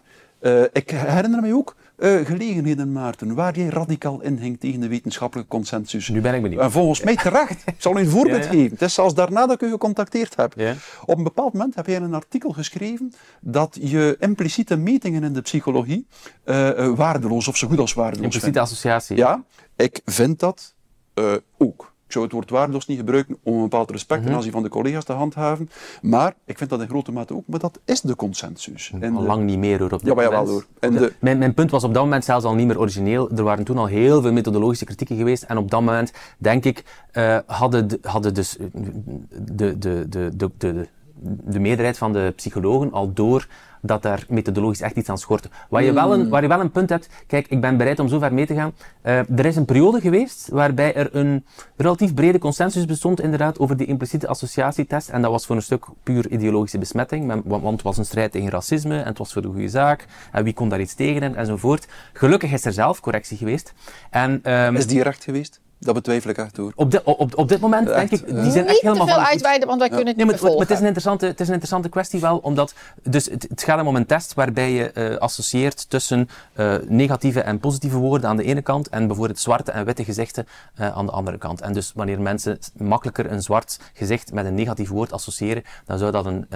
ik 0.71 0.89
herinner 0.89 1.41
me 1.41 1.53
ook 1.53 1.75
uh, 1.97 2.25
gelegenheden, 2.25 2.91
Maarten, 2.91 3.35
waar 3.35 3.57
jij 3.57 3.67
radicaal 3.67 4.21
inhing 4.21 4.59
tegen 4.59 4.79
de 4.79 4.87
wetenschappelijke 4.87 5.49
consensus. 5.49 6.09
Nu 6.09 6.21
ben 6.21 6.33
ik 6.33 6.41
benieuwd. 6.41 6.61
En 6.61 6.71
volgens 6.71 7.03
mij 7.03 7.15
terecht. 7.15 7.63
Ik 7.65 7.75
zal 7.77 7.97
u 7.97 7.99
een 7.99 8.09
voorbeeld 8.09 8.45
geven. 8.45 8.71
Het 8.71 8.81
is 8.81 8.93
zelfs 8.93 9.13
daarna 9.13 9.45
dat 9.45 9.61
ik 9.61 9.67
u 9.67 9.71
gecontacteerd 9.71 10.35
heb. 10.35 10.55
Op 11.05 11.17
een 11.17 11.23
bepaald 11.23 11.53
moment 11.53 11.75
heb 11.75 11.85
jij 11.85 11.95
een 11.95 12.13
artikel 12.13 12.51
geschreven 12.51 13.13
dat 13.41 13.77
je 13.81 14.15
impliciete 14.19 14.75
metingen 14.75 15.23
in 15.23 15.33
de 15.33 15.41
psychologie 15.41 16.07
uh, 16.45 16.89
waardeloos 16.95 17.47
of 17.47 17.57
zo 17.57 17.67
goed 17.67 17.79
als 17.79 17.93
waardeloos 17.93 18.25
Impliciete 18.25 18.59
associatie. 18.59 19.17
Ja, 19.17 19.43
ik 19.75 20.01
vind 20.05 20.39
dat 20.39 20.75
ook. 21.57 21.95
Ik 22.07 22.13
zou 22.13 22.25
het 22.25 22.33
woord 22.33 22.49
waardeloos 22.49 22.87
niet 22.87 22.97
gebruiken 22.97 23.37
om 23.43 23.53
een 23.53 23.61
bepaald 23.61 23.91
respect 23.91 24.19
ten 24.19 24.29
mhm. 24.29 24.37
aanzien 24.37 24.51
van 24.51 24.63
de 24.63 24.69
collega's 24.69 25.03
te 25.03 25.13
handhaven. 25.13 25.69
Maar 26.01 26.33
ik 26.45 26.57
vind 26.57 26.69
dat 26.69 26.81
in 26.81 26.87
grote 26.87 27.11
mate 27.11 27.35
ook. 27.35 27.43
Maar 27.47 27.59
dat 27.59 27.79
is 27.85 28.01
de 28.01 28.15
consensus. 28.15 28.91
En 28.99 29.15
al 29.15 29.23
lang 29.23 29.43
niet 29.43 29.57
meer 29.57 29.79
hoor. 29.79 29.91
Op 29.91 30.01
ja, 30.03 30.13
maar 30.13 30.29
wel 30.29 30.47
hoor. 30.47 30.65
En 30.79 30.93
de... 30.93 31.13
mijn, 31.19 31.37
mijn 31.37 31.53
punt 31.53 31.71
was 31.71 31.83
op 31.83 31.93
dat 31.93 32.03
moment 32.03 32.25
zelfs 32.25 32.45
al 32.45 32.55
niet 32.55 32.67
meer 32.67 32.79
origineel. 32.79 33.29
Er 33.29 33.43
waren 33.43 33.63
toen 33.63 33.77
al 33.77 33.85
heel 33.85 34.21
veel 34.21 34.31
methodologische 34.31 34.85
kritieken 34.85 35.17
geweest. 35.17 35.43
En 35.43 35.57
op 35.57 35.71
dat 35.71 35.81
moment, 35.81 36.13
denk 36.37 36.65
ik, 36.65 36.83
uh, 37.13 37.37
hadden, 37.45 37.99
hadden 38.01 38.33
dus 38.33 38.57
de, 38.59 39.77
de, 39.77 39.77
de, 39.77 40.09
de, 40.09 40.31
de, 40.35 40.51
de, 40.57 40.87
de 41.43 41.59
meerderheid 41.59 41.97
van 41.97 42.13
de 42.13 42.33
psychologen 42.35 42.91
al 42.91 43.13
door 43.13 43.47
dat 43.81 44.01
daar 44.01 44.25
methodologisch 44.27 44.81
echt 44.81 44.95
iets 44.95 45.09
aan 45.09 45.17
schort. 45.17 45.49
Waar 45.69 45.83
je, 45.83 45.93
wel 45.93 46.13
een, 46.13 46.19
hmm. 46.19 46.29
waar 46.29 46.41
je 46.41 46.47
wel 46.47 46.59
een 46.59 46.71
punt 46.71 46.89
hebt, 46.89 47.09
kijk, 47.27 47.47
ik 47.47 47.61
ben 47.61 47.77
bereid 47.77 47.99
om 47.99 48.07
zo 48.07 48.19
ver 48.19 48.33
mee 48.33 48.45
te 48.45 48.53
gaan. 48.53 48.71
Uh, 49.03 49.39
er 49.39 49.45
is 49.45 49.55
een 49.55 49.65
periode 49.65 50.01
geweest 50.01 50.49
waarbij 50.51 50.93
er 50.93 51.15
een 51.15 51.45
relatief 51.75 52.13
brede 52.13 52.39
consensus 52.39 52.85
bestond 52.85 53.21
inderdaad 53.21 53.59
over 53.59 53.77
die 53.77 53.87
impliciete 53.87 54.27
associatietest. 54.27 55.09
En 55.09 55.21
dat 55.21 55.31
was 55.31 55.45
voor 55.45 55.55
een 55.55 55.61
stuk 55.61 55.85
puur 56.03 56.29
ideologische 56.29 56.77
besmetting, 56.77 57.41
want 57.45 57.71
het 57.71 57.81
was 57.81 57.97
een 57.97 58.05
strijd 58.05 58.31
tegen 58.31 58.49
racisme 58.49 58.99
en 58.99 59.07
het 59.07 59.17
was 59.17 59.33
voor 59.33 59.41
de 59.41 59.47
goede 59.47 59.69
zaak. 59.69 60.05
En 60.31 60.43
wie 60.43 60.53
kon 60.53 60.69
daar 60.69 60.79
iets 60.79 60.93
tegen 60.93 61.35
enzovoort. 61.35 61.87
Gelukkig 62.13 62.51
is 62.51 62.65
er 62.65 62.73
zelf 62.73 62.99
correctie 62.99 63.37
geweest. 63.37 63.73
En, 64.09 64.51
um, 64.51 64.75
is 64.75 64.87
die 64.87 65.03
recht 65.03 65.23
geweest? 65.23 65.61
Dat 65.79 65.93
betwijfel 65.93 66.29
ik 66.29 66.37
echt 66.37 66.55
door. 66.55 66.71
Op, 66.75 66.91
de, 66.91 67.03
op, 67.03 67.37
op 67.37 67.47
dit 67.47 67.59
moment 67.59 67.87
denk 67.87 68.11
ik, 68.11 68.25
die 68.27 68.51
zijn 68.51 68.67
echt 68.67 68.81
helemaal 68.81 69.05
te 69.05 69.13
veel 69.13 69.21
uitweiden, 69.21 69.67
want 69.67 69.79
wij 69.79 69.87
kunnen 69.87 70.07
het 70.07 70.17
niet 70.17 70.41
nee, 70.41 70.41
maar, 70.41 70.59
het, 70.59 70.69
is 70.69 70.79
een 70.79 70.85
interessante, 70.85 71.25
het 71.25 71.39
is 71.39 71.47
een 71.47 71.53
interessante 71.53 71.89
kwestie 71.89 72.19
wel, 72.19 72.37
omdat 72.37 72.73
dus 73.03 73.25
het, 73.25 73.45
het 73.49 73.63
gaat 73.63 73.85
om 73.85 73.95
een 73.95 74.05
test 74.05 74.33
waarbij 74.33 74.71
je 74.71 74.91
uh, 74.93 75.17
associeert 75.17 75.89
tussen 75.89 76.29
uh, 76.55 76.75
negatieve 76.87 77.41
en 77.41 77.59
positieve 77.59 77.97
woorden 77.97 78.29
aan 78.29 78.37
de 78.37 78.43
ene 78.43 78.61
kant 78.61 78.89
en 78.89 79.07
bijvoorbeeld 79.07 79.39
zwarte 79.39 79.71
en 79.71 79.85
witte 79.85 80.03
gezichten 80.03 80.47
uh, 80.79 80.97
aan 80.97 81.05
de 81.05 81.11
andere 81.11 81.37
kant. 81.37 81.61
En 81.61 81.73
dus 81.73 81.91
wanneer 81.95 82.21
mensen 82.21 82.59
makkelijker 82.77 83.31
een 83.31 83.41
zwart 83.41 83.79
gezicht 83.93 84.33
met 84.33 84.45
een 84.45 84.55
negatief 84.55 84.89
woord 84.89 85.11
associëren, 85.11 85.63
dan 85.85 85.97
zou 85.97 86.11
dat 86.11 86.25
een, 86.25 86.47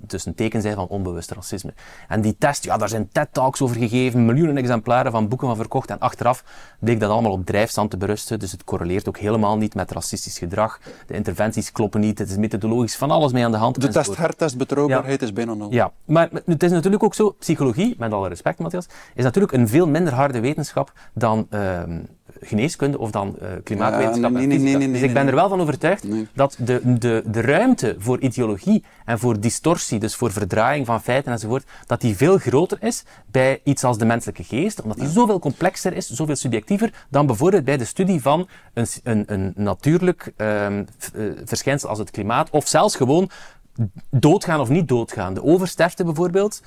dus 0.00 0.26
een 0.26 0.34
teken 0.34 0.62
zijn 0.62 0.74
van 0.74 0.86
onbewust 0.86 1.30
racisme. 1.30 1.72
En 2.08 2.20
die 2.20 2.36
test, 2.38 2.64
ja, 2.64 2.76
daar 2.76 2.88
zijn 2.88 3.08
TED-talks 3.12 3.60
over 3.60 3.76
gegeven, 3.76 4.24
miljoenen 4.24 4.56
exemplaren 4.56 5.12
van 5.12 5.28
boeken 5.28 5.46
van 5.46 5.56
verkocht 5.56 5.90
en 5.90 5.98
achteraf 5.98 6.44
bleek 6.78 7.00
dat 7.00 7.10
allemaal 7.10 7.32
op 7.32 7.46
drijfstand 7.46 7.90
te 7.90 7.96
berusten 7.96 8.31
dus 8.40 8.52
het 8.52 8.64
correleert 8.64 9.08
ook 9.08 9.18
helemaal 9.18 9.56
niet 9.56 9.74
met 9.74 9.90
racistisch 9.90 10.38
gedrag. 10.38 10.80
De 11.06 11.14
interventies 11.14 11.72
kloppen 11.72 12.00
niet. 12.00 12.18
Het 12.18 12.30
is 12.30 12.36
methodologisch 12.36 12.96
van 12.96 13.10
alles 13.10 13.32
mee 13.32 13.44
aan 13.44 13.50
de 13.50 13.56
hand. 13.56 13.80
De 13.80 13.88
test, 13.88 14.16
hertest, 14.16 14.56
betrouwbaarheid 14.56 15.22
is 15.22 15.32
bijna 15.32 15.54
nul. 15.54 15.72
Ja, 15.72 15.92
maar 16.04 16.28
het 16.44 16.62
is 16.62 16.70
natuurlijk 16.70 17.02
ook 17.02 17.14
zo, 17.14 17.30
psychologie, 17.30 17.94
met 17.98 18.12
alle 18.12 18.28
respect 18.28 18.58
Matthias, 18.58 18.86
is 19.14 19.24
natuurlijk 19.24 19.52
een 19.52 19.68
veel 19.68 19.88
minder 19.88 20.12
harde 20.12 20.40
wetenschap 20.40 20.92
dan 21.14 21.46
uh, 21.50 21.82
geneeskunde 22.44 22.98
of 22.98 23.10
dan 23.10 23.36
uh, 23.42 23.48
klimaatwetenschap. 23.64 24.30
nee, 24.30 24.46
nee, 24.46 24.58
nee, 24.58 24.76
nee, 24.76 24.90
dus 24.90 25.00
ik 25.00 25.12
ben 25.12 25.26
er 25.26 25.34
wel 25.34 25.48
van 25.48 25.60
overtuigd 25.60 26.06
dat 26.34 26.56
de, 26.58 26.98
de, 26.98 27.22
de 27.26 27.40
ruimte 27.40 27.96
voor 27.98 28.20
ideologie 28.20 28.84
en 29.04 29.18
voor 29.18 29.40
distorsie, 29.40 29.98
dus 29.98 30.14
voor 30.14 30.32
verdraaiing 30.32 30.86
van 30.86 31.02
feiten 31.02 31.32
enzovoort, 31.32 31.64
dat 31.86 32.00
die 32.00 32.16
veel 32.16 32.38
groter 32.38 32.78
is 32.80 33.04
bij 33.26 33.60
iets 33.64 33.84
als 33.84 33.98
de 33.98 34.04
menselijke 34.04 34.44
geest, 34.44 34.82
omdat 34.82 34.98
die 34.98 35.08
zoveel 35.08 35.38
complexer 35.38 35.92
is, 35.92 36.10
zoveel 36.10 36.36
subjectiever, 36.36 37.06
dan 37.08 37.26
bijvoorbeeld 37.26 37.64
bij 37.64 37.76
de 37.76 37.84
studie 37.84 38.22
van 38.22 38.48
een, 38.74 38.86
een, 39.02 39.24
een 39.26 39.52
natuurlijk 39.56 40.32
um, 40.36 40.86
verschijnsel 41.44 41.88
als 41.88 41.98
het 41.98 42.10
klimaat, 42.10 42.50
of 42.50 42.68
zelfs 42.68 42.96
gewoon 42.96 43.30
doodgaan 44.10 44.60
of 44.60 44.68
niet 44.68 44.88
doodgaan. 44.88 45.34
De 45.34 45.42
oversterfte 45.42 46.04
bijvoorbeeld, 46.04 46.62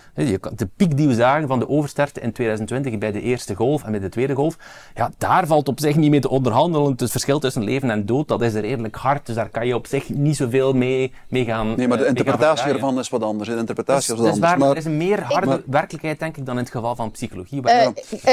de 0.56 0.70
piek 0.76 0.97
die 0.97 1.08
we 1.08 1.14
zagen 1.14 1.47
van 1.47 1.60
de 1.60 1.70
oversterfte 1.70 2.20
in 2.20 2.32
2020 2.32 2.97
bij 2.97 3.12
de 3.12 3.22
eerste 3.22 3.56
golf 3.56 3.84
en 3.84 3.91
bij 3.91 3.99
de 3.99 4.10
tweede 4.10 4.36
golf, 4.36 4.58
ja, 4.95 5.12
daar 5.18 5.47
valt 5.47 5.68
op 5.68 5.80
zich 5.80 5.95
niet 5.95 6.10
mee 6.10 6.20
te 6.20 6.30
onderhandelen. 6.30 6.95
Het 6.97 7.12
verschil 7.12 7.39
tussen 7.39 7.64
leven 7.64 7.89
en 7.89 8.06
dood, 8.06 8.28
dat 8.28 8.41
is 8.41 8.53
er 8.53 8.62
redelijk 8.62 8.95
hard, 8.95 9.26
dus 9.26 9.36
daar 9.36 9.49
kan 9.49 9.68
je 9.68 9.76
op 9.76 9.88
zich 9.88 10.10
niet 10.10 10.36
zoveel 10.36 10.74
mee, 10.74 11.14
mee 11.30 11.45
gaan 11.45 11.76
Nee, 11.76 11.88
maar 11.88 11.97
de 11.97 12.03
eh, 12.03 12.10
interpretatie 12.10 12.74
ervan 12.74 12.99
is 12.99 13.10
wat 13.10 13.24
anders. 13.24 13.49
De 13.49 13.58
interpretatie 13.58 14.14
is 14.14 14.20
wat 14.20 14.30
anders. 14.30 14.39
Waar, 14.39 14.58
maar, 14.58 14.70
er 14.70 14.78
is 14.78 14.86
een 14.86 14.97
meer 14.97 15.22
harde 15.22 15.64
werkelijkheid, 15.66 16.20
denk 16.20 16.38
ik, 16.38 16.45
dan 16.45 16.56
in 16.58 16.64
het 16.64 16.72
geval 16.72 16.95
van 16.95 17.12
psychologie. 17.12 17.62
Uh, 17.66 17.88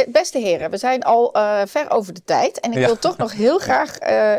beste 0.08 0.38
heren, 0.38 0.70
we 0.70 0.76
zijn 0.76 1.02
al 1.02 1.30
ver 1.66 1.90
over 1.90 2.14
de 2.14 2.22
tijd 2.24 2.60
en 2.60 2.72
ik 2.72 2.86
wil 2.86 2.98
toch 2.98 3.16
nog 3.16 3.32
heel 3.32 3.58
graag 3.58 3.96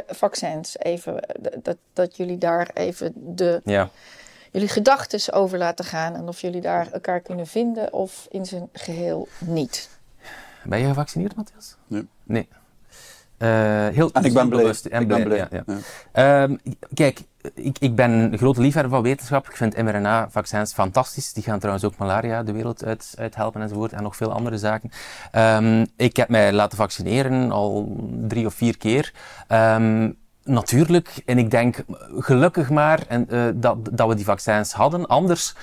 vaccins 0.07 0.75
even, 0.79 1.27
dat, 1.63 1.77
dat 1.93 2.17
jullie 2.17 2.37
daar 2.37 2.69
even 2.73 3.13
de... 3.15 3.61
Ja 3.63 3.89
jullie 4.53 4.67
gedachten 4.67 5.33
over 5.33 5.57
laten 5.57 5.85
gaan. 5.85 6.15
En 6.15 6.27
of 6.27 6.41
jullie 6.41 6.61
daar 6.61 6.87
elkaar 6.91 7.19
kunnen 7.19 7.47
vinden 7.47 7.93
of 7.93 8.27
in 8.29 8.45
zijn 8.45 8.69
geheel 8.73 9.27
niet. 9.39 9.89
Ben 10.63 10.79
je 10.79 10.87
gevaccineerd, 10.87 11.35
Matthias? 11.35 11.75
Nee. 11.87 12.07
Nee. 12.23 12.47
Uh, 13.37 13.49
heel 13.87 14.11
en 14.11 14.23
ik 14.23 14.33
ben 14.33 14.49
blij. 14.49 14.73
En 14.89 15.01
ik 15.01 15.07
ben 15.07 15.23
blij. 15.23 15.37
Ja, 15.37 15.47
ja. 16.13 16.49
Uh, 16.49 16.57
kijk, 16.93 17.21
ik, 17.53 17.77
ik 17.79 17.95
ben 17.95 18.11
een 18.11 18.37
grote 18.37 18.61
liefhebber 18.61 18.91
van 18.91 19.01
wetenschap. 19.01 19.49
Ik 19.49 19.55
vind 19.55 19.77
mRNA-vaccins 19.77 20.73
fantastisch. 20.73 21.33
Die 21.33 21.43
gaan 21.43 21.59
trouwens 21.59 21.85
ook 21.85 21.97
malaria 21.97 22.43
de 22.43 22.51
wereld 22.51 22.85
uit, 22.85 23.13
uithelpen 23.17 23.61
enzovoort. 23.61 23.93
En 23.93 24.03
nog 24.03 24.15
veel 24.15 24.31
andere 24.31 24.57
zaken. 24.57 24.91
Um, 25.35 25.87
ik 25.95 26.15
heb 26.15 26.29
mij 26.29 26.53
laten 26.53 26.77
vaccineren 26.77 27.51
al 27.51 27.97
drie 28.27 28.45
of 28.45 28.53
vier 28.53 28.77
keer. 28.77 29.13
Um, 29.47 30.21
Natuurlijk, 30.45 31.21
en 31.25 31.37
ik 31.37 31.51
denk 31.51 31.83
gelukkig 32.17 32.69
maar 32.69 33.03
en, 33.07 33.27
uh, 33.29 33.43
dat, 33.55 33.77
dat 33.91 34.07
we 34.07 34.15
die 34.15 34.25
vaccins 34.25 34.73
hadden. 34.73 35.07
Anders 35.07 35.53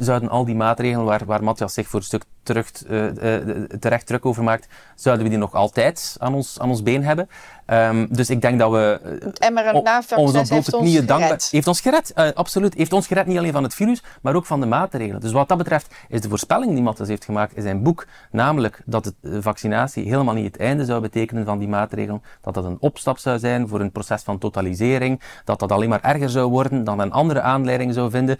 zouden 0.00 0.28
al 0.28 0.44
die 0.44 0.54
maatregelen 0.54 1.04
waar, 1.04 1.24
waar 1.24 1.44
Matthias 1.44 1.74
zich 1.74 1.88
voor 1.88 2.00
een 2.00 2.06
stuk 2.06 2.24
terug, 2.42 2.70
uh, 2.88 3.04
uh, 3.04 3.64
terecht 3.80 4.06
druk 4.06 4.26
over 4.26 4.42
maakt, 4.42 4.68
zouden 4.94 5.24
we 5.24 5.30
die 5.30 5.38
nog 5.38 5.54
altijd 5.54 6.16
aan 6.18 6.34
ons, 6.34 6.60
aan 6.60 6.68
ons 6.68 6.82
been 6.82 7.04
hebben. 7.04 7.28
Um, 7.66 8.06
dus 8.10 8.30
ik 8.30 8.40
denk 8.40 8.58
dat 8.58 8.70
we... 8.70 9.00
Het 9.24 9.50
mRNA-vaccin 9.52 10.54
heeft 10.54 10.74
ons 10.74 10.90
gered. 10.90 11.08
Dankbaar, 11.08 11.40
heeft 11.50 11.66
ons 11.66 11.80
gered, 11.80 12.12
uh, 12.16 12.28
absoluut. 12.34 12.74
Heeft 12.74 12.92
ons 12.92 13.06
gered 13.06 13.26
niet 13.26 13.38
alleen 13.38 13.52
van 13.52 13.62
het 13.62 13.74
virus, 13.74 14.02
maar 14.22 14.34
ook 14.34 14.46
van 14.46 14.60
de 14.60 14.66
maatregelen. 14.66 15.20
Dus 15.20 15.32
wat 15.32 15.48
dat 15.48 15.58
betreft 15.58 15.94
is 16.08 16.20
de 16.20 16.28
voorspelling 16.28 16.72
die 16.72 16.82
Matthias 16.82 17.08
heeft 17.08 17.24
gemaakt 17.24 17.56
in 17.56 17.62
zijn 17.62 17.82
boek, 17.82 18.06
namelijk 18.30 18.82
dat 18.84 19.12
de 19.20 19.42
vaccinatie 19.42 20.04
helemaal 20.04 20.34
niet 20.34 20.44
het 20.44 20.56
einde 20.56 20.84
zou 20.84 21.00
betekenen 21.00 21.44
van 21.44 21.58
die 21.58 21.68
maatregelen, 21.68 22.22
dat 22.40 22.54
dat 22.54 22.64
een 22.64 22.76
opstap 22.80 23.18
zou 23.18 23.38
zijn 23.38 23.68
voor 23.68 23.80
een 23.80 23.92
proces 23.92 24.22
van 24.22 24.38
totalisering, 24.38 25.20
dat 25.44 25.58
dat 25.58 25.72
alleen 25.72 25.88
maar 25.88 26.02
erger 26.02 26.30
zou 26.30 26.50
worden, 26.50 26.84
dan 26.84 27.00
een 27.00 27.12
andere 27.12 27.40
aanleiding 27.40 27.94
zou 27.94 28.10
vinden, 28.10 28.38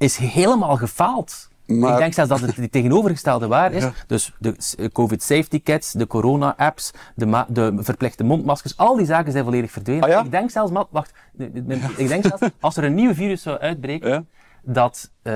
is 0.00 0.16
helemaal 0.16 0.76
gefaald. 0.76 1.48
Maar... 1.66 1.92
Ik 1.92 1.98
denk 1.98 2.12
zelfs 2.12 2.30
dat 2.30 2.40
het 2.40 2.56
de 2.56 2.70
tegenovergestelde 2.70 3.46
waar 3.46 3.72
is. 3.72 3.84
Dus 4.06 4.32
de 4.38 4.56
COVID 4.92 5.22
safety 5.22 5.62
kits, 5.62 5.92
de 5.92 6.06
corona 6.06 6.54
apps, 6.56 6.90
de, 7.14 7.44
de, 7.48 7.76
verplichte 7.78 8.24
mondmaskers, 8.24 8.76
al 8.76 8.96
die 8.96 9.06
zaken 9.06 9.32
zijn 9.32 9.44
volledig 9.44 9.70
verdwenen. 9.70 10.02
Ah, 10.02 10.10
ja? 10.10 10.24
Ik 10.24 10.30
denk 10.30 10.50
zelfs, 10.50 10.72
wacht, 10.90 11.12
ik 11.96 12.08
denk 12.08 12.24
zelfs, 12.24 12.42
als 12.60 12.76
er 12.76 12.84
een 12.84 12.94
nieuw 12.94 13.14
virus 13.14 13.42
zou 13.42 13.58
uitbreken, 13.58 14.28
dat 14.62 15.10
uh, 15.22 15.32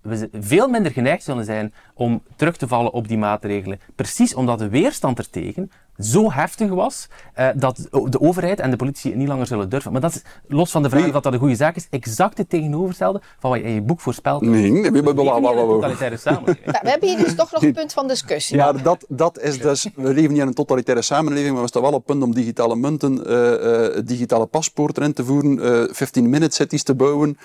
we 0.00 0.28
veel 0.32 0.68
minder 0.68 0.92
geneigd 0.92 1.22
zullen 1.22 1.44
zijn 1.44 1.74
om 1.94 2.22
terug 2.36 2.56
te 2.56 2.68
vallen 2.68 2.92
op 2.92 3.08
die 3.08 3.18
maatregelen. 3.18 3.80
Precies 3.94 4.34
omdat 4.34 4.58
de 4.58 4.68
weerstand 4.68 5.18
ertegen 5.18 5.70
zo 5.98 6.32
heftig 6.32 6.68
was 6.68 7.08
uh, 7.38 7.48
dat 7.54 7.88
de 7.90 8.20
overheid 8.20 8.60
en 8.60 8.70
de 8.70 8.76
politie 8.76 9.10
het 9.10 9.18
niet 9.18 9.28
langer 9.28 9.46
zullen 9.46 9.68
durven. 9.68 9.92
Maar 9.92 10.00
dat 10.00 10.14
is, 10.14 10.22
los 10.48 10.70
van 10.70 10.82
de 10.82 10.88
vraag 10.88 11.00
nee. 11.00 11.14
of 11.14 11.22
dat 11.22 11.32
een 11.32 11.38
goede 11.38 11.54
zaak 11.54 11.76
is, 11.76 11.86
exact 11.90 12.38
het 12.38 12.48
tegenovergestelde 12.48 13.20
van 13.38 13.50
wat 13.50 13.58
je 13.58 13.64
in 13.64 13.74
je 13.74 13.82
boek 13.82 14.00
voorspelt. 14.00 14.40
Nee, 14.40 14.70
nee, 14.70 14.90
nee, 14.90 15.02
totalitaire 15.02 16.16
samenleving. 16.16 16.64
nou, 16.72 16.78
we 16.82 16.90
hebben 16.90 17.08
hier 17.08 17.18
dus 17.18 17.34
toch 17.34 17.52
nog 17.52 17.62
een 17.62 17.72
punt 17.72 17.92
van 17.92 18.08
discussie. 18.08 18.56
Ja, 18.56 18.72
dat, 18.72 19.04
dat 19.08 19.40
is 19.40 19.58
dus, 19.58 19.88
we 19.94 20.14
leven 20.14 20.32
niet 20.32 20.40
in 20.40 20.46
een 20.46 20.54
totalitaire 20.54 21.02
samenleving, 21.02 21.52
maar 21.52 21.62
we 21.62 21.68
staan 21.68 21.82
wel 21.82 21.92
op 21.92 22.06
punt 22.06 22.22
om 22.22 22.34
digitale 22.34 22.76
munten, 22.76 23.30
uh, 23.30 23.96
uh, 23.96 24.02
digitale 24.04 24.46
paspoorten 24.46 25.02
in 25.02 25.12
te 25.12 25.24
voeren, 25.24 25.88
15-minute 25.88 26.54
cities 26.54 26.82
te 26.82 26.94
bouwen 26.94 27.38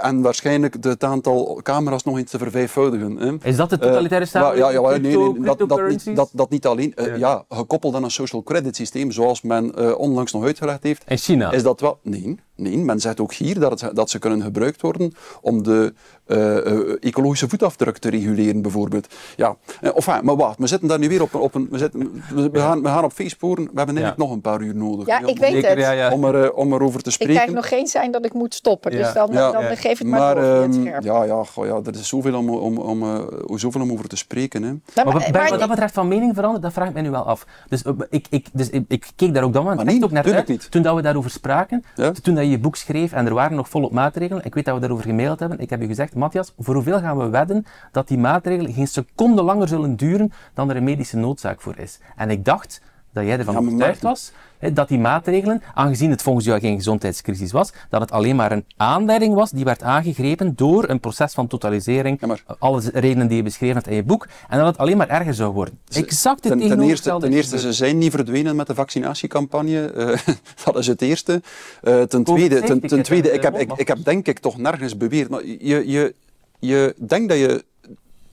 en 0.00 0.22
waarschijnlijk 0.22 0.76
het 0.80 1.04
aantal 1.04 1.60
camera's 1.62 2.02
nog 2.02 2.18
eens 2.18 2.30
te 2.30 2.38
vervijfvoudigen. 2.38 3.16
Hè. 3.16 3.48
Is 3.48 3.56
dat 3.56 3.70
de 3.70 3.78
totalitaire 3.78 4.26
samenleving? 4.26 4.72
ja, 4.72 4.90
ja, 4.90 4.98
nee, 4.98 5.16
nee, 5.16 5.40
dat, 5.40 5.68
dat, 5.68 5.88
niet, 5.88 6.16
dat, 6.16 6.30
dat 6.32 6.50
niet 6.50 6.66
alleen. 6.66 6.94
ja, 6.96 7.44
ja 7.48 7.64
dan 7.90 8.04
een 8.04 8.10
social 8.10 8.42
credit 8.42 8.76
systeem, 8.76 9.10
zoals 9.10 9.42
men 9.42 9.72
uh, 9.78 9.98
onlangs 9.98 10.32
nog 10.32 10.44
uitgelegd 10.44 10.82
heeft. 10.82 11.04
In 11.06 11.18
China? 11.18 11.52
Is 11.52 11.62
dat 11.62 11.80
wel... 11.80 11.98
Nee, 12.02 12.38
nee, 12.60 12.78
men 12.78 13.00
zegt 13.00 13.20
ook 13.20 13.32
hier 13.32 13.60
dat, 13.60 13.80
het, 13.80 13.96
dat 13.96 14.10
ze 14.10 14.18
kunnen 14.18 14.42
gebruikt 14.42 14.80
worden 14.80 15.12
om 15.40 15.62
de 15.62 15.94
uh, 16.26 16.38
uh, 16.38 16.96
ecologische 17.00 17.48
voetafdruk 17.48 17.98
te 17.98 18.10
reguleren, 18.10 18.62
bijvoorbeeld. 18.62 19.06
Ja, 19.36 19.56
enfin, 19.80 20.24
maar 20.24 20.36
wacht, 20.36 20.58
we 20.58 20.66
zitten 20.66 20.88
daar 20.88 20.98
nu 20.98 21.08
weer 21.08 21.22
op, 21.22 21.34
op 21.34 21.54
een... 21.54 21.68
We, 21.70 21.78
zitten, 21.78 22.22
we, 22.34 22.50
gaan, 22.52 22.82
we 22.82 22.88
gaan 22.88 23.04
op 23.04 23.12
Facebook, 23.12 23.56
we 23.56 23.62
hebben 23.62 23.96
eigenlijk 23.96 24.16
ja. 24.16 24.22
nog 24.22 24.30
een 24.30 24.40
paar 24.40 24.60
uur 24.60 24.76
nodig. 24.76 25.06
Ja, 25.06 25.26
ik 25.26 25.38
weet 25.38 25.66
het. 25.66 25.78
Ja, 25.78 25.90
ja. 25.90 26.12
Om, 26.12 26.24
er, 26.24 26.52
om 26.52 26.72
erover 26.72 27.02
te 27.02 27.10
spreken. 27.10 27.34
Ik 27.34 27.40
krijg 27.40 27.56
nog 27.56 27.68
geen 27.68 27.86
zijn 27.86 28.10
dat 28.10 28.24
ik 28.24 28.32
moet 28.32 28.54
stoppen, 28.54 28.90
dus 28.90 29.12
dan, 29.12 29.32
dan 29.32 29.76
geef 29.76 29.98
het 29.98 30.08
maar, 30.08 30.20
maar 30.20 30.34
door 30.34 30.44
via 30.44 30.62
het 30.62 30.74
scherm. 30.74 31.04
Ja, 31.04 31.24
ja, 31.24 31.44
goh, 31.44 31.66
ja, 31.66 31.80
er 31.84 31.94
is 31.94 32.08
zoveel 32.08 32.34
om, 32.34 32.50
om, 32.50 32.78
om, 32.78 33.02
uh, 33.02 33.18
zoveel 33.54 33.80
om 33.80 33.92
over 33.92 34.08
te 34.08 34.16
spreken. 34.16 34.62
Hè. 34.62 34.68
Maar, 34.68 34.80
maar, 34.94 35.14
maar, 35.14 35.30
maar 35.32 35.50
wat 35.50 35.58
dat 35.58 35.68
betreft 35.68 35.94
van 35.94 36.08
mening 36.08 36.34
veranderen, 36.34 36.62
dat 36.62 36.72
vraag 36.72 36.88
ik 36.88 36.94
mij 36.94 37.02
nu 37.02 37.10
wel 37.10 37.24
af. 37.26 37.46
Dus 37.68 37.82
ik, 38.10 38.26
ik, 38.30 38.46
dus 38.52 38.70
ik, 38.70 38.84
ik 38.88 39.06
keek 39.16 39.34
daar 39.34 39.42
ook 39.42 39.52
dan 39.52 39.64
maar 39.64 39.84
nee, 39.84 40.04
ook 40.04 40.10
naar 40.10 40.34
uit, 40.34 40.48
niet. 40.48 40.70
toen 40.70 40.82
dat 40.82 40.94
we 40.94 41.02
daarover 41.02 41.30
spraken, 41.30 41.84
ja? 41.94 42.10
toen 42.10 42.34
dat 42.34 42.44
je 42.44 42.49
je 42.50 42.58
boek 42.58 42.76
schreef 42.76 43.12
en 43.12 43.26
er 43.26 43.34
waren 43.34 43.56
nog 43.56 43.68
volop 43.68 43.92
maatregelen. 43.92 44.44
Ik 44.44 44.54
weet 44.54 44.64
dat 44.64 44.74
we 44.74 44.80
daarover 44.80 45.04
gemaild 45.04 45.40
hebben. 45.40 45.58
Ik 45.58 45.70
heb 45.70 45.80
je 45.80 45.86
gezegd, 45.86 46.14
Matthias, 46.14 46.54
voor 46.58 46.74
hoeveel 46.74 46.98
gaan 46.98 47.18
we 47.18 47.28
wedden 47.28 47.66
dat 47.92 48.08
die 48.08 48.18
maatregelen 48.18 48.72
geen 48.72 48.88
seconde 48.88 49.42
langer 49.42 49.68
zullen 49.68 49.96
duren 49.96 50.32
dan 50.54 50.70
er 50.70 50.76
een 50.76 50.84
medische 50.84 51.16
noodzaak 51.16 51.60
voor 51.60 51.78
is? 51.78 52.00
En 52.16 52.30
ik 52.30 52.44
dacht 52.44 52.82
dat 53.12 53.24
jij 53.24 53.38
ervan 53.38 53.54
ja, 53.54 53.60
overtuigd 53.60 54.02
was 54.02 54.32
dat 54.72 54.88
die 54.88 54.98
maatregelen, 54.98 55.62
aangezien 55.74 56.10
het 56.10 56.22
volgens 56.22 56.46
jou 56.46 56.60
geen 56.60 56.76
gezondheidscrisis 56.76 57.52
was, 57.52 57.72
dat 57.88 58.00
het 58.00 58.10
alleen 58.10 58.36
maar 58.36 58.52
een 58.52 58.64
aanleiding 58.76 59.34
was 59.34 59.50
die 59.50 59.64
werd 59.64 59.82
aangegrepen 59.82 60.52
door 60.56 60.88
een 60.88 61.00
proces 61.00 61.32
van 61.32 61.46
totalisering, 61.46 62.20
ja, 62.20 62.26
maar, 62.26 62.42
alle 62.58 62.82
redenen 62.92 63.28
die 63.28 63.36
je 63.36 63.42
beschreven 63.42 63.74
hebt 63.76 63.88
in 63.88 63.94
je 63.94 64.02
boek, 64.02 64.28
en 64.48 64.58
dat 64.58 64.66
het 64.66 64.78
alleen 64.78 64.96
maar 64.96 65.08
erger 65.08 65.34
zou 65.34 65.52
worden. 65.52 65.78
Exact 65.88 66.44
het 66.44 66.58
ten, 66.58 66.68
ten 66.68 66.80
eerste, 66.80 67.16
ten 67.20 67.32
eerste 67.32 67.58
ze 67.58 67.72
zijn 67.72 67.98
niet 67.98 68.12
verdwenen 68.12 68.56
met 68.56 68.66
de 68.66 68.74
vaccinatiecampagne. 68.74 69.92
Uh, 69.96 70.34
dat 70.64 70.78
is 70.78 70.86
het 70.86 71.02
eerste. 71.02 71.42
Uh, 71.82 72.02
ten 72.02 72.24
tweede, 72.24 72.60
ten, 72.60 72.80
ten 72.80 73.02
tweede 73.02 73.30
ik, 73.30 73.42
heb, 73.42 73.58
ik, 73.58 73.72
ik 73.76 73.88
heb 73.88 74.04
denk 74.04 74.26
ik 74.26 74.38
toch 74.38 74.58
nergens 74.58 74.96
beweerd, 74.96 75.28
maar 75.28 75.46
je, 75.46 75.88
je, 75.90 76.14
je 76.58 76.94
denkt 76.98 77.28
dat 77.28 77.38
je 77.38 77.64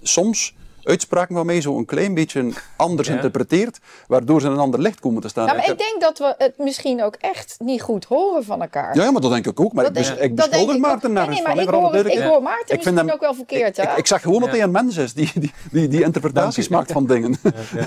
soms 0.01 0.55
uitspraken 0.87 1.35
van 1.35 1.45
mij 1.45 1.61
zo 1.61 1.77
een 1.77 1.85
klein 1.85 2.13
beetje 2.13 2.51
anders 2.75 3.07
ja. 3.07 3.13
interpreteert, 3.13 3.79
waardoor 4.07 4.41
ze 4.41 4.47
in 4.47 4.53
een 4.53 4.59
ander 4.59 4.79
licht 4.79 4.99
komen 4.99 5.21
te 5.21 5.27
staan. 5.27 5.45
Nou, 5.45 5.57
maar 5.57 5.69
ik, 5.69 5.77
denk 5.77 6.01
dat 6.01 6.17
we 6.17 6.35
het 6.37 6.57
misschien 6.57 7.03
ook 7.03 7.15
echt 7.15 7.55
niet 7.59 7.81
goed 7.81 8.05
horen 8.05 8.43
van 8.43 8.61
elkaar. 8.61 8.95
Ja, 8.95 9.03
ja 9.03 9.11
maar 9.11 9.21
dat 9.21 9.31
denk 9.31 9.45
ik 9.45 9.59
ook. 9.59 9.73
Maar 9.73 9.93
dat 9.93 10.07
ik, 10.07 10.19
ik 10.19 10.35
beschuldig 10.35 10.77
Maarten 10.77 11.13
nergens 11.13 11.41
nee, 11.41 11.55
nee, 11.55 11.65
maar 11.65 11.73
van. 11.73 11.95
Ik 11.95 12.03
hoor, 12.03 12.11
ik 12.11 12.19
hoor 12.19 12.41
Maarten 12.41 12.67
ik 12.67 12.75
misschien 12.75 12.97
hem, 12.97 13.09
ook 13.09 13.19
wel 13.19 13.33
verkeerd. 13.33 13.77
Ik, 13.77 13.91
ik, 13.95 14.07
zeg 14.07 14.21
gewoon 14.21 14.39
dat 14.41 14.49
hij 14.49 14.61
een 14.61 14.71
mens 14.71 14.97
is 14.97 15.13
die, 15.13 15.31
die, 15.33 15.53
die, 15.71 15.87
die 15.87 16.03
interpretaties 16.03 16.67
maakt 16.67 16.91
van 16.91 17.05
dingen. 17.05 17.35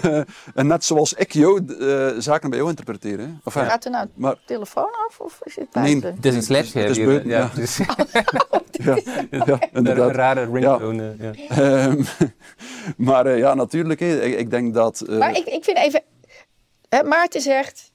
en 0.54 0.66
net 0.66 0.84
zoals 0.84 1.12
ik 1.12 1.32
jou 1.32 1.64
uh, 1.66 2.08
zaken 2.18 2.48
bij 2.50 2.58
jou 2.58 2.70
interpreteer. 2.70 3.18
Hè. 3.18 3.26
Enfin, 3.44 3.64
Gaat 3.64 3.84
er 3.84 3.90
nou 3.90 4.06
maar, 4.14 4.34
telefoon 4.46 4.90
af 5.08 5.20
of 5.20 5.40
is 5.44 5.56
het 5.56 5.70
buiten? 5.70 6.00
Nee, 6.00 6.12
het 6.12 6.26
is 6.26 6.34
een 6.34 6.42
slijpscherm. 6.42 6.86
Het 6.86 6.96
is 6.96 7.04
buiten, 7.04 7.30
ja. 7.30 7.50
Ja, 9.46 9.58
inderdaad. 9.72 10.08
Een 10.08 10.14
rare 10.14 10.48
ringtone. 10.52 11.14
Maar 12.96 13.26
uh, 13.26 13.38
ja, 13.38 13.54
natuurlijk. 13.54 14.00
Ik, 14.00 14.38
ik, 14.38 14.50
denk 14.50 14.74
dat. 14.74 15.04
Uh... 15.08 15.18
Maar 15.18 15.36
ik, 15.36 15.46
ik 15.46 15.64
vind 15.64 15.78
even. 15.78 16.02
Hè, 16.88 17.02
Maarten 17.02 17.40
zegt. 17.40 17.90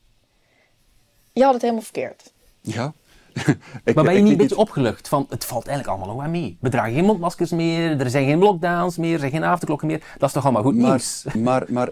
Je 1.33 1.43
had 1.43 1.53
het 1.53 1.61
helemaal 1.61 1.83
verkeerd. 1.83 2.33
Ja. 2.61 2.93
ik, 3.83 3.95
maar 3.95 4.03
ben 4.03 4.15
je 4.15 4.21
niet 4.21 4.31
een 4.31 4.37
beetje 4.37 4.57
opgelucht 4.57 5.07
van 5.07 5.25
het 5.29 5.45
valt 5.45 5.67
eigenlijk 5.67 5.97
allemaal 5.97 6.15
nog 6.15 6.23
wel 6.23 6.41
mee? 6.41 6.57
We 6.59 6.69
dragen 6.69 6.93
geen 6.93 7.05
mondmaskers 7.05 7.51
meer, 7.51 7.99
er 7.99 8.09
zijn 8.09 8.25
geen 8.25 8.39
lockdowns 8.39 8.97
meer, 8.97 9.13
er 9.13 9.19
zijn 9.19 9.31
geen 9.31 9.43
avondklokken 9.43 9.87
meer. 9.87 10.03
Dat 10.17 10.27
is 10.27 10.33
toch 10.33 10.43
allemaal 10.43 10.63
goed 10.63 10.75
maar, 10.75 10.89
nieuws? 10.89 11.25
Maar, 11.43 11.65
maar 11.69 11.89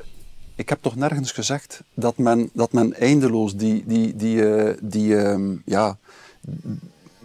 ik 0.56 0.70
heb 0.70 0.82
toch 0.82 0.96
nergens 0.96 1.32
gezegd 1.32 1.84
dat 1.94 2.18
men, 2.18 2.50
dat 2.54 2.72
men 2.72 2.94
eindeloos 2.94 3.56
die, 3.56 3.84
die, 3.86 4.16
die, 4.16 4.36
uh, 4.36 4.74
die 4.82 5.16
um, 5.16 5.62
ja, 5.66 5.98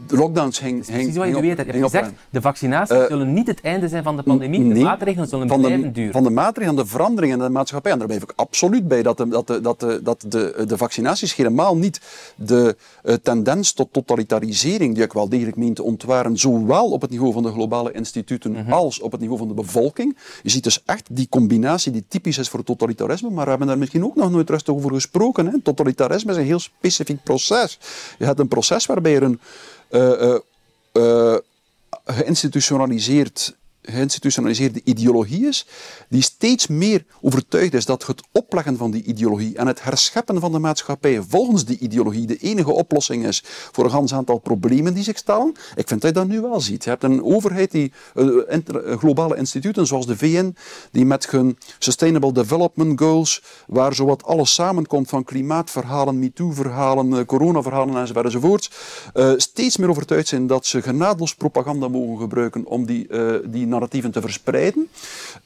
de 0.06 0.16
lockdowns 0.16 0.60
hing, 0.60 0.86
hing, 0.86 0.96
Precies 0.96 1.16
wat 1.16 1.26
je 1.26 1.40
weet. 1.40 1.42
Je 1.42 1.64
hebt 1.64 1.84
gezegd, 1.84 2.10
de 2.30 2.40
vaccinaties 2.40 2.96
uh, 2.96 3.06
zullen 3.06 3.32
niet 3.32 3.46
het 3.46 3.60
einde 3.60 3.88
zijn 3.88 4.02
van 4.02 4.16
de 4.16 4.22
pandemie. 4.22 4.60
Nee, 4.60 4.74
de 4.74 4.80
maatregelen 4.80 5.28
zullen 5.28 5.48
van 5.48 5.60
blijven 5.60 5.82
de, 5.82 5.92
duren. 5.92 6.12
Van 6.12 6.22
de 6.22 6.30
maatregelen, 6.30 6.76
de 6.76 6.86
veranderingen 6.86 7.38
in 7.38 7.44
de 7.44 7.50
maatschappij. 7.50 7.92
En 7.92 7.98
daar 7.98 8.06
blijf 8.06 8.22
ik 8.22 8.32
absoluut 8.36 8.88
bij 8.88 9.02
dat 9.02 9.16
de, 9.16 9.28
dat 9.28 9.46
de, 9.46 9.60
dat 9.60 9.80
de, 9.80 10.00
dat 10.02 10.24
de, 10.28 10.64
de 10.66 10.76
vaccinaties 10.76 11.34
helemaal 11.34 11.76
niet 11.76 12.00
de 12.36 12.76
uh, 13.04 13.14
tendens 13.14 13.72
tot 13.72 13.92
totalitarisering, 13.92 14.94
die 14.94 15.04
ik 15.04 15.12
wel 15.12 15.28
degelijk 15.28 15.56
meen 15.56 15.74
te 15.74 15.82
ontwaren, 15.82 16.36
zowel 16.36 16.90
op 16.90 17.00
het 17.00 17.10
niveau 17.10 17.32
van 17.32 17.42
de 17.42 17.52
globale 17.52 17.92
instituten 17.92 18.50
mm 18.50 18.56
-hmm. 18.56 18.72
als 18.72 19.00
op 19.00 19.12
het 19.12 19.20
niveau 19.20 19.38
van 19.38 19.48
de 19.48 19.54
bevolking. 19.54 20.16
Je 20.42 20.50
ziet 20.50 20.64
dus 20.64 20.82
echt 20.84 21.08
die 21.10 21.28
combinatie 21.28 21.92
die 21.92 22.04
typisch 22.08 22.38
is 22.38 22.48
voor 22.48 22.64
totalitarisme, 22.64 23.30
maar 23.30 23.44
we 23.44 23.50
hebben 23.50 23.68
daar 23.68 23.78
misschien 23.78 24.04
ook 24.04 24.16
nog 24.16 24.30
nooit 24.30 24.50
rustig 24.50 24.74
over 24.74 24.92
gesproken. 24.92 25.46
Hè. 25.46 25.60
Totalitarisme 25.62 26.30
is 26.30 26.36
een 26.36 26.44
heel 26.44 26.58
specifiek 26.58 27.22
proces. 27.22 27.78
Je 28.18 28.24
hebt 28.24 28.38
een 28.38 28.48
proces 28.48 28.86
waarbij 28.86 29.16
er 29.16 29.22
een 29.22 29.40
geïnstitutionaliseerd 32.04 33.56
geïnstitutionaliseerde 33.90 34.80
ideologie 34.84 35.46
is, 35.46 35.66
die 36.08 36.22
steeds 36.22 36.66
meer 36.66 37.04
overtuigd 37.20 37.74
is 37.74 37.84
dat 37.84 38.06
het 38.06 38.22
opleggen 38.32 38.76
van 38.76 38.90
die 38.90 39.02
ideologie 39.02 39.56
en 39.56 39.66
het 39.66 39.82
herscheppen 39.82 40.40
van 40.40 40.52
de 40.52 40.58
maatschappij 40.58 41.22
volgens 41.28 41.64
die 41.64 41.78
ideologie 41.78 42.26
de 42.26 42.36
enige 42.36 42.72
oplossing 42.72 43.26
is 43.26 43.42
voor 43.44 43.84
een 43.84 43.90
ganz 43.90 44.12
aantal 44.12 44.38
problemen 44.38 44.94
die 44.94 45.02
zich 45.02 45.18
stellen. 45.18 45.54
Ik 45.74 45.88
vind 45.88 46.00
dat 46.00 46.14
je 46.14 46.16
dat 46.20 46.28
nu 46.28 46.40
wel 46.40 46.60
ziet. 46.60 46.84
Je 46.84 46.90
hebt 46.90 47.02
een 47.02 47.24
overheid 47.24 47.70
die 47.70 47.92
uh, 48.14 48.98
globale 48.98 49.36
instituten 49.36 49.86
zoals 49.86 50.06
de 50.06 50.16
VN, 50.16 50.56
die 50.90 51.04
met 51.04 51.30
hun 51.30 51.58
Sustainable 51.78 52.32
Development 52.32 53.00
Goals, 53.00 53.42
waar 53.66 53.94
zowat 53.94 54.24
alles 54.24 54.54
samenkomt 54.54 55.08
van 55.08 55.24
klimaatverhalen, 55.24 56.18
MeToo-verhalen, 56.18 57.10
uh, 57.10 57.24
coronaverhalen 57.24 57.96
enzovoort, 57.96 58.24
enzovoort 58.24 58.70
steeds 59.42 59.76
meer 59.76 59.88
overtuigd 59.88 60.28
zijn 60.28 60.46
dat 60.46 60.66
ze 60.66 60.82
genadeloos 60.82 61.34
propaganda 61.34 61.88
mogen 61.88 62.18
gebruiken 62.18 62.66
om 62.66 62.86
die, 62.86 63.06
die 63.44 63.66
narratieven 63.78 64.10
te 64.10 64.20
verspreiden. 64.20 64.88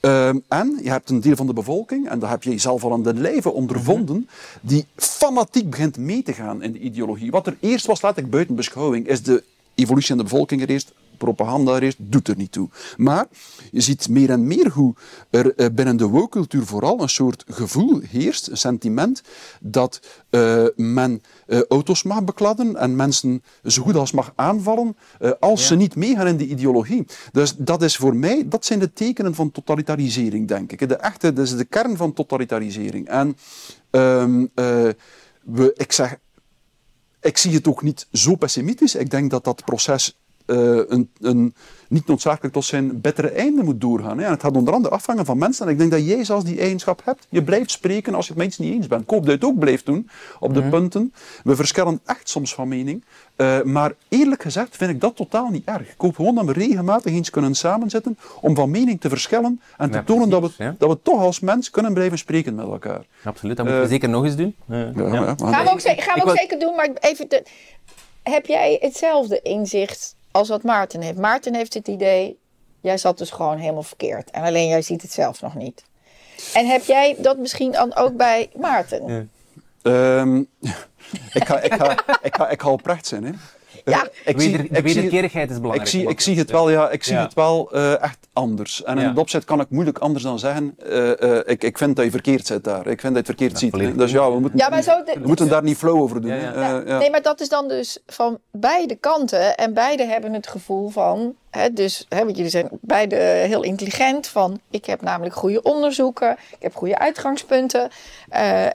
Uh, 0.00 0.28
en 0.48 0.78
je 0.82 0.90
hebt 0.90 1.10
een 1.10 1.20
deel 1.20 1.36
van 1.36 1.46
de 1.46 1.52
bevolking, 1.52 2.08
en 2.08 2.18
dat 2.18 2.30
heb 2.30 2.42
je 2.42 2.58
zelf 2.58 2.84
al 2.84 2.92
aan 2.92 3.02
de 3.02 3.14
lijve 3.14 3.52
ondervonden, 3.52 4.28
die 4.60 4.86
fanatiek 4.96 5.70
begint 5.70 5.96
mee 5.96 6.22
te 6.22 6.32
gaan 6.32 6.62
in 6.62 6.72
de 6.72 6.78
ideologie. 6.78 7.30
Wat 7.30 7.46
er 7.46 7.56
eerst 7.60 7.86
was, 7.86 8.02
laat 8.02 8.16
ik 8.16 8.30
buiten 8.30 8.54
beschouwing, 8.54 9.06
is 9.06 9.22
de 9.22 9.42
evolutie 9.74 10.10
in 10.10 10.16
de 10.16 10.22
bevolking 10.22 10.62
er 10.62 10.68
eerst 10.68 10.92
propaganda 11.24 11.78
is, 11.80 11.94
doet 11.98 12.28
er 12.28 12.36
niet 12.36 12.52
toe. 12.52 12.68
Maar 12.96 13.26
je 13.70 13.80
ziet 13.80 14.08
meer 14.08 14.30
en 14.30 14.46
meer 14.46 14.70
hoe 14.70 14.94
er 15.30 15.52
uh, 15.56 15.66
binnen 15.72 15.96
de 15.96 16.06
woke-cultuur 16.06 16.66
vooral 16.66 17.00
een 17.00 17.08
soort 17.08 17.44
gevoel 17.46 18.00
heerst, 18.08 18.48
een 18.48 18.56
sentiment, 18.56 19.22
dat 19.60 20.00
uh, 20.30 20.66
men 20.76 21.22
uh, 21.46 21.60
auto's 21.68 22.02
mag 22.02 22.24
bekladden 22.24 22.76
en 22.76 22.96
mensen 22.96 23.42
zo 23.64 23.82
goed 23.82 23.96
als 23.96 24.12
mag 24.12 24.32
aanvallen 24.34 24.96
als 25.40 25.60
ja. 25.60 25.66
ze 25.66 25.74
niet 25.74 25.96
meegaan 25.96 26.26
in 26.26 26.36
die 26.36 26.48
ideologie. 26.48 27.06
Dus 27.32 27.56
dat 27.56 27.82
is 27.82 27.96
voor 27.96 28.16
mij, 28.16 28.48
dat 28.48 28.64
zijn 28.64 28.78
de 28.78 28.92
tekenen 28.92 29.34
van 29.34 29.50
totalitarisering, 29.50 30.48
denk 30.48 30.72
ik. 30.72 30.88
De 30.88 30.96
echte, 30.96 31.32
dat 31.32 31.44
is 31.44 31.56
de 31.56 31.64
kern 31.64 31.96
van 31.96 32.12
totalitarisering. 32.12 33.08
En 33.08 33.36
um, 33.90 34.50
we, 35.44 35.72
ik 35.76 35.92
zeg, 35.92 36.18
ik 37.20 37.38
zie 37.38 37.52
het 37.52 37.68
ook 37.68 37.82
niet 37.82 38.06
zo 38.12 38.34
pessimistisch. 38.34 38.94
Ik 38.94 39.10
denk 39.10 39.30
dat 39.30 39.44
dat 39.44 39.64
proces 39.64 40.20
uh, 40.46 40.80
een, 40.88 41.10
een, 41.20 41.54
niet 41.88 42.06
noodzakelijk 42.06 42.54
tot 42.54 42.64
zijn 42.64 43.00
betere 43.00 43.28
einde 43.28 43.62
moet 43.62 43.80
doorgaan. 43.80 44.18
Hè. 44.18 44.24
En 44.24 44.30
het 44.30 44.42
gaat 44.42 44.56
onder 44.56 44.74
andere 44.74 44.94
afhangen 44.94 45.24
van 45.24 45.38
mensen. 45.38 45.66
En 45.66 45.72
ik 45.72 45.78
denk 45.78 45.90
dat 45.90 46.06
jij 46.06 46.24
zelfs 46.24 46.44
die 46.44 46.58
eigenschap 46.58 47.02
hebt. 47.04 47.26
Je 47.28 47.42
blijft 47.42 47.70
spreken 47.70 48.14
als 48.14 48.26
je 48.26 48.32
het 48.32 48.42
met 48.42 48.50
iets 48.50 48.58
niet 48.58 48.72
eens 48.72 48.86
bent. 48.86 49.02
Ik 49.02 49.10
hoop 49.10 49.18
dat 49.18 49.28
je 49.28 49.32
het 49.32 49.44
ook 49.44 49.58
blijft 49.58 49.86
doen 49.86 50.08
op 50.40 50.54
de 50.54 50.60
mhm. 50.60 50.70
punten. 50.70 51.12
We 51.44 51.56
verschillen 51.56 52.00
echt 52.04 52.28
soms 52.28 52.54
van 52.54 52.68
mening. 52.68 53.04
Uh, 53.36 53.62
maar 53.62 53.92
eerlijk 54.08 54.42
gezegd 54.42 54.76
vind 54.76 54.90
ik 54.90 55.00
dat 55.00 55.16
totaal 55.16 55.48
niet 55.48 55.64
erg. 55.64 55.88
Ik 55.88 55.94
hoop 55.96 56.16
gewoon 56.16 56.34
dat 56.34 56.44
we 56.44 56.52
regelmatig 56.52 57.12
eens 57.12 57.30
kunnen 57.30 57.54
samenzitten 57.54 58.18
om 58.40 58.54
van 58.54 58.70
mening 58.70 59.00
te 59.00 59.08
verschillen 59.08 59.60
en 59.78 59.90
te 59.90 60.04
tonen 60.04 60.28
dat, 60.28 60.56
we, 60.56 60.74
dat 60.78 60.90
we 60.90 60.98
toch 61.02 61.20
als 61.20 61.40
mens 61.40 61.70
kunnen 61.70 61.94
blijven 61.94 62.18
spreken 62.18 62.54
met 62.54 62.66
elkaar. 62.66 63.04
Absoluut, 63.24 63.56
dat 63.56 63.66
moeten 63.66 63.82
we 63.82 63.86
uh, 63.86 63.92
zeker 63.92 64.08
nog 64.08 64.24
eens 64.24 64.36
doen. 64.36 64.54
Uh, 64.70 64.96
ja, 64.96 65.02
ja. 65.04 65.34
Gaan 65.36 65.64
we 65.64 65.70
ook, 65.70 65.80
gaan 65.80 66.18
we 66.18 66.30
ook 66.30 66.36
zeker 66.36 66.58
doen, 66.58 66.74
maar 66.74 66.90
even... 67.00 67.28
De, 67.28 67.44
heb 68.22 68.46
jij 68.46 68.78
hetzelfde 68.80 69.40
inzicht 69.42 70.14
als 70.32 70.48
wat 70.48 70.62
Maarten 70.62 71.00
heeft. 71.00 71.18
Maarten 71.18 71.54
heeft 71.54 71.74
het 71.74 71.88
idee, 71.88 72.38
jij 72.80 72.98
zat 72.98 73.18
dus 73.18 73.30
gewoon 73.30 73.58
helemaal 73.58 73.82
verkeerd. 73.82 74.30
En 74.30 74.42
alleen 74.42 74.68
jij 74.68 74.82
ziet 74.82 75.02
het 75.02 75.12
zelf 75.12 75.40
nog 75.40 75.54
niet. 75.54 75.84
En 76.54 76.66
heb 76.66 76.84
jij 76.84 77.16
dat 77.18 77.38
misschien 77.38 77.72
dan 77.72 77.94
ook 77.94 78.16
bij 78.16 78.50
Maarten? 78.56 79.06
Ja. 79.06 79.24
Um, 80.20 80.48
ik, 81.38 81.44
ga, 81.44 81.60
ik, 81.60 83.04
zijn. 83.06 83.24
Hè. 83.24 83.32
Ja. 83.84 84.08
ik 84.24 84.40
zie, 84.40 84.68
de 84.70 84.82
wederkerigheid 84.82 85.50
is 85.50 85.56
belangrijk. 85.56 85.88
Ik 85.88 86.00
zie, 86.00 86.08
ik 86.08 86.20
zie 86.20 86.38
het 86.38 86.50
wel, 86.50 86.70
ja, 86.70 86.90
ik 86.90 87.04
zie 87.04 87.16
het 87.16 87.34
wel 87.34 87.76
uh, 87.76 88.02
echt 88.02 88.18
anders. 88.32 88.82
En 88.82 88.98
in 88.98 89.08
het 89.08 89.18
opzet 89.18 89.44
kan 89.44 89.60
ik 89.60 89.70
moeilijk 89.70 89.98
anders 89.98 90.24
dan 90.24 90.38
zeggen, 90.38 90.76
uh, 90.86 91.10
uh, 91.20 91.38
ik, 91.44 91.64
ik 91.64 91.78
vind 91.78 91.96
dat 91.96 92.04
je 92.04 92.10
verkeerd 92.10 92.46
zit 92.46 92.64
daar. 92.64 92.86
Ik 92.86 93.00
vind 93.00 93.14
dat 93.14 93.26
je 93.26 93.32
het 93.32 93.40
verkeerd 93.40 93.58
ziet. 93.58 93.98
Dus 93.98 94.10
ja, 94.10 94.32
we 94.32 94.40
moeten, 94.40 94.58
ja, 94.58 94.68
maar 94.68 94.82
zo 94.82 95.02
de, 95.04 95.16
we 95.20 95.26
moeten 95.26 95.48
daar 95.48 95.62
niet 95.62 95.76
flow 95.76 96.00
over 96.00 96.20
doen. 96.20 96.30
Nee, 96.84 97.10
maar 97.10 97.22
dat 97.22 97.40
is 97.40 97.48
dan 97.48 97.68
dus 97.68 97.98
van 98.06 98.38
beide 98.50 98.94
kanten. 98.94 99.56
En 99.56 99.74
beide 99.74 100.04
hebben 100.04 100.32
het 100.32 100.46
gevoel 100.46 100.88
van, 100.88 101.34
hè, 101.50 101.72
dus, 101.72 102.06
hè, 102.08 102.24
want 102.24 102.36
jullie 102.36 102.50
zijn 102.50 102.68
beide 102.70 103.16
heel 103.16 103.62
intelligent, 103.62 104.26
van 104.26 104.60
ik 104.70 104.84
heb 104.84 105.02
namelijk 105.02 105.34
goede 105.34 105.62
onderzoeken, 105.62 106.30
ik 106.32 106.62
heb 106.62 106.74
goede 106.74 106.98
uitgangspunten. 106.98 107.90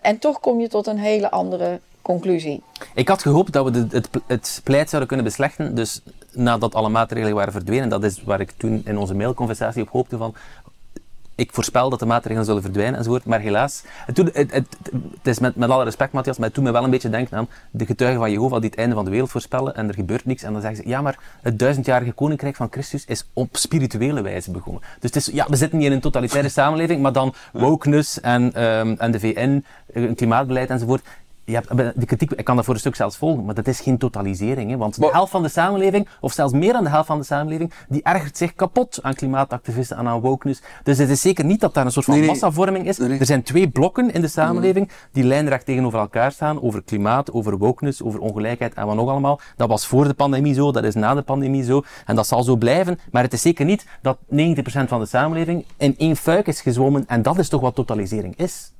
en 0.02 0.20
toch 0.20 0.40
kom 0.40 0.60
je 0.60 0.68
tot 0.68 0.88
een 0.88 1.00
hele 1.00 1.32
andere 1.32 1.80
conclusie. 2.08 2.62
Ik 2.94 3.08
had 3.08 3.22
gehoopt 3.22 3.52
dat 3.52 3.70
we 3.70 3.88
het, 3.90 4.10
het 4.28 4.62
pleit 4.64 4.88
zouden 4.90 5.08
kunnen 5.08 5.26
beslechten. 5.26 5.76
Dus 5.76 6.02
nadat 6.32 6.76
alle 6.76 6.90
maatregelen 6.90 7.36
waren 7.36 7.52
verdwenen, 7.54 7.90
dat 7.90 8.04
is 8.04 8.24
waar 8.24 8.40
ik 8.40 8.52
toen 8.58 8.82
in 8.86 8.98
onze 8.98 9.14
mailconversatie 9.14 9.82
op 9.82 9.90
hoopte 9.90 10.18
van. 10.18 10.36
Ik 11.36 11.54
voorspel 11.54 11.90
dat 11.90 12.00
de 12.00 12.06
maatregelen 12.06 12.46
zullen 12.46 12.62
verdwijnen 12.62 12.98
enzovoort. 12.98 13.26
Maar 13.26 13.40
helaas, 13.40 13.84
het, 14.06 14.18
het, 14.34 14.68
is 15.24 15.40
met, 15.40 15.56
met 15.56 15.70
alle 15.70 15.84
respect, 15.84 16.12
Matthias, 16.12 16.38
maar 16.38 16.52
doet 16.52 16.64
me 16.64 16.72
wel 16.72 16.84
een 16.84 16.90
beetje 16.90 17.10
denken 17.10 17.38
aan 17.38 17.48
de 17.72 17.86
getuigen 17.86 18.20
van 18.20 18.32
Jehovah 18.32 18.60
die 18.60 18.70
het 18.70 18.80
einde 18.80 18.96
van 18.96 19.06
de 19.06 19.12
wereld 19.12 19.30
voorspellen 19.30 19.76
en 19.76 19.88
er 19.88 19.94
gebeurt 19.94 20.26
niks. 20.26 20.44
En 20.44 20.52
dan 20.52 20.62
zeggen 20.62 20.84
ze, 20.84 20.90
ja, 20.90 21.02
maar 21.02 21.20
het 21.42 21.60
duizendjarige 21.60 22.12
koninkrijk 22.12 22.56
van 22.56 22.68
Christus 22.72 23.06
is 23.06 23.28
op 23.34 23.58
spirituele 23.58 24.22
wijze 24.22 24.52
begonnen. 24.52 24.82
Dus 25.00 25.14
het 25.14 25.16
is, 25.16 25.26
ja, 25.34 25.46
we 25.50 25.56
zitten 25.56 25.80
hier 25.80 25.88
in 25.88 25.94
een 25.94 26.02
totalitaire 26.02 26.50
samenleving, 26.50 27.02
maar 27.02 27.14
dan 27.14 27.34
wokeness 27.54 28.20
en, 28.20 28.64
um, 28.64 28.96
en 29.00 29.12
de 29.12 29.20
VN, 29.20 29.64
klimaatbeleid 30.16 30.70
enzovoort 30.70 31.02
je 31.48 31.54
hebt, 31.54 32.00
de 32.00 32.06
kritiek, 32.06 32.32
ik 32.32 32.46
kan 32.46 32.56
dat 32.56 32.66
voor 32.66 32.74
een 32.74 32.80
stuk 32.80 32.96
zelfs 32.96 33.18
volgen, 33.18 33.46
maar 33.46 33.56
dat 33.56 33.68
is 33.68 33.80
geen 33.80 33.98
totalisering. 33.98 34.70
Hè? 34.70 34.78
Want 34.78 35.00
de 35.00 35.10
helft 35.12 35.32
van 35.32 35.44
de 35.44 35.50
samenleving, 35.50 36.08
of 36.22 36.34
zelfs 36.34 36.54
meer 36.54 36.74
dan 36.74 36.84
de 36.84 36.90
helft 36.90 37.08
van 37.08 37.18
de 37.18 37.24
samenleving, 37.24 37.74
die 37.90 38.04
ergert 38.04 38.38
zich 38.38 38.54
kapot 38.54 39.00
aan 39.02 39.14
klimaatactivisten 39.14 39.98
en 39.98 40.08
aan 40.08 40.20
wokeness. 40.20 40.62
Dus 40.84 40.98
het 40.98 41.10
is 41.10 41.22
zeker 41.22 41.46
niet 41.46 41.60
dat 41.60 41.74
daar 41.74 41.86
een 41.86 41.92
soort 41.92 42.06
van 42.06 42.26
massavorming 42.26 42.88
is. 42.88 43.00
Er 43.00 43.26
zijn 43.26 43.44
twee 43.44 43.70
blokken 43.70 44.14
in 44.14 44.22
de 44.22 44.28
samenleving 44.28 44.90
die 45.12 45.24
lijnrecht 45.24 45.66
tegenover 45.66 46.00
elkaar 46.00 46.32
staan 46.32 46.62
over 46.62 46.84
klimaat, 46.84 47.32
over 47.32 47.58
wokeness, 47.58 48.04
over 48.04 48.20
ongelijkheid 48.20 48.74
en 48.74 48.86
wat 48.86 48.96
nog 48.96 49.10
allemaal. 49.10 49.40
Dat 49.56 49.70
was 49.70 49.88
voor 49.88 50.08
de 50.08 50.14
pandemie 50.14 50.54
zo, 50.54 50.72
dat 50.72 50.84
is 50.84 50.96
na 50.96 51.14
de 51.14 51.22
pandemie 51.22 51.64
zo 51.64 51.84
en 52.06 52.16
dat 52.16 52.28
zal 52.28 52.44
zo 52.44 52.56
blijven. 52.56 53.00
Maar 53.12 53.24
het 53.24 53.34
is 53.34 53.42
zeker 53.42 53.66
niet 53.66 53.86
dat 54.02 54.18
90% 54.18 54.26
van 54.64 55.00
de 55.00 55.06
samenleving 55.06 55.66
in 55.78 55.96
één 55.98 56.16
fuik 56.16 56.48
is 56.48 56.62
gezwommen 56.62 57.04
en 57.08 57.22
dat 57.22 57.38
is 57.38 57.50
toch 57.50 57.62
wat 57.62 57.76
totalisering 57.76 58.38
is. 58.38 58.72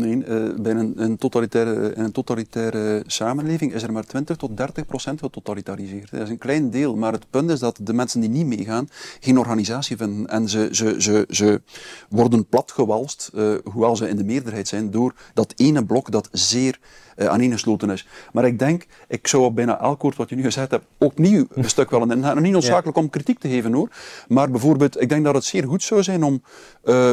Nee, 0.00 0.16
uh, 0.16 0.54
bij 0.60 0.72
een, 0.72 0.92
een, 0.96 1.16
totalitaire, 1.16 1.98
een 1.98 2.12
totalitaire 2.12 3.02
samenleving 3.06 3.74
is 3.74 3.82
er 3.82 3.92
maar 3.92 4.06
20 4.06 4.36
tot 4.36 4.56
30 4.56 4.86
procent 4.86 5.20
getotalitariseerd. 5.20 6.10
Dat 6.10 6.20
is 6.20 6.28
een 6.28 6.38
klein 6.38 6.70
deel, 6.70 6.96
maar 6.96 7.12
het 7.12 7.30
punt 7.30 7.50
is 7.50 7.58
dat 7.58 7.78
de 7.82 7.92
mensen 7.92 8.20
die 8.20 8.30
niet 8.30 8.46
meegaan 8.46 8.88
geen 9.20 9.38
organisatie 9.38 9.96
vinden. 9.96 10.26
En 10.26 10.48
ze, 10.48 10.68
ze, 10.72 10.94
ze, 10.98 11.26
ze 11.28 11.62
worden 12.08 12.46
platgewalst, 12.46 13.30
uh, 13.34 13.54
hoewel 13.64 13.96
ze 13.96 14.08
in 14.08 14.16
de 14.16 14.24
meerderheid 14.24 14.68
zijn, 14.68 14.90
door 14.90 15.14
dat 15.34 15.52
ene 15.56 15.84
blok 15.84 16.10
dat 16.10 16.28
zeer 16.32 16.78
uh, 17.16 17.26
aaneengesloten 17.26 17.90
is. 17.90 18.08
Maar 18.32 18.44
ik 18.44 18.58
denk, 18.58 18.86
ik 19.08 19.26
zou 19.26 19.44
op 19.44 19.54
bijna 19.54 19.80
elk 19.80 20.02
woord 20.02 20.16
wat 20.16 20.28
je 20.28 20.36
nu 20.36 20.42
gezegd 20.42 20.70
hebt 20.70 20.84
opnieuw 20.98 21.46
een 21.50 21.64
stuk 21.64 21.90
willen 21.90 22.10
ingaan. 22.10 22.42
Niet 22.42 22.52
noodzakelijk 22.52 22.96
om 22.96 23.10
kritiek 23.10 23.38
te 23.38 23.48
geven 23.48 23.72
hoor, 23.72 23.90
maar 24.28 24.50
bijvoorbeeld, 24.50 25.00
ik 25.00 25.08
denk 25.08 25.24
dat 25.24 25.34
het 25.34 25.44
zeer 25.44 25.66
goed 25.66 25.82
zou 25.82 26.02
zijn 26.02 26.22
om 26.22 26.42
uh, 26.84 27.12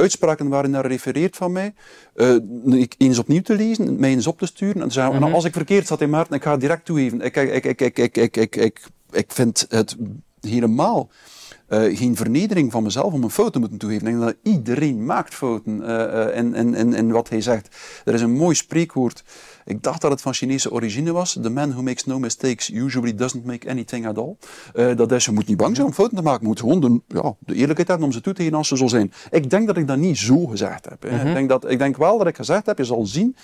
uitspraken 0.00 0.48
waarin 0.48 0.70
naar 0.70 0.86
refereert 0.86 1.36
van 1.36 1.52
mij, 1.52 1.74
uh, 2.14 2.86
eens 2.96 3.18
opnieuw 3.18 3.42
te 3.42 3.54
lezen, 3.54 4.00
mij 4.00 4.10
eens 4.10 4.26
op 4.26 4.38
te 4.38 4.46
sturen 4.46 4.82
en 4.82 4.90
zeggen, 4.90 5.14
mm 5.14 5.22
-hmm. 5.22 5.34
als 5.34 5.44
ik 5.44 5.52
verkeerd 5.52 5.86
zat 5.86 6.00
in 6.00 6.10
Maarten, 6.10 6.34
ik 6.34 6.42
ga 6.42 6.50
het 6.50 6.60
direct 6.60 6.84
toegeven. 6.84 7.20
Ik, 7.20 7.36
ik, 7.36 7.64
ik, 7.64 7.80
ik, 7.80 7.98
ik, 7.98 8.16
ik, 8.16 8.36
ik, 8.36 8.56
ik, 8.56 8.86
ik 9.10 9.32
vind 9.32 9.66
het 9.68 9.96
helemaal 10.40 11.10
uh, 11.70 11.96
geen 11.96 12.16
vernedering 12.16 12.72
van 12.72 12.82
mezelf 12.82 13.12
om 13.12 13.22
een 13.22 13.30
fout 13.30 13.52
te 13.52 13.58
moeten 13.58 13.78
toegeven. 13.78 14.06
Ik 14.06 14.12
denk 14.12 14.24
dat 14.24 14.52
iedereen 14.52 15.04
maakt 15.04 15.34
fouten 15.34 15.80
uh, 15.80 16.36
in, 16.36 16.54
in, 16.54 16.74
in, 16.74 16.94
in 16.94 17.10
wat 17.10 17.28
hij 17.28 17.40
zegt. 17.40 17.76
Er 18.04 18.14
is 18.14 18.20
een 18.20 18.32
mooi 18.32 18.54
spreekwoord. 18.54 19.24
Ik 19.64 19.82
dacht 19.82 20.00
dat 20.00 20.10
het 20.10 20.20
van 20.20 20.34
Chinese 20.34 20.72
origine 20.72 21.12
was. 21.12 21.38
The 21.42 21.50
man 21.50 21.70
who 21.70 21.82
makes 21.82 22.04
no 22.04 22.18
mistakes 22.18 22.68
usually 22.68 23.14
doesn't 23.14 23.44
make 23.44 23.70
anything 23.70 24.06
at 24.06 24.18
all. 24.18 24.36
Uh, 24.74 24.96
dat 24.96 25.12
is, 25.12 25.24
je 25.24 25.32
moet 25.32 25.46
niet 25.46 25.56
bang 25.56 25.76
zijn 25.76 25.86
om 25.86 25.92
fouten 25.92 26.16
te 26.16 26.22
maken. 26.22 26.40
Je 26.40 26.46
moet 26.46 26.60
gewoon 26.60 26.80
de, 26.80 27.00
ja, 27.06 27.34
de 27.38 27.54
eerlijkheid 27.54 27.88
hebben 27.88 28.06
om 28.06 28.12
ze 28.12 28.20
toe 28.20 28.32
te 28.32 28.42
geven 28.42 28.56
als 28.56 28.68
ze 28.68 28.76
zo 28.76 28.86
zijn. 28.86 29.12
Ik 29.30 29.50
denk 29.50 29.66
dat 29.66 29.76
ik 29.76 29.86
dat 29.86 29.98
niet 29.98 30.18
zo 30.18 30.46
gezegd 30.46 30.84
heb. 30.88 31.04
Mm 31.04 31.10
-hmm. 31.10 31.28
ik, 31.28 31.34
denk 31.34 31.48
dat, 31.48 31.70
ik 31.70 31.78
denk 31.78 31.96
wel 31.96 32.18
dat 32.18 32.26
ik 32.26 32.36
gezegd 32.36 32.66
heb, 32.66 32.78
je 32.78 32.84
zal 32.84 33.06
zien 33.06 33.36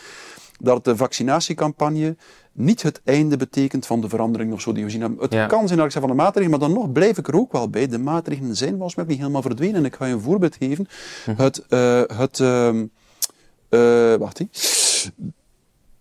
dat 0.61 0.85
de 0.85 0.97
vaccinatiecampagne 0.97 2.17
niet 2.53 2.83
het 2.83 3.01
einde 3.05 3.37
betekent 3.37 3.87
van 3.87 4.01
de 4.01 4.09
verandering 4.09 4.53
of 4.53 4.61
zo 4.61 4.73
die 4.73 4.85
we 4.85 4.91
zien 4.91 5.01
hebben. 5.01 5.19
Het 5.29 5.47
kan 5.47 5.67
zijn 5.67 5.79
dat 5.79 5.87
ik 5.87 5.93
zeg 5.93 6.03
van 6.03 6.11
de 6.11 6.17
maatregelen, 6.17 6.51
maar 6.51 6.69
dan 6.69 6.79
nog 6.79 6.93
blijf 6.93 7.19
ik 7.19 7.29
er 7.29 7.35
ook 7.35 7.53
wel 7.53 7.71
bij. 7.71 7.87
De 7.87 7.99
maatregelen 7.99 8.57
zijn 8.57 8.73
volgens 8.73 8.95
mij 8.95 9.05
niet 9.05 9.19
helemaal 9.19 9.43
verdwenen. 9.43 9.85
Ik 9.85 9.95
ga 9.95 10.07
je 10.07 10.13
een 10.13 10.21
voorbeeld 10.21 10.57
geven. 10.57 10.89
Hm. 11.25 11.35
Het, 11.37 11.65
uh, 11.69 12.03
het 12.17 12.39
uh, 12.39 12.69
uh, 13.71 14.15
wacht. 14.15 14.41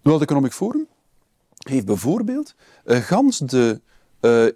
World 0.06 0.22
Economic 0.22 0.52
Forum 0.52 0.88
heeft 1.58 1.86
bijvoorbeeld 1.86 2.56
uh, 2.86 2.98
gans 2.98 3.38
de 3.40 3.82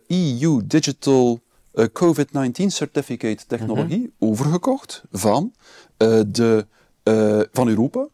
EU 0.07 0.59
e 0.59 0.61
Digital 0.65 1.39
COVID-19 1.77 2.65
Certificate 2.67 3.45
technologie 3.47 3.97
mm 3.97 4.11
-hmm. 4.17 4.29
overgekocht 4.29 5.03
van, 5.11 5.53
de, 6.27 6.67
van 7.51 7.67
Europa 7.67 8.07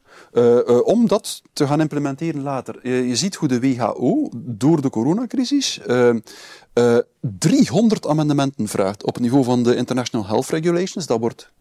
om 0.83 1.07
dat 1.07 1.41
te 1.53 1.67
gaan 1.67 1.81
implementeren 1.81 2.41
later. 2.41 2.87
Je 2.89 3.15
ziet 3.15 3.35
hoe 3.35 3.47
de 3.47 3.59
WHO 3.59 4.29
door 4.35 4.81
de 4.81 4.89
coronacrisis 4.89 5.79
300 7.19 8.07
amendementen 8.07 8.67
vraagt 8.67 9.03
op 9.03 9.13
het 9.13 9.23
niveau 9.23 9.43
van 9.43 9.63
de 9.63 9.75
International 9.75 10.27
Health 10.27 10.49
Regulations. 10.49 11.05
Dat 11.05 11.19
wordt 11.19 11.51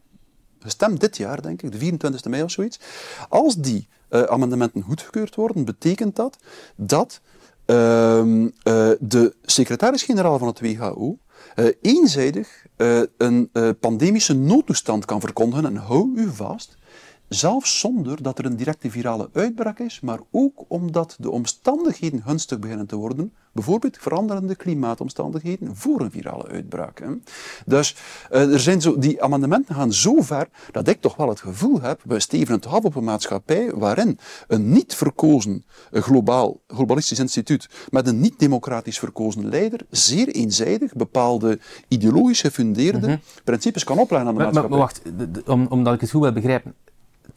gestemd 0.59 1.01
dit 1.01 1.17
jaar, 1.17 1.43
denk 1.43 1.63
ik, 1.63 1.73
de 1.73 1.79
24 1.79 2.25
mei 2.25 2.43
of 2.43 2.51
zoiets. 2.51 2.81
Als 3.29 3.57
die 3.57 3.89
amendementen 4.29 4.83
goedgekeurd 4.83 5.35
worden, 5.35 5.65
betekent 5.65 6.17
dat 6.17 6.37
dat 6.77 7.21
ehm, 7.65 8.49
de 9.01 9.35
secretaris-generaal 9.43 10.39
van 10.39 10.49
het 10.49 10.61
WHO 10.61 11.19
eenzijdig 11.81 12.67
een 13.17 13.51
pandemische 13.81 14.35
noodtoestand 14.35 15.05
kan 15.05 15.21
verkondigen. 15.21 15.67
En 15.67 15.77
hou 15.77 16.13
u 16.17 16.31
vast, 16.33 16.77
zelfs 17.35 17.79
zonder 17.79 18.23
dat 18.23 18.39
er 18.39 18.45
een 18.45 18.57
directe 18.57 18.91
virale 18.91 19.29
uitbraak 19.33 19.79
is, 19.79 20.01
maar 20.01 20.19
ook 20.31 20.65
omdat 20.69 21.17
de 21.19 21.31
omstandigheden 21.31 22.23
gunstig 22.23 22.59
beginnen 22.59 22.87
te 22.87 22.97
worden, 22.97 23.33
bijvoorbeeld 23.53 23.99
veranderende 24.01 24.55
klimaatomstandigheden 24.55 25.77
voor 25.77 26.01
een 26.01 26.11
virale 26.11 26.47
uitbraak. 26.47 26.99
Hè. 26.99 27.07
Dus 27.67 27.97
uh, 28.33 28.53
er 28.53 28.61
zijn 28.61 28.81
zo, 28.81 28.99
die 28.99 29.23
amendementen 29.23 29.75
gaan 29.75 29.93
zo 29.93 30.21
ver 30.21 30.49
dat 30.71 30.89
ik 30.89 31.01
toch 31.01 31.17
wel 31.17 31.29
het 31.29 31.41
gevoel 31.41 31.81
heb, 31.81 32.01
we 32.05 32.21
stevenen 32.21 32.61
toch 32.61 32.75
af 32.75 32.85
op 32.85 32.95
een 32.97 33.05
maatschappij 33.05 33.73
waarin 33.75 34.19
een 34.49 34.73
niet 34.73 34.95
verkozen 34.95 35.65
globaal, 35.91 36.61
globalistisch 36.67 37.19
instituut 37.19 37.69
met 37.91 38.07
een 38.07 38.21
niet 38.21 38.39
democratisch 38.39 38.99
verkozen 38.99 39.49
leider 39.49 39.81
zeer 39.91 40.29
eenzijdig 40.29 40.93
bepaalde 40.93 41.59
ideologisch 41.89 42.41
gefundeerde 42.41 43.07
mm 43.07 43.23
principes 43.45 43.85
kan 43.85 43.99
opleggen 43.99 44.29
aan 44.29 44.35
de 44.35 44.43
maar, 44.43 44.53
maatschappij. 44.53 44.79
Maar, 44.79 45.33
wacht, 45.35 45.49
om, 45.49 45.67
omdat 45.67 45.95
ik 45.95 46.01
het 46.01 46.11
goed 46.11 46.21
wil 46.23 46.33
begrijpen. 46.33 46.75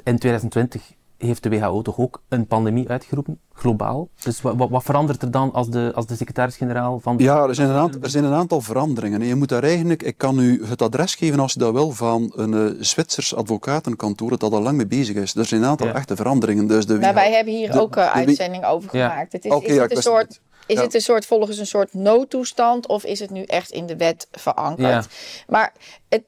In 0.04 0.20
2020 0.20 0.96
heeft 1.18 1.44
de 1.44 1.50
WHO 1.50 1.82
toch 1.82 1.98
ook 1.98 2.22
een 2.30 2.48
pandemie 2.48 2.90
uitgeroepen, 2.90 3.40
globaal. 3.54 4.10
Dus 4.24 4.42
wat, 4.42 4.70
wat 4.70 4.84
verandert 4.84 5.22
er 5.22 5.32
dan 5.32 5.54
als 5.54 5.70
de, 5.70 5.92
als 5.96 6.06
de 6.06 6.16
secretaris-generaal 6.16 7.00
van... 7.00 7.16
Ja, 7.18 7.48
er 7.48 7.56
zijn, 7.56 7.70
een 7.70 7.76
aantal, 7.76 8.02
er 8.02 8.10
zijn 8.10 8.24
een 8.24 8.34
aantal 8.34 8.62
veranderingen. 8.62 9.22
Je 9.22 9.36
moet 9.36 9.50
daar 9.50 9.64
eigenlijk, 9.64 10.04
ik 10.04 10.18
kan 10.18 10.40
u 10.40 10.66
het 10.66 10.82
adres 10.82 11.16
geven 11.16 11.40
als 11.40 11.54
je 11.54 11.60
dat 11.60 11.74
wil, 11.74 11.92
van 11.92 12.32
een 12.36 12.54
uh, 12.54 12.72
Zwitsers 12.80 13.36
advocatenkantoor 13.36 14.38
dat 14.38 14.44
al 14.54 14.62
lang 14.62 14.78
mee 14.78 14.88
bezig 14.88 15.16
is. 15.16 15.36
Er 15.36 15.46
zijn 15.46 15.62
een 15.62 15.70
aantal 15.70 15.88
echte 15.88 16.16
veranderingen. 16.16 16.68
Dus 16.68 16.86
de 16.86 17.00
maar 17.00 17.14
wij 17.14 17.32
hebben 17.32 17.54
hier 17.54 17.82
ook 17.82 17.96
een 17.96 18.04
uitzending 18.04 18.66
over 18.66 18.90
gemaakt. 18.90 19.32
Het 19.32 19.46
is, 19.46 19.52
okay, 19.52 19.70
is 19.70 19.78
het 19.78 19.96
een 19.96 20.02
soort... 20.02 20.40
Is 20.66 20.80
het 20.80 20.94
een 20.94 21.02
soort, 21.02 21.26
volgens 21.26 21.58
een 21.58 21.68
soort 21.68 21.94
noodtoestand 21.94 22.88
of 22.88 23.04
is 23.04 23.20
het 23.20 23.30
nu 23.30 23.44
echt 23.44 23.72
in 23.72 23.86
de 23.86 23.96
wet 23.96 24.28
verankerd? 24.32 25.08
Maar 25.48 25.74
het, 26.10 26.24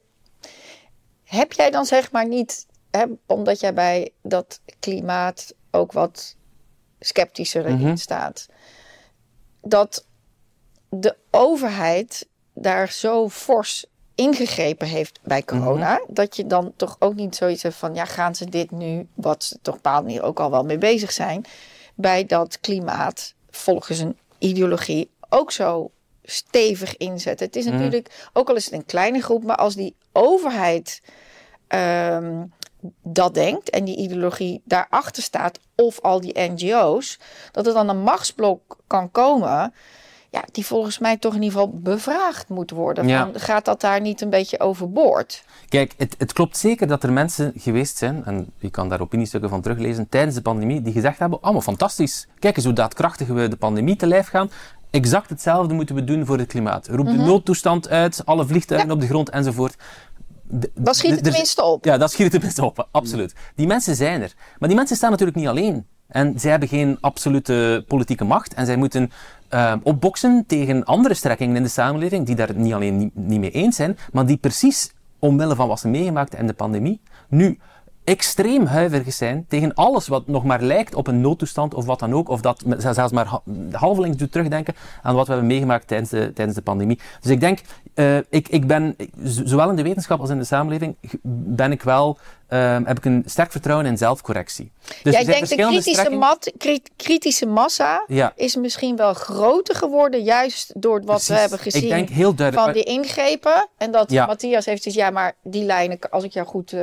heb 1.24 1.54
jij 1.54 1.72
dan 1.72 1.86
zeg 1.86 2.12
maar 2.12 2.28
niet 2.28 2.68
hè, 2.92 3.06
omdat 3.26 3.60
jij 3.60 3.74
bij 3.74 4.12
dat 4.22 4.62
klimaat 4.80 5.54
ook 5.72 5.92
wat 5.92 6.36
sceptischer 7.00 7.66
in 7.66 7.80
mhm. 7.80 7.96
staat, 7.96 8.48
dat 9.62 10.06
de 10.90 11.16
overheid 11.32 12.28
daar 12.54 12.92
zo 12.92 13.30
fors 13.30 13.86
ingegrepen 14.16 14.88
heeft 14.88 15.20
bij 15.24 15.44
corona, 15.44 15.94
mhm. 15.94 16.14
dat 16.14 16.36
je 16.36 16.48
dan 16.48 16.74
toch 16.76 16.96
ook 17.00 17.16
niet 17.16 17.36
zoiets 17.36 17.64
hebt 17.64 17.76
van, 17.76 17.96
ja, 17.96 18.06
gaan 18.06 18.36
ze 18.36 18.50
dit 18.50 18.72
nu, 18.72 19.08
wat 19.14 19.44
ze 19.44 19.60
toch 19.62 19.76
bepaald 19.76 20.06
niet 20.06 20.22
ook 20.22 20.40
al 20.40 20.52
wel 20.52 20.64
mee 20.64 20.78
bezig 20.78 21.12
zijn, 21.12 21.46
bij 21.96 22.26
dat 22.26 22.60
klimaat 22.60 23.34
volgens 23.50 24.00
een 24.00 24.18
ideologie 24.38 25.10
ook 25.30 25.52
zo 25.52 25.92
stevig 26.24 26.98
inzetten. 26.98 27.46
Het 27.46 27.56
is 27.56 27.66
mhm. 27.66 27.74
natuurlijk, 27.74 28.30
ook 28.34 28.50
al 28.50 28.56
is 28.56 28.66
het 28.66 28.74
een 28.74 28.86
kleine 28.86 29.22
groep, 29.22 29.44
maar 29.44 29.56
als 29.56 29.76
die 29.76 29.96
overheid 30.12 31.02
ehm, 31.68 32.44
dat 33.04 33.34
denkt 33.34 33.70
en 33.70 33.86
die 33.86 33.98
ideologie 33.98 34.62
daarachter 34.66 35.24
staat, 35.24 35.60
of 35.76 36.00
al 36.02 36.22
die 36.22 36.40
NGO's, 36.40 37.20
dat 37.52 37.68
er 37.68 37.74
dan 37.74 37.90
een 37.90 38.02
machtsblok 38.02 38.78
kan 38.88 39.12
komen. 39.12 39.74
Ja, 40.32 40.44
die 40.52 40.66
volgens 40.66 41.00
mij 41.00 41.18
toch 41.18 41.36
in 41.36 41.42
ieder 41.42 41.60
geval 41.60 41.80
bevraagd 41.80 42.50
moet 42.50 42.72
worden. 42.72 43.08
Ja. 43.08 43.30
gaat 43.34 43.66
dat 43.66 43.82
daar 43.82 44.02
niet 44.02 44.22
een 44.22 44.30
beetje 44.30 44.60
overboord? 44.60 45.44
Kijk, 45.70 45.94
het, 45.98 46.16
het, 46.18 46.34
klopt 46.34 46.58
zeker 46.58 46.88
dat 46.88 47.04
er 47.04 47.14
mensen 47.14 47.54
geweest 47.56 47.98
zijn, 47.98 48.26
en 48.26 48.52
je 48.58 48.70
kan 48.70 48.90
daar 48.90 49.02
opiniestukken 49.02 49.50
van 49.50 49.62
teruglezen, 49.62 50.10
tijdens 50.10 50.36
de 50.36 50.42
pandemie, 50.42 50.82
die 50.82 50.94
gezegd 50.94 51.20
hebben, 51.20 51.42
allemaal 51.42 51.62
fantastisch. 51.62 52.28
Kijk 52.40 52.56
eens 52.56 52.66
hoe 52.66 52.74
daadkrachtig 52.74 53.28
we 53.28 53.48
de 53.48 53.56
pandemie 53.56 53.96
te 53.96 54.08
lijf 54.08 54.28
gaan. 54.28 54.50
Exact 54.90 55.30
hetzelfde 55.30 55.74
moeten 55.74 55.96
we 55.96 56.04
doen 56.04 56.26
voor 56.26 56.38
het 56.38 56.48
klimaat. 56.48 56.88
Roep 56.88 57.06
de 57.06 57.12
mhm. 57.12 57.26
noodtoestand 57.26 57.90
uit, 57.90 58.22
alle 58.26 58.46
vliegtuigen 58.46 58.92
op 58.92 59.00
de 59.02 59.08
grond 59.08 59.30
enzovoort. 59.30 59.76
Dat 60.74 60.96
schiet 60.96 61.12
het 61.12 61.24
tenminste 61.24 61.64
op. 61.64 61.86
Ja, 61.86 61.98
dat 61.98 62.12
schiet 62.12 62.24
het 62.24 62.32
tenminste 62.32 62.66
op, 62.66 62.88
absoluut. 62.92 63.34
Die 63.56 63.68
mensen 63.68 63.96
zijn 63.96 64.22
er. 64.22 64.34
Maar 64.60 64.70
die 64.70 64.78
mensen 64.78 64.96
staan 64.96 65.10
natuurlijk 65.10 65.38
niet 65.38 65.48
alleen. 65.48 65.86
En 66.08 66.40
zij 66.40 66.52
hebben 66.52 66.70
geen 66.70 66.98
absolute 67.02 67.84
politieke 67.88 68.24
macht. 68.24 68.54
En 68.54 68.66
zij 68.66 68.76
moeten 68.76 69.12
uh, 69.54 69.74
opboksen 69.84 70.44
tegen 70.48 70.84
andere 70.84 71.14
strekkingen 71.14 71.56
in 71.56 71.64
de 71.64 71.70
samenleving, 71.70 72.26
die 72.26 72.36
daar 72.36 72.56
niet 72.56 72.74
alleen 72.74 72.98
niet, 72.98 73.16
niet 73.16 73.40
mee 73.40 73.52
eens 73.52 73.76
zijn, 73.76 73.98
maar 74.12 74.26
die 74.26 74.38
precies 74.38 74.92
omwille 75.20 75.56
van 75.56 75.68
wat 75.68 75.80
ze 75.80 75.88
meegemaakt 75.88 76.34
en 76.34 76.48
de 76.48 76.54
pandemie, 76.54 77.02
nu 77.28 77.60
extreem 78.10 78.66
huiverig 78.66 79.14
zijn 79.14 79.46
tegen 79.48 79.74
alles 79.74 80.08
wat 80.08 80.28
nog 80.28 80.44
maar 80.44 80.62
lijkt 80.62 80.96
op 80.96 81.08
een 81.08 81.22
noodtoestand 81.22 81.74
of 81.74 81.86
wat 81.86 82.00
dan 82.00 82.14
ook. 82.14 82.30
Of 82.30 82.42
dat 82.42 82.64
zelfs 82.78 83.12
maar 83.12 83.40
halvelings 83.72 84.18
doet 84.18 84.32
terugdenken 84.32 84.76
aan 85.02 85.16
wat 85.16 85.26
we 85.26 85.32
hebben 85.32 85.50
meegemaakt 85.50 85.88
tijdens 85.88 86.10
de, 86.10 86.32
tijdens 86.34 86.58
de 86.58 86.64
pandemie. 86.64 87.00
Dus 87.22 87.32
ik 87.32 87.40
denk, 87.40 87.60
uh, 87.96 88.18
ik, 88.30 88.48
ik 88.48 88.68
ben, 88.68 88.96
zowel 89.24 89.70
in 89.70 89.76
de 89.76 89.84
wetenschap 89.84 90.20
als 90.20 90.30
in 90.30 90.38
de 90.38 90.44
samenleving, 90.44 90.96
ben 91.22 91.72
ik 91.72 91.84
wel 91.84 92.18
uh, 92.50 92.78
heb 92.84 92.98
ik 92.98 93.06
een 93.06 93.24
sterk 93.26 93.52
vertrouwen 93.52 93.86
in 93.86 93.98
zelfcorrectie. 93.98 94.72
Dus 95.04 95.14
ja, 95.14 95.20
ik 95.20 95.26
denk 95.26 95.48
de 95.48 95.56
kritische, 95.56 96.10
mat, 96.10 96.52
kritische 96.96 97.46
massa 97.46 98.04
ja. 98.08 98.34
is 98.36 98.56
misschien 98.56 98.96
wel 98.96 99.14
groter 99.14 99.76
geworden, 99.76 100.24
juist 100.24 100.82
door 100.82 101.02
wat 101.06 101.26
we 101.26 101.34
hebben 101.34 101.60
gezien 101.60 101.84
ik 101.84 101.90
denk 101.90 102.10
heel 102.10 102.34
duidelijk, 102.34 102.66
van 102.66 102.76
die 102.76 102.84
ingrepen. 102.84 103.70
En 103.78 103.92
dat 103.92 104.12
ja. 104.12 104.26
Matthias 104.26 104.66
heeft 104.66 104.84
gezegd, 104.84 105.06
ja, 105.06 105.12
maar 105.12 105.36
die 105.44 105.64
lijnen, 105.64 106.00
als 106.10 106.24
ik 106.24 106.32
jou 106.32 106.48
goed 106.48 106.72
uh, 106.72 106.82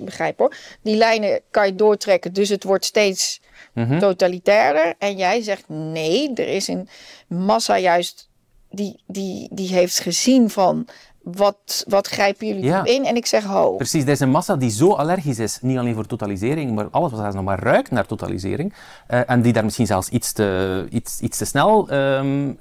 begrijp 0.00 0.38
hoor, 0.38 0.56
die 0.82 0.96
lijnen 0.96 1.40
kan 1.50 1.66
je 1.66 1.74
doortrekken, 1.74 2.32
dus 2.32 2.48
het 2.48 2.64
wordt 2.64 2.84
steeds 2.84 3.40
mm 3.72 3.98
totalitairder. 3.98 4.94
En 4.98 5.16
jij 5.16 5.42
zegt, 5.42 5.64
nee, 5.66 6.32
er 6.34 6.48
is 6.48 6.68
een 6.68 6.88
massa 7.26 7.78
juist 7.78 8.28
die, 8.70 9.02
die, 9.06 9.48
die 9.52 9.68
heeft 9.68 9.98
gezien 9.98 10.50
van 10.50 10.86
wat, 11.32 11.84
wat 11.88 12.06
grijpen 12.06 12.46
jullie 12.46 12.64
ja. 12.64 12.84
in? 12.84 13.04
En 13.04 13.16
ik 13.16 13.26
zeg 13.26 13.44
ho. 13.44 13.76
Precies, 13.76 14.02
er 14.02 14.08
is 14.08 14.20
een 14.20 14.30
massa 14.30 14.56
die 14.56 14.70
zo 14.70 14.92
allergisch 14.92 15.38
is, 15.38 15.58
niet 15.62 15.78
alleen 15.78 15.94
voor 15.94 16.06
totalisering, 16.06 16.74
maar 16.74 16.88
alles 16.90 17.12
wat 17.12 17.34
nog 17.34 17.44
maar 17.44 17.62
ruikt 17.62 17.90
naar 17.90 18.06
totalisering. 18.06 18.74
Uh, 19.10 19.30
en 19.30 19.42
die 19.42 19.52
daar 19.52 19.64
misschien 19.64 19.86
zelfs 19.86 20.08
iets 20.08 20.32
te, 20.32 20.86
iets, 20.90 21.20
iets 21.20 21.38
te 21.38 21.44
snel, 21.44 21.92
um, 21.92 22.58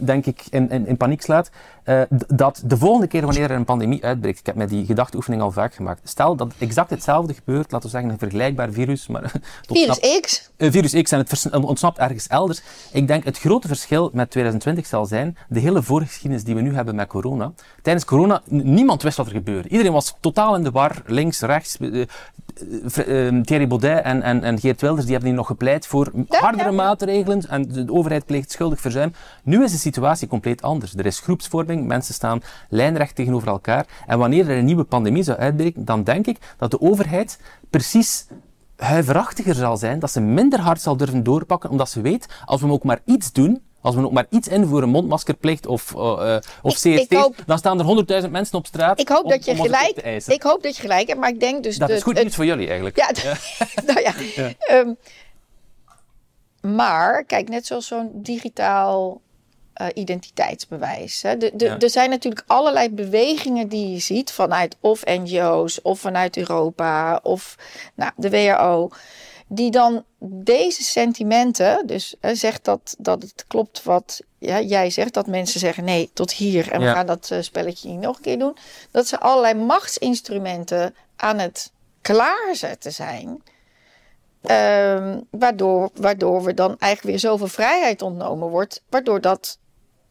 denk 0.00 0.26
ik, 0.26 0.42
in, 0.50 0.70
in, 0.70 0.86
in 0.86 0.96
paniek 0.96 1.22
slaat. 1.22 1.50
Uh, 1.86 2.02
dat 2.26 2.62
de 2.64 2.76
volgende 2.76 3.06
keer 3.06 3.24
wanneer 3.24 3.50
er 3.50 3.56
een 3.56 3.64
pandemie 3.64 4.04
uitbreekt, 4.04 4.38
ik 4.38 4.46
heb 4.46 4.54
met 4.54 4.68
die 4.68 4.86
gedachteoefening 4.86 5.42
al 5.42 5.52
vaak 5.52 5.74
gemaakt, 5.74 6.00
stel 6.04 6.36
dat 6.36 6.52
exact 6.58 6.90
hetzelfde 6.90 7.34
gebeurt, 7.34 7.72
laten 7.72 7.86
we 7.86 7.94
zeggen 7.94 8.10
een 8.10 8.18
vergelijkbaar 8.18 8.72
virus, 8.72 9.06
maar... 9.06 9.32
virus 9.66 10.20
X? 10.20 10.50
Uh, 10.56 10.70
virus 10.70 11.02
X 11.02 11.10
en 11.10 11.18
het 11.18 11.50
ontsnapt 11.50 11.98
ergens 11.98 12.26
elders. 12.26 12.62
Ik 12.92 13.06
denk 13.06 13.24
het 13.24 13.38
grote 13.38 13.68
verschil 13.68 14.10
met 14.12 14.30
2020 14.30 14.86
zal 14.86 15.06
zijn, 15.06 15.36
de 15.48 15.60
hele 15.60 15.82
voorgeschiedenis 15.82 16.44
die 16.44 16.54
we 16.54 16.60
nu 16.60 16.74
hebben 16.74 16.94
met 16.94 17.08
corona. 17.08 17.52
Tijdens 17.82 18.04
corona, 18.04 18.42
niemand 18.48 19.02
wist 19.02 19.16
wat 19.16 19.26
er 19.26 19.32
gebeurde. 19.32 19.68
Iedereen 19.68 19.92
was 19.92 20.16
totaal 20.20 20.56
in 20.56 20.62
de 20.62 20.70
war, 20.70 21.02
links, 21.06 21.40
rechts. 21.40 21.76
Uh, 21.80 23.42
Thierry 23.42 23.66
Baudet 23.66 24.02
en, 24.02 24.22
en, 24.22 24.42
en 24.42 24.58
Geert 24.58 24.80
Wilders 24.80 25.02
die 25.04 25.12
hebben 25.12 25.28
hier 25.28 25.38
nog 25.38 25.46
gepleit 25.46 25.86
voor 25.86 26.12
hardere 26.28 26.72
maatregelen 26.72 27.48
en 27.48 27.68
de 27.68 27.92
overheid 27.92 28.26
pleegt 28.26 28.50
schuldig 28.50 28.80
verzuim. 28.80 29.12
Nu 29.42 29.64
is 29.64 29.72
de 29.72 29.78
situatie 29.78 30.28
compleet 30.28 30.62
anders. 30.62 30.94
Er 30.94 31.06
is 31.06 31.20
groepsvorming, 31.20 31.75
mensen 31.84 32.14
staan 32.14 32.42
lijnrecht 32.68 33.14
tegenover 33.14 33.48
elkaar. 33.48 33.86
En 34.06 34.18
wanneer 34.18 34.50
er 34.50 34.58
een 34.58 34.64
nieuwe 34.64 34.84
pandemie 34.84 35.22
zou 35.22 35.38
uitbreken, 35.38 35.84
dan 35.84 36.04
denk 36.04 36.26
ik 36.26 36.38
dat 36.58 36.70
de 36.70 36.80
overheid 36.80 37.40
precies 37.70 38.26
huiverachtiger 38.76 39.54
zal 39.54 39.76
zijn, 39.76 39.98
dat 39.98 40.10
ze 40.10 40.20
minder 40.20 40.60
hard 40.60 40.80
zal 40.80 40.96
durven 40.96 41.22
doorpakken, 41.22 41.70
omdat 41.70 41.90
ze 41.90 42.00
weet, 42.00 42.26
als 42.44 42.60
we 42.60 42.70
ook 42.70 42.84
maar 42.84 43.00
iets 43.04 43.32
doen, 43.32 43.62
als 43.80 43.94
we 43.94 44.04
ook 44.04 44.12
maar 44.12 44.26
iets 44.30 44.48
invoeren, 44.48 44.88
mondmaskerplicht 44.88 45.66
of, 45.66 45.94
uh, 45.96 46.36
of 46.62 46.74
CST, 46.74 47.16
dan 47.46 47.58
staan 47.58 47.78
er 47.78 47.84
honderdduizend 47.84 48.32
mensen 48.32 48.58
op 48.58 48.66
straat. 48.66 49.00
Ik 49.00 49.08
hoop 49.08 49.28
dat 49.28 49.44
je 49.44 49.54
gelijk. 49.54 50.24
Ik 50.26 50.42
hoop 50.42 50.62
dat 50.62 50.76
je 50.76 50.82
gelijk 50.82 51.08
hebt, 51.08 51.20
maar 51.20 51.28
ik 51.28 51.40
denk 51.40 51.62
dus. 51.62 51.78
Dat 51.78 51.90
is 51.90 52.02
goed 52.02 52.14
nieuws 52.14 52.34
voor 52.34 52.44
jullie 52.44 52.66
eigenlijk. 52.66 52.96
Ja, 52.96 53.10
nou 53.92 54.00
ja. 54.00 54.12
ja. 54.34 54.52
Um, 54.78 54.96
maar 56.74 57.24
kijk, 57.24 57.48
net 57.48 57.66
zoals 57.66 57.86
zo'n 57.86 58.10
digitaal 58.14 59.20
uh, 59.80 59.86
identiteitsbewijs. 59.94 61.22
Hè. 61.22 61.36
De, 61.36 61.50
de, 61.54 61.68
Er 61.68 61.90
zijn 61.90 62.10
natuurlijk 62.10 62.44
allerlei 62.46 62.90
bewegingen 62.90 63.68
die 63.68 63.92
je 63.92 63.98
ziet 63.98 64.32
vanuit 64.32 64.76
of 64.80 65.04
NGO's 65.04 65.78
of 65.82 66.00
vanuit 66.00 66.36
Europa 66.36 67.20
of 67.22 67.56
nou, 67.94 68.12
de 68.16 68.30
WHO 68.30 68.90
die 69.48 69.70
dan 69.70 70.04
deze 70.18 70.82
sentimenten, 70.82 71.86
dus 71.86 72.14
hè, 72.20 72.34
zegt 72.34 72.64
dat, 72.64 72.94
dat 72.98 73.22
het 73.22 73.44
klopt 73.46 73.82
wat 73.82 74.20
ja, 74.38 74.60
jij 74.60 74.90
zegt, 74.90 75.14
dat 75.14 75.26
mensen 75.26 75.60
zeggen 75.60 75.84
nee, 75.84 76.10
tot 76.12 76.32
hier 76.32 76.72
en 76.72 76.80
we 76.80 76.86
gaan 76.86 77.06
dat 77.06 77.30
uh, 77.32 77.38
spelletje 77.40 77.88
niet 77.88 78.00
nog 78.00 78.16
een 78.16 78.22
keer 78.22 78.38
doen, 78.38 78.56
dat 78.90 79.06
ze 79.06 79.20
allerlei 79.20 79.54
machtsinstrumenten 79.54 80.94
aan 81.16 81.38
het 81.38 81.72
klaarzetten 82.00 82.92
zijn. 82.92 83.42
Um, 84.50 85.26
waardoor, 85.30 85.90
waardoor 85.94 86.42
we 86.42 86.54
dan 86.54 86.76
eigenlijk 86.78 87.02
weer 87.02 87.30
zoveel 87.30 87.48
vrijheid 87.48 88.02
ontnomen 88.02 88.48
wordt, 88.48 88.82
waardoor 88.88 89.20
dat 89.20 89.58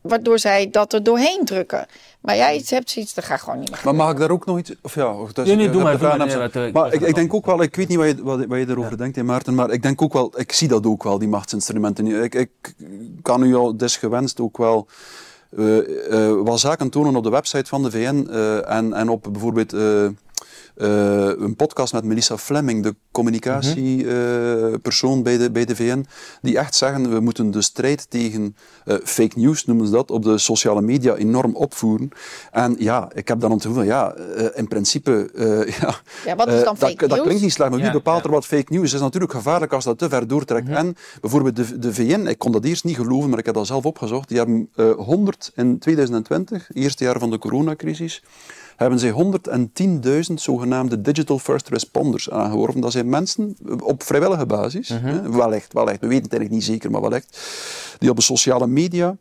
waardoor 0.08 0.40
zij 0.40 0.70
dat 0.70 0.94
er 0.94 1.04
doorheen 1.04 1.42
drukken. 1.44 1.86
Maar 2.22 2.36
jij 2.36 2.56
iets 2.56 2.70
hebt 2.70 2.90
zoiets, 2.90 3.14
dat 3.14 3.24
gaat 3.24 3.40
gewoon 3.40 3.60
niet 3.60 3.72
meer. 3.72 3.82
Maar 3.84 3.96
mag 3.96 4.12
ik 4.12 4.18
daar 4.18 4.30
ook 4.30 4.46
nog 4.46 4.58
iets... 4.58 4.74
Of 4.82 4.96
ja, 4.96 5.16
dus, 5.34 5.48
nee, 5.48 5.56
nee, 5.56 5.70
doe 5.70 5.84
maar. 5.84 6.02
maar, 6.02 6.72
maar 6.74 6.94
ik, 6.94 7.02
ik, 7.02 7.16
denk 7.16 7.34
ook 7.34 7.46
wel, 7.46 7.62
ik 7.62 7.76
weet 7.76 7.88
niet 7.88 7.98
wat 7.98 8.08
je, 8.08 8.24
wat, 8.24 8.46
wat 8.46 8.58
je 8.58 8.70
erover 8.70 8.98
denkt, 8.98 9.16
hè, 9.16 9.24
Maarten, 9.24 9.56
maar 9.56 9.72
ik 9.72 9.82
denk 9.82 10.02
ook 10.02 10.14
wel, 10.14 10.40
ik 10.40 10.52
zie 10.52 10.68
dat 10.68 10.86
ook 10.86 11.04
wel, 11.04 11.20
die 11.20 11.28
machtsinstrumenten. 11.28 12.24
Ik, 12.24 12.36
ik 12.36 12.50
kan 13.22 13.44
u 13.44 13.56
al 13.56 13.78
desgewenst 13.78 14.40
ook 14.40 14.58
wel 14.58 14.88
uh, 15.58 15.78
uh, 16.10 16.42
wat 16.44 16.60
zaken 16.60 16.90
tonen 16.90 17.16
op 17.16 17.24
de 17.24 17.30
website 17.30 17.70
van 17.70 17.84
de 17.84 17.92
VN 17.92 18.28
uh, 18.30 18.70
en, 18.70 18.94
en 18.94 19.10
op 19.10 19.28
bijvoorbeeld 19.32 19.74
een 20.76 21.56
podcast 21.56 21.94
met 21.94 22.04
Melissa 22.04 22.38
Fleming, 22.38 22.84
de 22.84 22.96
communicatiepersoon 23.12 25.24
bij, 25.24 25.38
de, 25.38 25.52
bij 25.52 25.66
de 25.66 25.76
VN, 25.76 26.06
die 26.42 26.58
echt 26.58 26.76
zeggen 26.76 27.10
we 27.10 27.20
moeten 27.20 27.52
de 27.52 27.62
strijd 27.62 28.10
tegen 28.10 28.56
fake 29.04 29.40
news, 29.40 29.66
noemen 29.66 29.86
ze 29.86 29.92
dat, 29.92 30.12
op 30.12 30.24
de 30.24 30.38
sociale 30.38 30.82
media 30.82 31.16
enorm 31.16 31.56
opvoeren. 31.56 32.10
En 32.52 32.76
ja, 32.80 33.10
ik 33.14 33.28
heb 33.28 33.40
dan 33.40 33.58
te 33.58 33.74
van 33.74 33.86
ja, 33.86 34.16
in 34.54 34.68
principe... 34.68 35.30
ja, 35.82 35.96
ja, 36.26 36.36
wat 36.36 36.48
is 36.48 36.64
dan 36.64 36.78
fake 36.78 36.96
dat, 36.96 37.00
news? 37.00 37.10
Dat 37.10 37.22
klinkt 37.22 37.42
niet 37.42 37.54
slecht, 37.54 37.72
maar 37.72 37.80
wie 37.80 37.92
bepaalt 37.92 38.24
er 38.24 38.32
wat 38.32 38.46
fake 38.46 38.74
news 38.74 38.84
is? 38.84 38.92
Het 38.92 39.00
is 39.00 39.06
natuurlijk 39.06 39.34
gevaarlijk 39.34 39.74
als 39.74 39.84
dat 39.84 39.98
te 39.98 40.10
ver 40.10 40.28
doortrekt. 40.28 40.68
Mhm. 40.68 40.76
En 40.76 40.96
bijvoorbeeld 41.22 41.56
de, 41.56 41.80
de 41.80 41.94
VN, 41.94 42.28
ik 42.28 42.38
kon 42.38 42.52
dat 42.52 42.64
eerst 42.64 42.84
niet 42.84 42.96
geloven, 42.96 43.30
maar 43.30 43.40
ik 43.40 43.46
heb 43.46 43.56
dat 43.56 43.68
zelf 43.68 43.86
opgezocht. 43.86 44.28
Die 44.28 44.38
hebben 44.38 44.70
uh, 44.76 44.92
100 44.92 45.52
in 45.56 45.80
2020, 45.80 46.70
eerste 46.74 47.04
jaar 47.04 47.20
van 47.20 47.30
de 47.30 47.38
coronacrisis, 47.38 48.24
hebben 48.76 49.00
zij 49.00 49.14
110.000 50.30 50.34
zogenaamde 50.34 51.02
digital 51.02 51.40
first 51.40 51.70
responders 51.70 52.30
aangeworven. 52.30 52.82
Dat 52.82 52.92
zijn 52.92 53.10
mensen 53.10 53.58
op 53.80 54.04
vrijwillige 54.04 54.46
basis, 54.46 54.90
mm 54.90 54.98
-hmm. 54.98 55.32
wellicht, 55.32 55.74
wellicht, 55.74 56.00
we 56.00 56.08
weten 56.08 56.24
het 56.24 56.34
eigenlijk 56.34 56.52
niet 56.52 56.64
zeker, 56.64 56.92
maar 56.92 57.02
wellicht, 57.02 57.40
die 58.00 58.10
op 58.10 58.16
de 58.16 58.22
sociale 58.22 58.68
media, 58.68 59.18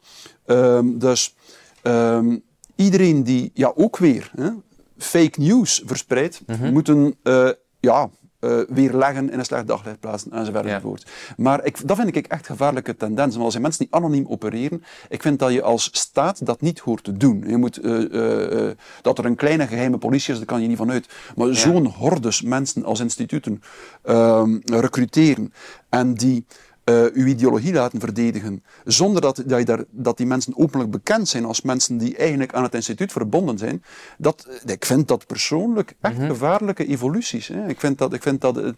um, 0.46 0.98
dus 0.98 1.34
um, 1.82 2.42
iedereen 2.74 3.22
die, 3.22 3.50
ja 3.54 3.72
ook 3.74 3.96
weer, 3.96 4.30
hè, 4.36 4.50
fake 4.98 5.40
news 5.40 5.82
verspreidt, 5.86 6.42
mm 6.46 6.54
-hmm. 6.54 6.72
moeten 6.72 7.16
uh, 7.22 7.50
ja, 7.80 8.10
uh, 8.44 8.60
weer 8.68 8.94
leggen 8.94 9.30
in 9.30 9.38
een 9.38 9.44
slecht 9.44 9.66
daglicht 9.66 10.00
plaatsen 10.00 10.32
enzovoort. 10.32 11.02
Ja. 11.06 11.34
Maar 11.36 11.64
ik, 11.64 11.88
dat 11.88 11.96
vind 11.96 12.16
ik 12.16 12.26
echt 12.26 12.46
gevaarlijke 12.46 12.96
tendens. 12.96 13.32
Want 13.32 13.44
als 13.44 13.54
je 13.54 13.60
mensen 13.60 13.84
die 13.84 13.94
anoniem 13.94 14.26
opereren, 14.28 14.84
ik 15.08 15.22
vind 15.22 15.38
dat 15.38 15.52
je 15.52 15.62
als 15.62 15.88
staat 15.92 16.46
dat 16.46 16.60
niet 16.60 16.78
hoort 16.78 17.04
te 17.04 17.12
doen. 17.12 17.44
Je 17.46 17.56
moet, 17.56 17.84
uh, 17.84 18.00
uh, 18.00 18.70
dat 19.02 19.18
er 19.18 19.24
een 19.24 19.36
kleine 19.36 19.66
geheime 19.66 19.98
politie 19.98 20.32
is, 20.32 20.38
daar 20.38 20.46
kan 20.46 20.62
je 20.62 20.68
niet 20.68 20.76
vanuit. 20.76 21.08
Maar 21.36 21.46
ja. 21.46 21.54
zo'n 21.54 21.86
hordes 21.86 22.42
mensen 22.42 22.84
als 22.84 23.00
instituten 23.00 23.62
ehm, 24.02 24.58
recruteren 24.64 25.52
en 25.88 26.14
die 26.14 26.46
uh, 26.84 27.04
uw 27.12 27.26
ideologie 27.26 27.72
laten 27.72 28.00
verdedigen, 28.00 28.62
zonder 28.84 29.22
dat, 29.22 29.42
dat, 29.46 29.58
je 29.58 29.64
daar, 29.64 29.84
dat 29.90 30.16
die 30.16 30.26
mensen 30.26 30.56
openlijk 30.56 30.90
bekend 30.90 31.28
zijn 31.28 31.44
als 31.44 31.62
mensen 31.62 31.98
die 31.98 32.16
eigenlijk 32.16 32.54
aan 32.54 32.62
het 32.62 32.74
instituut 32.74 33.12
verbonden 33.12 33.58
zijn, 33.58 33.82
dat, 34.18 34.48
ik 34.66 34.84
vind 34.84 35.08
dat 35.08 35.26
persoonlijk 35.26 35.94
echt 36.00 36.16
-hmm. 36.16 36.26
gevaarlijke 36.26 36.86
evoluties. 36.86 37.48
Hè. 37.48 37.68
Ik 37.68 37.80
vind 37.80 37.98
dat... 37.98 38.12
Ik 38.12 38.22
vind 38.22 38.40
dat 38.40 38.58
uh, 38.58 38.68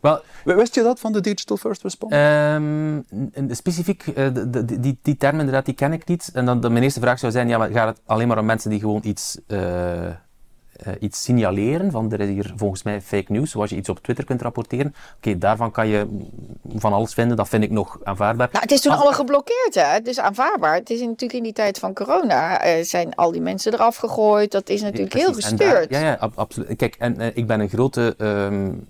well, 0.00 0.20
Wist 0.44 0.74
je 0.74 0.82
dat 0.82 1.00
van 1.00 1.12
de 1.12 1.20
Digital 1.20 1.56
First 1.56 1.82
Response? 1.82 2.16
Um, 2.16 3.04
specifiek, 3.50 4.06
uh, 4.06 4.14
de, 4.14 4.50
de, 4.50 4.80
die, 4.80 4.98
die 5.02 5.16
term 5.16 5.38
inderdaad, 5.38 5.64
die 5.64 5.74
ken 5.74 5.92
ik 5.92 6.06
niet. 6.06 6.30
En 6.32 6.44
dan 6.44 6.60
de, 6.60 6.70
mijn 6.70 6.84
eerste 6.84 7.00
vraag 7.00 7.18
zou 7.18 7.32
zijn, 7.32 7.48
ja, 7.48 7.58
maar 7.58 7.70
gaat 7.70 7.88
het 7.88 8.00
alleen 8.06 8.28
maar 8.28 8.38
om 8.38 8.44
mensen 8.44 8.70
die 8.70 8.80
gewoon 8.80 9.00
iets 9.04 9.38
uh, 9.48 10.10
iets 11.00 11.22
signaleren 11.22 11.90
van 11.90 12.12
er 12.12 12.20
is 12.20 12.28
hier 12.28 12.52
volgens 12.56 12.82
mij 12.82 13.00
fake 13.00 13.32
news, 13.32 13.50
zoals 13.50 13.70
je 13.70 13.76
iets 13.76 13.88
op 13.88 13.98
Twitter 14.02 14.24
kunt 14.24 14.42
rapporteren. 14.42 14.86
Oké, 14.86 15.28
okay, 15.28 15.38
daarvan 15.38 15.70
kan 15.70 15.86
je 15.86 16.06
van 16.76 16.92
alles 16.92 17.14
vinden, 17.14 17.36
dat 17.36 17.48
vind 17.48 17.64
ik 17.64 17.70
nog 17.70 17.98
aanvaardbaar. 18.02 18.48
Nou, 18.52 18.62
het 18.62 18.72
is 18.72 18.80
toen 18.80 18.92
Als... 18.92 19.04
al 19.04 19.12
geblokkeerd, 19.12 19.74
hè? 19.74 19.82
Het 19.82 20.06
is 20.06 20.20
aanvaardbaar. 20.20 20.74
Het 20.74 20.90
is 20.90 21.00
natuurlijk 21.00 21.32
in 21.32 21.42
die 21.42 21.52
tijd 21.52 21.78
van 21.78 21.94
corona, 21.94 22.66
uh, 22.66 22.84
zijn 22.84 23.14
al 23.14 23.32
die 23.32 23.40
mensen 23.40 23.72
eraf 23.72 23.96
gegooid. 23.96 24.52
Dat 24.52 24.68
is 24.68 24.82
natuurlijk 24.82 25.12
ja, 25.12 25.18
heel 25.18 25.32
gestuurd. 25.32 25.90
Daar, 25.90 26.00
ja, 26.00 26.06
ja, 26.06 26.16
ab 26.20 26.32
absoluut. 26.34 26.76
Kijk, 26.76 26.94
en 26.98 27.20
uh, 27.20 27.26
ik 27.34 27.46
ben 27.46 27.60
een 27.60 27.68
grote 27.68 28.14
um, 28.18 28.86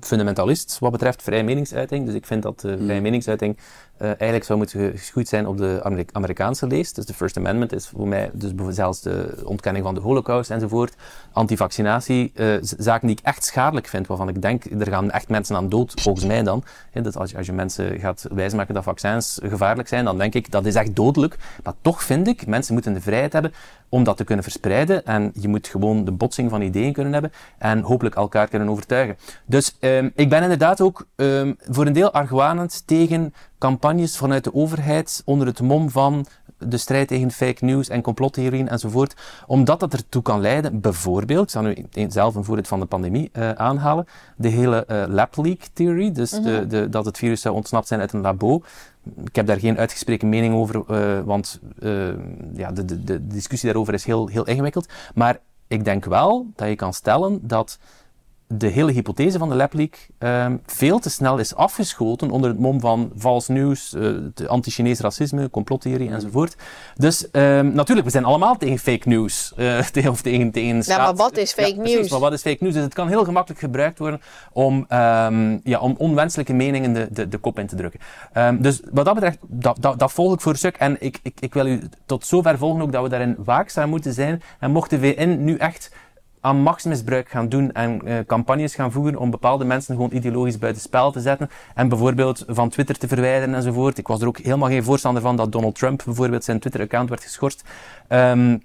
fundamentalist 0.00 0.78
wat 0.78 0.92
betreft 0.92 1.22
vrije 1.22 1.42
meningsuiting. 1.42 2.06
Dus 2.06 2.14
ik 2.14 2.26
vind 2.26 2.42
dat 2.42 2.60
vrije 2.60 2.92
hmm. 2.92 3.02
meningsuiting 3.02 3.56
uh, 4.02 4.06
eigenlijk 4.06 4.44
zou 4.44 4.58
moeten 4.58 4.90
geschoeid 4.90 5.28
zijn 5.28 5.46
op 5.46 5.56
de 5.56 5.80
Amerika 5.82 6.12
Amerikaanse 6.12 6.66
leest. 6.66 6.94
Dus 6.94 7.06
de 7.06 7.14
First 7.14 7.36
Amendment 7.36 7.72
is 7.72 7.86
voor 7.86 8.08
mij 8.08 8.30
dus 8.32 8.52
zelfs 8.68 9.00
de 9.00 9.42
ontkenning 9.44 9.84
van 9.84 9.94
de 9.94 10.00
holocaust 10.00 10.50
enzovoort. 10.50 10.94
Antivaccinatie, 11.32 12.32
uh, 12.34 12.54
zaken 12.60 13.06
die 13.06 13.16
ik 13.16 13.24
echt 13.24 13.44
schadelijk 13.44 13.86
vind, 13.86 14.06
waarvan 14.06 14.28
ik 14.28 14.42
denk, 14.42 14.64
er 14.64 14.86
gaan 14.86 15.10
echt 15.10 15.28
mensen 15.28 15.56
aan 15.56 15.68
dood, 15.68 16.00
volgens 16.00 16.24
mij 16.26 16.42
dan. 16.42 16.64
He, 16.90 17.00
dat 17.00 17.16
als, 17.16 17.30
je, 17.30 17.36
als 17.36 17.46
je 17.46 17.52
mensen 17.52 17.98
gaat 17.98 18.26
wijsmaken 18.32 18.74
dat 18.74 18.84
vaccins 18.84 19.38
gevaarlijk 19.42 19.88
zijn, 19.88 20.04
dan 20.04 20.18
denk 20.18 20.34
ik, 20.34 20.50
dat 20.50 20.66
is 20.66 20.74
echt 20.74 20.96
dodelijk. 20.96 21.36
Maar 21.62 21.74
toch 21.82 22.02
vind 22.02 22.28
ik, 22.28 22.46
mensen 22.46 22.74
moeten 22.74 22.94
de 22.94 23.00
vrijheid 23.00 23.32
hebben 23.32 23.52
om 23.90 24.04
dat 24.04 24.16
te 24.16 24.24
kunnen 24.24 24.44
verspreiden. 24.44 25.04
En 25.04 25.30
je 25.34 25.48
moet 25.48 25.68
gewoon 25.68 26.04
de 26.04 26.12
botsing 26.12 26.50
van 26.50 26.62
ideeën 26.62 26.92
kunnen 26.92 27.12
hebben 27.12 27.32
en 27.58 27.80
hopelijk 27.80 28.14
elkaar 28.14 28.48
kunnen 28.48 28.68
overtuigen. 28.68 29.16
Dus 29.46 29.76
um, 29.80 30.12
ik 30.14 30.28
ben 30.28 30.42
inderdaad 30.42 30.80
ook 30.80 31.06
um, 31.16 31.56
voor 31.68 31.86
een 31.86 31.92
deel 31.92 32.12
argwanend 32.12 32.86
tegen 32.86 33.34
campagnes 33.60 34.16
vanuit 34.16 34.44
de 34.44 34.54
overheid 34.54 35.22
onder 35.24 35.46
het 35.46 35.60
mom 35.60 35.90
van 35.90 36.26
de 36.58 36.76
strijd 36.76 37.08
tegen 37.08 37.30
fake 37.30 37.64
news 37.64 37.88
en 37.88 38.02
complottheorieën 38.02 38.68
enzovoort, 38.68 39.14
omdat 39.46 39.80
dat 39.80 39.92
ertoe 39.92 40.22
kan 40.22 40.40
leiden, 40.40 40.80
bijvoorbeeld, 40.80 41.44
ik 41.44 41.50
zal 41.50 41.62
nu 41.62 41.86
zelf 42.08 42.34
een 42.34 42.44
voorbeeld 42.44 42.68
van 42.68 42.80
de 42.80 42.86
pandemie 42.86 43.30
uh, 43.32 43.50
aanhalen, 43.50 44.06
de 44.36 44.48
hele 44.48 44.84
uh, 44.90 45.04
lab 45.08 45.36
leak 45.36 45.60
theory, 45.72 46.12
dus 46.12 46.32
mm 46.32 46.44
-hmm. 46.44 46.52
de, 46.52 46.66
de, 46.66 46.88
dat 46.88 47.04
het 47.04 47.18
virus 47.18 47.40
zou 47.40 47.54
ontsnapt 47.54 47.88
zijn 47.88 48.00
uit 48.00 48.12
een 48.12 48.20
labo. 48.20 48.62
Ik 49.24 49.36
heb 49.36 49.46
daar 49.46 49.58
geen 49.58 49.78
uitgesproken 49.78 50.28
mening 50.28 50.54
over, 50.54 50.82
uh, 50.90 51.20
want 51.24 51.60
ja, 52.54 52.72
de, 52.72 52.84
de, 52.84 53.04
de 53.04 53.26
discussie 53.26 53.68
daarover 53.68 53.94
is 53.94 54.04
heel, 54.04 54.26
heel 54.26 54.46
ingewikkeld. 54.46 54.88
Maar 55.14 55.38
ik 55.66 55.84
denk 55.84 56.04
wel 56.04 56.46
dat 56.56 56.68
je 56.68 56.76
kan 56.76 56.92
stellen 56.92 57.38
dat 57.42 57.78
de 58.52 58.66
hele 58.66 58.92
hypothese 58.92 59.38
van 59.38 59.48
de 59.48 59.54
LabLeak 59.54 60.08
um, 60.18 60.62
veel 60.66 60.98
te 60.98 61.10
snel 61.10 61.38
is 61.38 61.54
afgeschoten 61.54 62.30
onder 62.30 62.50
het 62.50 62.58
mom 62.58 62.80
van 62.80 63.12
vals 63.16 63.48
nieuws, 63.48 63.94
uh, 63.96 64.48
anti-Chinees 64.48 65.00
racisme, 65.00 65.50
complottheorie 65.50 66.08
mm. 66.08 66.14
enzovoort. 66.14 66.56
Dus 66.96 67.28
um, 67.32 67.72
natuurlijk, 67.72 68.06
we 68.06 68.12
zijn 68.12 68.24
allemaal 68.24 68.56
tegen 68.56 68.78
fake 68.78 69.08
news. 69.08 69.38
Uh, 69.60 69.82
tegen, 69.82 70.10
of 70.10 70.22
tegen, 70.22 70.50
tegen 70.50 70.82
ja, 70.84 70.96
maar 70.96 71.14
wat 71.14 71.36
is 71.36 71.52
fake 71.52 71.68
ja, 71.68 71.74
news? 71.74 71.92
Precies, 71.92 72.10
maar 72.10 72.20
wat 72.20 72.32
is 72.32 72.40
fake 72.40 72.56
news? 72.60 72.74
Dus 72.74 72.82
het 72.82 72.94
kan 72.94 73.08
heel 73.08 73.24
gemakkelijk 73.24 73.60
gebruikt 73.60 73.98
worden 73.98 74.20
om, 74.52 74.86
um, 74.88 75.60
ja, 75.64 75.78
om 75.78 75.94
onwenselijke 75.98 76.52
meningen 76.52 76.92
de, 76.92 77.08
de, 77.10 77.28
de 77.28 77.38
kop 77.38 77.58
in 77.58 77.66
te 77.66 77.76
drukken. 77.76 78.00
dus 78.62 78.80
wat 78.92 79.04
dat 79.04 79.14
betreft, 79.14 79.38
dat, 79.46 79.76
dat, 79.80 79.98
dat 79.98 80.12
volg 80.12 80.34
ik 80.34 80.40
voor 80.40 80.52
een 80.52 80.58
stuk. 80.58 80.76
En 80.76 80.96
ik, 81.00 81.18
ik, 81.22 81.40
ik 81.40 81.54
wil 81.54 81.66
u 81.66 81.80
tot 82.06 82.26
zover 82.26 82.58
volgen 82.58 82.82
ook 82.82 82.92
dat 82.92 83.02
we 83.02 83.08
daarin 83.08 83.36
waakzaam 83.38 83.88
moeten 83.88 84.12
zijn. 84.12 84.42
En 84.58 84.70
mocht 84.70 84.90
de 84.90 84.98
VN 84.98 85.36
nu 85.38 85.56
echt 85.56 85.90
aan 86.40 86.62
machtsmisbruik 86.62 87.28
gaan 87.28 87.48
doen 87.48 87.72
en 87.72 88.00
uh, 88.04 88.18
campagnes 88.26 88.74
gaan 88.74 88.92
voeren 88.92 89.18
om 89.18 89.30
bepaalde 89.30 89.64
mensen 89.64 89.94
gewoon 89.94 90.12
ideologisch 90.12 90.58
buiten 90.58 90.82
spel 90.82 91.12
te 91.12 91.20
zetten 91.20 91.50
en 91.74 91.88
bijvoorbeeld 91.88 92.44
van 92.46 92.68
Twitter 92.68 92.98
te 92.98 93.08
verwijderen 93.08 93.54
enzovoort. 93.54 93.98
Ik 93.98 94.06
was 94.06 94.20
er 94.20 94.26
ook 94.26 94.38
helemaal 94.38 94.68
geen 94.68 94.84
voorstander 94.84 95.22
van 95.22 95.36
dat 95.36 95.52
Donald 95.52 95.74
Trump 95.74 96.02
bijvoorbeeld 96.04 96.44
zijn 96.44 96.58
Twitter-account 96.58 97.08
werd 97.08 97.22
geschorst. 97.22 97.64
Um, 98.08 98.62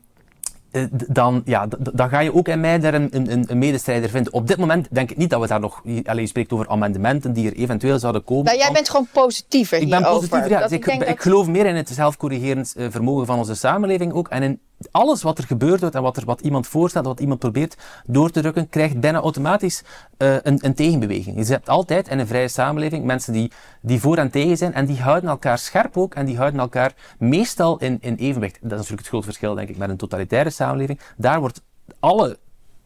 dan, 1.08 1.42
ja, 1.46 1.68
dan 1.80 2.10
ga 2.10 2.20
je 2.20 2.34
ook 2.34 2.48
in 2.48 2.60
mij 2.60 2.80
daar 2.80 2.94
een, 2.94 3.08
een, 3.12 3.46
een, 3.48 3.58
medestrijder 3.58 4.10
vinden. 4.10 4.34
Op 4.34 4.48
dit 4.48 4.58
moment 4.58 4.88
denk 4.92 5.12
ik 5.12 5.18
niet 5.18 5.30
dat 5.30 5.42
we 5.42 5.48
daar 5.48 5.60
nog... 5.60 5.82
Alleen 6.04 6.22
je 6.22 6.28
spreekt 6.28 6.54
over 6.54 6.68
amendementen 6.68 7.34
die 7.34 7.50
er 7.50 7.56
eventueel 7.56 8.00
zouden 8.00 8.24
komen. 8.24 8.46
Nou, 8.46 8.58
jij 8.58 8.72
bent 8.72 8.90
gewoon 8.90 9.08
positiever 9.12 9.80
Ik 9.80 9.90
ben 9.90 10.02
positiever, 10.02 10.50
ja. 10.50 10.62
Dus 10.62 10.72
ik, 10.72 10.86
ik, 10.86 11.04
ik, 11.04 11.22
geloof 11.22 11.48
meer 11.48 11.66
in 11.66 11.76
het 11.76 11.90
zelfcorrigerend 11.90 12.74
uh, 12.78 12.88
vermogen 12.90 13.26
van 13.26 13.38
onze 13.38 13.56
samenleving 13.56 14.14
ook. 14.14 14.28
En 14.28 14.44
in 14.44 14.60
alles 14.92 15.22
wat 15.22 15.38
er 15.38 15.44
gebeurd 15.44 15.80
wordt 15.80 15.96
en 15.96 16.02
wat, 16.02 16.18
er, 16.18 16.26
wat 16.26 16.42
iemand 16.42 16.68
voorstelt, 16.68 17.06
wat 17.06 17.20
iemand 17.20 17.40
probeert 17.40 17.78
door 18.06 18.30
te 18.32 18.42
drukken, 18.42 18.70
krijgt 18.70 19.00
bijna 19.00 19.20
automatisch 19.20 19.84
uh, 20.18 20.36
een, 20.42 20.66
een, 20.66 20.74
tegenbeweging. 20.74 21.48
Je 21.48 21.54
hebt 21.54 21.70
altijd 21.70 22.08
in 22.08 22.20
een 22.20 22.28
vrije 22.28 22.48
samenleving 22.48 23.06
mensen 23.06 23.34
die, 23.34 23.52
die 23.82 24.00
voor 24.00 24.18
en 24.18 24.32
tegen 24.32 24.58
zijn 24.58 24.74
en 24.74 24.86
die 24.86 25.02
houden 25.02 25.30
elkaar 25.30 25.58
scherp 25.58 25.98
ook 25.98 26.16
en 26.16 26.26
die 26.26 26.38
houden 26.38 26.60
elkaar 26.60 26.94
meestal 27.18 27.78
in, 27.78 27.98
in 28.02 28.16
evenwicht. 28.16 28.58
Dat 28.62 28.72
is 28.72 28.76
natuurlijk 28.78 29.00
het 29.00 29.08
groot 29.08 29.24
verschil, 29.24 29.54
denk 29.54 29.70
ik, 29.70 29.78
met 29.78 29.90
een 29.90 29.98
totalitaire 29.98 30.50
samenleving. 30.50 31.00
Daar 31.18 31.40
wordt 31.40 31.62
alle 32.00 32.38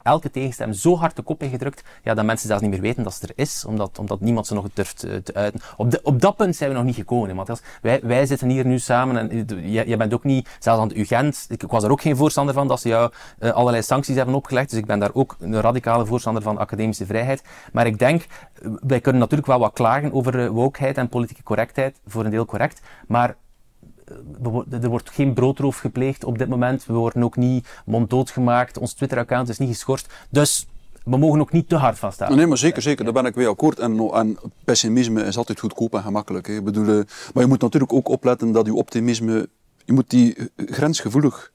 elke 0.03 0.31
tegenstem 0.31 0.73
zo 0.73 0.97
hard 0.97 1.15
de 1.15 1.21
kop 1.21 1.43
ingedrukt, 1.43 1.83
ja, 2.03 2.13
dat 2.13 2.25
mensen 2.25 2.47
zelfs 2.47 2.61
niet 2.61 2.71
meer 2.71 2.81
weten 2.81 3.03
dat 3.03 3.13
ze 3.13 3.27
er 3.27 3.33
is, 3.35 3.65
omdat, 3.65 3.99
omdat 3.99 4.19
niemand 4.19 4.47
ze 4.47 4.53
nog 4.53 4.67
durft 4.73 5.05
uh, 5.05 5.15
te 5.15 5.33
uiten. 5.33 5.61
Op, 5.77 5.91
de, 5.91 5.99
op 6.03 6.21
dat 6.21 6.35
punt 6.35 6.55
zijn 6.55 6.69
we 6.69 6.75
nog 6.75 6.85
niet 6.85 6.95
gekomen, 6.95 7.35
Matthias. 7.35 7.61
Wij, 7.81 7.99
wij 8.03 8.25
zitten 8.25 8.49
hier 8.49 8.65
nu 8.65 8.79
samen 8.79 9.17
en 9.17 9.45
jij, 9.71 9.87
jij 9.87 9.97
bent 9.97 10.13
ook 10.13 10.23
niet, 10.23 10.49
zelfs 10.59 10.81
aan 10.81 10.87
de 10.87 10.99
UGent, 10.99 11.45
ik, 11.49 11.61
was 11.61 11.83
er 11.83 11.91
ook 11.91 12.01
geen 12.01 12.15
voorstander 12.15 12.53
van 12.53 12.67
dat 12.67 12.81
ze 12.81 12.87
jou 12.87 13.11
uh, 13.39 13.51
allerlei 13.51 13.83
sancties 13.83 14.15
hebben 14.15 14.35
opgelegd, 14.35 14.69
dus 14.69 14.79
ik 14.79 14.85
ben 14.85 14.99
daar 14.99 15.13
ook 15.13 15.35
een 15.39 15.61
radicale 15.61 16.05
voorstander 16.05 16.43
van 16.43 16.57
academische 16.57 17.05
vrijheid. 17.05 17.43
Maar 17.71 17.85
ik 17.85 17.99
denk, 17.99 18.25
wij 18.87 18.99
kunnen 18.99 19.21
natuurlijk 19.21 19.47
wel 19.47 19.59
wat 19.59 19.73
klagen 19.73 20.13
over 20.13 20.51
wokeheid 20.51 20.97
en 20.97 21.09
politieke 21.09 21.43
correctheid, 21.43 21.99
voor 22.07 22.25
een 22.25 22.31
deel 22.31 22.45
correct, 22.45 22.81
maar 23.07 23.35
er 24.71 24.89
wordt 24.89 25.09
geen 25.09 25.33
broodroof 25.33 25.77
gepleegd 25.77 26.23
op 26.23 26.37
dit 26.37 26.47
moment. 26.47 26.85
We 26.85 26.93
worden 26.93 27.23
ook 27.23 27.35
niet 27.35 27.67
monddood 27.85 28.29
gemaakt. 28.29 28.77
Ons 28.77 28.93
Twitter-account 28.93 29.49
is 29.49 29.57
niet 29.57 29.69
geschorst. 29.69 30.13
Dus 30.29 30.67
we 31.03 31.17
mogen 31.17 31.39
ook 31.39 31.51
niet 31.51 31.69
te 31.69 31.75
hard 31.75 31.97
staan. 32.09 32.35
Nee, 32.35 32.47
maar 32.47 32.57
zeker, 32.57 32.81
zeker. 32.81 33.03
Daar 33.03 33.13
ben 33.13 33.25
ik 33.25 33.35
weer 33.35 33.47
akkoord. 33.47 33.79
En, 33.79 34.37
pessimisme 34.63 35.23
is 35.23 35.37
altijd 35.37 35.59
goedkoop 35.59 35.93
en 35.93 36.01
gemakkelijk. 36.01 36.47
Hè. 36.47 36.53
Ik 36.53 36.63
bedoel, 36.63 36.87
eh, 36.87 37.05
maar 37.33 37.43
je 37.43 37.49
moet 37.49 37.61
natuurlijk 37.61 37.93
ook 37.93 38.07
opletten 38.07 38.51
dat 38.51 38.65
je 38.65 38.73
optimisme... 38.73 39.49
Je 39.85 39.93
moet 39.93 40.09
die 40.09 40.35
grensgevoelig 40.55 41.51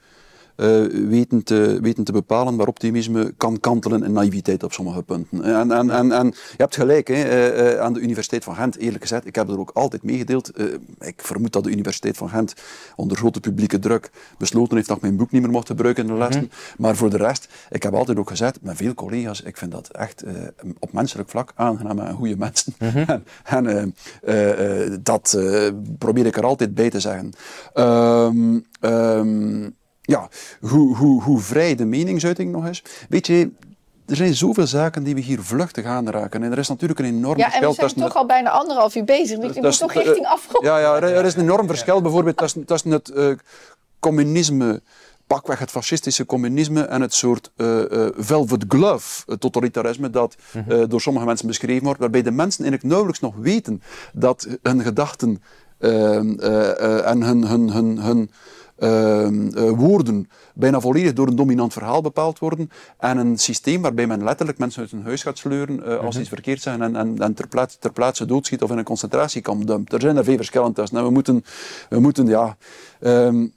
weten, 0.56 1.42
te, 1.42 1.78
weten 1.82 2.04
te 2.04 2.12
bepalen 2.12 2.56
waar 2.56 2.66
optimisme 2.66 3.32
kan 3.36 3.60
kantelen 3.60 4.02
en 4.02 4.12
naïviteit 4.12 4.62
op 4.62 4.72
sommige 4.72 5.02
punten. 5.02 5.42
En, 5.42 5.72
en, 5.72 5.90
en, 5.90 6.12
en 6.12 6.26
je 6.26 6.56
hebt 6.56 6.74
gelijk, 6.74 7.08
hè, 7.08 7.80
aan 7.80 7.92
de 7.92 8.00
Universiteit 8.00 8.44
van 8.44 8.54
Gent, 8.54 8.76
eerlijk 8.76 9.02
gezegd, 9.02 9.26
ik 9.26 9.34
heb 9.34 9.48
er 9.48 9.58
ook 9.58 9.70
altijd 9.74 10.02
meegedeeld. 10.02 10.52
ik 11.00 11.14
vermoed 11.16 11.52
dat 11.52 11.64
de 11.64 11.70
Universiteit 11.70 12.16
van 12.16 12.28
Gent 12.28 12.54
onder 12.96 13.16
grote 13.16 13.40
publieke 13.40 13.78
druk 13.78 14.10
besloten 14.38 14.76
heeft 14.76 14.88
dat 14.88 14.96
ik 14.96 15.02
mijn 15.02 15.16
boek 15.16 15.30
niet 15.30 15.42
meer 15.42 15.50
mocht 15.50 15.66
gebruiken 15.66 16.06
in 16.06 16.12
de 16.12 16.18
lessen. 16.18 16.42
Mhm. 16.44 16.82
Maar 16.82 16.96
voor 16.96 17.10
de 17.10 17.16
rest, 17.16 17.48
ik 17.70 17.82
heb 17.82 17.94
altijd 17.94 18.18
ook 18.18 18.28
gezegd, 18.28 18.58
met 18.62 18.76
veel 18.76 18.94
collega's, 18.94 19.42
ik 19.42 19.56
vind 19.56 19.72
dat 19.72 19.88
echt 19.88 20.24
op 20.78 20.92
menselijk 20.92 21.28
vlak 21.30 21.52
aangename 21.54 22.02
en 22.02 22.14
goede 22.14 22.36
mensen. 22.36 22.74
Mhm. 22.78 23.18
en, 23.44 23.94
dat 25.02 25.38
probeer 25.98 26.26
ik 26.26 26.36
er 26.36 26.44
altijd 26.44 26.74
bij 26.74 26.90
te 26.90 27.00
zeggen. 27.00 27.32
Ehm, 27.72 28.60
ja, 30.06 30.28
hoe, 30.60 30.96
hoe, 30.96 31.22
hoe 31.22 31.40
vrij 31.40 31.74
de 31.74 31.84
meningsuiting 31.84 32.52
nog 32.52 32.68
is. 32.68 32.82
Weet 33.08 33.26
je, 33.26 33.50
er 34.06 34.16
zijn 34.16 34.34
zoveel 34.34 34.66
zaken 34.66 35.02
die 35.02 35.14
we 35.14 35.20
hier 35.20 35.42
vluchtig 35.42 35.84
aanraken. 35.84 36.42
En 36.42 36.52
er 36.52 36.58
is 36.58 36.68
natuurlijk 36.68 37.00
een 37.00 37.06
enorm 37.06 37.40
verschil. 37.40 37.60
Ja, 37.60 37.66
en 37.66 37.70
we 37.70 37.88
zijn 37.88 38.06
toch 38.06 38.16
al 38.16 38.26
bijna 38.26 38.50
anderhalf 38.50 38.94
uur 38.94 39.04
bezig. 39.04 39.38
Dus 39.38 39.54
je 39.54 39.60
moet 39.60 39.78
toch 39.78 39.92
richting 39.92 40.26
afronden. 40.26 40.70
Ja, 40.70 40.78
ja, 40.78 41.00
er 41.00 41.24
is 41.24 41.34
een 41.34 41.40
enorm 41.40 41.66
verschil 41.74 42.02
bijvoorbeeld 42.02 42.36
tussen, 42.36 42.64
tussen 42.64 42.90
het 42.90 43.12
uh, 43.14 43.34
communisme 43.98 44.82
pakweg 45.26 45.58
het 45.58 45.70
fascistische 45.70 46.26
communisme 46.26 46.82
en 46.82 47.00
het 47.00 47.14
soort 47.14 47.50
uh, 47.56 47.78
uh, 47.90 48.06
velvet 48.16 48.64
glove 48.68 49.36
totalitarisme 49.38 50.10
dat 50.10 50.36
uh, 50.68 50.84
door 50.88 51.00
sommige 51.00 51.26
mensen 51.26 51.46
beschreven 51.46 51.84
wordt, 51.84 52.00
waarbij 52.00 52.22
de 52.22 52.30
mensen 52.30 52.64
eigenlijk 52.64 52.92
nauwelijks 52.92 53.20
nog 53.20 53.34
weten 53.36 53.82
dat 54.12 54.48
hun 54.62 54.82
gedachten 54.82 55.42
Ehm, 55.84 56.38
eh, 56.38 56.80
eh, 56.80 57.10
en 57.10 57.22
hun, 57.22 57.46
hun, 57.46 57.70
hun, 57.70 57.98
hun 57.98 58.30
ehm, 58.78 59.48
eh, 59.48 59.70
woorden 59.70 60.28
bijna 60.54 60.80
volledig 60.80 61.12
door 61.12 61.26
een 61.26 61.36
dominant 61.36 61.72
verhaal 61.72 62.02
bepaald 62.02 62.38
worden. 62.38 62.70
En 62.98 63.18
een 63.18 63.38
systeem 63.38 63.82
waarbij 63.82 64.06
men 64.06 64.24
letterlijk 64.24 64.58
mensen 64.58 64.82
uit 64.82 64.90
hun 64.90 65.02
huis 65.02 65.22
gaat 65.22 65.38
sleuren 65.38 65.76
uh, 65.76 65.84
als 65.84 66.00
mm 66.00 66.08
-hmm. 66.08 66.20
iets 66.20 66.28
verkeerd 66.28 66.62
zeggen 66.62 66.82
en, 66.82 66.96
en, 66.96 67.18
en 67.18 67.34
ter, 67.34 67.48
plaatse, 67.48 67.78
ter 67.78 67.92
plaatse 67.92 68.26
doodschiet 68.26 68.62
of 68.62 68.70
in 68.70 68.78
een 68.78 68.84
concentratiekamp 68.84 69.66
dumpt. 69.66 69.92
Er 69.92 70.00
zijn 70.00 70.16
er 70.16 70.24
veel 70.24 70.36
verschillen 70.36 70.72
tussen. 70.72 70.98
En 70.98 71.04
we 71.04 71.10
moeten, 71.10 71.44
we 71.88 72.00
moeten 72.00 72.26
ja... 72.26 72.56
Um, 73.00 73.52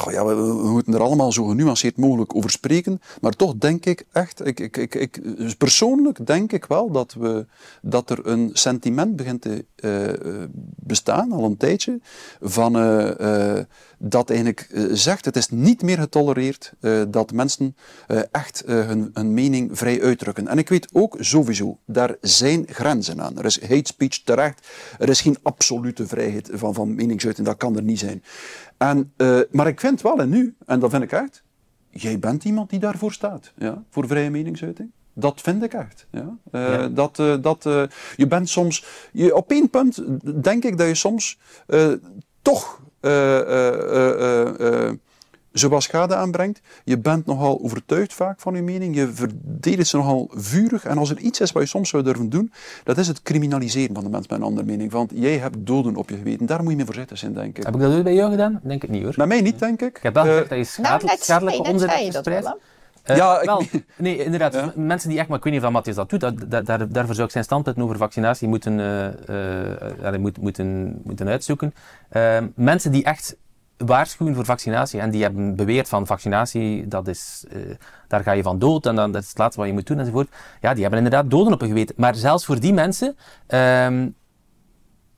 We, 0.00 0.70
moeten 0.72 0.94
er 0.94 1.00
allemaal 1.00 1.32
zo 1.32 1.44
genuanceerd 1.44 1.96
mogelijk 1.96 2.36
over 2.36 2.50
spreken. 2.50 3.00
Maar 3.20 3.32
toch 3.32 3.54
denk 3.58 3.84
ik 3.84 4.04
echt, 4.12 4.46
ik, 4.46 4.60
ik, 4.60 4.76
ik, 4.76 4.94
ik, 4.94 5.36
dus 5.36 5.54
persoonlijk 5.54 6.26
denk 6.26 6.52
ik 6.52 6.64
wel 6.64 6.90
dat, 6.90 7.12
we, 7.12 7.46
dat 7.82 8.10
er 8.10 8.26
een 8.26 8.50
sentiment 8.52 9.16
begint 9.16 9.40
te 9.40 9.64
uh, 9.76 10.44
bestaan, 10.76 11.32
al 11.32 11.44
een 11.44 11.56
tijdje, 11.56 12.00
van 12.40 12.76
uh, 12.76 13.58
dat 13.98 14.30
eigenlijk 14.30 14.68
zegt, 14.92 15.24
het 15.24 15.36
is 15.36 15.48
niet 15.48 15.82
meer 15.82 15.98
getolereerd 15.98 16.72
dat 17.08 17.32
mensen 17.32 17.76
echt 18.30 18.62
hun, 18.66 19.10
hun 19.14 19.34
mening 19.34 19.78
vrij 19.78 20.02
uitdrukken. 20.02 20.48
En 20.48 20.58
ik 20.58 20.68
weet 20.68 20.88
ook 20.92 21.16
sowieso, 21.20 21.78
daar 21.86 22.16
zijn 22.20 22.64
grenzen 22.68 23.20
aan. 23.20 23.38
Er 23.38 23.44
is 23.44 23.60
hate 23.60 23.80
speech 23.84 24.22
terecht, 24.22 24.66
er 24.98 25.08
is 25.08 25.20
geen 25.20 25.36
absolute 25.42 26.06
vrijheid 26.06 26.50
van, 26.52 26.74
van 26.74 26.94
meningsuiting, 26.94 27.46
dat 27.46 27.56
kan 27.56 27.76
er 27.76 27.82
niet 27.82 27.98
zijn. 27.98 28.22
En, 28.82 29.12
uh, 29.16 29.40
maar 29.50 29.66
ik 29.66 29.80
vind 29.80 30.02
wel, 30.02 30.18
en 30.18 30.28
nu, 30.28 30.54
en 30.66 30.80
dat 30.80 30.90
vind 30.90 31.02
ik 31.02 31.12
echt, 31.12 31.42
jij 31.90 32.18
bent 32.18 32.44
iemand 32.44 32.70
die 32.70 32.78
daarvoor 32.78 33.12
staat, 33.12 33.52
ja, 33.56 33.82
voor 33.90 34.06
vrije 34.06 34.30
meningsuiting. 34.30 34.90
Dat 35.14 35.40
vind 35.40 35.62
ik 35.62 35.72
echt. 35.72 36.06
Ja. 36.10 36.36
Uh, 36.52 36.70
ja. 36.72 36.88
Dat, 36.88 37.18
uh, 37.18 37.34
dat, 37.40 37.62
je 38.16 38.26
bent 38.28 38.48
soms, 38.48 38.84
je, 39.12 39.34
op 39.34 39.50
één 39.50 39.70
punt 39.70 40.02
denk 40.42 40.64
ik 40.64 40.78
dat 40.78 40.86
je 40.86 40.94
soms 40.94 41.38
toch 42.42 42.80
zowel 45.52 45.80
schade 45.80 46.14
aanbrengt. 46.14 46.60
Je 46.84 46.98
bent 46.98 47.26
nogal 47.26 47.60
overtuigd 47.62 48.12
vaak 48.12 48.40
van 48.40 48.54
je 48.54 48.62
mening. 48.62 48.94
Je 48.94 49.12
verdedigt 49.12 49.88
ze 49.88 49.96
nogal 49.96 50.30
vurig. 50.34 50.84
En 50.84 50.98
als 50.98 51.10
er 51.10 51.18
iets 51.18 51.40
is 51.40 51.52
wat 51.52 51.62
je 51.62 51.68
soms 51.68 51.88
zou 51.88 52.02
durven 52.02 52.28
doen, 52.28 52.52
dat 52.84 52.98
is 52.98 53.08
het 53.08 53.22
criminaliseren 53.22 53.94
van 53.94 54.04
de 54.04 54.10
mens 54.10 54.28
met 54.28 54.38
een 54.38 54.44
andere 54.44 54.66
mening. 54.66 54.90
Want 54.90 55.10
jij 55.14 55.38
hebt 55.38 55.56
doden 55.66 55.96
op 55.96 56.08
je 56.08 56.16
geweten. 56.16 56.46
Daar 56.46 56.60
moet 56.62 56.70
je 56.70 56.76
mee 56.76 56.86
voorzichtig 56.86 57.18
zijn, 57.18 57.32
denk 57.32 57.58
ik. 57.58 57.64
Heb 57.64 57.74
ik 57.74 57.80
dat 57.80 57.92
ooit 57.92 58.04
bij 58.04 58.14
jou 58.14 58.30
gedaan? 58.30 58.60
Denk 58.62 58.82
ik 58.82 58.90
niet 58.90 59.02
hoor. 59.02 59.14
Bij 59.16 59.26
mij 59.26 59.40
niet, 59.40 59.58
denk 59.58 59.82
ik. 59.82 59.96
Ik 59.96 60.02
heb 60.02 60.14
wel 60.14 60.24
gezegd 60.24 60.48
dat 60.48 60.58
je 60.58 60.64
schadelijk, 60.64 61.04
nou, 61.04 61.18
schadelijke 61.20 61.70
onzin 61.70 61.88
hebt 61.88 62.12
verspreid. 62.12 62.56
Uh, 63.10 63.16
ja, 63.16 63.40
ik... 63.40 63.46
wel, 63.46 63.62
nee, 63.96 64.24
inderdaad. 64.24 64.54
Ja. 64.54 64.72
Mensen 64.76 65.08
die 65.08 65.18
echt, 65.18 65.28
maar 65.28 65.38
ik 65.38 65.44
weet 65.44 65.52
niet 65.52 65.62
of 65.62 65.70
Matthias 65.70 65.96
dat 65.96 66.10
doet, 66.10 66.20
dat, 66.20 66.50
dat, 66.50 66.66
daar, 66.66 66.88
daarvoor 66.88 67.14
zou 67.14 67.26
ik 67.26 67.32
zijn 67.32 67.44
standpunt 67.44 67.78
over 67.78 67.96
vaccinatie 67.96 68.48
moeten, 68.48 68.78
uh, 68.78 70.12
uh, 70.12 70.18
moet, 70.18 70.38
moeten, 70.40 71.00
moeten 71.04 71.28
uitzoeken. 71.28 71.74
mensen 72.54 72.92
die 72.92 73.04
echt 73.04 73.36
waarschuwen 73.86 74.34
voor 74.34 74.44
vaccinatie 74.44 75.00
en 75.00 75.10
die 75.10 75.22
hebben 75.22 75.56
beweerd 75.56 75.88
van 75.88 76.06
vaccinatie, 76.06 76.88
dat 76.88 77.08
is, 77.08 77.44
uh, 77.52 77.74
daar 78.08 78.22
ga 78.22 78.32
je 78.32 78.42
van 78.42 78.58
dood 78.58 78.86
en 78.86 78.96
dan, 78.96 79.12
dat 79.12 79.22
is 79.22 79.28
het 79.28 79.38
laatste 79.38 79.60
wat 79.60 79.68
je 79.68 79.74
moet 79.74 79.86
doen 79.86 79.98
enzovoort. 79.98 80.28
Ja, 80.60 80.72
die 80.72 80.82
hebben 80.82 81.02
inderdaad 81.02 81.30
doden 81.30 81.52
op 81.52 81.60
hun 81.60 81.68
geweten. 81.68 81.94
Maar 81.98 82.14
zelfs 82.14 82.44
voor 82.44 82.60
die 82.60 82.72
mensen 82.72 83.16
um, 83.48 84.14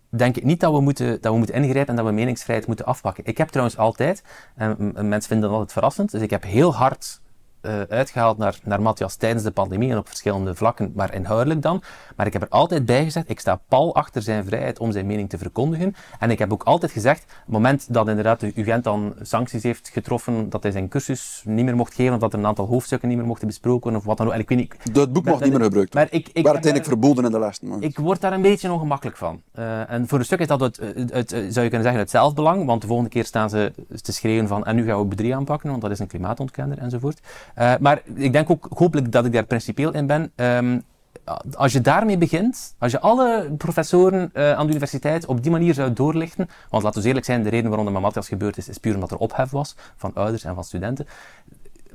denk 0.08 0.36
ik 0.36 0.44
niet 0.44 0.60
dat 0.60 0.72
we, 0.72 0.80
moeten, 0.80 1.20
dat 1.20 1.32
we 1.32 1.38
moeten 1.38 1.56
ingrijpen 1.56 1.88
en 1.88 1.96
dat 1.96 2.04
we 2.04 2.12
meningsvrijheid 2.12 2.66
moeten 2.66 2.86
afpakken. 2.86 3.24
Ik 3.26 3.38
heb 3.38 3.48
trouwens 3.48 3.76
altijd, 3.78 4.22
en 4.56 4.92
mensen 4.92 5.28
vinden 5.28 5.40
dat 5.40 5.50
altijd 5.50 5.72
verrassend, 5.72 6.10
dus 6.10 6.22
ik 6.22 6.30
heb 6.30 6.42
heel 6.42 6.74
hard 6.74 7.20
uh, 7.66 7.80
uitgehaald 7.88 8.38
naar, 8.38 8.58
naar 8.64 8.82
Matthias 8.82 9.16
tijdens 9.16 9.42
de 9.42 9.50
pandemie 9.50 9.90
en 9.90 9.98
op 9.98 10.08
verschillende 10.08 10.54
vlakken, 10.54 10.92
maar 10.94 11.14
inhoudelijk 11.14 11.62
dan. 11.62 11.82
Maar 12.16 12.26
ik 12.26 12.32
heb 12.32 12.42
er 12.42 12.48
altijd 12.48 12.86
bij 12.86 13.04
gezegd, 13.04 13.30
ik 13.30 13.40
sta 13.40 13.60
pal 13.68 13.94
achter 13.94 14.22
zijn 14.22 14.44
vrijheid 14.44 14.78
om 14.78 14.92
zijn 14.92 15.06
mening 15.06 15.28
te 15.28 15.38
verkondigen. 15.38 15.94
En 16.18 16.30
ik 16.30 16.38
heb 16.38 16.52
ook 16.52 16.62
altijd 16.62 16.92
gezegd, 16.92 17.22
op 17.22 17.28
het 17.44 17.48
moment 17.48 17.92
dat 17.94 18.08
inderdaad 18.08 18.40
de 18.40 18.52
UGent 18.54 18.84
dan 18.84 19.14
sancties 19.22 19.62
heeft 19.62 19.88
getroffen, 19.88 20.50
dat 20.50 20.62
hij 20.62 20.72
zijn 20.72 20.88
cursus 20.88 21.42
niet 21.46 21.64
meer 21.64 21.76
mocht 21.76 21.94
geven, 21.94 22.14
of 22.14 22.20
dat 22.20 22.32
er 22.32 22.38
een 22.38 22.46
aantal 22.46 22.66
hoofdstukken 22.66 23.08
niet 23.08 23.18
meer 23.18 23.26
mochten 23.26 23.46
besproken 23.46 23.82
worden, 23.82 24.00
of 24.00 24.06
wat 24.06 24.16
dan 24.16 24.26
ook. 24.26 24.32
En 24.32 24.40
ik 24.40 24.48
weet 24.48 24.58
niet, 24.58 24.94
dat 24.94 25.12
boek 25.12 25.24
mag 25.24 25.40
niet 25.40 25.52
meer 25.52 25.62
gebruikt. 25.62 25.94
Maar 25.94 26.06
ik, 26.10 26.28
ik, 26.32 26.44
Waar 26.44 26.52
uiteindelijk 26.52 26.92
verboden 26.92 27.24
in 27.24 27.30
de 27.30 27.38
lessen. 27.38 27.82
Ik 27.82 27.98
word 27.98 28.20
daar 28.20 28.32
een 28.32 28.42
beetje 28.42 28.72
ongemakkelijk 28.72 29.16
van. 29.16 29.42
Uh, 29.58 29.90
en 29.90 30.08
voor 30.08 30.18
een 30.18 30.24
stuk 30.24 30.40
is 30.40 30.46
dat 30.46 30.60
het, 30.60 30.76
zou 31.28 31.44
je 31.44 31.50
kunnen 31.52 31.82
zeggen, 31.82 31.98
het 31.98 32.10
zelfbelang, 32.10 32.66
want 32.66 32.80
de 32.80 32.86
volgende 32.86 33.10
keer 33.10 33.24
staan 33.24 33.50
ze 33.50 33.72
te 34.02 34.12
schreeuwen 34.12 34.48
van, 34.48 34.64
en 34.64 34.76
nu 34.76 34.86
gaan 34.86 34.98
we 34.98 35.04
bedrie 35.04 35.36
aanpakken, 35.36 35.70
want 35.70 35.82
dat 35.82 35.90
is 35.90 35.98
een 35.98 36.06
klimaatontkenner 36.06 36.78
enzovoort. 36.78 37.20
Uh, 37.58 37.74
maar 37.80 38.02
ik 38.14 38.32
denk 38.32 38.50
ook 38.50 38.66
hopelijk 38.74 39.12
dat 39.12 39.24
ik 39.24 39.32
daar 39.32 39.44
principieel 39.44 39.92
in 39.92 40.06
ben. 40.06 40.32
Um, 40.36 40.82
als 41.54 41.72
je 41.72 41.80
daarmee 41.80 42.18
begint, 42.18 42.74
als 42.78 42.92
je 42.92 43.00
alle 43.00 43.54
professoren 43.58 44.30
uh, 44.34 44.52
aan 44.52 44.64
de 44.64 44.70
universiteit 44.70 45.26
op 45.26 45.42
die 45.42 45.50
manier 45.50 45.74
zou 45.74 45.92
doorlichten, 45.92 46.48
want 46.70 46.82
laten 46.82 47.02
we 47.02 47.08
eerlijk 47.08 47.26
zijn, 47.26 47.42
de 47.42 47.48
reden 47.48 47.68
waarom 47.68 47.86
de 47.86 48.00
Matthias 48.00 48.28
gebeurd 48.28 48.56
is, 48.56 48.68
is 48.68 48.78
puur 48.78 48.94
omdat 48.94 49.10
er 49.10 49.16
ophef 49.16 49.50
was 49.50 49.76
van 49.96 50.10
ouders 50.14 50.44
en 50.44 50.54
van 50.54 50.64
studenten. 50.64 51.06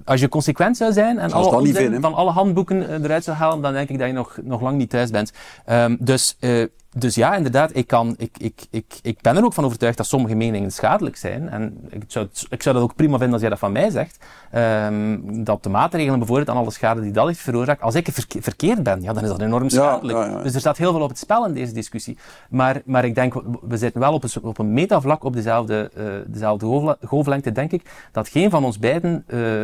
Als 0.05 0.19
je 0.19 0.29
consequent 0.29 0.77
zou 0.77 0.93
zijn 0.93 1.19
en 1.19 1.31
alle 1.31 1.55
onzin 1.55 2.01
van 2.01 2.13
alle 2.13 2.31
handboeken 2.31 2.81
uh, 2.81 3.03
eruit 3.03 3.23
zou 3.23 3.37
halen, 3.37 3.61
dan 3.61 3.73
denk 3.73 3.89
ik 3.89 3.99
dat 3.99 4.07
je 4.07 4.13
nog, 4.13 4.37
nog 4.43 4.61
lang 4.61 4.77
niet 4.77 4.89
thuis 4.89 5.09
bent. 5.09 5.31
Um, 5.69 5.97
dus 5.99 6.37
uh, 6.39 6.65
dus 6.97 7.15
ja, 7.15 7.35
inderdaad, 7.35 7.75
ik, 7.75 7.87
kan, 7.87 8.15
ik, 8.17 8.37
ik, 8.37 8.61
ik, 8.69 8.99
ik 9.01 9.21
ben 9.21 9.37
er 9.37 9.43
ook 9.43 9.53
van 9.53 9.65
overtuigd 9.65 9.97
dat 9.97 10.05
sommige 10.05 10.35
meningen 10.35 10.71
schadelijk 10.71 11.15
zijn. 11.15 11.49
En 11.49 11.87
ik 11.89 12.03
zou, 12.07 12.27
ik 12.49 12.61
zou 12.61 12.75
dat 12.75 12.83
ook 12.83 12.95
prima 12.95 13.11
vinden 13.11 13.31
als 13.31 13.41
jij 13.41 13.49
dat 13.49 13.59
van 13.59 13.71
mij 13.71 13.89
zegt. 13.89 14.25
Um, 14.55 15.43
dat 15.43 15.63
de 15.63 15.69
maatregelen 15.69 16.17
bijvoorbeeld 16.17 16.49
aan 16.49 16.57
alle 16.57 16.71
schade 16.71 17.01
die 17.01 17.11
dat 17.11 17.27
heeft 17.27 17.39
veroorzaakt, 17.39 17.81
als 17.81 17.95
ik 17.95 18.07
verkeerd 18.39 18.83
ben, 18.83 19.01
ja, 19.01 19.13
dan 19.13 19.23
is 19.23 19.29
dat 19.29 19.41
enorm 19.41 19.69
schadelijk. 19.69 20.17
Ja, 20.17 20.25
ja, 20.25 20.31
ja. 20.31 20.43
Dus 20.43 20.53
er 20.53 20.59
staat 20.59 20.77
heel 20.77 20.91
veel 20.91 21.01
op 21.01 21.09
het 21.09 21.17
spel 21.17 21.45
in 21.45 21.53
deze 21.53 21.73
discussie. 21.73 22.17
Maar, 22.49 22.81
maar 22.85 23.05
ik 23.05 23.15
denk, 23.15 23.33
we 23.61 23.77
zitten 23.77 24.01
wel 24.01 24.13
op 24.13 24.23
een, 24.23 24.29
op 24.41 24.57
een 24.57 24.73
metavlak 24.73 25.23
op 25.23 25.33
dezelfde, 25.33 25.91
uh, 25.97 26.05
dezelfde 26.27 26.97
golflengte, 27.05 27.51
denk 27.51 27.71
ik, 27.71 28.07
dat 28.11 28.27
geen 28.27 28.49
van 28.49 28.63
ons 28.63 28.79
beiden, 28.79 29.23
uh, 29.27 29.63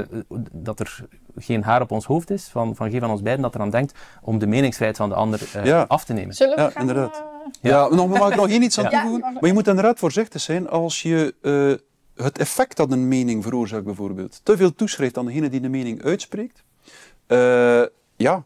dat 0.51 0.79
er 0.79 1.05
geen 1.35 1.63
haar 1.63 1.81
op 1.81 1.91
ons 1.91 2.05
hoofd 2.05 2.29
is, 2.29 2.43
van, 2.43 2.75
van 2.75 2.91
geen 2.91 2.99
van 2.99 3.09
ons 3.09 3.21
beiden 3.21 3.43
dat 3.43 3.55
eraan 3.55 3.69
denkt 3.69 3.93
om 4.21 4.39
de 4.39 4.47
meningsvrijheid 4.47 4.97
van 4.97 5.09
de 5.09 5.15
ander 5.15 5.41
uh, 5.65 5.83
af 5.87 6.05
te 6.05 6.13
nemen. 6.13 6.35
Zullen 6.35 6.55
we 6.55 6.61
ja, 6.61 6.69
gaan, 6.69 6.81
inderdaad. 6.81 7.23
Uh, 7.61 7.71
ja, 7.71 7.87
nog, 7.87 8.07
mag 8.07 8.29
ik 8.29 8.35
nog 8.35 8.47
hier 8.47 8.61
iets 8.61 8.79
aan 8.79 8.89
toevoegen? 8.89 9.33
Maar 9.33 9.45
je 9.45 9.53
moet 9.53 9.67
inderdaad 9.67 9.99
voorzichtig 9.99 10.41
zijn 10.41 10.69
als 10.69 11.01
je 11.01 11.33
uh, 11.41 12.25
het 12.25 12.37
effect 12.37 12.77
dat 12.77 12.91
een 12.91 13.07
mening 13.07 13.43
veroorzaakt 13.43 13.85
bijvoorbeeld, 13.85 14.39
te 14.43 14.57
veel 14.57 14.75
toeschrijft 14.75 15.17
aan 15.17 15.25
degene 15.25 15.49
die 15.49 15.61
de 15.61 15.69
mening 15.69 16.03
uitspreekt. 16.03 16.63
ja, 18.15 18.45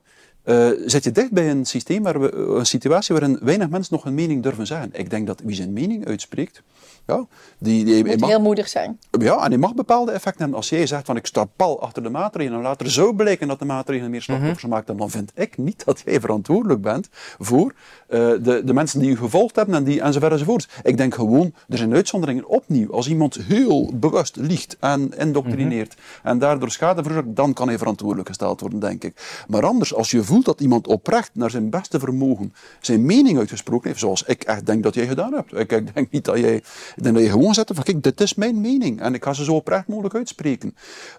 uh, 0.49 0.69
zit 0.85 1.03
je 1.03 1.11
dicht 1.11 1.31
bij 1.31 1.49
een 1.49 1.65
systeem 1.65 2.03
waar 2.03 2.21
we, 2.21 2.35
een 2.35 2.65
situatie 2.65 3.15
waarin 3.15 3.39
weinig 3.41 3.69
mensen 3.69 3.93
nog 3.93 4.05
een 4.05 4.13
mening 4.13 4.43
durven 4.43 4.67
zeggen. 4.67 4.89
Ik 4.93 5.09
denk 5.09 5.27
dat 5.27 5.41
wie 5.43 5.55
zijn 5.55 5.73
mening 5.73 6.07
uitspreekt, 6.07 6.63
ja, 7.09 7.25
die, 7.57 7.85
die, 7.85 8.05
moet 8.05 8.19
mag, 8.19 8.29
heel 8.29 8.41
moedig 8.41 8.67
zijn. 8.67 8.99
Ja, 9.19 9.43
en 9.43 9.49
die 9.49 9.59
mag 9.59 9.73
bepaalde 9.73 10.11
effecten 10.11 10.39
hebben. 10.39 10.57
Als 10.57 10.69
jij 10.69 10.87
zegt 10.87 11.05
van 11.05 11.15
ik 11.15 11.25
sta 11.25 11.45
pal 11.55 11.81
achter 11.81 12.03
de 12.03 12.09
maatregelen 12.09 12.57
en 12.57 12.63
later 12.63 12.91
zo 12.91 13.13
blijken 13.13 13.47
dat 13.47 13.59
de 13.59 13.65
maatregelen 13.65 14.11
meer 14.11 14.21
slachtoffers 14.21 14.63
mm 14.63 14.69
-hmm. 14.71 14.83
maakt, 14.85 14.99
dan 14.99 15.09
vind 15.09 15.31
ik 15.35 15.57
niet 15.57 15.85
dat 15.85 16.01
jij 16.05 16.19
verantwoordelijk 16.19 16.81
bent 16.81 17.09
voor 17.39 17.73
uh, 18.09 18.17
de, 18.41 18.61
de 18.65 18.73
mensen 18.73 18.99
die 18.99 19.09
u 19.09 19.17
gevolgd 19.17 19.55
hebben 19.55 19.75
en, 19.75 19.83
die, 19.83 20.01
enzovoort 20.01 20.31
enzovoort. 20.31 20.67
Ik 20.83 20.97
denk 20.97 21.15
gewoon, 21.15 21.53
er 21.67 21.77
zijn 21.77 21.93
uitzonderingen 21.93 22.47
opnieuw. 22.47 22.91
Als 22.91 23.07
iemand 23.07 23.35
heel 23.35 23.91
bewust 23.95 24.35
liegt 24.35 24.77
en 24.79 25.17
indoctrineert 25.17 25.95
mm 25.95 26.01
-hmm. 26.21 26.31
en 26.31 26.39
daardoor 26.39 26.71
schade 26.71 27.03
veroorzaakt, 27.03 27.35
dan 27.35 27.53
kan 27.53 27.67
hij 27.67 27.77
verantwoordelijk 27.77 28.27
gesteld 28.27 28.61
worden, 28.61 28.79
denk 28.79 29.03
ik. 29.03 29.43
Maar 29.47 29.65
anders, 29.65 29.93
als 29.93 30.11
je 30.11 30.23
voelt 30.23 30.39
voelt 30.39 30.57
dat 30.57 30.65
iemand 30.65 30.87
oprecht 30.87 31.31
naar 31.33 31.49
zijn 31.49 31.69
beste 31.69 31.99
vermogen 31.99 32.53
zijn 32.79 33.05
mening 33.05 33.37
uitgesproken 33.37 33.87
heeft, 33.87 33.99
zoals 33.99 34.23
ik 34.23 34.43
echt 34.43 34.65
denk 34.65 34.83
dat 34.83 34.93
jij 34.93 35.07
gedaan 35.07 35.33
hebt. 35.33 35.53
Ik, 35.53 35.71
ik 35.71 35.93
denk 35.93 36.11
niet 36.11 36.25
dat 36.25 36.37
jij, 36.37 36.63
ik 36.99 37.05
denk 37.05 37.15
dat 37.15 37.25
je 37.25 37.31
gewoon 37.31 37.53
zet 37.53 37.71
van 37.73 37.83
kijk, 37.83 38.03
dit 38.03 38.21
is 38.21 38.33
mijn 38.33 38.61
mening 38.61 39.01
en 39.01 39.13
ik 39.13 39.23
ga 39.23 39.33
ze 39.33 39.43
zo 39.43 39.55
oprecht 39.55 39.87
mogelijk 39.87 40.15
uitspreken. 40.15 40.75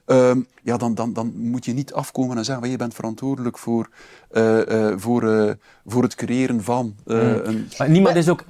Ehm, 0.07 0.41
ja, 0.63 0.77
dan, 0.77 0.95
dan, 0.95 1.13
dan 1.13 1.33
moet 1.37 1.65
je 1.65 1.73
niet 1.73 1.93
afkomen 1.93 2.37
en 2.37 2.45
zeggen, 2.45 2.63
van, 2.63 2.73
je 2.73 2.79
bent 2.79 2.95
verantwoordelijk 2.95 3.59
voor, 3.59 3.89
eh, 4.31 4.89
eh, 4.89 4.99
voor, 4.99 5.23
eh, 5.33 5.53
voor 5.87 6.03
het 6.03 6.15
creëren 6.15 6.63
van 6.63 6.95
een... 7.05 7.69
Maar 7.79 7.91
niemand 7.91 8.17
is 8.17 8.29
ook 8.29 8.45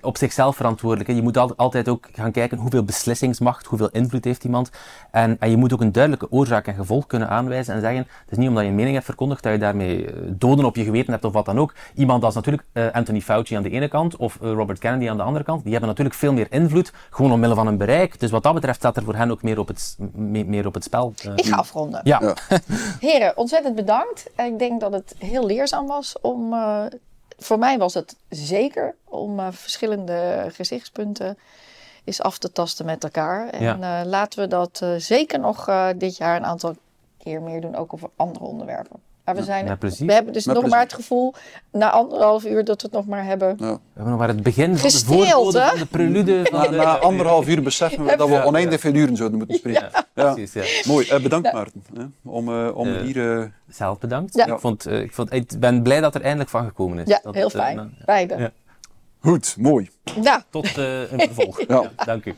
op 0.00 0.16
zichzelf 0.16 0.56
verantwoordelijk. 0.56 1.08
hè. 1.08 1.14
Je 1.16 1.22
moet 1.22 1.36
al- 1.36 1.56
altijd 1.56 1.88
ook 1.88 2.08
gaan 2.12 2.32
kijken 2.32 2.58
hoeveel 2.58 2.84
beslissingsmacht, 2.84 3.66
hoeveel 3.66 3.90
invloed 3.90 4.24
heeft 4.24 4.44
iemand. 4.44 4.70
En, 5.10 5.36
en 5.40 5.50
je 5.50 5.56
moet 5.56 5.72
ook 5.72 5.80
een 5.80 5.92
duidelijke 5.92 6.30
oorzaak 6.30 6.66
en 6.66 6.74
gevolg 6.74 7.06
kunnen 7.06 7.28
aanwijzen 7.28 7.74
en 7.74 7.80
zeggen, 7.80 7.98
het 7.98 8.30
is 8.30 8.36
niet 8.36 8.48
omdat 8.48 8.62
je 8.62 8.68
een 8.68 8.74
mening 8.74 8.94
hebt 8.94 9.06
verkondigd 9.06 9.42
dat 9.42 9.52
je 9.52 9.58
daarmee 9.58 10.06
doden 10.30 10.64
op 10.64 10.76
je 10.76 10.84
geweten 10.84 11.12
hebt 11.12 11.24
of 11.24 11.32
wat 11.32 11.44
dan 11.44 11.58
ook. 11.58 11.74
Iemand 11.94 12.24
als 12.24 12.34
natuurlijk 12.34 12.64
Anthony 12.92 13.20
Fauci 13.20 13.54
aan 13.54 13.62
de 13.62 13.70
ene 13.70 13.88
kant 13.88 14.16
of 14.16 14.38
Robert 14.40 14.78
Kennedy 14.78 15.08
aan 15.08 15.16
de 15.16 15.22
andere 15.22 15.44
kant, 15.44 15.62
die 15.62 15.70
hebben 15.72 15.88
natuurlijk 15.88 16.16
veel 16.16 16.32
meer 16.32 16.46
invloed, 16.50 16.63
gewoon 17.10 17.32
omwille 17.32 17.54
van 17.54 17.66
hun 17.66 17.76
bereik. 17.78 18.20
Dus 18.20 18.30
wat 18.30 18.42
dat 18.42 18.54
betreft 18.54 18.78
staat 18.78 18.96
er 18.96 19.02
voor 19.04 19.14
hen 19.14 19.30
ook 19.30 19.42
meer 19.42 19.58
op 19.58 19.68
het, 19.68 19.96
me- 20.12 20.44
meer 20.44 20.66
op 20.66 20.74
het 20.74 20.84
spel. 20.84 21.12
eh. 21.24 21.32
Ik 21.36 21.44
ga 21.46 21.56
afronden. 21.56 22.00
ja. 22.04 22.18
Ja. 22.22 22.34
Heren, 23.08 23.36
ontzettend 23.36 23.74
bedankt. 23.74 24.30
Ik 24.36 24.58
denk 24.58 24.80
dat 24.80 24.92
het 24.92 25.14
heel 25.18 25.46
leerzaam 25.46 25.86
was 25.86 26.16
om. 26.20 26.52
eh, 26.52 26.82
voor 27.38 27.58
mij 27.58 27.78
was 27.78 27.94
het 27.94 28.16
zeker 28.28 28.94
om 29.04 29.38
eh, 29.40 29.46
verschillende 29.50 30.46
gezichtspunten 30.52 31.38
eens 32.04 32.22
af 32.22 32.38
te 32.38 32.52
tasten 32.52 32.86
met 32.86 33.04
elkaar. 33.04 33.48
En 33.48 33.62
Ja. 33.62 34.00
eh, 34.00 34.06
laten 34.06 34.38
we 34.40 34.46
dat 34.48 34.80
eh, 34.82 34.94
zeker 34.96 35.40
nog 35.40 35.68
eh, 35.68 35.88
dit 35.96 36.16
jaar 36.16 36.36
een 36.36 36.44
aantal 36.44 36.74
keer 37.18 37.42
meer 37.42 37.60
doen, 37.60 37.76
ook 37.76 37.92
over 37.94 38.10
andere 38.16 38.44
onderwerpen. 38.44 39.00
Maar 39.24 39.34
we, 39.34 39.42
zijn, 39.42 39.64
we 39.64 39.68
hebben 40.12 40.32
dus 40.32 40.44
Met 40.44 40.46
nog 40.46 40.54
plezier. 40.54 40.68
maar 40.68 40.80
het 40.80 40.92
gevoel, 40.94 41.34
na 41.72 41.90
anderhalf 41.90 42.44
uur, 42.44 42.64
dat 42.64 42.82
we 42.82 42.86
het 42.88 42.96
nog 42.96 43.06
maar 43.06 43.24
hebben. 43.24 43.48
Ja. 43.48 43.72
We 43.72 43.78
hebben 43.94 44.10
nog 44.10 44.18
maar 44.18 44.28
het 44.28 44.42
begin 44.42 44.64
van 44.64 44.74
de 44.74 44.78
Gestreeld, 44.80 45.22
voorbode, 45.32 45.60
hè? 45.60 45.68
van 45.68 45.78
de 45.78 45.86
prelude. 45.86 46.40
Van 46.50 46.60
Na, 46.60 46.66
de, 46.68 46.76
na 46.76 46.98
anderhalf 46.98 47.48
uur 47.48 47.62
beseffen 47.62 48.04
we 48.04 48.16
dat 48.16 48.28
we 48.28 48.34
Ja. 48.34 48.44
oneindig 48.44 48.80
veel 48.80 48.94
uren 48.94 49.16
zouden 49.16 49.38
moeten 49.38 49.56
spreken. 49.56 49.88
Ja. 50.14 50.32
Precies, 50.34 50.52
ja. 50.52 50.90
Mooi, 50.92 51.08
Eh, 51.08 51.22
bedankt 51.22 51.52
Maarten 51.52 51.84
hè, 51.94 52.04
om, 52.30 52.48
eh, 52.48 52.76
om 52.76 52.88
Eh, 52.94 53.00
hier... 53.00 53.38
eh, 53.40 53.46
Zelf 53.68 53.98
bedankt. 53.98 54.34
Ja. 54.34 54.46
Ik, 54.46 54.58
vond, 54.58 54.86
ik, 54.90 55.12
vond, 55.12 55.32
ik 55.32 55.50
ben 55.60 55.82
blij 55.82 56.00
dat 56.00 56.14
er 56.14 56.22
eindelijk 56.22 56.50
van 56.50 56.64
gekomen 56.66 56.98
is. 56.98 57.08
Ja, 57.08 57.20
Dat 57.22 57.34
heel 57.34 57.50
fijn. 57.50 57.76
nou, 57.76 57.88
Beide. 58.04 58.36
ja. 58.36 58.50
goed, 59.20 59.54
mooi. 59.58 59.90
Ja. 60.22 60.44
tot 60.50 60.78
eh, 60.78 61.12
een 61.12 61.18
vervolg. 61.20 61.60
Ja. 61.68 61.90
Dank 62.04 62.24
u. 62.24 62.34